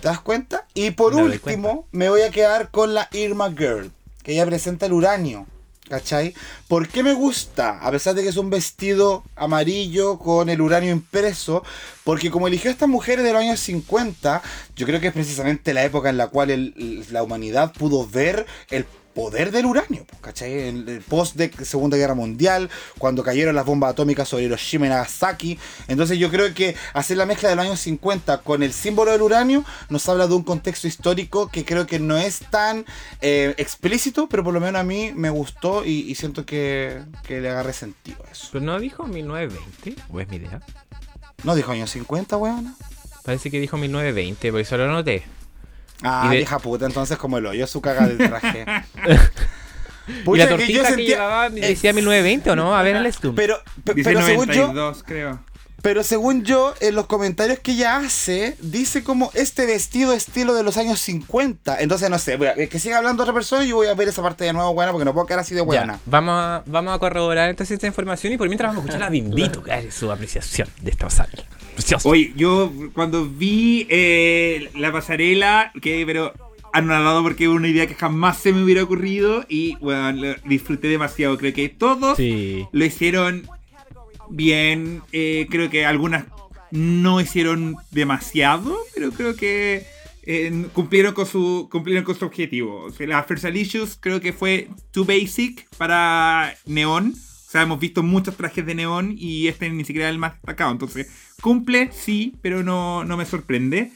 ¿Te 0.00 0.06
das 0.06 0.20
cuenta? 0.20 0.68
Y 0.72 0.92
por 0.92 1.12
Me 1.12 1.24
último, 1.24 1.88
me 1.90 2.08
voy 2.10 2.22
a 2.22 2.30
quedar 2.30 2.70
con 2.70 2.94
la 2.94 3.08
Irma 3.10 3.50
Girl, 3.50 3.90
que 4.22 4.34
ella 4.34 4.46
presenta 4.46 4.86
el 4.86 4.92
uranio. 4.92 5.48
¿Cachai? 5.88 6.32
¿Por 6.66 6.88
qué 6.88 7.02
me 7.02 7.12
gusta? 7.12 7.78
A 7.78 7.90
pesar 7.90 8.14
de 8.14 8.22
que 8.22 8.30
es 8.30 8.38
un 8.38 8.48
vestido 8.48 9.22
amarillo 9.36 10.18
con 10.18 10.48
el 10.48 10.62
uranio 10.62 10.90
impreso, 10.90 11.62
porque 12.04 12.30
como 12.30 12.48
eligió 12.48 12.70
a 12.70 12.72
estas 12.72 12.88
mujeres 12.88 13.22
de 13.22 13.32
los 13.34 13.42
años 13.42 13.60
50, 13.60 14.42
yo 14.76 14.86
creo 14.86 14.98
que 14.98 15.08
es 15.08 15.12
precisamente 15.12 15.74
la 15.74 15.84
época 15.84 16.08
en 16.08 16.16
la 16.16 16.28
cual 16.28 16.74
la 17.10 17.22
humanidad 17.22 17.74
pudo 17.74 18.08
ver 18.08 18.46
el 18.70 18.86
poder 19.14 19.50
del 19.50 19.66
uranio, 19.66 20.06
¿cachai? 20.20 20.68
En 20.68 20.88
el 20.88 21.00
post 21.00 21.36
de 21.36 21.50
Segunda 21.64 21.96
Guerra 21.96 22.14
Mundial, 22.14 22.68
cuando 22.98 23.22
cayeron 23.22 23.54
las 23.54 23.64
bombas 23.64 23.92
atómicas 23.92 24.28
sobre 24.28 24.44
Hiroshima 24.44 24.86
y 24.86 24.88
Nagasaki. 24.90 25.58
Entonces 25.88 26.18
yo 26.18 26.30
creo 26.30 26.52
que 26.52 26.74
hacer 26.92 27.16
la 27.16 27.26
mezcla 27.26 27.48
de 27.48 27.56
los 27.56 27.64
años 27.64 27.80
50 27.80 28.38
con 28.38 28.62
el 28.62 28.72
símbolo 28.72 29.12
del 29.12 29.22
uranio 29.22 29.64
nos 29.88 30.08
habla 30.08 30.26
de 30.26 30.34
un 30.34 30.42
contexto 30.42 30.88
histórico 30.88 31.48
que 31.48 31.64
creo 31.64 31.86
que 31.86 31.98
no 31.98 32.16
es 32.16 32.40
tan 32.50 32.84
eh, 33.20 33.54
explícito, 33.56 34.28
pero 34.28 34.44
por 34.44 34.52
lo 34.52 34.60
menos 34.60 34.80
a 34.80 34.84
mí 34.84 35.12
me 35.14 35.30
gustó 35.30 35.84
y, 35.84 36.10
y 36.10 36.14
siento 36.14 36.44
que, 36.44 37.02
que 37.26 37.40
le 37.40 37.50
agarré 37.50 37.72
sentido 37.72 38.18
a 38.26 38.30
eso. 38.30 38.48
¿Pero 38.52 38.64
no 38.64 38.78
dijo 38.78 39.06
1920? 39.06 40.02
¿O 40.10 40.20
es 40.20 40.28
mi 40.28 40.36
idea? 40.36 40.60
¿No 41.44 41.54
dijo 41.54 41.72
años 41.72 41.90
50, 41.90 42.36
weón? 42.36 42.74
Parece 43.24 43.50
que 43.50 43.60
dijo 43.60 43.76
1920, 43.76 44.50
por 44.50 44.60
eso 44.60 44.76
lo 44.76 44.90
noté. 44.90 45.24
Ah, 46.02 46.28
de- 46.30 46.36
vieja 46.38 46.58
puta, 46.58 46.86
entonces 46.86 47.16
como 47.16 47.38
el 47.38 47.46
hoyo 47.46 47.66
su 47.66 47.80
caga 47.80 48.06
del 48.06 48.18
traje. 48.18 48.64
¿Y 50.06 50.36
la 50.36 50.44
que 50.48 50.50
yo 50.50 50.56
tortita 50.56 50.80
que, 50.82 50.86
sentía- 50.88 51.06
llevaba 51.16 51.48
decía 51.50 51.92
1920 51.94 52.50
o 52.50 52.56
no? 52.56 52.76
A 52.76 52.82
ver, 52.82 52.96
el 52.96 53.10
Stum. 53.12 53.34
Pero, 53.34 53.58
pero 53.84 54.22
según 54.22 54.46
yo, 54.48 54.66
92, 54.68 55.02
creo. 55.06 55.40
Pero 55.80 56.02
según 56.02 56.44
yo, 56.44 56.74
en 56.80 56.94
los 56.94 57.06
comentarios 57.06 57.58
que 57.58 57.72
ella 57.72 57.96
hace, 57.98 58.56
dice 58.60 59.02
como 59.04 59.30
este 59.34 59.66
vestido 59.66 60.12
estilo 60.14 60.54
de 60.54 60.62
los 60.62 60.76
años 60.78 60.98
50. 61.00 61.78
Entonces, 61.80 62.08
no 62.10 62.18
sé, 62.18 62.34
a- 62.34 62.54
que 62.68 62.78
siga 62.78 62.98
hablando 62.98 63.22
otra 63.22 63.34
persona 63.34 63.64
y 63.64 63.68
yo 63.68 63.76
voy 63.76 63.86
a 63.88 63.94
ver 63.94 64.08
esa 64.08 64.22
parte 64.22 64.44
de 64.44 64.52
nuevo, 64.54 64.72
buena, 64.74 64.92
porque 64.92 65.04
no 65.06 65.12
puedo 65.14 65.26
quedar 65.26 65.40
así 65.40 65.54
de 65.54 65.60
Ya, 65.60 65.64
buena. 65.64 66.00
vamos 66.06 66.34
a, 66.38 66.62
vamos 66.66 66.94
a 66.94 66.98
corroborar 66.98 67.48
entonces 67.50 67.74
esta 67.74 67.86
información 67.86 68.32
y 68.32 68.36
por 68.38 68.48
mientras 68.48 68.70
vamos 68.70 68.82
a 68.82 68.86
escuchar 68.86 69.06
a 69.06 69.10
Bimbito, 69.10 69.62
que 69.62 69.74
es 69.74 69.94
su 69.94 70.10
apreciación 70.10 70.68
de 70.80 70.90
esta 70.90 71.06
pasarela. 71.06 71.44
Precioso. 71.74 72.08
Oye, 72.08 72.32
yo 72.36 72.72
cuando 72.92 73.26
vi 73.28 73.86
eh, 73.90 74.70
la 74.76 74.92
pasarela, 74.92 75.72
quedé 75.82 76.06
pero 76.06 76.32
anonadado 76.72 77.22
porque 77.22 77.44
es 77.44 77.50
una 77.50 77.68
idea 77.68 77.86
que 77.86 77.94
jamás 77.94 78.38
se 78.38 78.52
me 78.52 78.62
hubiera 78.64 78.82
ocurrido 78.82 79.44
y 79.48 79.76
bueno, 79.76 80.12
lo 80.12 80.34
disfruté 80.44 80.88
demasiado. 80.88 81.36
Creo 81.38 81.52
que 81.52 81.68
todos 81.68 82.16
Sí. 82.16 82.64
lo 82.72 82.84
hicieron 82.84 83.48
bien. 84.30 85.02
eh, 85.12 85.46
creo 85.50 85.70
que 85.70 85.84
algunas 85.86 86.24
no 86.70 87.20
hicieron 87.20 87.76
demasiado, 87.92 88.76
pero 88.94 89.10
creo 89.12 89.36
que 89.36 89.86
eh, 90.26 90.66
cumplieron 90.72 91.14
con 91.14 91.26
su 91.26 91.68
cumplieron 91.70 92.04
con 92.04 92.16
su 92.16 92.24
objetivo. 92.24 92.84
O 92.84 92.90
sea, 92.90 93.06
la 93.06 93.22
Versalicious 93.22 93.96
creo 94.00 94.20
que 94.20 94.32
fue 94.32 94.68
too 94.90 95.04
basic 95.04 95.68
para 95.76 96.54
Neon. 96.66 97.14
O 97.14 97.50
sea, 97.54 97.62
hemos 97.62 97.78
visto 97.78 98.02
muchos 98.02 98.36
trajes 98.36 98.66
de 98.66 98.74
Neon 98.74 99.14
y 99.16 99.46
este 99.46 99.70
ni 99.70 99.84
siquiera 99.84 100.08
es 100.08 100.12
el 100.12 100.18
más 100.18 100.32
destacado. 100.34 100.72
Entonces, 100.72 101.08
cumple, 101.40 101.90
sí, 101.92 102.34
pero 102.42 102.62
no, 102.62 103.04
no 103.04 103.16
me 103.16 103.24
sorprende. 103.26 103.92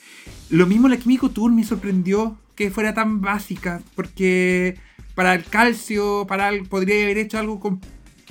Lo 0.51 0.67
mismo 0.67 0.89
la 0.89 0.97
Químico 0.97 1.31
Tour 1.31 1.53
me 1.53 1.65
sorprendió 1.65 2.37
que 2.55 2.71
fuera 2.71 2.95
tan 2.95 3.21
básica, 3.21 3.81
porque 3.95 4.77
para 5.15 5.35
el 5.35 5.45
calcio, 5.45 6.27
para 6.29 6.49
el- 6.49 6.67
podría 6.67 7.03
haber 7.05 7.19
hecho 7.19 7.39
algo 7.39 7.61
con... 7.61 7.81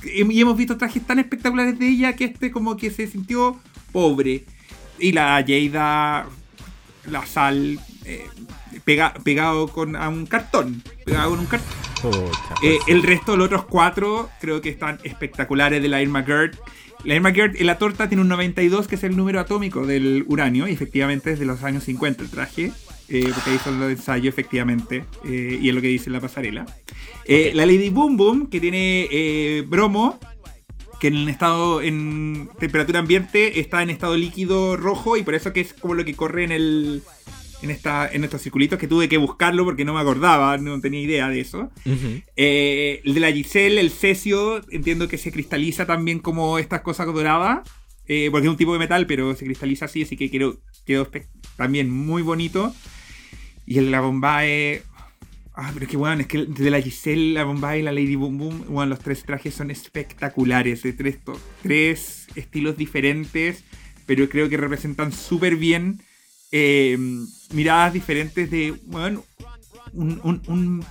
Y 0.03 0.39
hemos 0.39 0.57
visto 0.57 0.77
trajes 0.77 1.05
tan 1.05 1.19
espectaculares 1.19 1.77
de 1.79 1.87
ella 1.87 2.15
que 2.15 2.25
este 2.25 2.51
como 2.51 2.77
que 2.77 2.91
se 2.91 3.07
sintió 3.07 3.59
pobre. 3.91 4.45
Y 4.99 5.11
la 5.11 5.43
Jada, 5.47 6.27
la 7.09 7.25
sal, 7.25 7.79
eh, 8.05 8.25
pega- 8.85 9.13
pegado 9.23 9.67
con 9.69 9.95
a 9.95 10.07
un 10.09 10.25
cartón. 10.27 10.83
Pegado 11.03 11.31
con 11.31 11.39
un 11.39 11.45
cartón. 11.47 11.73
Eh, 12.61 12.77
pues. 12.79 12.79
el 12.87 13.01
resto 13.03 13.31
de 13.31 13.37
los 13.39 13.45
otros 13.47 13.65
cuatro 13.65 14.29
creo 14.39 14.61
que 14.61 14.69
están 14.69 14.99
espectaculares 15.03 15.81
de 15.81 15.87
la 15.87 16.01
Irma 16.01 16.23
Gerd. 16.23 16.55
La 17.03 17.15
Irma 17.15 17.31
Gerd 17.31 17.55
en 17.57 17.67
la 17.67 17.77
torta 17.77 18.07
tiene 18.07 18.21
un 18.21 18.27
92, 18.27 18.87
que 18.87 18.95
es 18.95 19.03
el 19.03 19.15
número 19.15 19.39
atómico 19.39 19.85
del 19.85 20.25
uranio, 20.27 20.67
y 20.67 20.71
efectivamente 20.71 21.31
es 21.31 21.39
de 21.39 21.45
los 21.45 21.63
años 21.63 21.83
50 21.83 22.23
el 22.23 22.29
traje, 22.29 22.71
eh, 23.09 23.29
porque 23.33 23.51
ahí 23.51 23.59
son 23.63 23.79
los 23.79 23.91
ensayos, 23.91 24.27
efectivamente, 24.27 25.05
eh, 25.25 25.59
y 25.61 25.69
es 25.69 25.75
lo 25.75 25.81
que 25.81 25.87
dice 25.87 26.07
en 26.07 26.13
la 26.13 26.21
pasarela. 26.21 26.65
Eh. 27.25 27.51
La 27.53 27.65
Lady 27.65 27.89
Boom 27.89 28.17
Boom, 28.17 28.49
que 28.49 28.59
tiene 28.59 29.63
bromo, 29.67 30.19
que 30.99 31.07
en 31.07 31.15
el 31.15 31.29
estado, 31.29 31.81
en 31.81 32.49
temperatura 32.59 32.99
ambiente, 32.99 33.59
está 33.59 33.83
en 33.83 33.89
estado 33.89 34.17
líquido 34.17 34.75
rojo, 34.75 35.15
y 35.17 35.23
por 35.23 35.35
eso 35.35 35.53
que 35.53 35.61
es 35.61 35.73
como 35.73 35.93
lo 35.93 36.03
que 36.03 36.15
corre 36.15 36.43
en 36.43 36.51
el... 36.51 37.03
En, 37.63 37.71
esta, 37.71 38.07
en 38.11 38.23
estos 38.23 38.41
circulitos 38.43 38.77
que 38.77 38.87
tuve 38.87 39.09
que 39.09 39.17
buscarlo 39.17 39.65
porque 39.65 39.83
no 39.83 39.93
me 39.95 39.99
acordaba, 39.99 40.57
no 40.59 40.79
tenía 40.79 41.01
idea 41.01 41.27
de 41.27 41.39
eso. 41.39 41.71
Eh, 42.35 43.01
el 43.03 43.13
de 43.15 43.19
la 43.19 43.31
Giselle, 43.31 43.79
el 43.79 43.89
cesio, 43.89 44.61
entiendo 44.69 45.07
que 45.07 45.17
se 45.17 45.31
cristaliza 45.31 45.87
también 45.87 46.19
como 46.19 46.59
estas 46.59 46.81
cosas 46.81 47.07
doradas. 47.07 47.67
eh, 48.07 48.29
porque 48.31 48.47
es 48.47 48.51
un 48.51 48.57
tipo 48.57 48.73
de 48.73 48.79
metal, 48.79 49.05
pero 49.07 49.35
se 49.35 49.45
cristaliza 49.45 49.85
así, 49.85 50.03
así 50.03 50.15
que 50.15 50.29
quedó, 50.31 50.59
quedó 50.85 51.09
también 51.57 51.89
muy 51.89 52.21
bonito. 52.21 52.73
Y 53.65 53.79
el 53.79 53.85
de 53.85 53.91
la 53.91 54.01
Bombay. 54.01 54.81
Ah, 55.53 55.71
pero 55.73 55.85
es 55.85 55.91
que 55.91 55.97
bueno, 55.97 56.21
es 56.21 56.27
que 56.27 56.37
el 56.37 56.53
de 56.53 56.69
la 56.69 56.79
Giselle, 56.79 57.33
la 57.33 57.43
Bombay 57.43 57.79
y 57.79 57.83
la 57.83 57.91
Lady 57.91 58.15
Boom 58.15 58.37
Boom, 58.37 58.65
bueno, 58.69 58.91
los 58.91 58.99
tres 58.99 59.23
trajes 59.23 59.55
son 59.55 59.71
espectaculares. 59.71 60.83
De 60.83 60.93
tres, 60.93 61.17
tres 61.63 62.27
estilos 62.35 62.77
diferentes, 62.77 63.63
pero 64.05 64.29
creo 64.29 64.47
que 64.47 64.55
representan 64.57 65.11
súper 65.11 65.55
bien 65.55 65.99
eh, 66.51 66.97
miradas 67.51 67.93
diferentes 67.93 68.49
de, 68.49 68.73
bueno, 68.85 69.23
un, 69.93 70.19
un, 70.23 70.41
un, 70.47 70.85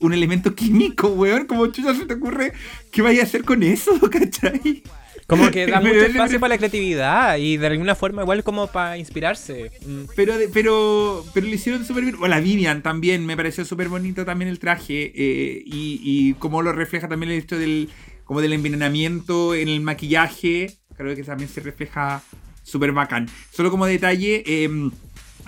un 0.00 0.12
elemento 0.12 0.54
químico, 0.54 1.08
weón. 1.08 1.46
Como 1.46 1.66
chucha 1.68 1.94
se 1.94 2.06
te 2.06 2.14
ocurre 2.14 2.52
que 2.90 3.02
vaya 3.02 3.22
a 3.22 3.24
hacer 3.24 3.44
con 3.44 3.62
eso, 3.62 3.98
¿cachai? 4.10 4.82
Como 5.26 5.50
que 5.50 5.66
da 5.66 5.80
mucho 5.80 6.02
espacio 6.04 6.38
para 6.38 6.54
la 6.54 6.58
creatividad 6.58 7.38
y 7.38 7.56
de 7.56 7.66
alguna 7.66 7.94
forma 7.94 8.22
igual 8.22 8.44
como 8.44 8.66
para 8.66 8.98
inspirarse. 8.98 9.70
Mm. 9.86 10.02
Pero, 10.14 10.34
pero, 10.52 11.24
pero 11.32 11.46
lo 11.46 11.54
hicieron 11.54 11.84
súper 11.84 12.04
bien. 12.04 12.16
O 12.20 12.28
la 12.28 12.40
Vivian 12.40 12.82
también, 12.82 13.24
me 13.24 13.36
pareció 13.36 13.64
súper 13.64 13.88
bonito 13.88 14.24
también 14.24 14.50
el 14.50 14.58
traje. 14.58 15.12
eh, 15.14 15.62
y, 15.64 16.00
y 16.02 16.34
como 16.34 16.62
lo 16.62 16.72
refleja 16.72 17.08
también 17.08 17.32
el 17.32 17.38
hecho 17.38 17.58
del, 17.58 17.88
como 18.24 18.40
del 18.42 18.52
envenenamiento 18.52 19.54
en 19.54 19.68
el 19.68 19.80
maquillaje. 19.80 20.76
Creo 20.96 21.16
que 21.16 21.24
también 21.24 21.48
se 21.48 21.60
refleja 21.60 22.22
súper 22.64 22.90
bacán. 22.90 23.28
Solo 23.52 23.70
como 23.70 23.86
detalle, 23.86 24.42
eh, 24.46 24.90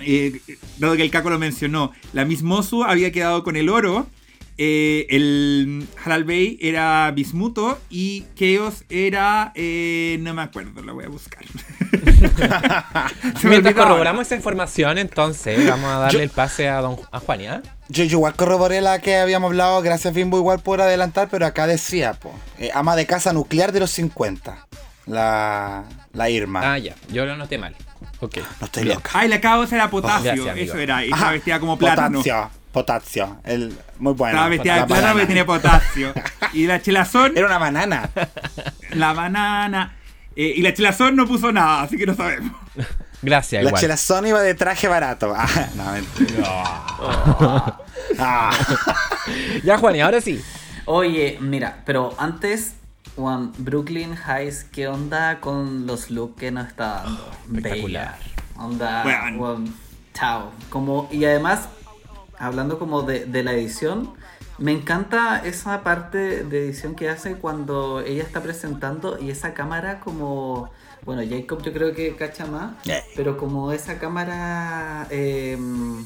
eh, 0.01 0.41
dado 0.79 0.95
que 0.97 1.03
el 1.03 1.11
Caco 1.11 1.31
lo 1.31 1.39
mencionó, 1.41 1.91
la 2.13 2.25
Miss 2.25 2.43
Mosu 2.45 2.85
había 2.85 3.11
quedado 3.11 3.43
con 3.43 3.57
el 3.57 3.69
oro. 3.69 4.07
eh, 4.59 5.07
el 5.11 5.87
Halal 6.03 6.25
Bay 6.25 6.57
era 6.63 7.11
bismuto 7.11 7.79
y 7.91 8.25
Chaos 8.39 8.85
era. 8.89 9.53
eh, 9.55 10.17
no 10.21 10.33
me 10.33 10.41
acuerdo, 10.43 10.81
lo 10.83 10.95
voy 10.95 11.05
a 11.05 11.09
buscar. 11.09 11.45
Mientras 13.43 13.75
corroboramos 13.75 14.23
esta 14.23 14.35
información, 14.37 14.99
entonces 14.99 15.67
vamos 15.69 15.91
a 15.91 15.99
darle 15.99 16.19
Yo- 16.19 16.25
el 16.25 16.31
pase 16.31 16.69
a 16.69 16.81
don 16.81 16.97
a 17.13 17.21
Juan, 17.21 17.41
¿ya? 17.41 17.63
Yo, 17.89 18.05
yo 18.05 18.17
igual 18.19 18.35
corroboré 18.35 18.81
la 18.81 18.99
que 19.01 19.17
habíamos 19.17 19.49
hablado, 19.51 19.81
gracias 19.83 20.13
Bimbo 20.15 20.39
igual 20.39 20.59
por 20.61 20.81
adelantar, 20.81 21.29
pero 21.31 21.47
acá 21.47 21.67
decía, 21.67 22.15
po, 22.15 22.35
eh, 22.59 22.71
ama 22.75 22.97
de 22.97 23.07
casa 23.07 23.33
nuclear 23.33 23.73
de 23.73 23.81
los 23.81 23.91
50. 23.91 24.67
La, 25.07 25.85
la 26.13 26.31
Irma. 26.31 26.73
Ah, 26.75 26.79
ya, 26.79 26.95
yo 27.13 27.25
lo 27.25 27.33
anoté 27.35 27.59
mal. 27.59 27.75
Ok. 28.21 28.39
no 28.61 28.67
estoy 28.67 28.85
bien. 28.85 28.97
loca. 28.97 29.11
Ay, 29.15 29.29
la 29.29 29.41
causa 29.41 29.77
era 29.77 29.89
potasio, 29.91 30.25
Gracias, 30.33 30.49
amigo. 30.49 30.73
eso 30.73 30.79
era. 30.79 31.05
Y 31.05 31.09
Ajá, 31.09 31.15
estaba 31.17 31.33
vestida 31.33 31.61
como 31.61 31.79
plátano. 31.79 32.19
Potasio, 32.19 32.51
potasio. 32.73 33.41
El, 33.45 33.79
muy 33.99 34.13
bueno. 34.15 34.35
Estaba 34.37 34.49
vestida 34.49 34.75
de 34.81 34.87
plátano 34.87 35.13
porque 35.13 35.27
tenía 35.27 35.47
potasio. 35.47 36.13
Y 36.53 36.67
la 36.67 36.81
chelazón, 36.81 37.37
Era 37.37 37.47
una 37.47 37.59
banana. 37.59 38.09
la 38.93 39.13
banana. 39.13 39.97
eh, 40.35 40.55
y 40.57 40.63
la 40.63 40.73
chelazón 40.73 41.15
no 41.17 41.27
puso 41.27 41.53
nada, 41.53 41.83
así 41.83 41.97
que 41.99 42.07
no 42.07 42.15
sabemos. 42.15 42.53
Gracias, 43.23 43.63
La 43.63 43.71
igual. 43.71 43.81
chelazón 43.81 44.27
iba 44.27 44.41
de 44.41 44.55
traje 44.55 44.89
barato. 44.89 45.35
Ah, 45.37 45.49
no, 45.77 45.93
mentira. 45.93 46.45
Ah. 48.19 48.53
Ya, 49.65 49.77
Juan, 49.79 49.97
y 49.97 50.01
ahora 50.01 50.21
sí. 50.21 50.41
Oye, 50.85 51.37
mira, 51.41 51.83
pero 51.85 52.15
antes 52.19 52.75
Juan, 53.17 53.53
Brooklyn 53.59 54.15
Heights, 54.17 54.65
¿qué 54.65 54.89
onda 54.89 55.41
con 55.41 55.87
los 55.87 56.11
looks 56.11 56.37
que 56.39 56.51
nos 56.51 56.69
está 56.69 57.03
dando? 57.05 57.31
espectacular. 57.47 58.19
Bella. 58.19 58.19
Onda, 58.59 59.05
weón, 59.39 59.75
chao. 60.15 60.51
Como, 60.71 61.09
y 61.11 61.25
además, 61.25 61.69
hablando 62.39 62.79
como 62.79 63.03
de, 63.03 63.25
de 63.25 63.43
la 63.43 63.53
edición, 63.53 64.13
me 64.59 64.73
encanta 64.73 65.39
esa 65.45 65.83
parte 65.83 66.45
de 66.45 66.65
edición 66.67 66.95
que 66.95 67.09
hace 67.09 67.37
cuando 67.37 68.01
ella 68.01 68.23
está 68.23 68.43
presentando 68.43 69.19
y 69.19 69.31
esa 69.31 69.55
cámara 69.55 70.01
como... 70.01 70.71
Bueno, 71.05 71.23
Jacob 71.29 71.63
yo 71.63 71.73
creo 71.73 71.95
que 71.95 72.17
cacha 72.17 72.47
más, 72.47 72.73
Eh. 72.87 73.03
pero 73.15 73.37
como 73.39 73.73
esa 73.73 73.99
cámara... 73.99 75.07
em, 75.11 76.05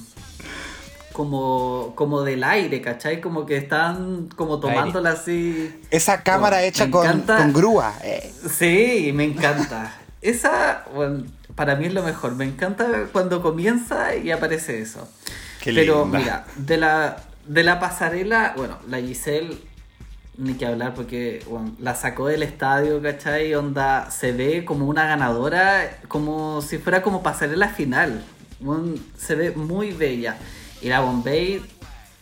como, 1.20 1.92
como 1.96 2.22
del 2.22 2.42
aire, 2.44 2.80
¿cachai? 2.80 3.20
Como 3.20 3.44
que 3.44 3.58
están 3.58 4.30
como 4.36 4.58
tomándola 4.58 5.10
así. 5.10 5.70
Esa 5.90 6.22
cámara 6.22 6.56
Bueno, 6.56 6.68
hecha 6.68 6.90
con, 6.90 7.20
con 7.20 7.52
grúa. 7.52 7.92
eh. 8.02 8.32
Sí, 8.50 9.10
me 9.12 9.24
encanta. 9.24 9.92
Esa, 10.22 10.84
bueno, 10.94 11.24
para 11.56 11.76
mí 11.76 11.84
es 11.84 11.92
lo 11.92 12.02
mejor. 12.02 12.36
Me 12.36 12.46
encanta 12.46 12.86
cuando 13.12 13.42
comienza 13.42 14.16
y 14.16 14.30
aparece 14.30 14.80
eso. 14.80 15.06
Qué 15.62 15.74
Pero 15.74 16.04
linda. 16.04 16.18
mira, 16.18 16.44
de 16.56 16.78
la, 16.78 17.16
de 17.46 17.64
la 17.64 17.78
pasarela, 17.78 18.54
bueno, 18.56 18.78
la 18.88 18.98
Giselle, 18.98 19.58
ni 20.38 20.54
que 20.54 20.64
hablar 20.64 20.94
porque 20.94 21.44
bueno, 21.50 21.72
la 21.80 21.94
sacó 21.96 22.28
del 22.28 22.42
estadio, 22.42 23.02
¿cachai? 23.02 23.54
Onda, 23.54 24.10
se 24.10 24.32
ve 24.32 24.64
como 24.64 24.86
una 24.86 25.04
ganadora, 25.04 25.98
como 26.08 26.62
si 26.62 26.78
fuera 26.78 27.02
como 27.02 27.22
pasarela 27.22 27.68
final. 27.68 28.24
Se 29.18 29.34
ve 29.34 29.50
muy 29.50 29.92
bella. 29.92 30.38
Y 30.82 30.88
la 30.88 31.00
Bombay, 31.00 31.62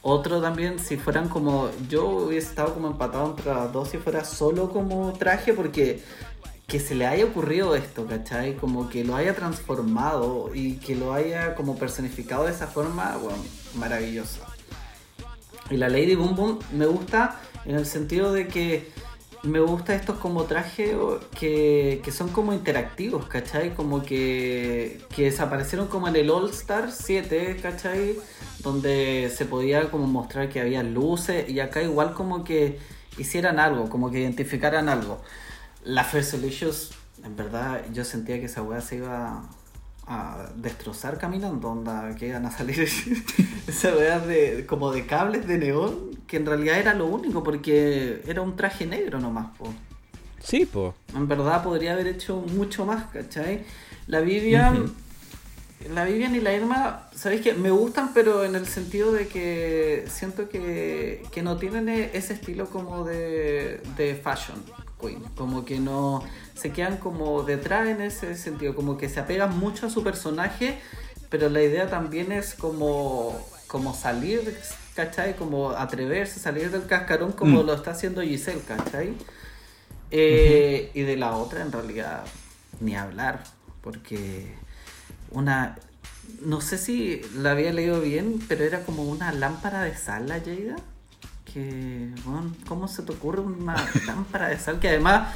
otro 0.03 0.41
también, 0.41 0.79
si 0.79 0.97
fueran 0.97 1.29
como. 1.29 1.71
Yo 1.89 2.07
hubiese 2.07 2.49
estado 2.49 2.75
como 2.75 2.89
empatado 2.89 3.31
entre 3.31 3.53
las 3.53 3.73
dos 3.73 3.89
si 3.91 3.99
fuera 3.99 4.25
solo 4.25 4.71
como 4.71 5.13
traje, 5.13 5.53
porque 5.53 6.03
que 6.67 6.81
se 6.81 6.95
le 6.95 7.07
haya 7.07 7.25
ocurrido 7.25 7.75
esto, 7.75 8.07
¿cachai? 8.07 8.55
Como 8.57 8.91
que 8.91 9.03
lo 9.03 9.17
haya 9.17 9.35
transformado 9.35 10.51
y 10.55 10.75
que 10.75 10.95
lo 10.95 11.15
haya 11.15 11.55
como 11.55 11.79
personificado 11.79 12.45
de 12.45 12.51
esa 12.51 12.67
forma, 12.67 13.17
bueno, 13.17 13.39
maravilloso. 13.77 14.41
Y 15.71 15.79
la 15.79 15.89
Lady 15.89 16.15
Boom 16.15 16.37
Boom 16.37 16.59
me 16.73 16.85
gusta 16.87 17.41
en 17.65 17.77
el 17.77 17.87
sentido 17.87 18.33
de 18.35 18.49
que 18.49 18.91
me 19.49 19.61
gusta 19.61 19.95
estos 19.95 20.19
como 20.19 20.45
trajes 20.45 20.95
que, 21.39 22.01
que 22.05 22.13
son 22.13 22.29
como 22.29 22.53
interactivos, 22.53 23.27
¿cachai? 23.27 23.75
Como 23.75 24.03
que, 24.03 25.01
que 25.15 25.25
desaparecieron 25.25 25.89
como 25.89 26.09
en 26.09 26.17
el 26.17 26.31
All 26.31 26.51
Star 26.51 26.93
7, 26.93 27.59
¿cachai? 27.61 28.17
Donde 28.61 29.33
se 29.35 29.45
podía 29.47 29.91
como 29.91 30.07
mostrar 30.07 30.49
que 30.49 30.61
había 30.61 30.83
luces 30.83 31.49
y 31.49 31.61
acá 31.61 31.83
igual 31.83 32.15
como 32.15 32.45
que 32.45 32.79
hicieran 33.17 33.59
algo, 33.59 33.89
como 33.89 34.11
que 34.11 34.21
identificaran 34.21 34.89
algo. 34.89 35.21
La 35.85 36.05
First 36.05 36.33
Delicious, 36.33 36.91
en 37.25 37.37
verdad, 37.37 37.83
yo 37.93 38.05
sentía 38.05 38.39
que 38.39 38.47
esa 38.47 38.63
weá 38.63 38.81
se 38.81 38.97
iba 38.97 39.49
a 40.09 40.49
destrozar 40.57 41.19
caminando, 41.19 41.69
onda, 41.69 42.15
que 42.17 42.29
iban 42.29 42.47
a 42.47 42.51
salir 42.51 42.81
esa 43.69 43.95
weá 43.95 44.19
de, 44.19 44.65
como 44.67 44.91
de 44.91 45.07
cables 45.07 45.47
de 45.47 45.59
neón, 45.59 46.19
que 46.27 46.39
en 46.39 46.47
realidad 46.47 46.79
era 46.79 46.95
lo 46.95 47.07
único, 47.07 47.43
porque 47.43 48.23
era 48.27 48.41
un 48.41 48.57
traje 48.57 48.87
negro 48.87 49.21
nomás, 49.21 49.49
po. 49.59 49.73
Sí, 50.43 50.65
po. 50.65 50.95
En 51.15 51.29
verdad 51.29 51.63
podría 51.63 51.93
haber 51.93 52.07
hecho 52.07 52.37
mucho 52.37 52.87
más, 52.87 53.05
¿cachai? 53.13 53.65
La 54.07 54.21
Vivian, 54.21 54.95
la 55.93 56.05
Vivian 56.05 56.35
y 56.35 56.41
la 56.41 56.55
Irma, 56.55 57.09
¿sabéis 57.15 57.43
qué? 57.43 57.53
Me 57.53 57.71
gustan, 57.71 58.15
pero 58.15 58.45
en 58.45 58.55
el 58.55 58.67
sentido 58.67 59.13
de 59.13 59.29
que 59.29 60.05
siento 60.09 60.49
que, 60.49 61.23
que 61.31 61.43
no 61.43 61.59
tienen 61.59 61.89
e- 61.91 62.11
ese 62.15 62.33
estilo 62.33 62.71
como 62.71 63.05
de, 63.05 63.83
de 63.97 64.15
fashion 64.15 64.63
queen. 65.01 65.23
Como 65.37 65.65
que 65.65 65.79
no 65.79 66.23
se 66.59 66.73
quedan 66.73 66.97
como 66.97 67.43
detrás 67.45 67.87
en 67.89 68.01
ese 68.01 68.35
sentido, 68.37 68.75
como 68.75 68.97
que 68.99 69.09
se 69.09 69.21
apegan 69.21 69.59
mucho 69.59 69.87
a 69.87 69.91
su 69.91 70.03
personaje, 70.03 70.79
pero 71.31 71.49
la 71.49 71.63
idea 71.63 71.89
también 71.89 72.33
es 72.33 72.55
como, 72.55 73.39
como 73.67 73.95
salir, 73.95 74.59
¿cachai? 74.95 75.37
Como 75.37 75.71
atreverse, 75.71 76.41
salir 76.41 76.71
del 76.71 76.87
cascarón 76.87 77.33
como 77.33 77.63
Mm. 77.63 77.67
lo 77.67 77.75
está 77.75 77.93
haciendo 77.93 78.23
Giselle, 78.23 78.63
¿cachai? 78.63 79.15
Eh, 80.11 80.91
Y 80.95 81.03
de 81.03 81.17
la 81.17 81.37
otra, 81.37 81.61
en 81.63 81.71
realidad, 81.73 82.25
ni 82.81 82.97
hablar, 82.97 83.45
porque 83.83 84.55
una. 85.31 85.77
No 86.43 86.61
sé 86.61 86.77
si 86.79 87.23
la 87.37 87.53
había 87.53 87.73
leído 87.73 88.01
bien, 88.01 88.39
pero 88.49 88.65
era 88.65 88.81
como 88.85 89.03
una 89.05 89.33
lámpara 89.33 89.83
de 89.83 89.97
sal, 89.97 90.29
la 90.29 90.41
Jada. 90.41 90.77
Que, 91.53 92.11
bueno, 92.25 92.55
¿cómo 92.69 92.87
se 92.89 93.03
te 93.03 93.13
ocurre 93.13 93.41
una 93.41 93.75
lámpara 94.07 94.49
de 94.49 94.59
sal 94.59 94.79
que 94.81 94.89
además 94.89 95.35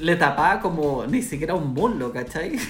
le 0.00 0.16
tapaba 0.16 0.60
como 0.60 1.06
ni 1.06 1.22
siquiera 1.22 1.54
un 1.54 1.74
muslo, 1.74 2.12
¿cachai? 2.12 2.58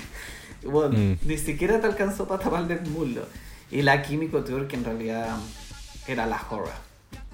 Bueno, 0.65 0.97
Mm. 0.97 1.19
ni 1.27 1.39
siquiera 1.39 1.81
te 1.81 1.87
alcanzó 1.89 2.29
para 2.29 2.41
taparle 2.45 2.75
el 2.75 2.89
muslo. 2.89 3.23
Y 3.71 3.83
la 3.83 4.01
Químico 4.03 4.45
Tour, 4.45 4.69
que 4.69 4.77
en 4.77 4.85
realidad 4.85 5.37
era 6.07 6.25
la 6.27 6.41
horror. 6.51 6.71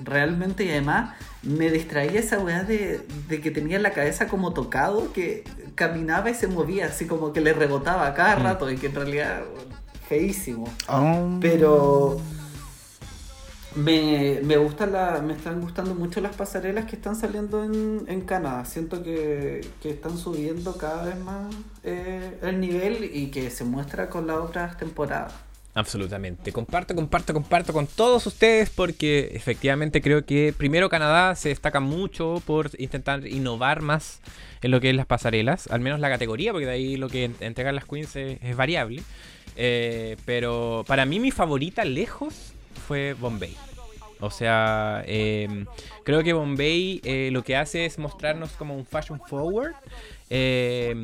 Realmente, 0.02 0.64
y 0.64 0.70
además, 0.70 1.14
me 1.42 1.70
distraía 1.70 2.20
esa 2.20 2.38
weá 2.38 2.62
de, 2.62 3.00
de 3.28 3.40
que 3.42 3.50
tenía 3.50 3.78
la 3.80 3.90
cabeza 3.90 4.28
como 4.28 4.54
tocado, 4.54 5.12
que 5.12 5.44
caminaba 5.74 6.30
y 6.30 6.34
se 6.34 6.46
movía, 6.46 6.86
así 6.86 7.06
como 7.06 7.32
que 7.34 7.40
le 7.42 7.52
rebotaba 7.52 8.06
a 8.06 8.14
cada 8.14 8.36
Mm. 8.36 8.42
rato, 8.44 8.70
y 8.70 8.76
que 8.78 8.86
en 8.86 8.94
realidad, 8.94 9.42
bueno, 9.54 9.74
feísimo. 10.08 10.72
Oh. 10.88 11.36
Pero 11.40 12.18
me, 13.76 14.40
me 14.42 14.56
gusta 14.56 14.86
la, 14.86 15.20
me 15.22 15.34
están 15.34 15.60
gustando 15.60 15.94
mucho 15.94 16.20
las 16.20 16.34
pasarelas 16.34 16.86
que 16.86 16.96
están 16.96 17.16
saliendo 17.16 17.64
en, 17.64 18.04
en 18.08 18.22
Canadá. 18.22 18.64
Siento 18.64 19.02
que, 19.02 19.66
que 19.82 19.90
están 19.90 20.16
subiendo 20.18 20.76
cada 20.76 21.04
vez 21.04 21.18
más 21.18 21.54
eh, 21.84 22.38
el 22.42 22.60
nivel 22.60 23.10
y 23.12 23.28
que 23.28 23.50
se 23.50 23.64
muestra 23.64 24.08
con 24.08 24.26
las 24.26 24.38
otras 24.38 24.76
temporadas. 24.78 25.32
Absolutamente. 25.74 26.50
Comparto, 26.50 26.92
comparto, 26.94 27.32
comparto 27.32 27.72
con 27.72 27.86
todos 27.86 28.26
ustedes 28.26 28.68
porque 28.68 29.30
efectivamente 29.34 30.02
creo 30.02 30.24
que 30.24 30.52
primero 30.56 30.88
Canadá 30.88 31.36
se 31.36 31.50
destaca 31.50 31.78
mucho 31.78 32.42
por 32.46 32.70
intentar 32.78 33.24
innovar 33.28 33.80
más 33.80 34.20
en 34.60 34.72
lo 34.72 34.80
que 34.80 34.90
es 34.90 34.96
las 34.96 35.06
pasarelas, 35.06 35.68
al 35.70 35.80
menos 35.80 36.00
la 36.00 36.08
categoría, 36.08 36.50
porque 36.50 36.66
de 36.66 36.72
ahí 36.72 36.96
lo 36.96 37.08
que 37.08 37.24
en- 37.24 37.36
entregan 37.38 37.76
las 37.76 37.84
queens 37.84 38.16
es, 38.16 38.38
es 38.42 38.56
variable. 38.56 39.02
Eh, 39.56 40.16
pero 40.24 40.84
para 40.88 41.04
mí 41.04 41.20
mi 41.20 41.30
favorita 41.30 41.84
lejos 41.84 42.54
fue 42.88 43.12
Bombay. 43.12 43.54
O 44.20 44.30
sea, 44.30 45.04
eh, 45.06 45.66
creo 46.04 46.24
que 46.24 46.32
Bombay 46.32 47.00
eh, 47.04 47.28
lo 47.30 47.44
que 47.44 47.54
hace 47.54 47.84
es 47.84 47.98
mostrarnos 47.98 48.50
como 48.52 48.74
un 48.74 48.86
fashion 48.86 49.20
forward. 49.28 49.74
eh, 50.30 50.96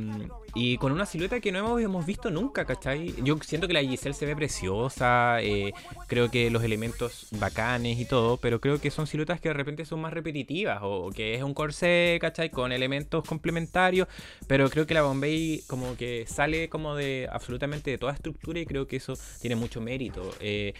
y 0.56 0.78
con 0.78 0.93
una 0.93 1.05
silueta 1.05 1.40
que 1.40 1.51
no 1.51 1.78
hemos, 1.81 2.06
visto 2.06 2.31
nunca, 2.31 2.65
¿cachai? 2.65 3.12
Yo 3.24 3.36
siento 3.43 3.66
que 3.66 3.74
la 3.74 3.82
Giselle 3.82 4.15
se 4.15 4.24
ve 4.24 4.36
preciosa, 4.36 5.39
eh, 5.43 5.73
creo 6.06 6.31
que 6.31 6.48
los 6.48 6.62
elementos 6.62 7.27
bacanes 7.32 7.98
y 7.98 8.05
todo, 8.05 8.36
pero 8.36 8.61
creo 8.61 8.81
que 8.81 8.90
son 8.93 9.09
siluetas 9.09 9.40
que 9.40 9.48
de 9.48 9.55
repente 9.55 9.85
son 9.85 10.01
más 10.01 10.12
repetitivas, 10.12 10.81
o, 10.82 11.06
o 11.06 11.11
que 11.11 11.35
es 11.35 11.43
un 11.43 11.55
corsé, 11.55 12.19
¿cachai? 12.20 12.51
Con 12.51 12.70
elementos 12.70 13.24
complementarios, 13.24 14.06
pero 14.47 14.70
creo 14.70 14.86
que 14.86 14.94
la 14.94 15.02
Bombay 15.02 15.65
como 15.66 15.97
que 15.97 16.24
sale 16.28 16.69
como 16.69 16.94
de 16.94 17.28
absolutamente 17.32 17.90
de 17.90 17.98
toda 17.98 18.12
estructura 18.12 18.61
y 18.61 18.66
creo 18.66 18.86
que 18.86 18.97
eso 18.97 19.15
tiene 19.40 19.56
mucho 19.56 19.81
mérito. 19.81 20.35
Eh, 20.40 20.74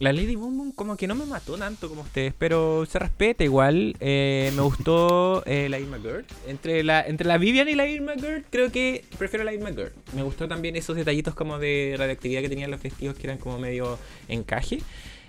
la 0.00 0.14
Lady 0.14 0.34
Boom 0.34 0.56
Boom 0.56 0.72
como 0.72 0.96
que 0.96 1.06
no 1.06 1.14
me 1.14 1.26
mató 1.26 1.58
tanto 1.58 1.88
como 1.90 2.00
ustedes, 2.00 2.32
pero 2.36 2.86
se 2.86 2.98
respeta 2.98 3.44
igual. 3.44 3.94
Eh, 4.00 4.50
me 4.56 4.62
gustó 4.62 5.44
eh, 5.44 5.68
la 5.68 5.78
Irma 5.78 5.98
Gerd. 6.00 6.24
Entre 6.48 6.82
la, 6.82 7.06
entre 7.06 7.28
la 7.28 7.36
Vivian 7.36 7.68
y 7.68 7.74
la 7.74 7.86
Irma 7.86 8.14
Gerd, 8.18 8.44
creo 8.50 8.72
que 8.72 9.04
prefiero 9.18 9.44
la 9.44 9.52
Irma 9.52 9.70
Gerd. 9.72 9.92
Me 10.14 10.22
gustó 10.22 10.48
también 10.48 10.74
esos 10.74 10.96
detallitos 10.96 11.34
como 11.34 11.58
de 11.58 11.96
radioactividad 11.98 12.40
que 12.40 12.48
tenían 12.48 12.70
los 12.70 12.82
vestidos 12.82 13.14
que 13.14 13.26
eran 13.26 13.36
como 13.36 13.58
medio 13.58 13.98
encaje. 14.26 14.80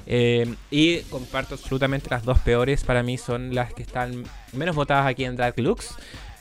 Eh, 0.07 0.55
y 0.71 0.99
comparto 1.01 1.55
absolutamente 1.55 2.07
las 2.09 2.23
dos 2.23 2.39
peores 2.39 2.85
para 2.85 3.03
mí 3.03 3.17
son 3.17 3.53
las 3.53 3.73
que 3.73 3.83
están 3.83 4.23
menos 4.53 4.75
votadas 4.75 5.05
aquí 5.05 5.25
en 5.25 5.35
Drag 5.35 5.59
Looks. 5.59 5.95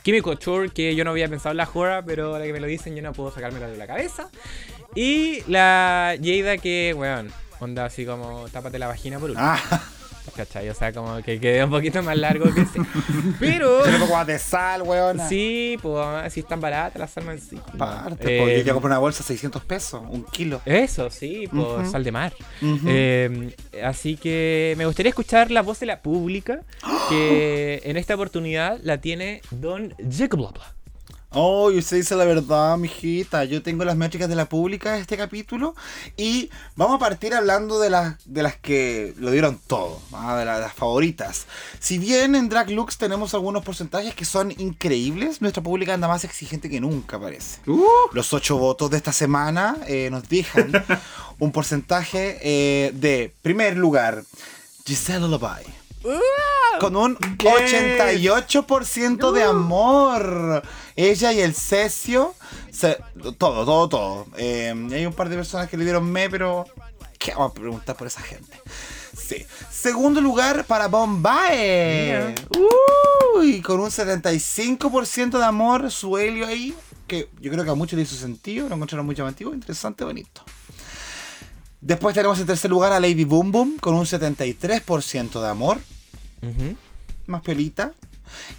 Kimi 0.05 0.20
Couture, 0.20 0.70
que 0.70 0.94
yo 0.94 1.05
no 1.05 1.11
había 1.11 1.28
pensado 1.28 1.51
en 1.51 1.57
la 1.57 1.66
Jora, 1.66 2.05
pero 2.05 2.28
ahora 2.28 2.47
que 2.47 2.52
me 2.52 2.61
lo 2.61 2.69
dicen 2.69 2.94
yo 2.94 3.02
no 3.02 3.12
puedo 3.12 3.32
sacármela 3.32 3.66
de 3.66 3.77
la 3.77 3.89
cabeza. 3.89 4.31
Y 4.94 5.43
la 5.48 6.16
Jada 6.23 6.59
que, 6.59 6.94
weón, 6.97 7.31
onda 7.61 7.85
así 7.85 8.05
como 8.05 8.49
tápate 8.49 8.78
la 8.78 8.89
vagina 8.89 9.19
por 9.19 9.31
último. 9.31 9.47
Ah, 9.49 9.61
¿Cachai? 10.37 10.69
O 10.69 10.74
sea, 10.74 10.93
como 10.93 11.20
que 11.23 11.41
quede 11.41 11.65
un 11.65 11.70
poquito 11.70 12.03
más 12.03 12.16
largo 12.16 12.53
que 12.55 12.61
ese. 12.62 12.81
Pero... 13.41 13.81
pero 13.85 13.99
poco 13.99 14.15
más 14.15 14.27
de 14.27 14.39
sal, 14.39 14.82
weona. 14.82 15.28
Sí, 15.28 15.77
pues 15.82 16.05
así 16.07 16.41
están 16.41 16.61
baratas 16.61 17.01
las 17.01 17.16
almas. 17.16 17.41
Sí, 17.49 17.59
Aparte, 17.74 18.37
Eh, 18.37 18.41
po, 18.41 18.49
yo 18.49 18.65
te 18.65 18.73
compro 18.73 18.89
una 18.89 18.99
bolsa 18.99 19.23
600 19.23 19.65
pesos, 19.65 20.03
un 20.09 20.24
kilo. 20.24 20.61
Eso, 20.65 21.11
sí, 21.11 21.49
pues 21.51 21.91
sal 21.91 22.05
de 22.05 22.12
mar. 22.12 22.32
Eh, 22.62 23.55
así 23.82 24.16
que 24.16 24.74
me 24.78 24.87
gustaría 24.87 25.11
escuchar 25.11 25.51
la 25.51 25.62
voz 25.62 25.81
de 25.81 25.87
la 25.87 26.01
pública, 26.01 26.61
que 27.09 27.81
en 27.85 27.97
esta 27.97 28.15
oportunidad 28.15 28.78
la 28.82 29.01
tiene 29.01 29.43
Don 29.51 29.95
Jacob. 30.11 30.55
Oh, 31.32 31.70
y 31.70 31.78
usted 31.78 31.97
dice 31.98 32.16
la 32.16 32.24
verdad, 32.24 32.77
mijita. 32.77 33.44
Yo 33.44 33.62
tengo 33.62 33.85
las 33.85 33.97
métricas 33.97 34.28
de 34.28 34.35
la 34.35 34.48
pública 34.48 34.94
de 34.94 35.01
este 35.01 35.16
capítulo. 35.16 35.74
Y 36.16 36.51
vamos 36.74 36.97
a 36.97 36.98
partir 36.98 37.35
hablando 37.35 37.78
de 37.78 37.89
las, 37.89 38.16
de 38.24 38.43
las 38.43 38.57
que 38.57 39.15
lo 39.16 39.31
dieron 39.31 39.61
todo. 39.66 40.01
¿ah? 40.12 40.36
De, 40.36 40.44
la- 40.44 40.57
de 40.57 40.62
las 40.62 40.73
favoritas. 40.74 41.47
Si 41.78 41.98
bien 41.98 42.35
en 42.35 42.48
Drag 42.48 42.70
Lux 42.70 42.98
tenemos 42.98 43.32
algunos 43.35 43.65
porcentajes 43.65 44.15
que 44.15 44.24
son 44.24 44.51
increíbles, 44.61 45.40
nuestra 45.40 45.62
pública 45.62 45.94
anda 45.94 46.09
más 46.09 46.24
exigente 46.24 46.69
que 46.69 46.81
nunca, 46.81 47.20
parece. 47.20 47.61
Uh, 47.70 47.81
Los 48.12 48.32
ocho 48.32 48.59
votos 48.59 48.90
de 48.90 48.97
esta 48.97 49.12
semana 49.12 49.77
eh, 49.86 50.09
nos 50.11 50.28
dejan 50.28 50.73
un 51.39 51.52
porcentaje 51.52 52.39
eh, 52.43 52.90
de 52.94 53.32
primer 53.43 53.77
lugar, 53.77 54.24
Giselle 54.85 55.28
Lullaby. 55.28 55.65
Con 56.81 56.97
un 56.97 57.16
88% 57.16 59.32
de 59.32 59.43
amor. 59.43 60.62
Ella 60.97 61.32
y 61.32 61.40
el 61.40 61.55
Cesio. 61.55 62.35
se- 62.72 62.98
todo, 63.39 63.64
todo, 63.64 63.89
todo. 63.89 64.27
Eh, 64.36 64.72
hay 64.93 65.06
un 65.06 65.12
par 65.12 65.28
de 65.28 65.36
personas 65.36 65.68
que 65.68 65.77
le 65.77 65.85
dieron 65.85 66.10
me, 66.10 66.28
pero. 66.31 66.64
¿Qué 67.18 67.32
vamos 67.32 67.51
a 67.51 67.55
preguntar 67.55 67.97
por 67.97 68.06
esa 68.06 68.22
gente? 68.22 68.59
Sí. 69.14 69.44
Segundo 69.70 70.20
lugar 70.22 70.64
para 70.64 70.89
Bombay. 70.89 72.35
Uy, 73.36 73.60
con 73.60 73.81
un 73.81 73.90
75% 73.90 75.39
de 75.39 75.44
amor, 75.44 75.90
su 75.90 76.16
helio 76.16 76.47
ahí. 76.47 76.74
Que 77.06 77.28
yo 77.40 77.51
creo 77.51 77.64
que 77.64 77.70
a 77.70 77.74
muchos 77.74 77.97
le 77.97 78.05
hizo 78.05 78.16
sentido, 78.16 78.68
lo 78.68 78.77
encontraron 78.77 79.05
muy 79.05 79.14
llamativo, 79.14 79.52
interesante, 79.52 80.05
bonito. 80.05 80.43
Después 81.81 82.15
tenemos 82.15 82.39
en 82.39 82.47
tercer 82.47 82.70
lugar 82.70 82.93
a 82.93 83.01
Lady 83.01 83.24
Boom 83.24 83.52
Boom 83.52 83.77
con 83.78 83.94
un 83.94 84.05
73% 84.05 85.40
de 85.40 85.48
amor, 85.48 85.78
más 87.27 87.43
pelita. 87.43 87.93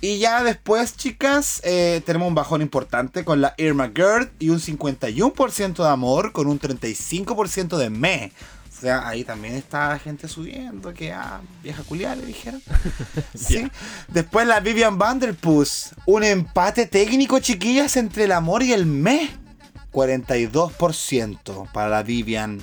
Y 0.02 0.20
ya 0.20 0.44
después, 0.44 0.98
chicas, 0.98 1.62
eh, 1.64 2.02
tenemos 2.06 2.28
un 2.28 2.36
bajón 2.36 2.62
importante 2.62 3.24
con 3.24 3.42
la 3.42 3.54
Irma 3.58 3.92
Gerd 3.94 4.30
y 4.40 4.50
un 4.50 4.60
51% 4.60 5.84
de 5.84 5.90
amor 5.90 6.32
con 6.32 6.48
un 6.48 6.60
35% 6.60 7.78
de 7.78 7.90
me. 7.90 8.32
O 8.70 8.82
sea, 8.82 9.08
ahí 9.08 9.24
también 9.24 9.54
está 9.54 9.98
gente 10.00 10.28
subiendo, 10.28 10.92
que 10.94 11.14
a 11.14 11.42
vieja 11.62 11.84
culiada 11.84 12.16
le 12.16 12.26
dijeron. 12.26 12.62
Sí. 13.36 13.70
Después 14.08 14.48
la 14.48 14.60
Vivian 14.60 14.98
Vanderpuss. 14.98 15.92
Un 16.06 16.24
empate 16.24 16.88
técnico, 16.88 17.40
chiquillas, 17.40 17.96
entre 17.98 18.24
el 18.24 18.32
amor 18.32 18.64
y 18.64 18.74
el 18.74 18.86
me. 18.88 19.30
42% 19.92 21.72
para 21.72 21.90
la 21.90 22.04
Vivian. 22.04 22.62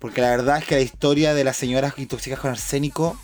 Porque 0.00 0.20
la 0.20 0.30
verdad 0.30 0.58
es 0.58 0.64
que 0.64 0.74
la 0.74 0.80
historia 0.80 1.34
de 1.34 1.44
las 1.44 1.56
señoras 1.56 1.94
intoxicadas 1.96 2.40
con 2.40 2.50
arsénico 2.50 3.16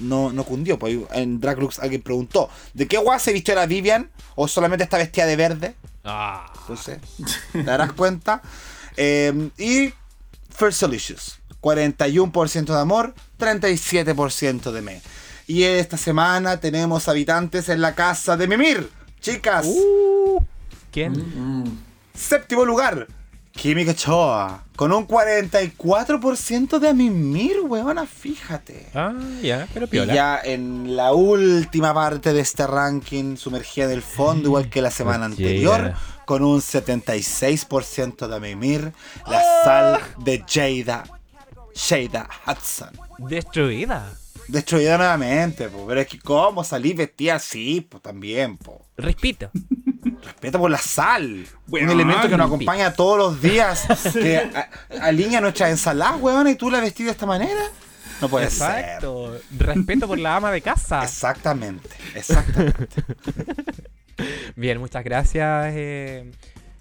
no, 0.00 0.32
no 0.32 0.44
cundió. 0.44 0.78
Pues 0.78 0.98
en 1.12 1.40
Draglux 1.40 1.78
alguien 1.78 2.02
preguntó: 2.02 2.50
¿de 2.74 2.86
qué 2.86 2.98
guay 2.98 3.18
se 3.20 3.32
vistió 3.32 3.54
la 3.54 3.64
Vivian? 3.66 4.10
¿O 4.34 4.48
solamente 4.48 4.84
está 4.84 4.98
vestida 4.98 5.24
de 5.26 5.36
verde? 5.36 5.74
Ah, 6.04 6.52
Entonces, 6.60 6.98
te 7.52 7.62
darás 7.62 7.92
cuenta. 7.92 8.42
Eh, 8.96 9.50
y 9.56 9.94
First 10.50 10.82
Delicious. 10.82 11.38
41% 11.60 12.66
de 12.66 12.78
amor, 12.78 13.14
37% 13.38 14.70
de 14.70 14.82
me. 14.82 15.00
Y 15.46 15.62
esta 15.62 15.96
semana 15.96 16.60
tenemos 16.60 17.08
habitantes 17.08 17.70
en 17.70 17.80
la 17.80 17.94
casa 17.94 18.36
de 18.36 18.46
Mimir. 18.46 18.90
Chicas, 19.20 19.64
uh, 19.66 20.42
¿Quién? 20.92 21.12
Mm. 21.12 21.78
séptimo 22.14 22.66
lugar. 22.66 23.06
Kimi 23.56 23.84
Choa. 23.94 24.64
Con 24.76 24.92
un 24.92 25.06
44% 25.06 26.78
de 26.80 26.92
Mimir, 26.94 27.60
weona, 27.62 28.06
fíjate. 28.06 28.88
Ah, 28.94 29.12
ya, 29.40 29.68
pero 29.72 29.86
Y 29.86 29.88
piola. 29.88 30.12
ya 30.14 30.40
en 30.42 30.96
la 30.96 31.12
última 31.12 31.94
parte 31.94 32.32
de 32.32 32.40
este 32.40 32.66
ranking, 32.66 33.36
sumergida 33.36 33.84
en 33.86 33.92
el 33.92 34.02
fondo, 34.02 34.48
igual 34.48 34.68
que 34.68 34.82
la 34.82 34.90
semana 34.90 35.26
anterior, 35.26 35.80
Jada. 35.80 35.98
con 36.26 36.42
un 36.42 36.60
76% 36.60 38.26
de 38.26 38.40
Mimir, 38.40 38.92
la 39.28 39.40
sal 39.62 40.00
de 40.18 40.44
Jada, 40.46 41.04
Shada 41.74 42.28
Hudson. 42.46 42.90
Destruida. 43.18 44.12
Destruida 44.48 44.98
nuevamente, 44.98 45.68
po. 45.68 45.86
pero 45.86 46.00
es 46.00 46.08
que 46.08 46.18
cómo 46.18 46.64
salí 46.64 46.92
vestida 46.92 47.36
así, 47.36 47.80
pues 47.88 48.02
también, 48.02 48.58
po. 48.58 48.84
Respito. 48.96 49.50
Respeta 50.24 50.58
por 50.58 50.70
la 50.70 50.78
sal. 50.78 51.46
Un 51.68 51.90
elemento 51.90 52.28
que 52.28 52.36
nos 52.36 52.46
acompaña 52.46 52.92
todos 52.92 53.18
los 53.18 53.42
días, 53.42 53.86
que 54.12 54.38
a- 54.38 54.68
alinea 55.06 55.40
nuestras 55.40 55.70
ensaladas, 55.70 56.20
weón, 56.20 56.46
y 56.48 56.54
tú 56.54 56.70
la 56.70 56.80
vestís 56.80 57.06
de 57.06 57.12
esta 57.12 57.26
manera. 57.26 57.60
No 58.20 58.28
puede 58.28 58.48
ser. 58.50 58.78
Exacto. 58.78 59.36
Respeto 59.58 60.06
por 60.06 60.18
la 60.18 60.36
ama 60.36 60.52
de 60.52 60.60
casa. 60.60 61.02
Exactamente, 61.02 61.88
exactamente. 62.14 62.86
Bien, 64.56 64.78
muchas 64.78 65.02
gracias. 65.04 65.72
eh, 65.74 66.30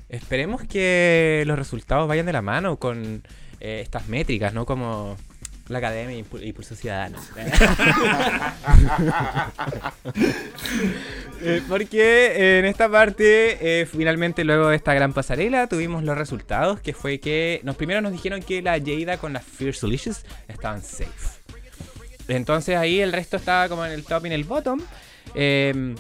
esperemos 0.10 0.62
que 0.64 1.44
los 1.48 1.58
resultados 1.58 2.08
vayan 2.08 2.28
de 2.28 2.34
la 2.34 2.44
mano 2.44 2.78
con 2.78 3.24
eh, 3.60 3.80
estas 3.82 4.08
métricas, 4.08 4.54
¿no? 4.54 4.66
Como 4.68 5.18
la 5.70 5.80
Academia 5.80 6.16
y 6.18 6.24
Impu- 6.24 6.46
Impulso 6.46 6.76
Ciudadano. 6.76 7.18
Eh, 11.44 11.62
Porque 11.68 12.60
en 12.60 12.66
esta 12.66 12.90
parte, 12.90 13.82
eh, 13.82 13.86
finalmente, 13.86 14.44
luego 14.44 14.70
de 14.70 14.76
esta 14.76 14.94
gran 14.94 15.14
pasarela, 15.14 15.68
tuvimos 15.68 16.04
los 16.04 16.18
resultados, 16.18 16.80
que 16.80 16.94
fue 16.94 17.20
que 17.20 17.60
nos 17.64 17.76
primero 17.76 18.02
nos 18.02 18.12
dijeron 18.12 18.42
que 18.42 18.62
la 18.62 18.80
Jada 18.80 19.18
con 19.18 19.34
la 19.34 19.40
Fierce 19.42 19.86
Delicious 19.86 20.26
estaban 20.48 20.82
safe. 20.82 21.44
Entonces 22.28 22.78
ahí 22.78 23.02
el 23.02 23.12
resto 23.12 23.38
estaba 23.38 23.68
como 23.70 23.86
en 23.86 23.92
el 23.92 24.04
top 24.04 24.26
y 24.26 24.28
en 24.28 24.34
el 24.34 24.44
bottom. 24.44 24.82
Em, 25.36 25.96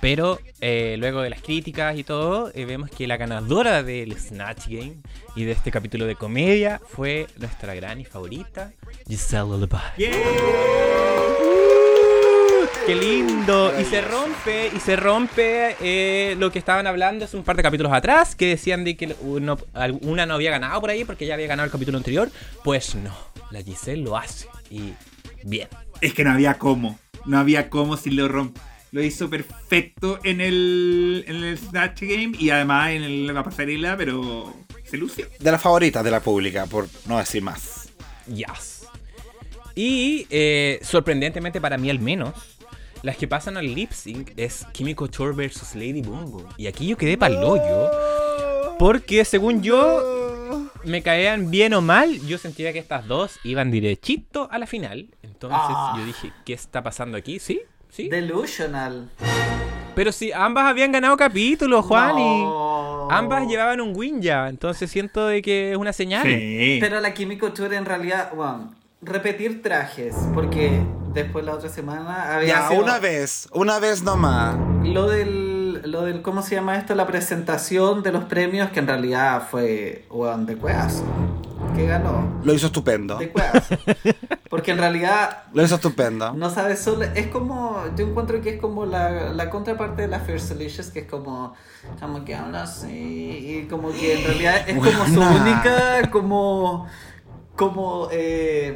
pero 0.00 0.38
eh, 0.60 0.96
luego 0.98 1.20
de 1.20 1.30
las 1.30 1.42
críticas 1.42 1.96
y 1.96 2.04
todo, 2.04 2.50
eh, 2.54 2.64
vemos 2.64 2.90
que 2.90 3.06
la 3.06 3.16
ganadora 3.16 3.82
del 3.82 4.18
Snatch 4.18 4.68
Game 4.68 4.96
y 5.36 5.44
de 5.44 5.52
este 5.52 5.70
capítulo 5.70 6.06
de 6.06 6.16
comedia 6.16 6.80
fue 6.88 7.26
nuestra 7.36 7.74
gran 7.74 8.00
y 8.00 8.04
favorita, 8.04 8.72
Giselle 9.06 9.44
Lullaby. 9.44 9.78
¡Qué 12.90 12.96
lindo! 12.96 13.72
Y 13.80 13.84
se 13.84 14.00
rompe, 14.00 14.68
y 14.74 14.80
se 14.80 14.96
rompe 14.96 15.76
eh, 15.80 16.34
lo 16.40 16.50
que 16.50 16.58
estaban 16.58 16.88
hablando 16.88 17.24
hace 17.24 17.36
un 17.36 17.44
par 17.44 17.54
de 17.56 17.62
capítulos 17.62 17.92
atrás, 17.92 18.34
que 18.34 18.46
decían 18.48 18.82
de 18.82 18.96
que 18.96 19.14
uno- 19.20 19.58
una 20.00 20.26
no 20.26 20.34
había 20.34 20.50
ganado 20.50 20.80
por 20.80 20.90
ahí 20.90 21.04
porque 21.04 21.24
ya 21.24 21.34
había 21.34 21.46
ganado 21.46 21.66
el 21.66 21.70
capítulo 21.70 21.98
anterior. 21.98 22.28
Pues 22.64 22.96
no, 22.96 23.14
la 23.52 23.62
Giselle 23.62 24.02
lo 24.02 24.16
hace. 24.16 24.48
Y 24.70 24.94
bien. 25.44 25.68
es 26.00 26.14
que 26.14 26.24
no 26.24 26.32
había 26.32 26.54
cómo. 26.58 26.98
No 27.26 27.38
había 27.38 27.70
cómo 27.70 27.96
si 27.96 28.10
lo 28.10 28.26
romp. 28.26 28.56
Lo 28.90 29.00
hizo 29.04 29.30
perfecto 29.30 30.18
en 30.24 30.40
el, 30.40 31.24
en 31.28 31.44
el 31.44 31.58
Snatch 31.58 32.00
Game 32.02 32.32
y 32.40 32.50
además 32.50 32.90
en 32.90 33.04
el- 33.04 33.26
la 33.28 33.44
pasarela, 33.44 33.96
pero 33.96 34.52
se 34.84 34.96
lució. 34.96 35.28
De 35.38 35.52
las 35.52 35.62
favoritas 35.62 36.02
de 36.02 36.10
la 36.10 36.18
pública, 36.18 36.66
por 36.66 36.88
no 37.06 37.18
decir 37.18 37.40
más. 37.40 37.88
Yes. 38.26 38.82
Y 39.76 40.26
eh, 40.28 40.80
sorprendentemente 40.82 41.60
para 41.60 41.78
mí 41.78 41.88
al 41.88 42.00
menos, 42.00 42.34
las 43.02 43.16
que 43.16 43.26
pasan 43.26 43.56
al 43.56 43.66
lip 43.74 43.92
sync 43.92 44.32
es 44.36 44.66
Kimiko 44.72 45.04
Couture 45.06 45.32
versus 45.32 45.74
Lady 45.74 46.02
Boom 46.02 46.30
Boom. 46.30 46.44
Y 46.56 46.66
aquí 46.66 46.86
yo 46.86 46.96
quedé 46.96 47.16
pa'l 47.16 47.36
hoyo. 47.42 47.90
Porque 48.78 49.24
según 49.24 49.62
yo, 49.62 50.68
me 50.84 51.02
caían 51.02 51.50
bien 51.50 51.74
o 51.74 51.80
mal, 51.80 52.18
yo 52.26 52.38
sentía 52.38 52.72
que 52.72 52.78
estas 52.78 53.06
dos 53.06 53.38
iban 53.44 53.70
derechito 53.70 54.48
a 54.50 54.58
la 54.58 54.66
final. 54.66 55.08
Entonces 55.22 55.58
Ah. 55.62 55.94
yo 55.98 56.04
dije, 56.04 56.32
¿qué 56.44 56.52
está 56.52 56.82
pasando 56.82 57.16
aquí? 57.16 57.38
¿Sí? 57.38 57.60
¿Sí? 57.90 58.08
Delusional. 58.08 59.10
Pero 59.94 60.12
si 60.12 60.32
ambas 60.32 60.66
habían 60.66 60.92
ganado 60.92 61.16
capítulos, 61.16 61.84
Juan, 61.84 62.14
No. 62.16 63.08
y 63.10 63.14
ambas 63.14 63.46
llevaban 63.48 63.80
un 63.80 63.94
win 63.96 64.22
ya. 64.22 64.48
Entonces 64.48 64.90
siento 64.90 65.26
de 65.26 65.42
que 65.42 65.72
es 65.72 65.76
una 65.76 65.92
señal. 65.92 66.22
Sí. 66.26 66.78
Pero 66.80 67.00
la 67.00 67.12
Kimiko 67.12 67.52
Tour 67.52 67.74
en 67.74 67.84
realidad, 67.84 68.30
bueno, 68.34 68.72
repetir 69.02 69.62
trajes, 69.62 70.14
porque 70.34 70.80
después 71.12 71.44
la 71.44 71.54
otra 71.54 71.68
semana 71.68 72.36
había 72.36 72.48
Ya, 72.60 72.68
sido 72.68 72.82
una 72.82 72.98
vez, 72.98 73.48
una 73.52 73.78
vez 73.78 74.02
nomás. 74.02 74.56
lo 74.84 75.08
del, 75.08 75.82
lo 75.90 76.02
del, 76.02 76.22
¿cómo 76.22 76.42
se 76.42 76.54
llama 76.54 76.76
esto? 76.76 76.94
La 76.94 77.06
presentación 77.06 78.02
de 78.02 78.12
los 78.12 78.24
premios, 78.24 78.70
que 78.70 78.80
en 78.80 78.86
realidad 78.86 79.42
fue, 79.50 80.04
weón, 80.10 80.46
de 80.46 80.56
cueazo. 80.56 81.04
Que 81.76 81.86
ganó. 81.86 82.40
Lo 82.42 82.52
hizo 82.52 82.66
estupendo. 82.66 83.16
De 83.18 83.30
cueazo. 83.30 83.76
Porque 84.48 84.72
en 84.72 84.78
realidad 84.78 85.44
Lo 85.54 85.62
hizo 85.62 85.76
estupendo. 85.76 86.32
No 86.32 86.50
sabes, 86.50 86.80
solo 86.80 87.04
es 87.04 87.28
como, 87.28 87.80
yo 87.96 88.06
encuentro 88.08 88.40
que 88.40 88.54
es 88.56 88.60
como 88.60 88.84
la, 88.86 89.32
la 89.32 89.48
contraparte 89.50 90.02
de 90.02 90.08
la 90.08 90.18
First 90.20 90.48
Delicious, 90.50 90.88
que 90.88 91.00
es 91.00 91.06
como, 91.06 91.54
como 92.00 92.24
que 92.24 92.34
habla 92.34 92.64
así, 92.64 92.88
y 92.88 93.66
como 93.70 93.92
que 93.92 94.18
en 94.20 94.26
realidad 94.26 94.68
es 94.68 94.74
como 94.76 95.06
su 95.06 95.20
única, 95.20 96.10
como, 96.10 96.86
como, 97.60 98.08
eh, 98.10 98.74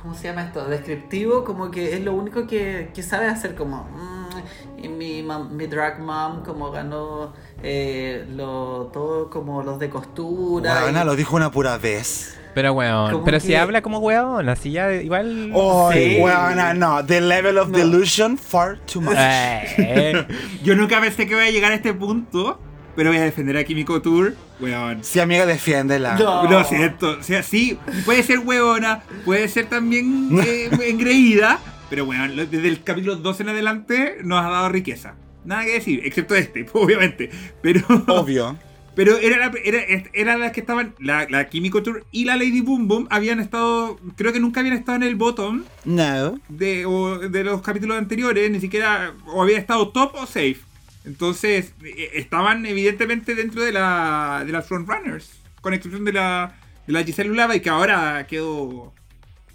¿cómo 0.00 0.14
se 0.14 0.28
llama 0.28 0.44
esto? 0.44 0.64
Descriptivo, 0.66 1.42
como 1.44 1.72
que 1.72 1.94
es 1.94 2.00
lo 2.04 2.12
único 2.14 2.46
que, 2.46 2.90
que 2.94 3.02
sabe 3.02 3.26
hacer, 3.26 3.56
como, 3.56 3.82
mm, 3.82 4.84
y 4.84 4.88
mi, 4.88 5.22
mam- 5.24 5.50
mi 5.50 5.66
drag 5.66 5.98
mom 6.00 6.44
como 6.44 6.70
ganó 6.70 7.32
eh, 7.64 8.24
lo, 8.36 8.90
todo 8.92 9.28
como 9.28 9.62
los 9.64 9.80
de 9.80 9.90
costura. 9.90 10.82
Bueno, 10.82 11.02
y- 11.02 11.04
lo 11.04 11.16
dijo 11.16 11.34
una 11.34 11.50
pura 11.50 11.78
vez. 11.78 12.36
Pero 12.54 12.72
weón, 12.72 13.22
pero 13.24 13.38
si 13.40 13.48
que- 13.48 13.58
habla 13.58 13.82
como 13.82 13.98
weón, 13.98 14.48
así 14.48 14.70
ya 14.72 14.92
igual. 14.92 15.50
Oh, 15.54 15.90
Sí. 15.92 16.18
weona, 16.20 16.74
no. 16.74 17.04
The 17.04 17.20
level 17.20 17.58
of 17.58 17.68
No. 17.70 17.78
delusion, 17.78 18.38
far 18.38 18.78
too 18.86 19.00
much. 19.00 19.14
Eh, 19.16 20.26
Yo 20.64 20.74
nunca 20.76 21.00
pensé 21.00 21.26
que 21.26 21.34
voy 21.34 21.44
a 21.46 21.50
llegar 21.50 21.72
a 21.72 21.74
este 21.76 21.92
punto, 21.94 22.58
pero 22.96 23.10
voy 23.10 23.18
a 23.18 23.24
defender 23.24 23.56
a 23.56 23.64
Kimiko 23.64 24.00
Tour, 24.02 24.34
weón. 24.60 25.02
Sí, 25.04 25.20
amiga, 25.20 25.46
defiéndela. 25.46 26.16
No. 26.16 26.48
Lo 26.50 26.64
siento, 26.64 27.18
o 27.18 27.22
sea, 27.22 27.42
sí, 27.42 27.78
puede 28.04 28.22
ser 28.22 28.40
huevona, 28.40 29.02
puede 29.24 29.48
ser 29.48 29.66
también 29.66 30.30
eh, 30.46 30.70
engreída, 30.86 31.58
pero 31.88 32.04
weón, 32.04 32.36
desde 32.36 32.68
el 32.68 32.82
capítulo 32.82 33.16
2 33.16 33.40
en 33.40 33.48
adelante 33.50 34.18
nos 34.22 34.44
ha 34.44 34.48
dado 34.48 34.68
riqueza. 34.68 35.14
Nada 35.44 35.64
que 35.64 35.72
decir, 35.72 36.00
excepto 36.04 36.34
este, 36.34 36.66
obviamente. 36.72 37.30
Pero, 37.62 37.80
Obvio. 38.08 38.56
pero 38.94 39.16
era, 39.18 39.38
la, 39.38 39.52
era, 39.64 39.80
era 40.12 40.36
las 40.36 40.52
que 40.52 40.60
estaban, 40.60 40.94
la, 40.98 41.26
la 41.30 41.48
Kimiko 41.48 41.82
Tour 41.82 42.04
y 42.10 42.26
la 42.26 42.36
Lady 42.36 42.60
Boom 42.60 42.86
Boom 42.88 43.06
habían 43.10 43.40
estado, 43.40 43.98
creo 44.16 44.32
que 44.32 44.40
nunca 44.40 44.60
habían 44.60 44.76
estado 44.76 44.96
en 44.96 45.04
el 45.04 45.14
bottom 45.16 45.62
No. 45.86 46.38
de, 46.48 46.84
o 46.84 47.18
de 47.18 47.44
los 47.44 47.62
capítulos 47.62 47.96
anteriores, 47.96 48.50
ni 48.50 48.60
siquiera, 48.60 49.14
o 49.26 49.42
había 49.42 49.56
estado 49.58 49.88
top 49.88 50.14
o 50.16 50.26
safe. 50.26 50.58
Entonces, 51.04 51.74
eh, 51.82 52.10
estaban 52.14 52.66
evidentemente 52.66 53.34
dentro 53.34 53.62
de 53.62 53.72
la 53.72 54.42
de 54.44 54.52
las 54.52 54.66
frontrunners, 54.66 55.40
con 55.60 55.74
excepción 55.74 56.04
de 56.04 56.12
la, 56.12 56.56
de 56.86 56.92
la 56.92 57.02
Giselle 57.02 57.30
Ulava 57.30 57.56
y 57.56 57.60
que 57.60 57.70
ahora 57.70 58.26
quedó 58.26 58.92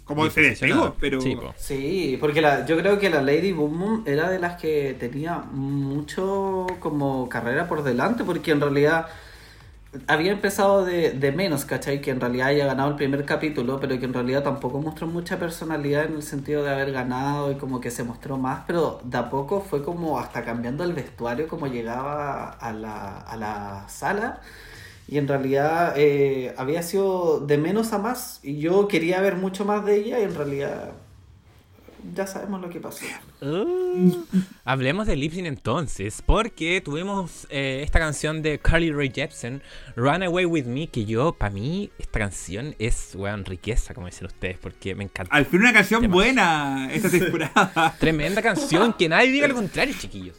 como 0.06 0.30
se 0.30 0.40
despegó, 0.40 0.96
pero... 1.00 1.20
Sí, 1.20 1.34
po. 1.34 1.52
Sí, 1.56 2.16
porque 2.20 2.40
la, 2.40 2.64
yo 2.64 2.78
creo 2.78 2.98
que 3.00 3.10
la 3.10 3.20
Lady 3.22 3.50
Boom 3.50 3.78
Boom 3.78 4.02
era 4.06 4.30
de 4.30 4.38
las 4.38 4.54
que 4.60 4.96
tenía 4.98 5.38
mucho 5.38 6.68
como 6.78 7.28
carrera 7.28 7.68
por 7.68 7.82
delante, 7.82 8.22
porque 8.22 8.52
en 8.52 8.60
realidad 8.60 9.08
había 10.06 10.32
empezado 10.32 10.84
de, 10.84 11.12
de 11.12 11.32
menos, 11.32 11.64
¿cachai? 11.64 12.00
Que 12.00 12.10
en 12.10 12.20
realidad 12.20 12.48
haya 12.48 12.66
ganado 12.66 12.90
el 12.90 12.96
primer 12.96 13.24
capítulo, 13.24 13.78
pero 13.80 13.98
que 13.98 14.04
en 14.04 14.14
realidad 14.14 14.42
tampoco 14.42 14.80
mostró 14.80 15.06
mucha 15.06 15.38
personalidad 15.38 16.04
en 16.04 16.14
el 16.14 16.22
sentido 16.22 16.62
de 16.62 16.70
haber 16.70 16.92
ganado 16.92 17.50
y 17.52 17.56
como 17.56 17.80
que 17.80 17.90
se 17.90 18.04
mostró 18.04 18.36
más, 18.38 18.64
pero 18.66 19.00
de 19.04 19.18
a 19.18 19.30
poco 19.30 19.60
fue 19.60 19.82
como 19.82 20.18
hasta 20.18 20.44
cambiando 20.44 20.84
el 20.84 20.92
vestuario, 20.92 21.48
como 21.48 21.66
llegaba 21.66 22.50
a 22.50 22.72
la, 22.72 23.18
a 23.18 23.36
la 23.36 23.88
sala. 23.88 24.40
Y 25.08 25.18
en 25.18 25.28
realidad 25.28 25.94
eh, 25.96 26.54
había 26.56 26.82
sido 26.82 27.40
de 27.40 27.58
menos 27.58 27.92
a 27.92 27.98
más. 27.98 28.40
Y 28.42 28.58
yo 28.58 28.88
quería 28.88 29.20
ver 29.20 29.36
mucho 29.36 29.64
más 29.64 29.84
de 29.84 29.96
ella 29.96 30.18
y 30.18 30.24
en 30.24 30.34
realidad 30.34 30.92
ya 32.14 32.26
sabemos 32.26 32.60
lo 32.60 32.68
que 32.68 32.80
pasó. 32.80 33.04
Uh, 33.40 34.24
hablemos 34.64 35.06
de 35.06 35.16
lip 35.16 35.32
sync 35.32 35.46
entonces, 35.46 36.22
porque 36.24 36.80
tuvimos 36.80 37.46
eh, 37.50 37.80
esta 37.84 37.98
canción 37.98 38.42
de 38.42 38.58
Carly 38.58 38.92
Rae 38.92 39.10
Jepsen, 39.14 39.62
Run 39.96 40.22
Away 40.22 40.44
With 40.44 40.64
Me, 40.64 40.88
que 40.88 41.04
yo, 41.04 41.32
para 41.32 41.50
mí, 41.50 41.90
esta 41.98 42.18
canción 42.18 42.74
es, 42.78 43.14
weón, 43.14 43.44
riqueza, 43.44 43.94
como 43.94 44.06
dicen 44.06 44.26
ustedes, 44.26 44.58
porque 44.58 44.94
me 44.94 45.04
encanta. 45.04 45.34
Al 45.34 45.46
fin 45.46 45.60
una 45.60 45.72
canción 45.72 46.00
Temas. 46.00 46.14
buena 46.14 46.88
esta 46.92 47.10
temporada. 47.10 47.96
Tremenda 48.00 48.42
canción, 48.42 48.92
que 48.92 49.08
nadie 49.08 49.30
diga 49.30 49.48
lo 49.48 49.54
contrario, 49.54 49.94
chiquillos. 49.98 50.36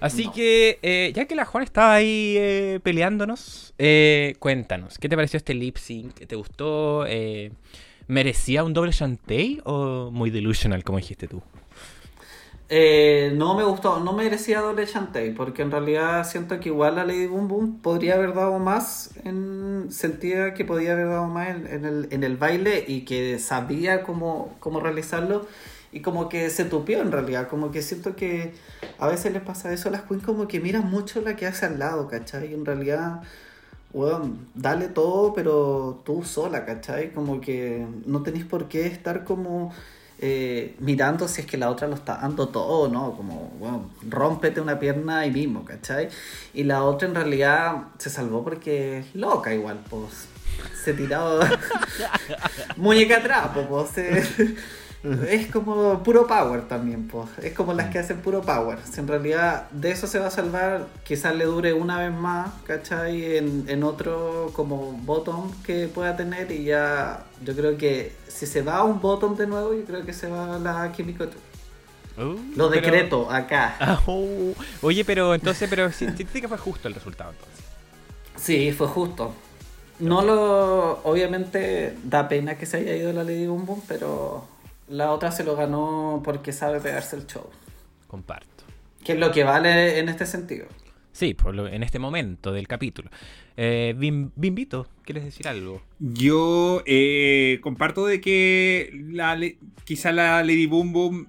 Así 0.00 0.30
que, 0.30 0.78
eh, 0.82 1.12
ya 1.14 1.26
que 1.26 1.34
la 1.34 1.44
Juan 1.44 1.62
estaba 1.62 1.94
ahí 1.94 2.34
eh, 2.38 2.80
peleándonos, 2.82 3.74
eh, 3.78 4.34
cuéntanos, 4.38 4.98
¿qué 4.98 5.08
te 5.10 5.16
pareció 5.16 5.36
este 5.36 5.52
lip 5.52 5.76
sync? 5.76 6.26
¿Te 6.26 6.36
gustó? 6.36 7.04
Eh, 7.06 7.52
¿Merecía 8.10 8.64
un 8.64 8.72
doble 8.72 8.90
chantey 8.90 9.60
o 9.64 10.10
muy 10.10 10.30
delusional, 10.30 10.82
como 10.82 10.98
dijiste 10.98 11.28
tú? 11.28 11.42
Eh, 12.68 13.32
no 13.36 13.54
me 13.54 13.62
gustó, 13.62 14.00
no 14.00 14.12
merecía 14.14 14.62
doble 14.62 14.84
chantey, 14.84 15.32
porque 15.32 15.62
en 15.62 15.70
realidad 15.70 16.28
siento 16.28 16.58
que 16.58 16.70
igual 16.70 16.96
la 16.96 17.04
Lady 17.04 17.28
Boom 17.28 17.46
Boom 17.46 17.80
podría 17.80 18.14
haber 18.14 18.34
dado 18.34 18.58
más, 18.58 19.10
en, 19.22 19.86
sentía 19.90 20.54
que 20.54 20.64
podía 20.64 20.94
haber 20.94 21.06
dado 21.06 21.28
más 21.28 21.50
en, 21.50 21.68
en 21.68 21.84
el, 21.84 22.08
en 22.10 22.24
el 22.24 22.36
baile 22.36 22.84
y 22.84 23.02
que 23.02 23.38
sabía 23.38 24.02
cómo, 24.02 24.56
cómo 24.58 24.80
realizarlo 24.80 25.46
y 25.92 26.00
como 26.00 26.28
que 26.28 26.50
se 26.50 26.64
tupió 26.64 27.02
en 27.02 27.12
realidad, 27.12 27.46
como 27.46 27.70
que 27.70 27.80
siento 27.80 28.16
que 28.16 28.54
a 28.98 29.06
veces 29.06 29.32
les 29.32 29.42
pasa 29.42 29.72
eso 29.72 29.88
a 29.88 29.92
las 29.92 30.02
queens 30.02 30.24
como 30.24 30.48
que 30.48 30.58
miran 30.58 30.90
mucho 30.90 31.20
la 31.20 31.36
que 31.36 31.46
hace 31.46 31.64
al 31.66 31.78
lado, 31.78 32.08
¿cachai? 32.08 32.50
Y 32.50 32.54
en 32.54 32.66
realidad... 32.66 33.22
Weón, 33.92 34.48
dale 34.54 34.88
todo, 34.88 35.32
pero 35.34 36.00
tú 36.04 36.22
sola, 36.24 36.64
¿cachai? 36.64 37.12
Como 37.12 37.40
que 37.40 37.86
no 38.06 38.22
tenéis 38.22 38.44
por 38.44 38.68
qué 38.68 38.86
estar 38.86 39.24
como 39.24 39.72
eh, 40.18 40.76
mirando 40.78 41.26
si 41.26 41.40
es 41.40 41.46
que 41.46 41.56
la 41.56 41.70
otra 41.70 41.88
lo 41.88 41.94
está 41.96 42.18
dando 42.18 42.48
todo, 42.50 42.88
¿no? 42.88 43.16
Como, 43.16 43.52
weón, 43.58 43.90
rómpete 44.08 44.60
una 44.60 44.78
pierna 44.78 45.20
ahí 45.20 45.30
mismo, 45.32 45.64
¿cachai? 45.64 46.08
Y 46.54 46.64
la 46.64 46.84
otra 46.84 47.08
en 47.08 47.14
realidad 47.16 47.88
se 47.98 48.10
salvó 48.10 48.44
porque 48.44 48.98
es 49.00 49.14
loca 49.14 49.52
igual, 49.54 49.80
pues. 49.90 50.28
Se 50.84 50.94
tiró 50.94 51.40
muñeca 52.76 53.22
trapo, 53.22 53.62
pues. 53.68 53.90
se- 53.90 54.56
Es 55.28 55.46
como 55.46 56.02
puro 56.02 56.26
power 56.26 56.68
también, 56.68 57.08
pues. 57.08 57.28
Es 57.42 57.54
como 57.54 57.72
las 57.72 57.90
que 57.90 57.98
hacen 57.98 58.18
puro 58.18 58.42
power. 58.42 58.78
Si 58.90 59.00
en 59.00 59.08
realidad 59.08 59.70
de 59.70 59.90
eso 59.90 60.06
se 60.06 60.18
va 60.18 60.26
a 60.26 60.30
salvar, 60.30 60.86
quizás 61.04 61.34
le 61.34 61.44
dure 61.44 61.72
una 61.72 61.98
vez 61.98 62.12
más, 62.12 62.50
¿cachai? 62.66 63.36
En, 63.36 63.64
en 63.68 63.82
otro 63.82 64.50
como 64.54 64.92
bottom 64.92 65.50
que 65.62 65.88
pueda 65.88 66.16
tener 66.16 66.52
y 66.52 66.64
ya 66.64 67.24
yo 67.44 67.54
creo 67.56 67.76
que 67.78 68.12
si 68.28 68.46
se 68.46 68.62
va 68.62 68.76
a 68.76 68.84
un 68.84 69.00
bottom 69.00 69.36
de 69.36 69.46
nuevo, 69.46 69.74
yo 69.74 69.84
creo 69.84 70.04
que 70.04 70.12
se 70.12 70.28
va 70.28 70.56
a 70.56 70.58
la 70.58 70.92
Kimiko. 70.92 71.24
Lo 72.16 72.36
Pero- 72.54 72.68
decreto 72.68 73.30
acá. 73.30 73.76
Ah, 73.80 74.00
oh. 74.06 74.52
Oye, 74.82 75.04
pero 75.04 75.34
entonces, 75.34 75.68
pero 75.70 75.90
que 76.42 76.48
fue 76.48 76.58
justo 76.58 76.88
el 76.88 76.94
resultado 76.94 77.30
entonces. 77.30 77.64
Sí, 78.36 78.72
fue 78.72 78.86
justo. 78.88 79.32
No 79.98 80.22
lo. 80.22 81.00
Obviamente 81.04 81.96
da 82.04 82.28
pena 82.28 82.56
que 82.56 82.66
se 82.66 82.78
haya 82.78 82.94
ido 82.96 83.12
la 83.12 83.22
Lady 83.22 83.46
Boom 83.46 83.66
Boom, 83.66 83.82
pero 83.86 84.44
la 84.90 85.12
otra 85.12 85.32
se 85.32 85.44
lo 85.44 85.56
ganó 85.56 86.20
porque 86.24 86.52
sabe 86.52 86.80
pegarse 86.80 87.16
el 87.16 87.26
show. 87.26 87.48
Comparto. 88.06 88.64
Que 89.04 89.12
es 89.12 89.18
lo 89.18 89.32
que 89.32 89.44
vale 89.44 89.98
en 89.98 90.08
este 90.08 90.26
sentido. 90.26 90.66
Sí, 91.12 91.34
por 91.34 91.54
lo- 91.54 91.66
en 91.66 91.82
este 91.82 91.98
momento 91.98 92.52
del 92.52 92.68
capítulo. 92.68 93.10
Eh, 93.56 93.94
Bim- 93.96 94.30
Bimbito, 94.36 94.86
¿quieres 95.04 95.24
decir 95.24 95.48
algo? 95.48 95.82
Yo 95.98 96.82
eh, 96.86 97.58
comparto 97.62 98.06
de 98.06 98.20
que 98.20 98.90
la, 99.10 99.34
le- 99.36 99.58
quizá 99.84 100.12
la 100.12 100.42
Lady 100.42 100.66
Boom 100.66 100.92
Boom 100.92 101.26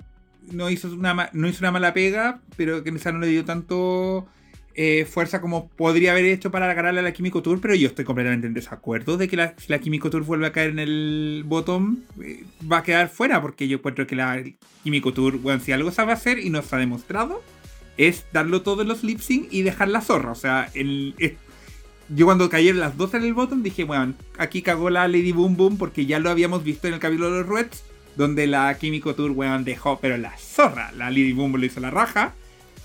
no 0.51 0.69
hizo 0.69 0.87
una, 0.93 1.13
ma- 1.13 1.29
no 1.33 1.47
hizo 1.47 1.59
una 1.61 1.71
mala 1.71 1.93
pega, 1.93 2.41
pero 2.57 2.83
que 2.83 2.91
quizá 2.91 3.11
no 3.11 3.19
le 3.19 3.27
dio 3.27 3.45
tanto 3.45 4.27
eh, 4.75 5.05
fuerza 5.05 5.41
como 5.41 5.67
podría 5.69 6.11
haber 6.11 6.25
hecho 6.25 6.51
para 6.51 6.73
ganarle 6.73 7.01
a 7.01 7.03
la 7.03 7.11
Kimiko 7.13 7.41
Tour, 7.41 7.59
pero 7.61 7.75
yo 7.75 7.87
estoy 7.87 8.05
completamente 8.05 8.47
en 8.47 8.53
desacuerdo 8.53 9.17
de 9.17 9.27
que 9.27 9.35
la, 9.35 9.53
si 9.57 9.67
la 9.69 9.79
Kimiko 9.79 10.09
Tour 10.09 10.23
vuelve 10.23 10.47
a 10.47 10.51
caer 10.51 10.71
en 10.71 10.79
el 10.79 11.43
bottom, 11.45 11.97
eh, 12.23 12.43
va 12.71 12.77
a 12.77 12.83
quedar 12.83 13.09
fuera, 13.09 13.41
porque 13.41 13.67
yo 13.67 13.77
encuentro 13.77 14.07
que 14.07 14.15
la 14.15 14.41
Kimiko 14.83 15.13
Tour, 15.13 15.37
bueno, 15.37 15.61
si 15.61 15.71
algo 15.71 15.91
sabe 15.91 16.13
hacer 16.13 16.39
y 16.39 16.49
nos 16.49 16.71
ha 16.73 16.77
demostrado, 16.77 17.43
es 17.97 18.25
darlo 18.31 18.61
todo 18.61 18.81
en 18.81 18.87
los 18.87 19.03
lip 19.03 19.19
sync 19.19 19.47
y 19.51 19.61
dejar 19.63 19.89
la 19.89 20.01
zorra. 20.01 20.31
O 20.31 20.35
sea, 20.35 20.69
el, 20.73 21.15
yo 22.09 22.25
cuando 22.25 22.49
cayeron 22.49 22.79
las 22.79 22.97
dos 22.97 23.13
en 23.13 23.23
el 23.23 23.33
bottom 23.33 23.63
dije, 23.63 23.83
bueno, 23.83 24.13
aquí 24.37 24.61
cagó 24.61 24.89
la 24.89 25.07
Lady 25.07 25.31
Boom 25.31 25.55
Boom 25.55 25.77
porque 25.77 26.05
ya 26.05 26.19
lo 26.19 26.29
habíamos 26.29 26.63
visto 26.63 26.87
en 26.87 26.93
el 26.93 26.99
capítulo 26.99 27.31
de 27.31 27.39
los 27.39 27.49
Reds, 27.49 27.83
donde 28.15 28.47
la 28.47 28.77
Kimiko 28.77 29.15
Tour, 29.15 29.31
weón, 29.31 29.63
dejó, 29.63 29.99
pero 29.99 30.17
la 30.17 30.37
zorra. 30.37 30.91
La 30.91 31.09
Lady 31.09 31.31
Boom 31.31 31.51
Boom 31.51 31.61
le 31.61 31.67
hizo 31.67 31.79
la 31.79 31.89
raja, 31.89 32.33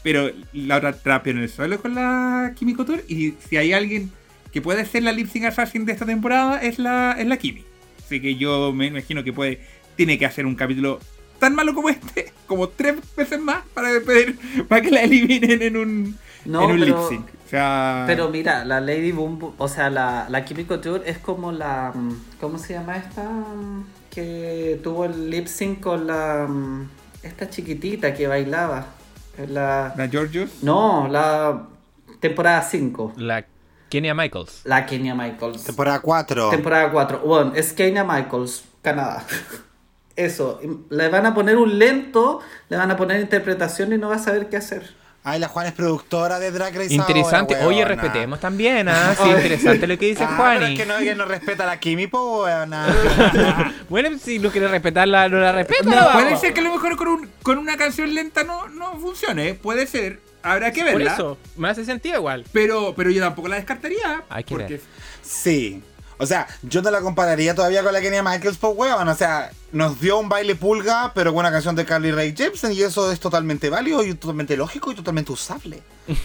pero 0.07 0.31
la 0.53 0.77
otra 0.77 0.93
trapeó 0.93 1.33
en 1.33 1.39
el 1.39 1.49
suelo 1.49 1.83
con 1.83 1.97
la 1.97 2.53
Kimiko 2.55 2.85
Tour. 2.85 3.03
Y 3.09 3.33
si 3.49 3.57
hay 3.57 3.73
alguien 3.73 4.13
que 4.53 4.63
puede 4.63 4.87
ser 4.87 5.03
la 5.03 5.11
lip 5.11 5.29
sync 5.29 5.47
assassin 5.47 5.85
de 5.85 5.91
esta 5.91 6.07
temporada, 6.07 6.63
es 6.63 6.79
la, 6.79 7.17
es 7.19 7.27
la 7.27 7.37
Kimi. 7.39 7.65
Así 8.05 8.21
que 8.21 8.37
yo 8.37 8.73
me 8.73 8.87
imagino 8.87 9.25
que 9.25 9.33
puede, 9.33 9.63
tiene 9.97 10.17
que 10.17 10.25
hacer 10.25 10.47
un 10.47 10.55
capítulo 10.55 11.01
tan 11.41 11.57
malo 11.57 11.75
como 11.75 11.89
este, 11.89 12.33
como 12.47 12.69
tres 12.69 12.95
veces 13.17 13.41
más, 13.41 13.65
para, 13.75 13.89
poder, 14.01 14.37
para 14.69 14.81
que 14.81 14.93
la 14.93 15.03
eliminen 15.03 15.61
en 15.61 15.77
un, 15.77 16.17
No, 16.45 16.63
en 16.63 16.71
un 16.71 16.81
pero- 16.81 16.87
lip 16.87 17.09
sync. 17.09 17.27
O 17.45 17.49
sea, 17.49 18.05
Pero 18.07 18.29
mira, 18.29 18.65
la 18.65 18.81
Lady 18.81 19.11
Boom 19.11 19.55
o 19.59 19.67
sea, 19.69 19.91
la, 19.91 20.29
la 20.31 20.45
Kimiko 20.45 20.79
Tour 20.79 21.03
es 21.05 21.19
como 21.19 21.51
la. 21.51 21.93
¿Cómo 22.41 22.59
se 22.59 22.75
llama 22.75 22.97
esta? 22.97 23.29
Que 24.11 24.79
tuvo 24.85 25.05
el 25.07 25.31
lip 25.31 25.47
sync 25.49 25.81
con 25.81 26.07
la. 26.07 26.49
Esta 27.25 27.51
chiquitita 27.51 28.15
que 28.15 28.29
bailaba. 28.29 28.96
La, 29.49 29.93
la 29.97 30.09
Georgios. 30.09 30.63
no, 30.63 31.09
la 31.09 31.69
temporada 32.21 32.63
5. 32.63 33.15
La 33.17 33.45
Kenya 33.89 34.15
Michaels. 34.15 34.63
La 34.65 34.87
Kenya 34.87 35.15
Michaels. 35.15 35.65
Temporada 35.65 36.01
4. 36.01 36.51
Temporada 36.51 36.91
4. 36.91 37.21
Bueno, 37.21 37.53
es 37.55 37.73
Kenya 37.73 38.05
Michaels, 38.05 38.65
Canadá. 38.83 39.25
Eso, 40.17 40.61
le 40.89 41.09
van 41.09 41.27
a 41.27 41.35
poner 41.35 41.59
un 41.59 41.79
lento, 41.79 42.41
le 42.71 42.77
van 42.79 42.91
a 42.91 42.97
poner 42.97 43.21
interpretación 43.21 43.93
y 43.93 43.99
no 43.99 44.09
va 44.09 44.17
a 44.17 44.19
saber 44.19 44.49
qué 44.49 44.57
hacer. 44.57 44.95
Ay, 45.29 45.41
la 45.41 45.49
Juan 45.49 45.67
es 45.67 45.73
productora 45.73 46.39
de 46.39 46.53
Drag 46.53 46.73
Race 46.73 46.95
Interesante. 46.95 47.55
ahora, 47.57 47.67
Oye, 47.67 47.85
respetemos 47.85 48.39
también, 48.39 48.89
¿ah? 48.89 49.13
Sí, 49.21 49.29
interesante 49.29 49.87
lo 49.89 49.99
que 49.99 50.07
dice 50.07 50.23
Ah, 50.23 50.29
pero 50.37 50.59
Juani. 50.61 50.75
es 50.75 50.81
que 50.81 50.87
no, 50.87 51.15
no 51.17 51.25
respeta 51.25 51.65
a 51.65 51.67
la 51.67 51.81
Kimi, 51.81 52.07
po, 52.07 52.45
weona. 52.45 52.87
Bueno, 53.89 54.17
si 54.23 54.39
no 54.39 54.53
quiere 54.53 54.69
respetarla, 54.69 55.29
no 55.29 55.39
la 55.41 55.51
respeta. 55.51 55.83
No, 55.91 56.13
puede 56.13 56.37
ser 56.37 56.55
que 56.55 56.61
a 56.61 56.63
lo 56.63 56.73
mejor 56.73 56.97
con, 56.97 57.09
un- 57.09 57.31
con 57.43 57.59
una 57.59 57.77
canción 57.77 58.15
lenta 58.15 58.45
no, 58.45 58.69
no 58.69 58.97
funcione. 59.01 59.55
Puede 59.55 59.89
ser. 59.89 60.21
Habrá 60.45 60.71
que 60.71 60.83
Por 60.85 60.93
verla. 60.95 61.15
eso, 61.15 61.39
me 61.57 61.69
hace 61.71 61.85
sentido 61.85 62.15
igual. 62.19 62.45
Pero, 62.53 62.95
pero 62.97 63.11
yo 63.11 63.21
tampoco 63.21 63.49
la 63.49 63.57
descartaría. 63.57 64.23
Hay 64.29 64.45
que 64.45 64.55
porque 64.55 64.75
ver. 64.75 64.81
Sí. 65.23 65.83
O 66.19 66.27
sea, 66.27 66.47
yo 66.63 66.81
no 66.83 66.91
la 66.91 67.01
compararía 67.01 67.55
todavía 67.55 67.83
con 67.83 67.93
la 67.93 68.01
Kenia 68.01 68.23
Michaels, 68.23 68.57
pues 68.59 68.73
weón. 68.77 69.07
O 69.09 69.15
sea, 69.15 69.51
nos 69.73 70.01
dio 70.01 70.19
un 70.19 70.29
baile 70.29 70.55
pulga, 70.55 71.13
pero 71.15 71.33
con 71.33 71.41
una 71.41 71.51
canción 71.53 71.77
de 71.77 71.85
Carly 71.85 72.11
Rae 72.13 72.35
Jepsen 72.37 72.73
y 72.73 72.83
eso 72.83 73.13
es 73.13 73.21
totalmente 73.21 73.69
válido 73.71 74.03
y 74.03 74.15
totalmente 74.15 74.57
lógico 74.57 74.91
y 74.93 74.95
totalmente 74.95 75.33
usable. 75.33 75.83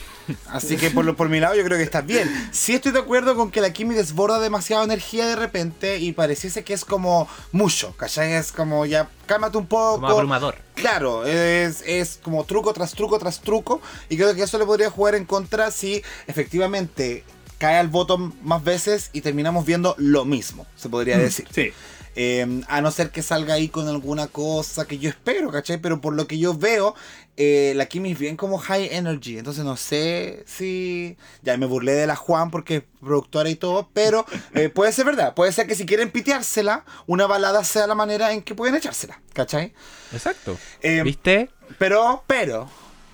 Así 0.49 0.77
que 0.77 0.91
por, 0.91 1.03
lo- 1.03 1.15
por 1.17 1.27
mi 1.27 1.39
lado 1.41 1.55
yo 1.55 1.63
creo 1.65 1.77
que 1.77 1.83
está 1.83 1.99
bien. 2.01 2.29
Sí 2.53 2.73
estoy 2.75 2.91
de 2.93 2.99
acuerdo 2.99 3.35
con 3.35 3.51
que 3.51 3.59
la 3.59 3.73
Kimi 3.73 3.95
desborda 3.95 4.39
demasiada 4.39 4.83
energía 4.83 5.25
de 5.27 5.35
repente 5.35 5.97
y 5.97 6.13
pareciese 6.13 6.63
que 6.63 6.73
es 6.73 6.85
como 6.85 7.27
mucho, 7.51 7.93
¿cachai? 7.97 8.31
Es 8.33 8.51
como 8.53 8.85
ya, 8.85 9.09
cálmate 9.25 9.57
un 9.57 9.65
poco. 9.67 9.95
Como 9.95 10.07
abrumador. 10.07 10.55
Claro, 10.75 11.25
es, 11.25 11.83
es 11.85 12.19
como 12.23 12.45
truco 12.45 12.71
tras 12.71 12.93
truco 12.93 13.19
tras 13.19 13.41
truco. 13.41 13.81
Y 14.09 14.15
creo 14.15 14.33
que 14.35 14.43
eso 14.43 14.57
le 14.57 14.65
podría 14.65 14.89
jugar 14.89 15.15
en 15.15 15.25
contra 15.25 15.69
si 15.71 16.01
efectivamente 16.27 17.23
cae 17.61 17.77
al 17.77 17.89
bottom 17.89 18.33
más 18.41 18.63
veces 18.63 19.11
y 19.13 19.21
terminamos 19.21 19.67
viendo 19.67 19.93
lo 19.99 20.25
mismo, 20.25 20.65
se 20.75 20.89
podría 20.89 21.19
decir. 21.19 21.47
Sí. 21.53 21.71
Eh, 22.15 22.63
a 22.67 22.81
no 22.81 22.89
ser 22.89 23.11
que 23.11 23.21
salga 23.21 23.53
ahí 23.53 23.69
con 23.69 23.87
alguna 23.87 24.25
cosa 24.25 24.87
que 24.87 24.97
yo 24.97 25.09
espero, 25.09 25.51
¿cachai? 25.51 25.77
Pero 25.77 26.01
por 26.01 26.15
lo 26.15 26.25
que 26.25 26.39
yo 26.39 26.57
veo, 26.57 26.95
eh, 27.37 27.73
la 27.75 27.85
Kimi 27.85 28.13
es 28.13 28.17
bien 28.19 28.35
como 28.35 28.57
high 28.57 28.89
energy. 28.91 29.37
Entonces 29.37 29.63
no 29.63 29.77
sé 29.77 30.43
si. 30.47 31.17
Ya 31.43 31.55
me 31.57 31.67
burlé 31.67 31.93
de 31.93 32.07
la 32.07 32.15
Juan 32.15 32.49
porque 32.49 32.77
es 32.77 32.83
productora 32.99 33.47
y 33.51 33.55
todo, 33.55 33.91
pero 33.93 34.25
eh, 34.55 34.69
puede 34.69 34.91
ser 34.91 35.05
verdad. 35.05 35.35
Puede 35.35 35.51
ser 35.51 35.67
que 35.67 35.75
si 35.75 35.85
quieren 35.85 36.09
piteársela, 36.09 36.83
una 37.05 37.27
balada 37.27 37.63
sea 37.63 37.85
la 37.85 37.93
manera 37.93 38.33
en 38.33 38.41
que 38.41 38.55
pueden 38.55 38.73
echársela, 38.73 39.21
¿cachai? 39.33 39.75
Exacto. 40.11 40.57
Eh, 40.81 41.03
¿Viste? 41.03 41.51
Pero, 41.77 42.23
pero, 42.25 42.67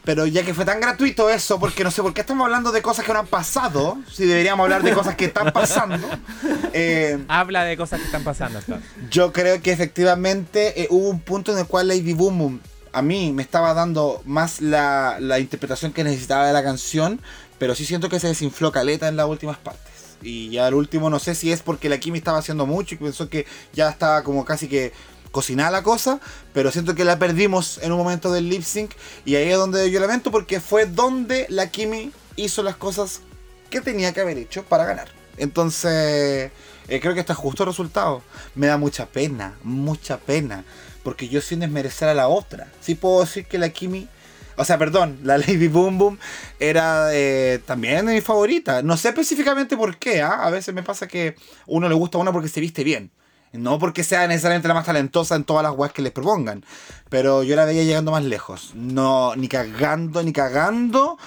pero 0.07 0.25
ya 0.25 0.41
que 0.43 0.53
fue 0.53 0.63
tan 0.63 0.79
gratuito 0.79 1.29
eso, 1.29 1.59
porque 1.59 1.83
no 1.83 1.91
sé 1.91 2.01
por 2.01 2.13
qué 2.13 2.21
estamos 2.21 2.45
hablando 2.45 2.71
de 2.71 2.81
cosas 2.81 3.03
que 3.03 3.11
no 3.11 3.19
han 3.19 3.27
pasado, 3.27 3.97
si 4.09 4.23
deberíamos 4.25 4.63
hablar 4.63 4.81
de 4.81 4.93
cosas 4.93 5.17
que 5.17 5.25
están 5.25 5.51
pasando. 5.51 5.99
eh, 6.73 7.21
Habla 7.27 7.65
de 7.65 7.75
cosas 7.75 7.99
que 7.99 8.05
están 8.05 8.23
pasando. 8.23 8.59
entonces. 8.59 8.89
yo 9.11 9.33
creo 9.33 9.61
que 9.61 9.73
efectivamente 9.73 10.81
eh, 10.81 10.87
hubo 10.91 11.09
un 11.09 11.19
punto 11.19 11.51
en 11.51 11.57
el 11.57 11.65
cual 11.65 11.89
Lady 11.89 12.13
Boom 12.13 12.37
Boom 12.39 12.61
a 12.93 13.01
mí 13.01 13.33
me 13.33 13.43
estaba 13.43 13.73
dando 13.73 14.21
más 14.23 14.61
la, 14.61 15.17
la 15.19 15.39
interpretación 15.39 15.91
que 15.91 16.05
necesitaba 16.05 16.47
de 16.47 16.53
la 16.53 16.63
canción, 16.63 17.19
pero 17.59 17.75
sí 17.75 17.83
siento 17.83 18.07
que 18.07 18.21
se 18.21 18.27
desinfló 18.27 18.71
caleta 18.71 19.09
en 19.09 19.17
las 19.17 19.27
últimas 19.27 19.57
partes. 19.57 19.91
Y 20.21 20.51
ya 20.51 20.67
al 20.67 20.73
último 20.73 21.09
no 21.09 21.19
sé 21.19 21.35
si 21.35 21.51
es 21.51 21.61
porque 21.61 21.89
la 21.89 21.99
Kimi 21.99 22.19
estaba 22.19 22.37
haciendo 22.37 22.65
mucho 22.65 22.95
y 22.95 22.97
pensó 22.97 23.27
que 23.27 23.45
ya 23.73 23.89
estaba 23.89 24.23
como 24.23 24.45
casi 24.45 24.69
que 24.69 24.93
cocinada 25.31 25.71
la 25.71 25.83
cosa, 25.83 26.19
pero 26.53 26.71
siento 26.71 26.95
que 26.95 27.05
la 27.05 27.19
perdimos 27.19 27.79
en 27.81 27.91
un 27.91 27.97
momento 27.97 28.31
del 28.31 28.49
lip 28.49 28.63
sync 28.63 28.91
y 29.25 29.35
ahí 29.35 29.49
es 29.49 29.57
donde 29.57 29.89
yo 29.91 29.99
lamento 29.99 30.31
porque 30.31 30.59
fue 30.59 30.85
donde 30.85 31.45
la 31.49 31.69
Kimi 31.69 32.11
hizo 32.35 32.63
las 32.63 32.75
cosas 32.75 33.21
que 33.69 33.81
tenía 33.81 34.13
que 34.13 34.21
haber 34.21 34.37
hecho 34.37 34.63
para 34.63 34.85
ganar. 34.85 35.09
Entonces, 35.37 36.51
eh, 36.87 36.99
creo 37.01 37.13
que 37.13 37.19
está 37.19 37.35
justo 37.35 37.63
el 37.63 37.67
resultado. 37.67 38.23
Me 38.55 38.67
da 38.67 38.77
mucha 38.77 39.05
pena, 39.05 39.57
mucha 39.63 40.17
pena, 40.17 40.63
porque 41.03 41.27
yo 41.27 41.41
sin 41.41 41.59
desmerecer 41.59 42.09
a 42.09 42.13
la 42.13 42.27
otra. 42.27 42.67
Sí 42.81 42.95
puedo 42.95 43.21
decir 43.21 43.45
que 43.45 43.57
la 43.57 43.69
Kimi, 43.69 44.07
o 44.55 44.65
sea, 44.65 44.77
perdón, 44.77 45.19
la 45.23 45.37
Lady 45.37 45.67
Boom 45.67 45.97
Boom 45.97 46.19
era 46.59 47.09
eh, 47.11 47.59
también 47.65 48.05
mi 48.05 48.21
favorita. 48.21 48.81
No 48.81 48.97
sé 48.97 49.09
específicamente 49.09 49.77
por 49.77 49.97
qué, 49.97 50.21
¿ah? 50.21 50.43
a 50.43 50.49
veces 50.49 50.73
me 50.73 50.83
pasa 50.83 51.07
que 51.07 51.35
uno 51.65 51.87
le 51.87 51.95
gusta 51.95 52.17
a 52.17 52.21
una 52.21 52.31
porque 52.31 52.49
se 52.49 52.61
viste 52.61 52.83
bien. 52.83 53.11
No 53.53 53.79
porque 53.79 54.03
sea 54.03 54.27
necesariamente 54.27 54.67
la 54.67 54.73
más 54.73 54.85
talentosa 54.85 55.35
en 55.35 55.43
todas 55.43 55.63
las 55.63 55.73
weas 55.73 55.93
que 55.93 56.01
les 56.01 56.11
propongan. 56.11 56.63
Pero 57.09 57.43
yo 57.43 57.55
la 57.55 57.65
veía 57.65 57.83
llegando 57.83 58.11
más 58.11 58.23
lejos. 58.23 58.71
No, 58.75 59.35
ni 59.35 59.47
cagando, 59.47 60.21
ni 60.23 60.33
cagando. 60.33 61.17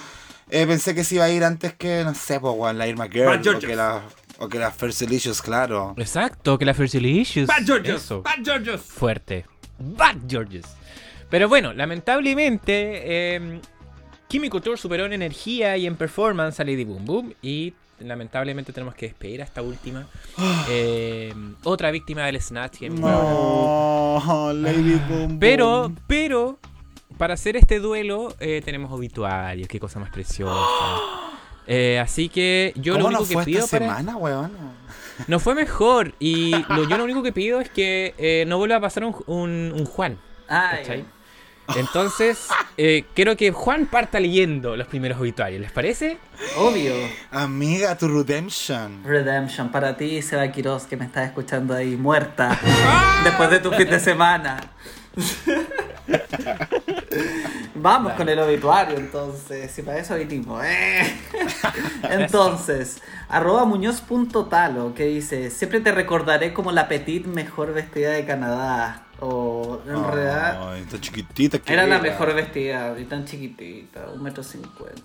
Eh, 0.49 0.67
pensé 0.67 0.93
que 0.93 1.03
se 1.03 1.15
iba 1.15 1.25
a 1.25 1.29
ir 1.29 1.43
antes 1.43 1.73
que, 1.73 2.03
no 2.03 2.13
sé, 2.13 2.39
pues, 2.39 2.53
weón, 2.55 2.77
la 2.77 2.87
Irma 2.87 3.07
Girl. 3.07 3.39
O 3.47 3.59
que 3.59 3.75
la, 3.75 4.01
o 4.39 4.49
que 4.49 4.59
la 4.59 4.71
First 4.71 5.01
Delicious, 5.01 5.41
claro. 5.41 5.93
Exacto, 5.97 6.57
que 6.57 6.65
la 6.65 6.73
Fertilicious. 6.73 7.47
Bad 7.47 7.65
Georges. 7.65 8.03
Eso. 8.03 8.21
Bad 8.21 8.43
Georges. 8.43 8.81
Fuerte. 8.81 9.45
Bad 9.77 10.17
Georges. 10.27 10.65
Pero 11.29 11.47
bueno, 11.47 11.73
lamentablemente, 11.73 13.01
eh, 13.35 13.61
Couture 14.49 14.77
superó 14.77 15.05
en 15.05 15.13
energía 15.13 15.77
y 15.77 15.87
en 15.87 15.95
performance 15.95 16.59
a 16.59 16.63
Lady 16.63 16.83
Boom 16.83 17.05
Boom. 17.05 17.33
Y 17.41 17.73
lamentablemente 18.03 18.73
tenemos 18.73 18.95
que 18.95 19.07
despedir 19.07 19.41
a 19.41 19.45
esta 19.45 19.61
última. 19.61 20.07
eh, 20.69 21.33
otra 21.63 21.91
víctima 21.91 22.23
del 22.25 22.41
Snatch 22.41 22.79
Game. 22.81 22.99
No, 22.99 24.51
Lady 24.53 24.93
Boom 25.09 25.27
Boom. 25.27 25.39
Pero, 25.39 25.91
pero, 26.07 26.59
para 27.17 27.33
hacer 27.35 27.55
este 27.55 27.79
duelo 27.79 28.33
eh, 28.39 28.61
tenemos 28.63 28.91
obituarios, 28.91 29.67
qué 29.67 29.79
cosa 29.79 29.99
más 29.99 30.09
preciosa. 30.09 30.53
Eh, 31.67 31.99
así 31.99 32.27
que 32.27 32.73
yo 32.75 32.93
lo 32.97 33.05
¿Cómo 33.05 33.19
único 33.19 33.29
que 33.39 33.45
pido 33.45 33.63
esta 33.63 33.77
para... 33.79 33.91
semana, 33.97 34.17
weón? 34.17 34.51
No 35.27 35.39
fue 35.39 35.53
mejor 35.53 36.15
y 36.19 36.51
lo, 36.69 36.89
yo 36.89 36.97
lo 36.97 37.03
único 37.03 37.21
que 37.21 37.31
pido 37.31 37.61
es 37.61 37.69
que 37.69 38.15
eh, 38.17 38.45
no 38.47 38.57
vuelva 38.57 38.77
a 38.77 38.81
pasar 38.81 39.05
un, 39.05 39.15
un- 39.27 39.71
un 39.73 39.85
Juan. 39.85 40.17
Ay, 40.49 40.77
¿cachai? 40.79 41.05
Entonces, 41.75 42.47
eh, 42.77 43.05
quiero 43.13 43.35
que 43.35 43.51
Juan 43.51 43.85
parta 43.85 44.19
leyendo 44.19 44.75
los 44.75 44.87
primeros 44.87 45.19
obituarios, 45.19 45.61
¿les 45.61 45.71
parece? 45.71 46.17
obvio. 46.57 46.93
Amiga, 47.31 47.97
tu 47.97 48.07
redemption. 48.07 49.03
Redemption 49.03 49.69
para 49.69 49.95
ti, 49.95 50.21
Seba 50.21 50.51
Quiroz, 50.51 50.85
que 50.85 50.97
me 50.97 51.05
estás 51.05 51.27
escuchando 51.27 51.75
ahí 51.75 51.95
muerta 51.95 52.59
después 53.23 53.49
de 53.49 53.59
tu 53.59 53.71
fin 53.71 53.89
de 53.89 53.99
semana. 53.99 54.59
Vamos 57.75 58.13
con 58.13 58.29
el 58.29 58.39
obituario, 58.39 58.97
entonces, 58.97 59.71
si 59.71 59.81
para 59.81 59.97
eso 59.97 60.15
vinimos. 60.15 60.63
¿eh? 60.63 61.15
Entonces, 62.09 63.01
arroba 63.27 63.65
muñoz.talo, 63.65 64.93
que 64.93 65.05
dice, 65.05 65.49
siempre 65.49 65.79
te 65.79 65.91
recordaré 65.91 66.53
como 66.53 66.71
la 66.71 66.87
petit 66.87 67.25
mejor 67.25 67.73
vestida 67.73 68.11
de 68.11 68.25
Canadá. 68.25 69.07
O 69.23 69.79
en 69.87 70.03
realidad 70.03 70.73
Ay, 70.73 70.83
tan 70.89 70.99
chiquitita 70.99 71.59
que 71.59 71.71
era 71.71 71.85
la 71.85 71.99
mejor 71.99 72.33
vestida 72.33 72.99
y 72.99 73.05
tan 73.05 73.25
chiquitita, 73.25 74.07
un 74.13 74.23
metro 74.23 74.43
cincuenta. 74.43 75.01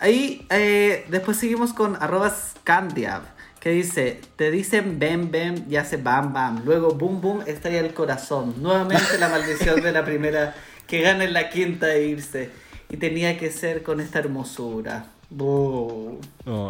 Ahí, 0.00 0.44
eh, 0.50 1.06
después 1.08 1.36
seguimos 1.36 1.72
con 1.72 1.96
arroba 2.02 2.28
Scandiab, 2.28 3.22
que 3.60 3.70
dice, 3.70 4.20
te 4.34 4.50
dicen 4.50 4.98
bem 4.98 5.30
bem 5.30 5.64
y 5.70 5.76
hace 5.76 5.96
bam 5.96 6.32
bam, 6.32 6.64
luego 6.64 6.90
boom 6.90 7.20
boom 7.20 7.42
estalla 7.46 7.78
el 7.78 7.94
corazón, 7.94 8.56
nuevamente 8.60 9.16
la 9.18 9.28
maldición 9.28 9.80
de 9.80 9.92
la 9.92 10.04
primera, 10.04 10.54
que 10.88 11.00
gana 11.00 11.22
en 11.22 11.32
la 11.32 11.48
quinta 11.50 11.94
e 11.94 12.08
irse, 12.08 12.50
y 12.90 12.96
tenía 12.96 13.38
que 13.38 13.52
ser 13.52 13.84
con 13.84 14.00
esta 14.00 14.18
hermosura. 14.18 15.06
No, 15.30 16.18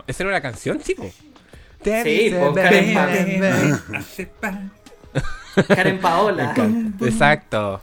¿Esa 0.07 0.23
era 0.23 0.31
una 0.31 0.43
canción, 0.43 0.79
chico? 0.79 1.11
Sí, 1.83 2.33
pues, 4.41 4.55
Karen, 5.69 6.01
Paola. 6.01 6.55
Exacto. 7.01 7.81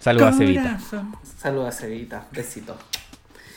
Saludos 0.00 0.34
a 0.34 0.38
Cevita. 0.38 0.78
Saludos 1.38 1.68
a 1.68 1.72
Cevita, 1.72 2.26
besito. 2.32 2.76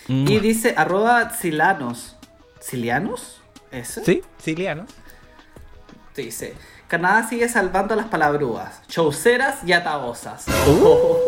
Mm. 0.07 0.27
Y 0.29 0.39
dice 0.39 0.73
arroba 0.77 1.31
Silanos. 1.31 2.15
¿Silianos? 2.59 3.41
¿Ese? 3.71 4.03
¿Sí? 4.03 4.21
Silianos. 4.37 4.89
Dice, 6.15 6.55
Canadá 6.87 7.27
sigue 7.27 7.49
salvando 7.49 7.93
a 7.93 7.97
las 7.97 8.07
palabrúas, 8.07 8.81
chauceras 8.87 9.63
y 9.65 9.73
atabosas. 9.73 10.45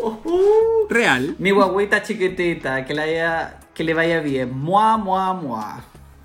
Real. 0.89 1.35
Mi 1.38 1.51
guagüita 1.51 2.01
chiquitita, 2.01 2.85
que 2.85 2.93
le, 2.93 3.01
haya, 3.01 3.60
que 3.73 3.84
le 3.84 3.93
vaya 3.93 4.22
bien. 4.22 4.57
Mua, 4.57 4.97
mua, 4.97 5.34
mua. 5.34 5.84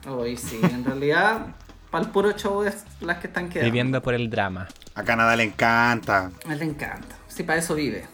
Hoy 0.09 0.37
sí, 0.37 0.61
en 0.63 0.85
realidad, 0.85 1.47
para 1.95 2.07
el 2.07 2.11
puro 2.11 2.33
show 2.33 2.65
es 2.65 2.83
las 3.01 3.19
que 3.19 3.29
están 3.29 3.49
quedando. 3.49 3.67
Viviendo 3.67 4.03
por 4.03 4.15
el 4.15 4.29
drama. 4.29 4.67
A 4.97 5.05
Canadá 5.05 5.37
le 5.37 5.45
encanta. 5.45 6.33
A 6.45 6.53
él 6.53 6.59
le 6.59 6.65
encanta. 6.65 7.15
Sí, 7.29 7.45
para 7.45 7.61
eso 7.61 7.77
vive. 7.77 8.05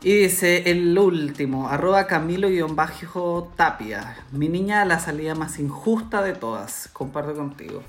Y 0.00 0.12
dice 0.12 0.70
el 0.70 0.96
último, 0.96 1.68
arroba 1.68 2.06
Camilo-Tapia. 2.06 4.16
Mi 4.30 4.48
niña, 4.48 4.84
la 4.84 5.00
salida 5.00 5.34
más 5.34 5.58
injusta 5.58 6.22
de 6.22 6.34
todas. 6.34 6.88
Comparto 6.92 7.34
contigo. 7.34 7.82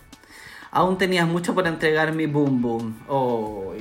Aún 0.71 0.97
tenías 0.97 1.27
mucho 1.27 1.53
por 1.53 1.67
entregar 1.67 2.13
mi 2.13 2.25
boom 2.25 2.59
boom. 2.59 2.99
Oh, 3.07 3.75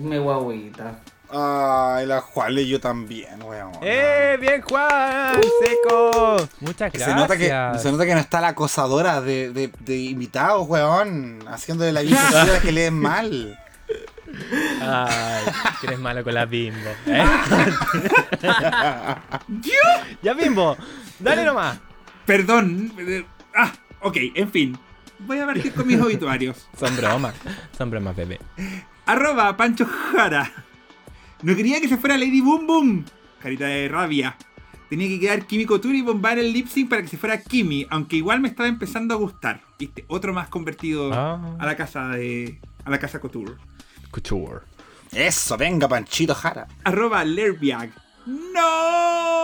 mi 0.00 0.18
guaguita. 0.18 0.98
Ay, 1.30 2.06
la 2.06 2.20
Juan 2.22 2.56
yo 2.56 2.80
también, 2.80 3.42
weón. 3.42 3.72
¡Eh! 3.82 4.38
¡Bien, 4.40 4.62
Juan! 4.62 5.38
¡Seco! 5.62 6.36
Muchas 6.60 6.90
gracias. 6.92 7.10
Se 7.10 7.14
nota, 7.14 7.36
que, 7.36 7.78
se 7.78 7.92
nota 7.92 8.06
que 8.06 8.14
no 8.14 8.20
está 8.20 8.40
la 8.40 8.48
acosadora 8.48 9.20
de, 9.20 9.52
de, 9.52 9.70
de 9.80 9.96
invitados, 9.98 10.66
weón. 10.68 11.40
Haciéndole 11.46 11.92
la 11.92 12.00
vida 12.00 12.18
imposible 12.18 12.56
a 12.56 12.60
que 12.60 12.72
leen 12.72 12.94
mal. 12.94 13.58
Ay, 14.80 15.44
que 15.80 15.86
eres 15.88 15.98
malo 15.98 16.22
con 16.24 16.32
la 16.34 16.44
bimbo. 16.46 16.90
¿eh? 17.06 17.24
ya, 20.22 20.32
bimbo. 20.34 20.76
Dale 21.18 21.44
nomás. 21.44 21.78
Perdón. 22.26 22.92
eh, 22.98 23.24
Ah, 23.54 23.72
ok, 24.02 24.16
en 24.34 24.50
fin. 24.50 24.78
Voy 25.20 25.40
a 25.40 25.46
partir 25.46 25.72
con 25.74 25.86
mis 25.86 26.00
obituarios. 26.02 26.68
Son 26.78 26.96
bromas. 26.96 27.34
Son 27.76 27.90
bromas, 27.90 28.14
bebé. 28.14 28.38
Arroba 29.06 29.56
Pancho 29.56 29.86
Jara. 30.12 30.50
No 31.42 31.54
quería 31.56 31.80
que 31.80 31.88
se 31.88 31.96
fuera 31.96 32.16
Lady 32.18 32.40
Boom 32.40 32.66
Boom. 32.66 33.04
Carita 33.40 33.66
de 33.66 33.88
rabia. 33.88 34.36
tenía 34.90 35.06
que 35.06 35.20
quedar 35.20 35.46
Kimi 35.46 35.66
Couture 35.66 35.98
y 35.98 36.02
Bombay 36.02 36.32
en 36.34 36.38
el 36.40 36.52
lip 36.52 36.66
sync 36.66 36.88
para 36.88 37.02
que 37.02 37.08
se 37.08 37.18
fuera 37.18 37.40
Kimi, 37.42 37.86
aunque 37.90 38.16
igual 38.16 38.40
me 38.40 38.48
estaba 38.48 38.68
empezando 38.68 39.12
a 39.14 39.18
gustar. 39.18 39.60
¿Viste? 39.78 40.04
Otro 40.08 40.32
más 40.32 40.48
convertido 40.48 41.12
Ah. 41.12 41.56
a 41.58 41.66
la 41.66 41.76
casa 41.76 42.08
de. 42.08 42.58
a 42.84 42.90
la 42.90 42.98
casa 42.98 43.20
Couture. 43.20 43.52
Couture. 44.10 44.60
Eso, 45.12 45.56
venga, 45.58 45.86
Panchito 45.88 46.34
Jara. 46.34 46.66
Arroba 46.84 47.22
Lerbiag. 47.24 47.90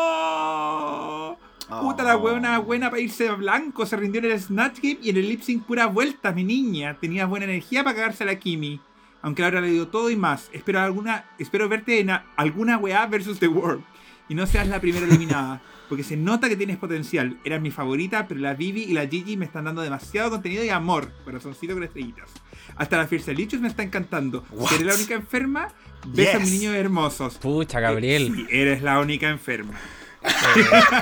¡No! 0.04 1.38
Puta 1.80 2.02
la 2.02 2.16
Oh. 2.16 2.20
huevona 2.20 2.58
buena 2.58 2.90
para 2.90 3.00
irse 3.02 3.28
a 3.28 3.32
blanco. 3.34 3.84
Se 3.86 3.96
rindió 3.96 4.20
en 4.24 4.30
el 4.32 4.40
Snatch 4.40 4.80
Game 4.82 4.98
y 5.02 5.10
en 5.10 5.16
el 5.16 5.28
lip 5.28 5.42
sync 5.42 5.64
pura 5.64 5.86
vuelta, 5.86 6.32
mi 6.32 6.44
niña. 6.44 6.96
Tenías 7.00 7.28
buena 7.28 7.44
energía 7.46 7.82
para 7.84 7.96
cagarse 7.96 8.24
a 8.24 8.26
la 8.26 8.38
Kimi. 8.38 8.80
Aunque 9.24 9.42
ahora 9.42 9.60
le 9.60 9.70
dio 9.70 9.88
todo 9.88 10.10
y 10.10 10.16
más. 10.16 10.50
Espero 10.52 10.80
alguna. 10.80 11.24
Espero 11.38 11.68
verte 11.68 11.98
en 11.98 12.10
a- 12.10 12.26
alguna 12.36 12.76
weá 12.78 13.06
versus 13.06 13.38
The 13.40 13.48
World. 13.48 13.82
Y 14.28 14.34
no 14.34 14.46
seas 14.46 14.68
la 14.68 14.80
primera 14.80 15.06
eliminada. 15.06 15.60
Porque 15.88 16.02
se 16.04 16.16
nota 16.16 16.48
que 16.48 16.56
tienes 16.56 16.76
potencial. 16.76 17.38
Eras 17.44 17.60
mi 17.60 17.70
favorita, 17.70 18.26
pero 18.28 18.40
la 18.40 18.54
Vivi 18.54 18.82
y 18.84 18.92
la 18.92 19.06
Gigi 19.06 19.36
me 19.36 19.44
están 19.46 19.64
dando 19.64 19.82
demasiado 19.82 20.30
contenido 20.30 20.62
y 20.64 20.68
amor. 20.68 21.10
Corazoncito 21.24 21.74
con 21.74 21.82
estrellitas. 21.84 22.30
Hasta 22.76 22.96
la 22.98 23.06
Fierce 23.06 23.34
Lichus 23.34 23.60
me 23.60 23.68
está 23.68 23.82
encantando. 23.82 24.44
What? 24.50 24.68
¿Seré 24.70 24.84
la 24.84 24.94
única 24.94 25.14
enferma? 25.14 25.68
Besos, 26.06 26.34
Yes. 26.34 26.40
mis 26.42 26.60
niños 26.60 26.74
hermosos. 26.74 27.34
Pucha, 27.36 27.80
Gabriel. 27.80 28.32
Sí, 28.34 28.46
eres 28.50 28.82
la 28.82 29.00
única 29.00 29.28
enferma. 29.28 29.72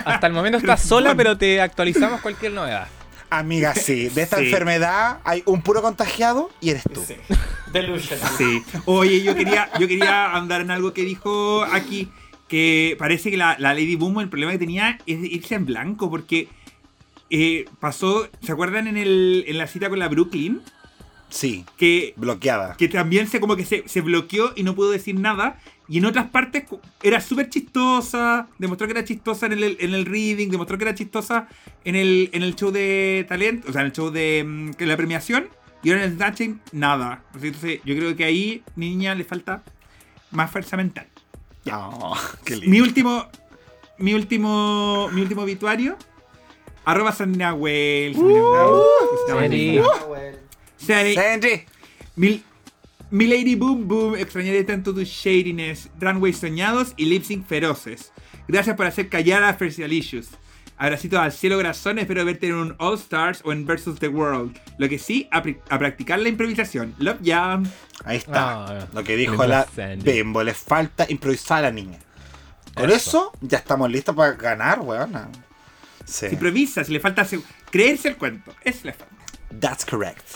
Hasta 0.05 0.27
el 0.27 0.33
momento 0.33 0.59
estás 0.59 0.83
sola, 0.83 1.15
pero 1.15 1.37
te 1.39 1.61
actualizamos 1.61 2.21
cualquier 2.21 2.53
novedad. 2.53 2.89
Amiga, 3.31 3.75
sí. 3.75 4.09
De 4.09 4.23
esta 4.23 4.37
Sí. 4.39 4.45
enfermedad 4.47 5.21
hay 5.25 5.43
un 5.47 5.63
puro 5.63 5.81
contagiado 5.81 6.51
y 6.61 6.71
eres 6.71 6.83
tú. 6.93 7.03
Sí. 7.07 7.15
Delusional. 7.73 8.29
Sí. 8.37 8.63
Oye, 8.87 9.23
yo 9.23 9.35
quería, 9.35 9.71
yo 9.79 9.89
quería 9.89 10.35
andar 10.35 10.61
en 10.61 10.71
algo 10.71 10.93
que 10.93 11.03
dijo 11.03 11.65
aquí. 11.65 12.09
Que 12.49 12.97
parece 12.99 13.31
que 13.31 13.37
la, 13.39 13.57
la 13.59 13.73
Lady 13.73 13.97
Boom 13.97 14.21
el 14.21 14.29
problema 14.29 14.53
que 14.53 14.59
tenía 14.59 14.99
es 15.07 15.25
irse 15.25 15.55
en 15.55 15.65
blanco. 15.65 16.11
Porque 16.11 16.49
eh, 17.31 17.65
pasó. 17.81 18.29
¿Se 18.43 18.53
acuerdan 18.53 18.87
en, 18.87 18.97
el, 18.97 19.45
en 19.47 19.59
la 19.59 19.67
cita 19.67 19.89
con 19.89 19.99
la 19.99 20.09
Brooklyn? 20.09 20.61
Sí. 21.31 21.65
Que, 21.79 22.13
Bloqueada. 22.17 22.77
que 22.77 22.89
también 22.89 23.27
se 23.27 23.41
como 23.41 23.57
que 23.57 23.65
se, 23.65 23.89
se 23.89 24.03
bloqueó 24.03 24.53
y 24.55 24.65
no 24.65 24.75
pudo 24.75 24.91
decir 24.91 25.15
nada. 25.19 25.59
Y 25.89 25.99
en 25.99 26.05
otras 26.05 26.31
partes 26.31 26.65
era 27.03 27.21
súper 27.21 27.49
chistosa. 27.49 28.49
Demostró 28.59 28.87
que 28.87 28.93
era 28.93 29.05
chistosa 29.05 29.47
en 29.47 29.53
el, 29.53 29.77
en 29.81 29.95
el 29.95 30.05
reading. 30.05 30.49
Demostró 30.49 30.79
que 30.79 30.85
era 30.85 30.95
chistosa 30.95 31.49
en 31.85 31.97
el, 31.97 32.31
en 32.33 32.43
el 32.43 32.55
show 32.55 32.71
de 32.71 33.25
talento. 33.29 33.69
O 33.69 33.73
sea, 33.73 33.81
en 33.81 33.87
el 33.87 33.93
show 33.93 34.11
de 34.11 34.45
mm, 34.47 34.71
la 34.85 34.97
premiación. 34.97 35.49
Y 35.83 35.91
ahora 35.91 36.05
en 36.05 36.11
el 36.11 36.17
Snatching, 36.17 36.61
nada. 36.73 37.23
Entonces, 37.35 37.81
yo 37.85 37.97
creo 37.97 38.15
que 38.17 38.25
ahí, 38.25 38.63
niña, 38.77 39.15
le 39.15 39.25
falta 39.25 39.63
más 40.31 40.51
fuerza 40.51 40.77
mental. 40.77 41.07
Oh, 41.73 42.17
qué 42.45 42.57
Mi 42.57 42.61
lindo. 42.63 42.85
último. 42.85 43.27
Mi 43.99 44.15
último. 44.15 45.09
Mi 45.13 45.23
último 45.23 45.43
obituario. 45.43 45.97
Arroba 46.85 47.15
bueno. 50.07 50.39
Seri. 50.77 51.15
Sandy. 51.15 51.65
Mi, 52.17 52.43
mi 53.11 53.27
Lady 53.27 53.55
Boom 53.55 53.87
Boom, 53.87 54.17
extrañaré 54.17 54.65
tanto 54.65 54.93
tu 54.93 55.03
shadiness, 55.03 55.89
runways 56.01 56.39
soñados 56.39 56.93
y 56.97 57.05
lip 57.07 57.25
sync 57.25 57.47
feroces. 57.47 58.13
Gracias 58.49 58.77
por 58.77 58.87
hacer 58.87 59.09
callar 59.09 59.45
a 59.45 59.55
Fercialicious. 59.55 60.31
Abracitos 60.83 61.21
al 61.21 61.31
cielo 61.31 61.55
corazón, 61.55 62.01
espero 62.01 62.25
verte 62.25 62.49
en 62.49 62.55
un 62.55 62.75
All 62.79 62.95
Stars 62.99 63.41
o 63.45 63.53
en 63.53 63.65
Versus 63.65 64.01
the 64.01 64.09
World. 64.09 64.59
Lo 64.79 64.89
que 64.89 64.99
sí, 64.99 65.29
a, 65.31 65.41
practicar 65.79 66.19
la 66.19 66.29
improvisación. 66.29 66.93
Love 66.99 67.19
ya. 67.21 67.63
Ahí 68.05 68.17
está. 68.17 68.67
Ah, 68.67 68.87
Lo 68.93 69.05
que 69.05 69.15
dijo 69.15 69.47
la. 69.47 69.65
Bimbo. 70.03 70.43
Le 70.43 70.55
falta 70.55 71.07
improvisar 71.09 71.59
a 71.59 71.63
la 71.63 71.71
niña. 71.71 72.01
Con 72.75 72.87
Eso. 72.87 72.97
eso, 72.97 73.33
ya 73.43 73.59
estamos 73.59 73.89
listos 73.93 74.17
para 74.17 74.33
ganar, 74.33 74.81
weona. 74.81 75.29
Sí. 76.05 76.27
Si 76.27 76.35
improvisa, 76.35 76.83
si 76.83 76.93
le 76.93 76.99
falta 76.99 77.25
se- 77.25 77.41
creerse 77.71 78.09
el 78.09 78.17
cuento. 78.17 78.53
Eso 78.65 78.81
le 78.83 78.93
falta. 78.95 79.15
That's 79.61 79.85
correct. 79.85 80.27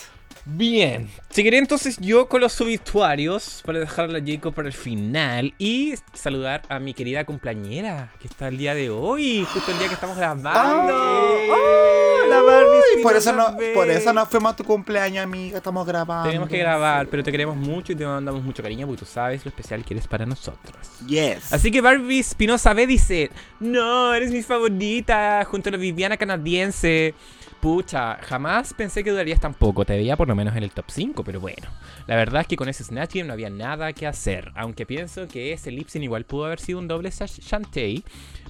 Bien, 0.48 1.10
seguiré 1.28 1.58
entonces 1.58 1.98
yo 1.98 2.28
con 2.28 2.40
los 2.40 2.60
obituarios 2.60 3.62
para 3.66 3.80
dejarla 3.80 4.20
a 4.20 4.22
Jacob 4.24 4.54
para 4.54 4.68
el 4.68 4.74
final 4.74 5.52
y 5.58 5.94
saludar 6.14 6.62
a 6.68 6.78
mi 6.78 6.94
querida 6.94 7.24
cumpleañera 7.24 8.12
que 8.20 8.28
está 8.28 8.46
el 8.46 8.56
día 8.56 8.72
de 8.72 8.88
hoy, 8.88 9.44
justo 9.52 9.72
el 9.72 9.78
día 9.80 9.88
que 9.88 9.94
estamos 9.94 10.16
grabando. 10.16 10.48
¡Oh, 10.52 12.26
la 12.28 12.42
Barbie 12.42 12.80
Ay, 12.96 13.02
por 13.02 13.16
eso 13.16 13.32
no, 13.32 13.56
por 13.74 13.90
eso 13.90 14.12
no 14.12 14.24
fuimos 14.26 14.52
a 14.52 14.56
tu 14.56 14.62
cumpleaños, 14.62 15.24
amiga. 15.24 15.58
Estamos 15.58 15.84
grabando. 15.84 16.28
Tenemos 16.28 16.48
que 16.48 16.58
grabar, 16.58 17.08
pero 17.08 17.24
te 17.24 17.32
queremos 17.32 17.56
mucho 17.56 17.92
y 17.92 17.96
te 17.96 18.06
mandamos 18.06 18.40
mucho 18.44 18.62
cariño 18.62 18.86
porque 18.86 19.00
tú 19.00 19.06
sabes 19.06 19.44
lo 19.44 19.48
especial 19.48 19.84
que 19.84 19.94
eres 19.94 20.06
para 20.06 20.26
nosotros. 20.26 20.76
Yes. 21.08 21.52
Así 21.52 21.72
que 21.72 21.80
Barbie 21.80 22.20
Espinosa 22.20 22.72
B 22.72 22.86
dice, 22.86 23.32
no, 23.58 24.14
eres 24.14 24.30
mi 24.30 24.44
favorita, 24.44 25.44
junto 25.44 25.70
a 25.70 25.72
la 25.72 25.78
Viviana 25.78 26.16
canadiense. 26.16 27.14
Pucha, 27.60 28.18
jamás 28.22 28.74
pensé 28.74 29.02
que 29.02 29.10
durarías 29.10 29.40
tan 29.40 29.54
poco, 29.54 29.84
te 29.84 29.96
veía 29.96 30.16
por 30.16 30.28
lo 30.28 30.34
menos 30.34 30.54
en 30.54 30.62
el 30.62 30.70
top 30.70 30.84
5, 30.88 31.24
pero 31.24 31.40
bueno. 31.40 31.68
La 32.06 32.14
verdad 32.14 32.42
es 32.42 32.46
que 32.46 32.56
con 32.56 32.68
ese 32.68 32.84
Snatch 32.84 33.14
Game 33.14 33.26
no 33.26 33.32
había 33.32 33.50
nada 33.50 33.92
que 33.92 34.06
hacer, 34.06 34.52
aunque 34.54 34.86
pienso 34.86 35.26
que 35.26 35.52
ese 35.52 35.70
lip 35.70 35.88
sync 35.88 36.04
igual 36.04 36.24
pudo 36.24 36.44
haber 36.44 36.60
sido 36.60 36.78
un 36.78 36.86
doble 36.86 37.10
Shantae, 37.10 38.02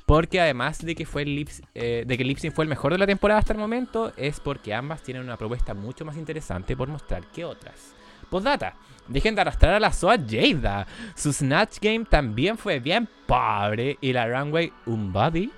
porque 0.04 0.40
además 0.40 0.84
de 0.84 0.94
que 0.94 1.06
fue 1.06 1.22
el 1.22 1.34
lip, 1.34 1.48
eh, 1.74 2.04
de 2.06 2.16
que 2.16 2.22
el 2.24 2.28
lip 2.28 2.38
sync 2.38 2.52
fue 2.52 2.64
el 2.64 2.68
mejor 2.68 2.92
de 2.92 2.98
la 2.98 3.06
temporada 3.06 3.40
hasta 3.40 3.52
el 3.52 3.58
momento, 3.58 4.12
es 4.16 4.40
porque 4.40 4.74
ambas 4.74 5.02
tienen 5.02 5.22
una 5.22 5.36
propuesta 5.36 5.72
mucho 5.72 6.04
más 6.04 6.16
interesante 6.16 6.76
por 6.76 6.88
mostrar 6.88 7.24
que 7.28 7.44
otras. 7.44 7.94
Postdata, 8.28 8.74
dejen 9.08 9.34
de 9.34 9.40
arrastrar 9.40 9.74
a 9.74 9.80
la 9.80 9.92
SOA 9.92 10.18
Jada. 10.28 10.86
Su 11.14 11.32
Snatch 11.32 11.78
Game 11.80 12.04
también 12.04 12.58
fue 12.58 12.80
bien 12.80 13.08
pobre 13.26 13.96
y 14.00 14.12
la 14.12 14.26
runway 14.26 14.72
un 14.86 15.12
body. 15.12 15.50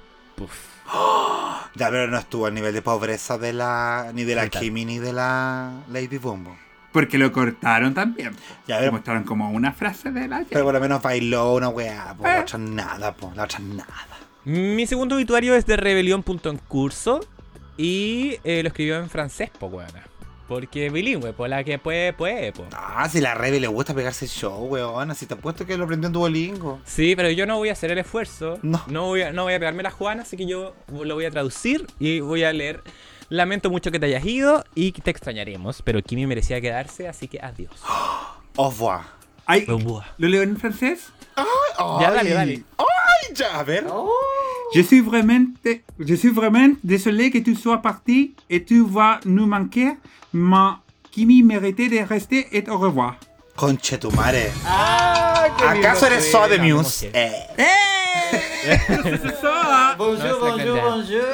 Ya, 1.74 1.90
pero 1.90 2.08
no 2.08 2.18
estuvo 2.18 2.46
al 2.46 2.54
nivel 2.54 2.72
de 2.72 2.82
pobreza 2.82 3.38
de 3.38 3.52
la 3.52 4.10
ni 4.12 4.24
de 4.24 4.34
la. 4.34 4.48
Kimi 4.48 4.84
ni 4.84 4.98
de 4.98 5.12
la 5.12 5.72
Lady 5.88 6.18
Bombo. 6.18 6.56
Porque 6.92 7.18
lo 7.18 7.30
cortaron 7.30 7.94
también. 7.94 8.34
Ya, 8.66 8.78
pero, 8.78 8.92
mostraron 8.92 9.22
como 9.24 9.50
una 9.50 9.72
frase 9.72 10.10
de 10.10 10.26
la 10.26 10.44
pero 10.48 10.64
por 10.64 10.74
lo 10.74 10.80
menos 10.80 11.00
bailó 11.02 11.54
una 11.54 11.68
weá. 11.68 12.14
Pues 12.18 12.30
Eh. 12.30 12.34
la 12.36 12.40
otra 12.42 12.58
nada, 12.58 13.14
pues 13.14 13.36
la 13.36 13.44
otra 13.44 13.58
nada. 13.60 14.08
Mi 14.44 14.86
segundo 14.86 15.14
obituario 15.16 15.54
es 15.54 15.66
de 15.66 15.76
rebelión.encurso 15.76 17.20
y 17.76 18.38
eh, 18.44 18.62
lo 18.62 18.68
escribió 18.68 18.98
en 18.98 19.10
francés, 19.10 19.50
po, 19.56 19.66
weona. 19.66 20.04
Porque 20.48 20.88
bilingüe, 20.88 21.34
por 21.34 21.48
la 21.50 21.62
que 21.62 21.78
puede, 21.78 22.14
puede, 22.14 22.52
po. 22.52 22.64
Ah, 22.72 23.06
si 23.08 23.20
la 23.20 23.34
Rebe 23.34 23.60
le 23.60 23.66
gusta 23.66 23.92
pegarse 23.94 24.24
el 24.24 24.30
show, 24.30 24.64
weón. 24.64 25.14
Si 25.14 25.26
te 25.26 25.34
apuesto 25.34 25.66
que 25.66 25.76
lo 25.76 25.84
aprendió 25.84 26.06
en 26.06 26.14
Duolingo. 26.14 26.80
Sí, 26.86 27.14
pero 27.14 27.30
yo 27.30 27.44
no 27.44 27.58
voy 27.58 27.68
a 27.68 27.72
hacer 27.72 27.90
el 27.90 27.98
esfuerzo. 27.98 28.58
No. 28.62 28.82
voy 29.06 29.22
a, 29.22 29.32
no 29.32 29.42
voy 29.42 29.52
a 29.52 29.58
pegarme 29.58 29.82
la 29.82 29.90
Juana, 29.90 30.22
así 30.22 30.38
que 30.38 30.46
yo 30.46 30.74
lo 30.90 31.14
voy 31.14 31.26
a 31.26 31.30
traducir 31.30 31.86
y 31.98 32.20
voy 32.20 32.44
a 32.44 32.52
leer. 32.54 32.82
Lamento 33.28 33.68
mucho 33.68 33.90
que 33.90 34.00
te 34.00 34.06
hayas 34.06 34.24
ido 34.24 34.64
y 34.74 34.92
te 34.92 35.10
extrañaremos, 35.10 35.82
pero 35.82 36.02
Kimi 36.02 36.26
merecía 36.26 36.62
quedarse, 36.62 37.08
así 37.08 37.28
que 37.28 37.40
adiós. 37.42 37.72
Au 38.56 38.70
revoir. 38.70 39.02
Ay, 39.44 39.66
Au 39.68 39.76
revoir. 39.76 40.06
¿Lo 40.16 40.28
leo 40.28 40.42
en 40.42 40.56
francés? 40.56 41.08
Ya, 41.36 41.44
Ay. 42.08 42.14
dale, 42.14 42.30
dale. 42.30 42.52
Ay, 42.78 42.84
ya, 43.34 43.58
a 43.58 43.62
ver. 43.64 43.84
Je 44.74 44.82
suis 44.82 45.00
vraiment, 45.00 45.46
je 45.98 46.14
suis 46.14 46.30
vraiment 46.30 46.74
désolé 46.84 47.30
que 47.30 47.38
tu 47.38 47.54
sois 47.54 47.78
parti 47.80 48.34
et 48.50 48.64
tu 48.64 48.84
vas 48.84 49.20
nous 49.24 49.46
manquer, 49.46 49.94
mais 50.32 50.72
Kimi 51.10 51.42
méritait 51.42 51.88
de 51.88 51.98
rester 52.06 52.46
et 52.52 52.68
au 52.68 52.78
revoir. 52.78 53.16
Conche 53.56 53.98
tu 53.98 54.08
madre. 54.14 54.50
Ah, 54.66 55.46
¿Acaso 55.68 56.06
eres 56.06 56.30
So 56.30 56.46
de 56.48 56.58
Muse? 56.58 57.04
emoción. 57.04 57.12
Eh. 57.14 57.32
Bonjour, 59.98 60.38
No, 60.38 60.50
bonjour, 60.50 60.80
bonjour. 60.82 61.24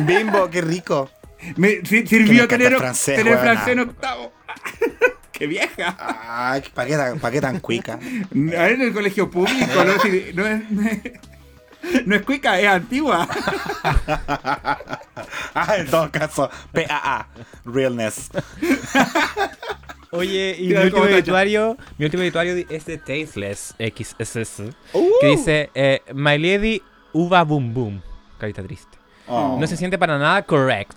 Bimbo, 0.00 0.48
qué 0.50 0.60
rico. 0.62 1.10
Me 1.56 1.80
si- 1.84 2.02
Que 2.02 2.08
sirvió 2.08 2.42
me 2.42 2.48
tener, 2.48 2.76
francés, 2.76 3.16
tener 3.16 3.38
francés 3.38 3.68
en 3.68 3.80
octavo. 3.80 4.32
¡Qué 5.36 5.46
vieja! 5.46 5.96
Ay, 6.28 6.62
¿para 6.74 6.88
qué, 6.88 6.96
tan- 6.96 7.18
pa' 7.20 7.30
qué 7.30 7.40
tan 7.40 7.60
cuica? 7.60 7.94
A 7.94 7.98
ver, 8.32 8.72
en 8.72 8.82
el 8.82 8.92
colegio 8.92 9.30
público, 9.30 9.84
¿no? 9.84 9.98
Si- 10.00 10.32
no 10.34 10.46
es, 10.46 10.70
no 10.70 10.82
es, 10.82 10.98
no 12.06 12.16
es 12.16 12.22
cuica, 12.22 12.58
es 12.60 12.66
antigua. 12.68 13.28
Ah, 15.54 15.76
en 15.78 15.86
todo 15.86 16.10
caso, 16.12 16.50
PAA, 16.72 17.26
realness. 17.64 18.28
Oye, 20.10 20.54
y 20.58 20.68
mi 20.68 20.74
último 20.74 21.02
obituario, 21.02 21.76
mi 21.98 22.04
último 22.04 22.22
obituario 22.22 22.64
es 22.68 22.84
de 22.84 22.98
Tasteless 22.98 23.74
XSS, 23.78 24.60
Uh. 24.92 25.10
que 25.20 25.26
dice 25.28 25.70
eh, 25.74 26.02
My 26.14 26.38
Lady 26.38 26.82
Uva 27.12 27.42
Boom 27.42 27.72
Boom. 27.72 28.02
Carita 28.38 28.62
triste. 28.62 28.98
Oh. 29.26 29.56
No 29.58 29.66
se 29.66 29.76
siente 29.76 29.98
para 29.98 30.18
nada 30.18 30.42
correct. 30.42 30.96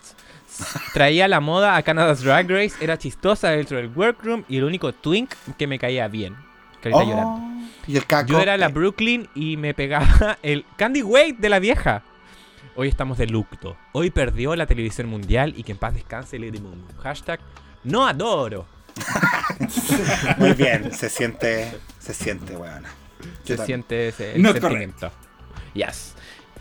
Traía 0.94 1.28
la 1.28 1.40
moda 1.40 1.76
a 1.76 1.84
Canada's 1.84 2.22
Drag 2.24 2.50
Race, 2.50 2.74
era 2.82 2.98
chistosa 2.98 3.50
dentro 3.50 3.78
del 3.78 3.88
workroom 3.96 4.44
y 4.50 4.58
el 4.58 4.64
único 4.64 4.94
twink 4.94 5.34
que 5.58 5.68
me 5.68 5.80
caía 5.80 6.08
bien. 6.08 6.36
Oh, 6.92 7.04
llorando. 7.04 7.42
Y 7.88 7.98
el 7.98 8.06
caco. 8.06 8.32
Yo 8.32 8.40
era 8.40 8.58
la 8.58 8.68
eh, 8.68 8.72
Brooklyn 8.72 9.28
y 9.36 9.58
me 9.58 9.74
pegaba 9.74 10.38
el 10.44 10.66
Candy 10.78 11.02
Wade 11.02 11.36
de 11.38 11.50
la 11.50 11.60
vieja. 11.60 12.04
Hoy 12.76 12.88
estamos 12.88 13.18
de 13.18 13.28
lucto. 13.28 13.76
Hoy 13.92 14.10
perdió 14.10 14.56
la 14.56 14.66
televisión 14.66 15.08
mundial 15.08 15.54
y 15.58 15.64
que 15.64 15.74
en 15.74 15.78
paz 15.78 15.94
descanse 15.94 16.40
Lady 16.40 16.60
Moon. 16.60 16.84
Hashtag 17.04 17.40
no 17.84 18.08
adoro. 18.08 18.66
Muy 20.38 20.54
bien, 20.54 20.94
se 20.94 21.10
siente, 21.10 21.72
se 22.00 22.14
siente. 22.14 22.54
Yo 22.54 22.60
Se 23.44 23.58
también. 23.58 23.66
siente 23.66 24.08
ese 24.10 24.34
sentimiento. 24.34 25.12
Yes. 25.74 26.16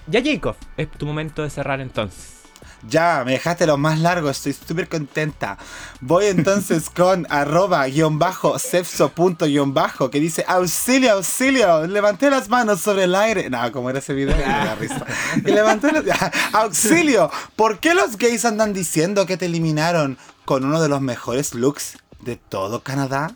Ya, 0.07 0.23
Jacob, 0.23 0.57
es 0.77 0.91
tu 0.91 1.07
momento 1.07 1.43
de 1.43 1.51
cerrar 1.51 1.81
entonces. 1.81 2.38
Ya, 2.87 3.23
me 3.25 3.33
dejaste 3.33 3.67
lo 3.67 3.77
más 3.77 3.99
largo, 3.99 4.31
estoy 4.31 4.53
súper 4.53 4.89
contenta. 4.89 5.59
Voy 6.01 6.27
entonces 6.27 6.91
con 6.95 7.27
arroba 7.29 7.87
guion 7.87 8.19
bajo 8.19 8.59
sepso 8.59 9.09
punto 9.11 9.47
guion 9.47 9.75
bajo 9.75 10.11
que 10.11 10.21
dice 10.21 10.45
auxilio, 10.47 11.15
auxilio, 11.15 11.87
levanté 11.87 12.31
las 12.31 12.49
manos 12.49 12.81
sobre 12.81 13.05
el 13.05 13.15
aire. 13.15 13.51
No, 13.51 13.73
como 13.73 13.91
era 13.91 13.99
ese 13.99 14.15
video, 14.15 14.37
me 14.37 14.43
da 14.43 14.75
risa. 14.77 15.05
Y 15.45 15.51
levanté 15.51 15.93
las... 15.93 16.05
Auxilio, 16.53 17.31
¿por 17.57 17.79
qué 17.79 17.95
los 17.95 18.17
gays 18.17 18.45
andan 18.45 18.73
diciendo 18.73 19.27
que 19.27 19.37
te 19.37 19.47
eliminaron 19.47 20.19
con 20.45 20.65
uno 20.65 20.81
de 20.81 20.89
los 20.89 21.01
mejores 21.01 21.55
looks 21.55 21.99
de 22.21 22.37
todo 22.37 22.83
Canadá? 22.83 23.35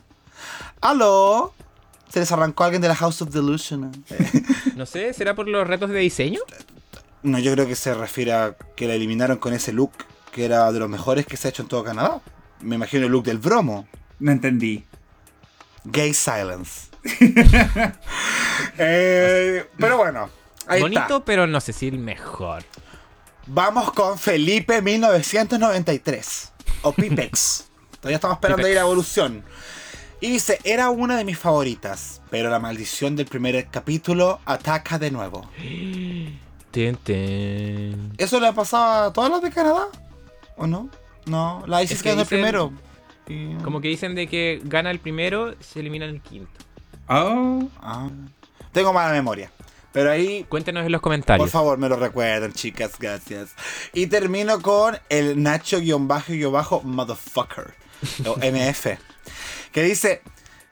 ¿Aló? 0.81 1.53
¿Se 2.11 2.19
les 2.19 2.31
arrancó 2.31 2.63
alguien 2.63 2.81
de 2.81 2.87
la 2.87 2.95
House 2.95 3.21
of 3.21 3.31
Delusion? 3.31 3.91
No 4.75 4.85
sé, 4.85 5.13
¿será 5.13 5.33
por 5.35 5.47
los 5.47 5.67
retos 5.67 5.89
de 5.89 5.99
diseño? 5.99 6.39
No, 7.23 7.39
yo 7.39 7.53
creo 7.53 7.67
que 7.67 7.75
se 7.75 7.93
refiere 7.93 8.33
a 8.33 8.55
que 8.75 8.87
la 8.87 8.93
eliminaron 8.93 9.37
con 9.37 9.53
ese 9.53 9.71
look 9.73 9.91
que 10.31 10.45
era 10.45 10.71
de 10.71 10.79
los 10.79 10.89
mejores 10.89 11.25
que 11.25 11.37
se 11.37 11.47
ha 11.47 11.49
hecho 11.49 11.61
en 11.61 11.67
todo 11.69 11.83
Canadá. 11.83 12.19
Me 12.59 12.75
imagino 12.75 13.05
el 13.05 13.11
look 13.11 13.23
del 13.23 13.37
bromo. 13.37 13.87
No 14.19 14.31
entendí. 14.31 14.83
Gay 15.85 16.13
silence. 16.13 16.89
Eh, 18.77 19.65
pero 19.77 19.97
bueno, 19.97 20.29
ahí 20.67 20.81
Bonito, 20.81 21.01
está. 21.01 21.25
pero 21.25 21.47
no 21.47 21.59
sé 21.59 21.73
si 21.73 21.87
el 21.87 21.97
mejor. 21.99 22.63
Vamos 23.47 23.91
con 23.91 24.17
Felipe 24.17 24.81
1993. 24.81 26.51
O 26.83 26.93
Pipex. 26.93 27.65
Todavía 27.99 28.15
estamos 28.15 28.37
esperando 28.37 28.65
ahí 28.65 28.73
la 28.73 28.81
evolución. 28.81 29.43
Y 30.21 30.29
dice, 30.29 30.59
era 30.63 30.89
una 30.89 31.17
de 31.17 31.25
mis 31.25 31.37
favoritas, 31.37 32.21
pero 32.29 32.49
la 32.49 32.59
maldición 32.59 33.15
del 33.15 33.25
primer 33.25 33.67
capítulo 33.67 34.39
ataca 34.45 34.97
de 34.97 35.11
nuevo. 35.11 35.49
¿Eso 38.17 38.39
le 38.39 38.47
ha 38.47 38.53
pasado 38.53 39.09
a 39.09 39.13
todas 39.13 39.29
las 39.31 39.41
de 39.41 39.51
Canadá? 39.51 39.87
¿O 40.57 40.67
no? 40.67 40.89
No, 41.25 41.63
la 41.67 41.81
Isis 41.83 41.97
Es 41.97 42.03
que 42.03 42.09
quedó 42.09 42.13
en 42.15 42.19
el 42.21 42.25
primero. 42.27 42.73
Y- 43.27 43.53
Como 43.63 43.79
que 43.79 43.87
dicen 43.87 44.15
de 44.15 44.27
que 44.27 44.59
gana 44.65 44.91
el 44.91 44.99
primero, 44.99 45.55
se 45.61 45.79
elimina 45.79 46.05
el 46.05 46.21
quinto. 46.21 46.51
Oh, 47.07 47.63
Ah, 47.81 48.09
tengo 48.71 48.91
mala 48.93 49.11
memoria. 49.13 49.51
Pero 49.91 50.11
ahí, 50.11 50.45
Cuéntenos 50.49 50.85
en 50.85 50.91
los 50.91 51.01
comentarios. 51.01 51.43
por 51.45 51.51
favor, 51.51 51.77
me 51.77 51.87
lo 51.87 51.95
recuerden, 51.95 52.51
chicas, 52.51 52.93
gracias. 52.99 53.51
Y 53.93 54.07
termino 54.07 54.59
con 54.61 54.97
el 55.09 55.41
Nacho-Motherfucker, 55.43 57.73
o 58.25 58.35
MF, 58.41 58.97
que 59.71 59.83
dice 59.83 60.21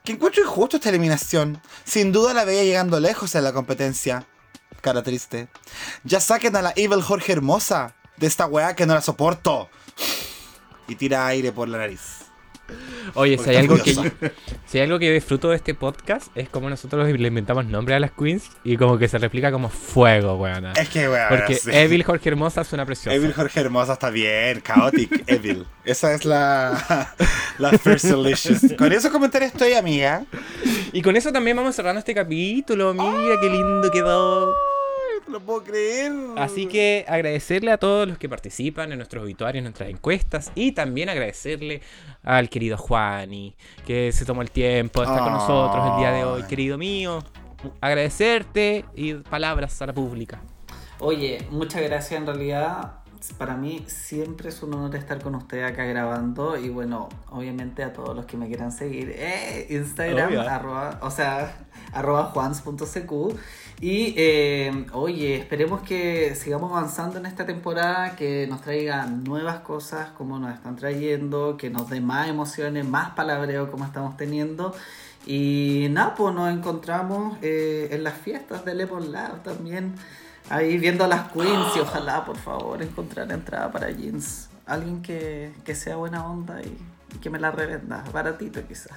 que 0.03 0.13
encuentro 0.13 0.41
injusto 0.43 0.77
esta 0.77 0.89
eliminación. 0.89 1.61
Sin 1.83 2.11
duda 2.11 2.33
la 2.33 2.45
veía 2.45 2.63
llegando 2.63 2.99
lejos 2.99 3.35
en 3.35 3.43
la 3.43 3.53
competencia. 3.53 4.25
Cara 4.81 5.03
triste. 5.03 5.47
Ya 6.03 6.19
saquen 6.19 6.55
a 6.55 6.61
la 6.61 6.73
Evil 6.75 7.01
Jorge 7.01 7.33
Hermosa 7.33 7.95
de 8.17 8.27
esta 8.27 8.45
weá 8.47 8.75
que 8.75 8.85
no 8.85 8.93
la 8.93 9.01
soporto. 9.01 9.69
Y 10.87 10.95
tira 10.95 11.27
aire 11.27 11.51
por 11.51 11.69
la 11.69 11.77
nariz. 11.77 12.21
Oye, 13.15 13.37
si 13.37 13.49
hay, 13.49 13.57
algo 13.57 13.77
que, 13.77 13.93
si 14.65 14.77
hay 14.77 14.85
algo 14.85 14.97
que 14.97 15.11
disfruto 15.11 15.49
de 15.49 15.57
este 15.57 15.73
podcast 15.73 16.27
es 16.35 16.47
como 16.47 16.69
nosotros 16.69 17.09
le 17.09 17.27
inventamos 17.27 17.65
nombre 17.65 17.93
a 17.95 17.99
las 17.99 18.11
queens 18.11 18.49
y 18.63 18.77
como 18.77 18.97
que 18.97 19.09
se 19.09 19.17
replica 19.17 19.51
como 19.51 19.69
fuego, 19.69 20.35
weona. 20.37 20.71
Es 20.73 20.87
que 20.87 21.09
weá. 21.09 21.27
Porque 21.27 21.55
sí. 21.55 21.69
Evil 21.73 22.03
Jorge 22.03 22.29
Hermosa 22.29 22.63
suena 22.63 22.85
preciosa. 22.85 23.13
Evil 23.13 23.33
Jorge 23.33 23.59
Hermosa 23.59 23.93
está 23.93 24.09
bien, 24.09 24.61
Chaotic 24.61 25.23
Evil. 25.27 25.65
Esa 25.83 26.13
es 26.13 26.23
la, 26.23 27.13
la 27.57 27.71
First 27.71 28.05
Delicious. 28.05 28.73
Con 28.77 28.93
esos 28.93 29.11
comentarios 29.11 29.51
estoy, 29.51 29.73
amiga. 29.73 30.23
Y 30.93 31.01
con 31.01 31.17
eso 31.17 31.31
también 31.33 31.57
vamos 31.57 31.75
cerrando 31.75 31.99
este 31.99 32.13
capítulo. 32.13 32.93
Mira 32.93 33.35
qué 33.41 33.49
lindo 33.49 33.91
quedó. 33.91 34.55
No 35.31 35.39
lo 35.39 35.45
puedo 35.45 35.63
creer. 35.63 36.11
Así 36.35 36.65
que 36.65 37.05
agradecerle 37.07 37.71
a 37.71 37.77
todos 37.77 38.05
los 38.05 38.17
que 38.17 38.27
participan 38.27 38.91
en 38.91 38.97
nuestros 38.97 39.23
obituarios, 39.23 39.59
en 39.59 39.63
nuestras 39.63 39.89
encuestas 39.89 40.51
y 40.55 40.73
también 40.73 41.07
agradecerle 41.07 41.81
al 42.21 42.49
querido 42.49 42.77
Juani 42.77 43.55
que 43.85 44.11
se 44.11 44.25
tomó 44.25 44.41
el 44.41 44.51
tiempo 44.51 44.99
de 44.99 45.07
estar 45.07 45.23
con 45.23 45.31
nosotros 45.31 45.91
el 45.91 45.99
día 45.99 46.11
de 46.11 46.25
hoy, 46.25 46.41
Ay. 46.41 46.49
querido 46.49 46.77
mío. 46.77 47.23
Agradecerte 47.79 48.83
y 48.93 49.13
palabras 49.13 49.81
a 49.81 49.85
la 49.85 49.93
pública. 49.93 50.41
Oye, 50.99 51.47
muchas 51.49 51.81
gracias 51.81 52.19
en 52.19 52.27
realidad. 52.27 52.95
Para 53.37 53.55
mí 53.55 53.85
siempre 53.87 54.49
es 54.49 54.61
un 54.63 54.73
honor 54.73 54.97
estar 54.97 55.21
con 55.21 55.35
ustedes 55.35 55.71
acá 55.71 55.85
grabando 55.85 56.57
y 56.57 56.67
bueno, 56.67 57.07
obviamente 57.29 57.83
a 57.83 57.93
todos 57.93 58.13
los 58.15 58.25
que 58.25 58.35
me 58.35 58.47
quieran 58.47 58.73
seguir, 58.73 59.13
eh, 59.15 59.67
Instagram, 59.69 60.39
arroba, 60.39 60.99
o 61.03 61.11
sea, 61.11 61.55
arroba 61.93 62.25
juans.cq 62.33 63.37
y 63.81 64.13
eh, 64.15 64.85
oye, 64.93 65.35
esperemos 65.37 65.81
que 65.81 66.35
sigamos 66.35 66.71
avanzando 66.71 67.17
en 67.17 67.25
esta 67.25 67.45
temporada, 67.47 68.15
que 68.15 68.45
nos 68.47 68.61
traiga 68.61 69.05
nuevas 69.07 69.61
cosas 69.61 70.09
como 70.11 70.37
nos 70.39 70.53
están 70.53 70.75
trayendo, 70.75 71.57
que 71.57 71.69
nos 71.71 71.89
dé 71.89 71.99
más 71.99 72.29
emociones, 72.29 72.85
más 72.85 73.09
palabreo 73.15 73.71
como 73.71 73.83
estamos 73.85 74.15
teniendo. 74.17 74.73
Y 75.25 75.87
nada, 75.91 76.13
pues 76.15 76.33
nos 76.35 76.51
encontramos 76.53 77.37
eh, 77.41 77.89
en 77.91 78.03
las 78.03 78.15
fiestas 78.19 78.63
de 78.65 78.75
Lemon 78.75 79.11
Lab 79.11 79.41
también. 79.43 79.93
Ahí 80.49 80.77
viendo 80.77 81.03
a 81.03 81.07
las 81.07 81.31
queens 81.31 81.75
y 81.75 81.79
ojalá, 81.79 82.23
por 82.25 82.37
favor, 82.37 82.81
encontrar 82.81 83.31
entrada 83.31 83.71
para 83.71 83.89
jeans. 83.91 84.49
Alguien 84.65 85.01
que, 85.01 85.53
que 85.65 85.75
sea 85.75 85.95
buena 85.95 86.25
onda 86.29 86.61
y, 86.61 86.75
y 87.15 87.19
que 87.19 87.29
me 87.29 87.39
la 87.39 87.51
revenda. 87.51 88.03
Baratito 88.13 88.61
quizás. 88.67 88.91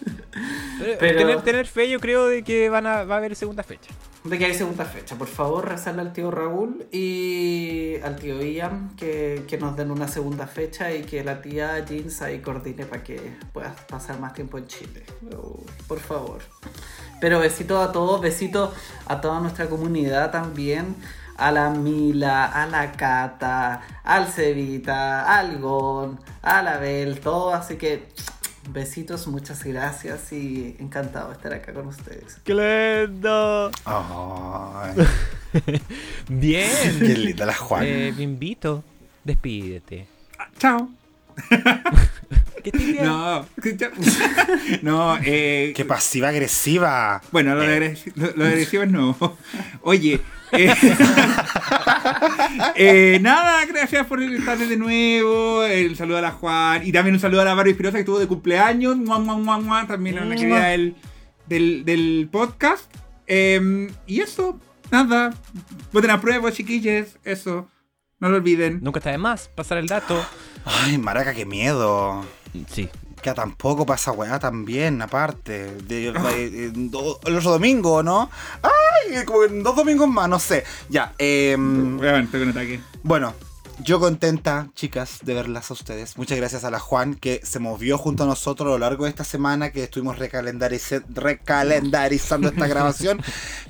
Pero, 0.78 0.96
Pero- 0.98 1.18
Tener, 1.18 1.42
tener 1.42 1.66
fe, 1.66 1.88
yo 1.90 2.00
creo 2.00 2.26
de 2.26 2.42
que 2.42 2.68
van 2.70 2.86
a, 2.86 3.04
va 3.04 3.14
a 3.16 3.18
haber 3.18 3.34
segunda 3.36 3.62
fecha. 3.62 3.90
De 4.22 4.38
que 4.38 4.44
hay 4.44 4.54
segunda 4.54 4.84
fecha. 4.84 5.16
Por 5.16 5.28
favor, 5.28 5.66
rezarle 5.66 6.02
al 6.02 6.12
tío 6.12 6.30
Raúl 6.30 6.86
y 6.92 7.96
al 8.04 8.16
tío 8.16 8.42
Ian 8.42 8.94
que, 8.94 9.44
que 9.48 9.56
nos 9.56 9.76
den 9.76 9.90
una 9.90 10.08
segunda 10.08 10.46
fecha 10.46 10.92
y 10.92 11.04
que 11.04 11.24
la 11.24 11.40
tía 11.40 11.82
Jeans 11.86 12.20
ahí 12.20 12.40
coordine 12.40 12.84
para 12.84 13.02
que 13.02 13.38
puedas 13.54 13.80
pasar 13.82 14.20
más 14.20 14.34
tiempo 14.34 14.58
en 14.58 14.66
Chile. 14.66 15.06
Oh, 15.34 15.64
por 15.88 16.00
favor. 16.00 16.42
Pero 17.18 17.40
besito 17.40 17.80
a 17.80 17.92
todos, 17.92 18.20
besito 18.20 18.74
a 19.06 19.22
toda 19.22 19.40
nuestra 19.40 19.68
comunidad 19.68 20.30
también. 20.30 20.96
A 21.38 21.50
la 21.50 21.70
Mila, 21.70 22.44
a 22.44 22.66
la 22.66 22.92
Cata, 22.92 23.80
al 24.04 24.26
Cevita, 24.26 25.38
al 25.38 25.58
Gon, 25.58 26.20
a 26.42 26.60
la 26.60 26.76
Bel, 26.76 27.20
todo. 27.20 27.54
Así 27.54 27.76
que 27.76 28.08
besitos, 28.68 29.26
muchas 29.26 29.64
gracias 29.64 30.32
y 30.32 30.76
encantado 30.78 31.28
de 31.28 31.34
estar 31.34 31.52
acá 31.52 31.72
con 31.72 31.88
ustedes. 31.88 32.38
¡Qué 32.44 32.54
lindo! 32.54 33.70
Ay, 33.84 34.94
Bien. 36.28 36.98
qué 36.98 37.16
linda 37.16 37.46
la 37.46 37.54
Juan. 37.54 37.84
Eh, 37.86 38.12
me 38.16 38.22
invito. 38.22 38.84
Despídete. 39.24 40.06
chao. 40.58 40.88
No, 43.02 43.46
no, 44.82 45.18
eh, 45.24 45.72
Qué 45.74 45.84
pasiva 45.84 46.28
agresiva. 46.28 47.20
Bueno, 47.32 47.54
lo 47.54 47.62
de, 47.62 47.78
agresi- 47.94 48.12
lo- 48.16 48.32
lo 48.36 48.44
de 48.44 48.50
agresivo 48.50 48.86
no. 48.86 49.16
Oye, 49.82 50.20
eh, 50.52 50.74
eh, 52.74 53.18
nada, 53.20 53.64
gracias 53.66 54.06
por 54.06 54.22
estar 54.22 54.58
de 54.58 54.76
nuevo. 54.76 55.64
El 55.64 55.96
saludo 55.96 56.18
a 56.18 56.22
la 56.22 56.30
Juan 56.32 56.86
y 56.86 56.92
también 56.92 57.14
un 57.14 57.20
saludo 57.20 57.42
a 57.42 57.44
la 57.44 57.54
Barbie 57.54 57.70
Espirosa 57.72 57.94
que 57.96 58.00
estuvo 58.00 58.18
de 58.18 58.26
cumpleaños. 58.26 58.96
Mua, 58.96 59.18
mua, 59.18 59.36
mua, 59.36 59.58
mua, 59.58 59.86
también 59.86 60.18
a 60.18 60.24
la 60.24 60.34
querida 60.36 60.66
del, 60.68 60.96
del, 61.46 61.84
del 61.84 62.28
podcast. 62.30 62.90
Eh, 63.26 63.88
y 64.06 64.20
eso, 64.20 64.58
nada. 64.90 65.32
Voten 65.92 66.10
a 66.10 66.20
prueba, 66.20 66.50
chiquillos. 66.52 67.16
Eso, 67.24 67.68
no 68.18 68.28
lo 68.28 68.36
olviden. 68.36 68.80
Nunca 68.82 68.98
está 68.98 69.10
de 69.10 69.18
más 69.18 69.48
pasar 69.48 69.78
el 69.78 69.86
dato. 69.86 70.24
Ay, 70.64 70.98
maraca, 70.98 71.32
qué 71.34 71.46
miedo. 71.46 72.24
Sí. 72.70 72.88
Que 73.22 73.32
tampoco 73.34 73.84
pasa 73.84 74.12
weá 74.12 74.38
también, 74.38 75.02
aparte. 75.02 75.74
De, 75.82 76.08
en 76.08 76.90
do- 76.90 77.20
el 77.26 77.36
otro 77.36 77.50
domingo, 77.52 78.02
¿no? 78.02 78.30
Ay, 78.62 79.24
como 79.26 79.44
en 79.44 79.62
dos 79.62 79.76
domingos 79.76 80.08
más, 80.08 80.28
no 80.28 80.38
sé. 80.38 80.64
Ya, 80.88 81.12
eh, 81.18 81.54
Bueno, 81.58 82.16
estoy 82.18 82.40
con 82.40 82.48
ataque. 82.50 82.80
Bueno, 83.02 83.34
yo 83.82 84.00
contenta, 84.00 84.70
chicas, 84.74 85.18
de 85.22 85.34
verlas 85.34 85.70
a 85.70 85.74
ustedes. 85.74 86.16
Muchas 86.16 86.38
gracias 86.38 86.64
a 86.64 86.70
la 86.70 86.78
Juan 86.78 87.14
que 87.14 87.42
se 87.44 87.58
movió 87.58 87.98
junto 87.98 88.24
a 88.24 88.26
nosotros 88.26 88.66
a 88.66 88.70
lo 88.70 88.78
largo 88.78 89.04
de 89.04 89.10
esta 89.10 89.24
semana 89.24 89.70
que 89.70 89.84
estuvimos 89.84 90.18
recalendarizando 90.18 92.48
esta 92.48 92.66
grabación. 92.68 93.22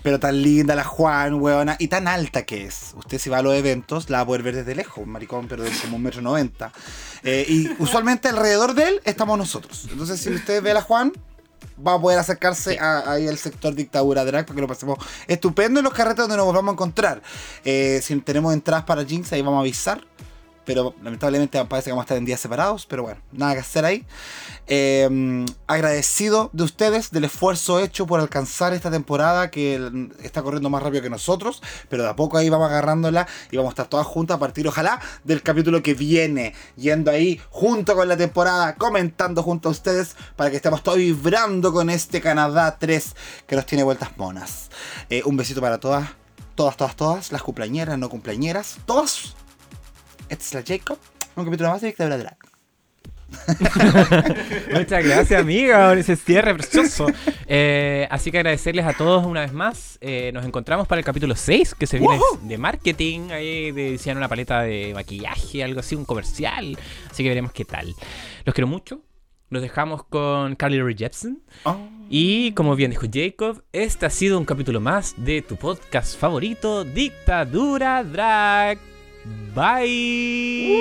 Pero 0.03 0.21
tan 0.21 0.43
linda 0.43 0.75
la 0.75 0.85
Juan, 0.85 1.35
weona, 1.35 1.77
y 1.79 1.89
tan 1.89 2.09
alta 2.09 2.45
que 2.45 2.65
es. 2.65 2.95
Usted 2.97 3.19
si 3.19 3.31
va 3.31 3.39
a 3.39 3.43
los 3.43 3.55
eventos 3.55 4.11
la 4.11 4.19
va 4.19 4.23
a 4.23 4.27
poder 4.27 4.43
ver 4.43 4.57
desde 4.57 4.75
lejos, 4.75 5.05
un 5.05 5.11
maricón, 5.11 5.47
pero 5.49 5.63
de 5.63 5.71
como 5.83 5.97
un 5.97 6.03
metro 6.03 6.23
noventa. 6.23 6.73
Eh, 7.23 7.45
y 7.49 7.71
usualmente 7.79 8.29
alrededor 8.29 8.75
de 8.75 8.89
él 8.89 9.01
estamos 9.05 9.39
nosotros. 9.39 9.89
Entonces 9.91 10.21
si 10.21 10.31
usted 10.31 10.63
ve 10.63 10.73
a 10.73 10.75
la 10.75 10.83
Juan, 10.83 11.13
va 11.87 11.95
a 11.95 12.01
poder 12.01 12.19
acercarse 12.19 12.79
a- 12.79 13.11
ahí 13.13 13.27
al 13.29 13.39
sector 13.39 13.75
dictadura 13.75 14.25
drag 14.25 14.45
para 14.47 14.55
que 14.55 14.61
lo 14.61 14.69
pasemos 14.69 14.99
estupendo 15.27 15.81
en 15.81 15.85
los 15.85 15.93
carretes 15.93 16.19
donde 16.19 16.37
nos 16.37 16.47
volvamos 16.47 16.73
a 16.73 16.75
encontrar. 16.75 17.23
Eh, 17.65 18.01
si 18.03 18.17
tenemos 18.21 18.53
entradas 18.53 18.85
para 18.85 19.03
jeans, 19.03 19.33
ahí 19.33 19.43
vamos 19.43 19.59
a 19.59 19.61
avisar. 19.61 20.01
Pero 20.73 20.95
lamentablemente 21.03 21.65
parece 21.65 21.87
que 21.87 21.91
vamos 21.91 22.03
a 22.03 22.05
estar 22.05 22.17
en 22.17 22.25
días 22.25 22.39
separados, 22.39 22.87
pero 22.87 23.03
bueno, 23.03 23.21
nada 23.33 23.55
que 23.55 23.59
hacer 23.59 23.85
ahí. 23.85 24.07
Eh, 24.69 25.45
agradecido 25.67 26.49
de 26.53 26.63
ustedes, 26.63 27.11
del 27.11 27.25
esfuerzo 27.25 27.81
hecho 27.81 28.07
por 28.07 28.21
alcanzar 28.21 28.73
esta 28.73 28.89
temporada 28.89 29.51
que 29.51 30.09
está 30.23 30.45
corriendo 30.45 30.71
más 30.71 30.81
rápido 30.81 31.03
que 31.03 31.11
nosotros, 31.11 31.61
pero 31.89 32.05
de 32.05 32.11
a 32.11 32.15
poco 32.15 32.39
ahí 32.39 32.49
vamos 32.49 32.71
agarrándola 32.71 33.27
y 33.51 33.57
vamos 33.57 33.71
a 33.71 33.73
estar 33.73 33.89
todas 33.89 34.07
juntas 34.07 34.37
a 34.37 34.39
partir, 34.39 34.69
ojalá, 34.69 35.01
del 35.25 35.43
capítulo 35.43 35.83
que 35.83 35.95
viene, 35.95 36.55
yendo 36.77 37.11
ahí 37.11 37.41
junto 37.51 37.97
con 37.97 38.07
la 38.07 38.17
temporada, 38.17 38.77
comentando 38.77 39.43
junto 39.43 39.71
a 39.71 39.73
ustedes 39.73 40.15
para 40.37 40.51
que 40.51 40.57
estemos 40.57 40.85
todos 40.85 40.99
vibrando 40.99 41.73
con 41.73 41.91
este 41.91 42.21
Canadá 42.21 42.79
3 42.79 43.17
que 43.49 43.57
nos 43.57 43.67
tiene 43.67 43.83
vueltas 43.83 44.17
monas. 44.17 44.71
Eh, 45.09 45.23
un 45.25 45.37
besito 45.37 45.61
para 45.61 45.81
todas, 45.81 46.11
todas, 46.55 46.77
todas, 46.77 46.95
todas, 46.95 47.33
las 47.33 47.43
cumpleañeras, 47.43 47.99
no 47.99 48.09
cumpleañeras, 48.09 48.79
todas. 48.87 49.35
Esta 50.31 50.45
es 50.45 50.55
la 50.55 50.63
Jacob, 50.65 50.99
un 51.35 51.45
capítulo 51.45 51.71
más 51.71 51.81
de 51.81 51.89
Dictadura 51.89 52.17
Drag. 52.17 52.37
Muchas 54.73 55.05
gracias, 55.05 55.41
amiga, 55.41 55.89
por 55.89 55.99
ese 55.99 56.15
cierre 56.15 56.55
precioso. 56.55 57.07
Eh, 57.49 58.07
así 58.13 58.31
que 58.31 58.39
agradecerles 58.39 58.87
a 58.87 58.93
todos 58.93 59.27
una 59.27 59.41
vez 59.41 59.53
más. 59.53 59.99
Eh, 60.01 60.31
nos 60.33 60.45
encontramos 60.45 60.87
para 60.87 61.01
el 61.01 61.05
capítulo 61.05 61.35
6, 61.35 61.75
que 61.75 61.89
se 61.89 61.99
viene 61.99 62.17
de 62.43 62.59
marketing. 62.59 63.31
Ahí 63.33 63.73
decían 63.73 64.19
una 64.19 64.29
paleta 64.29 64.63
de 64.63 64.93
maquillaje, 64.95 65.65
algo 65.65 65.81
así, 65.81 65.97
un 65.97 66.05
comercial. 66.05 66.79
Así 67.11 67.25
que 67.25 67.29
veremos 67.29 67.51
qué 67.51 67.65
tal. 67.65 67.93
Los 68.45 68.55
quiero 68.55 68.69
mucho. 68.69 69.01
Nos 69.49 69.63
dejamos 69.63 70.05
con 70.05 70.55
Carly 70.55 70.81
Rae 70.81 70.95
Jepsen. 70.97 71.43
Oh. 71.65 71.77
Y 72.09 72.53
como 72.53 72.77
bien 72.77 72.93
dijo 72.93 73.07
Jacob, 73.13 73.65
este 73.73 74.07
ha 74.07 74.11
sido 74.11 74.39
un 74.39 74.45
capítulo 74.45 74.81
más 74.81 75.15
de 75.17 75.43
tu 75.43 75.57
podcast 75.57 76.17
favorito, 76.17 76.85
Dictadura 76.85 78.05
Drag. 78.05 78.90
Bye. 79.25 80.77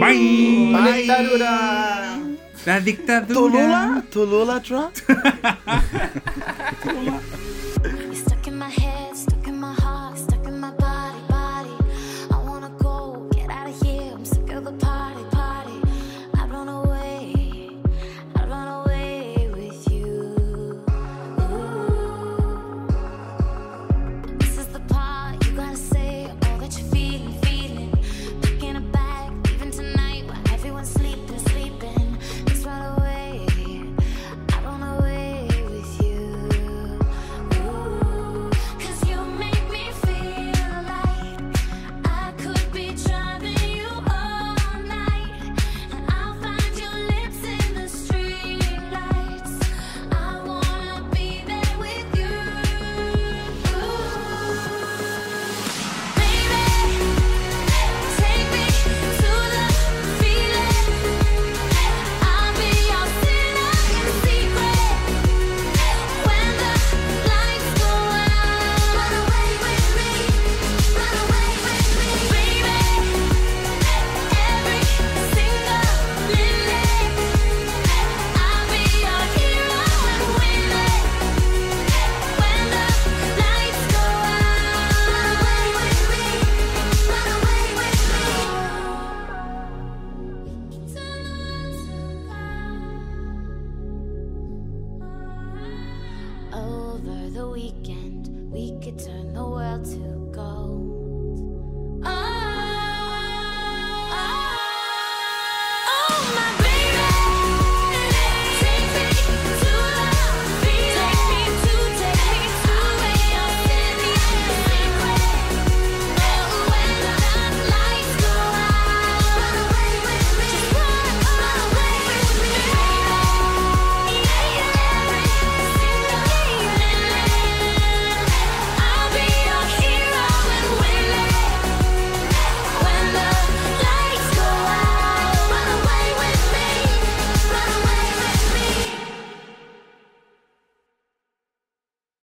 Bye. 0.00 0.72
La 0.72 0.92
dictadura. 0.92 2.18
La 2.66 2.80
dictadura. 2.80 3.34
Tolula. 3.34 4.04
Tolula 4.10 4.60
Trump. 4.60 4.96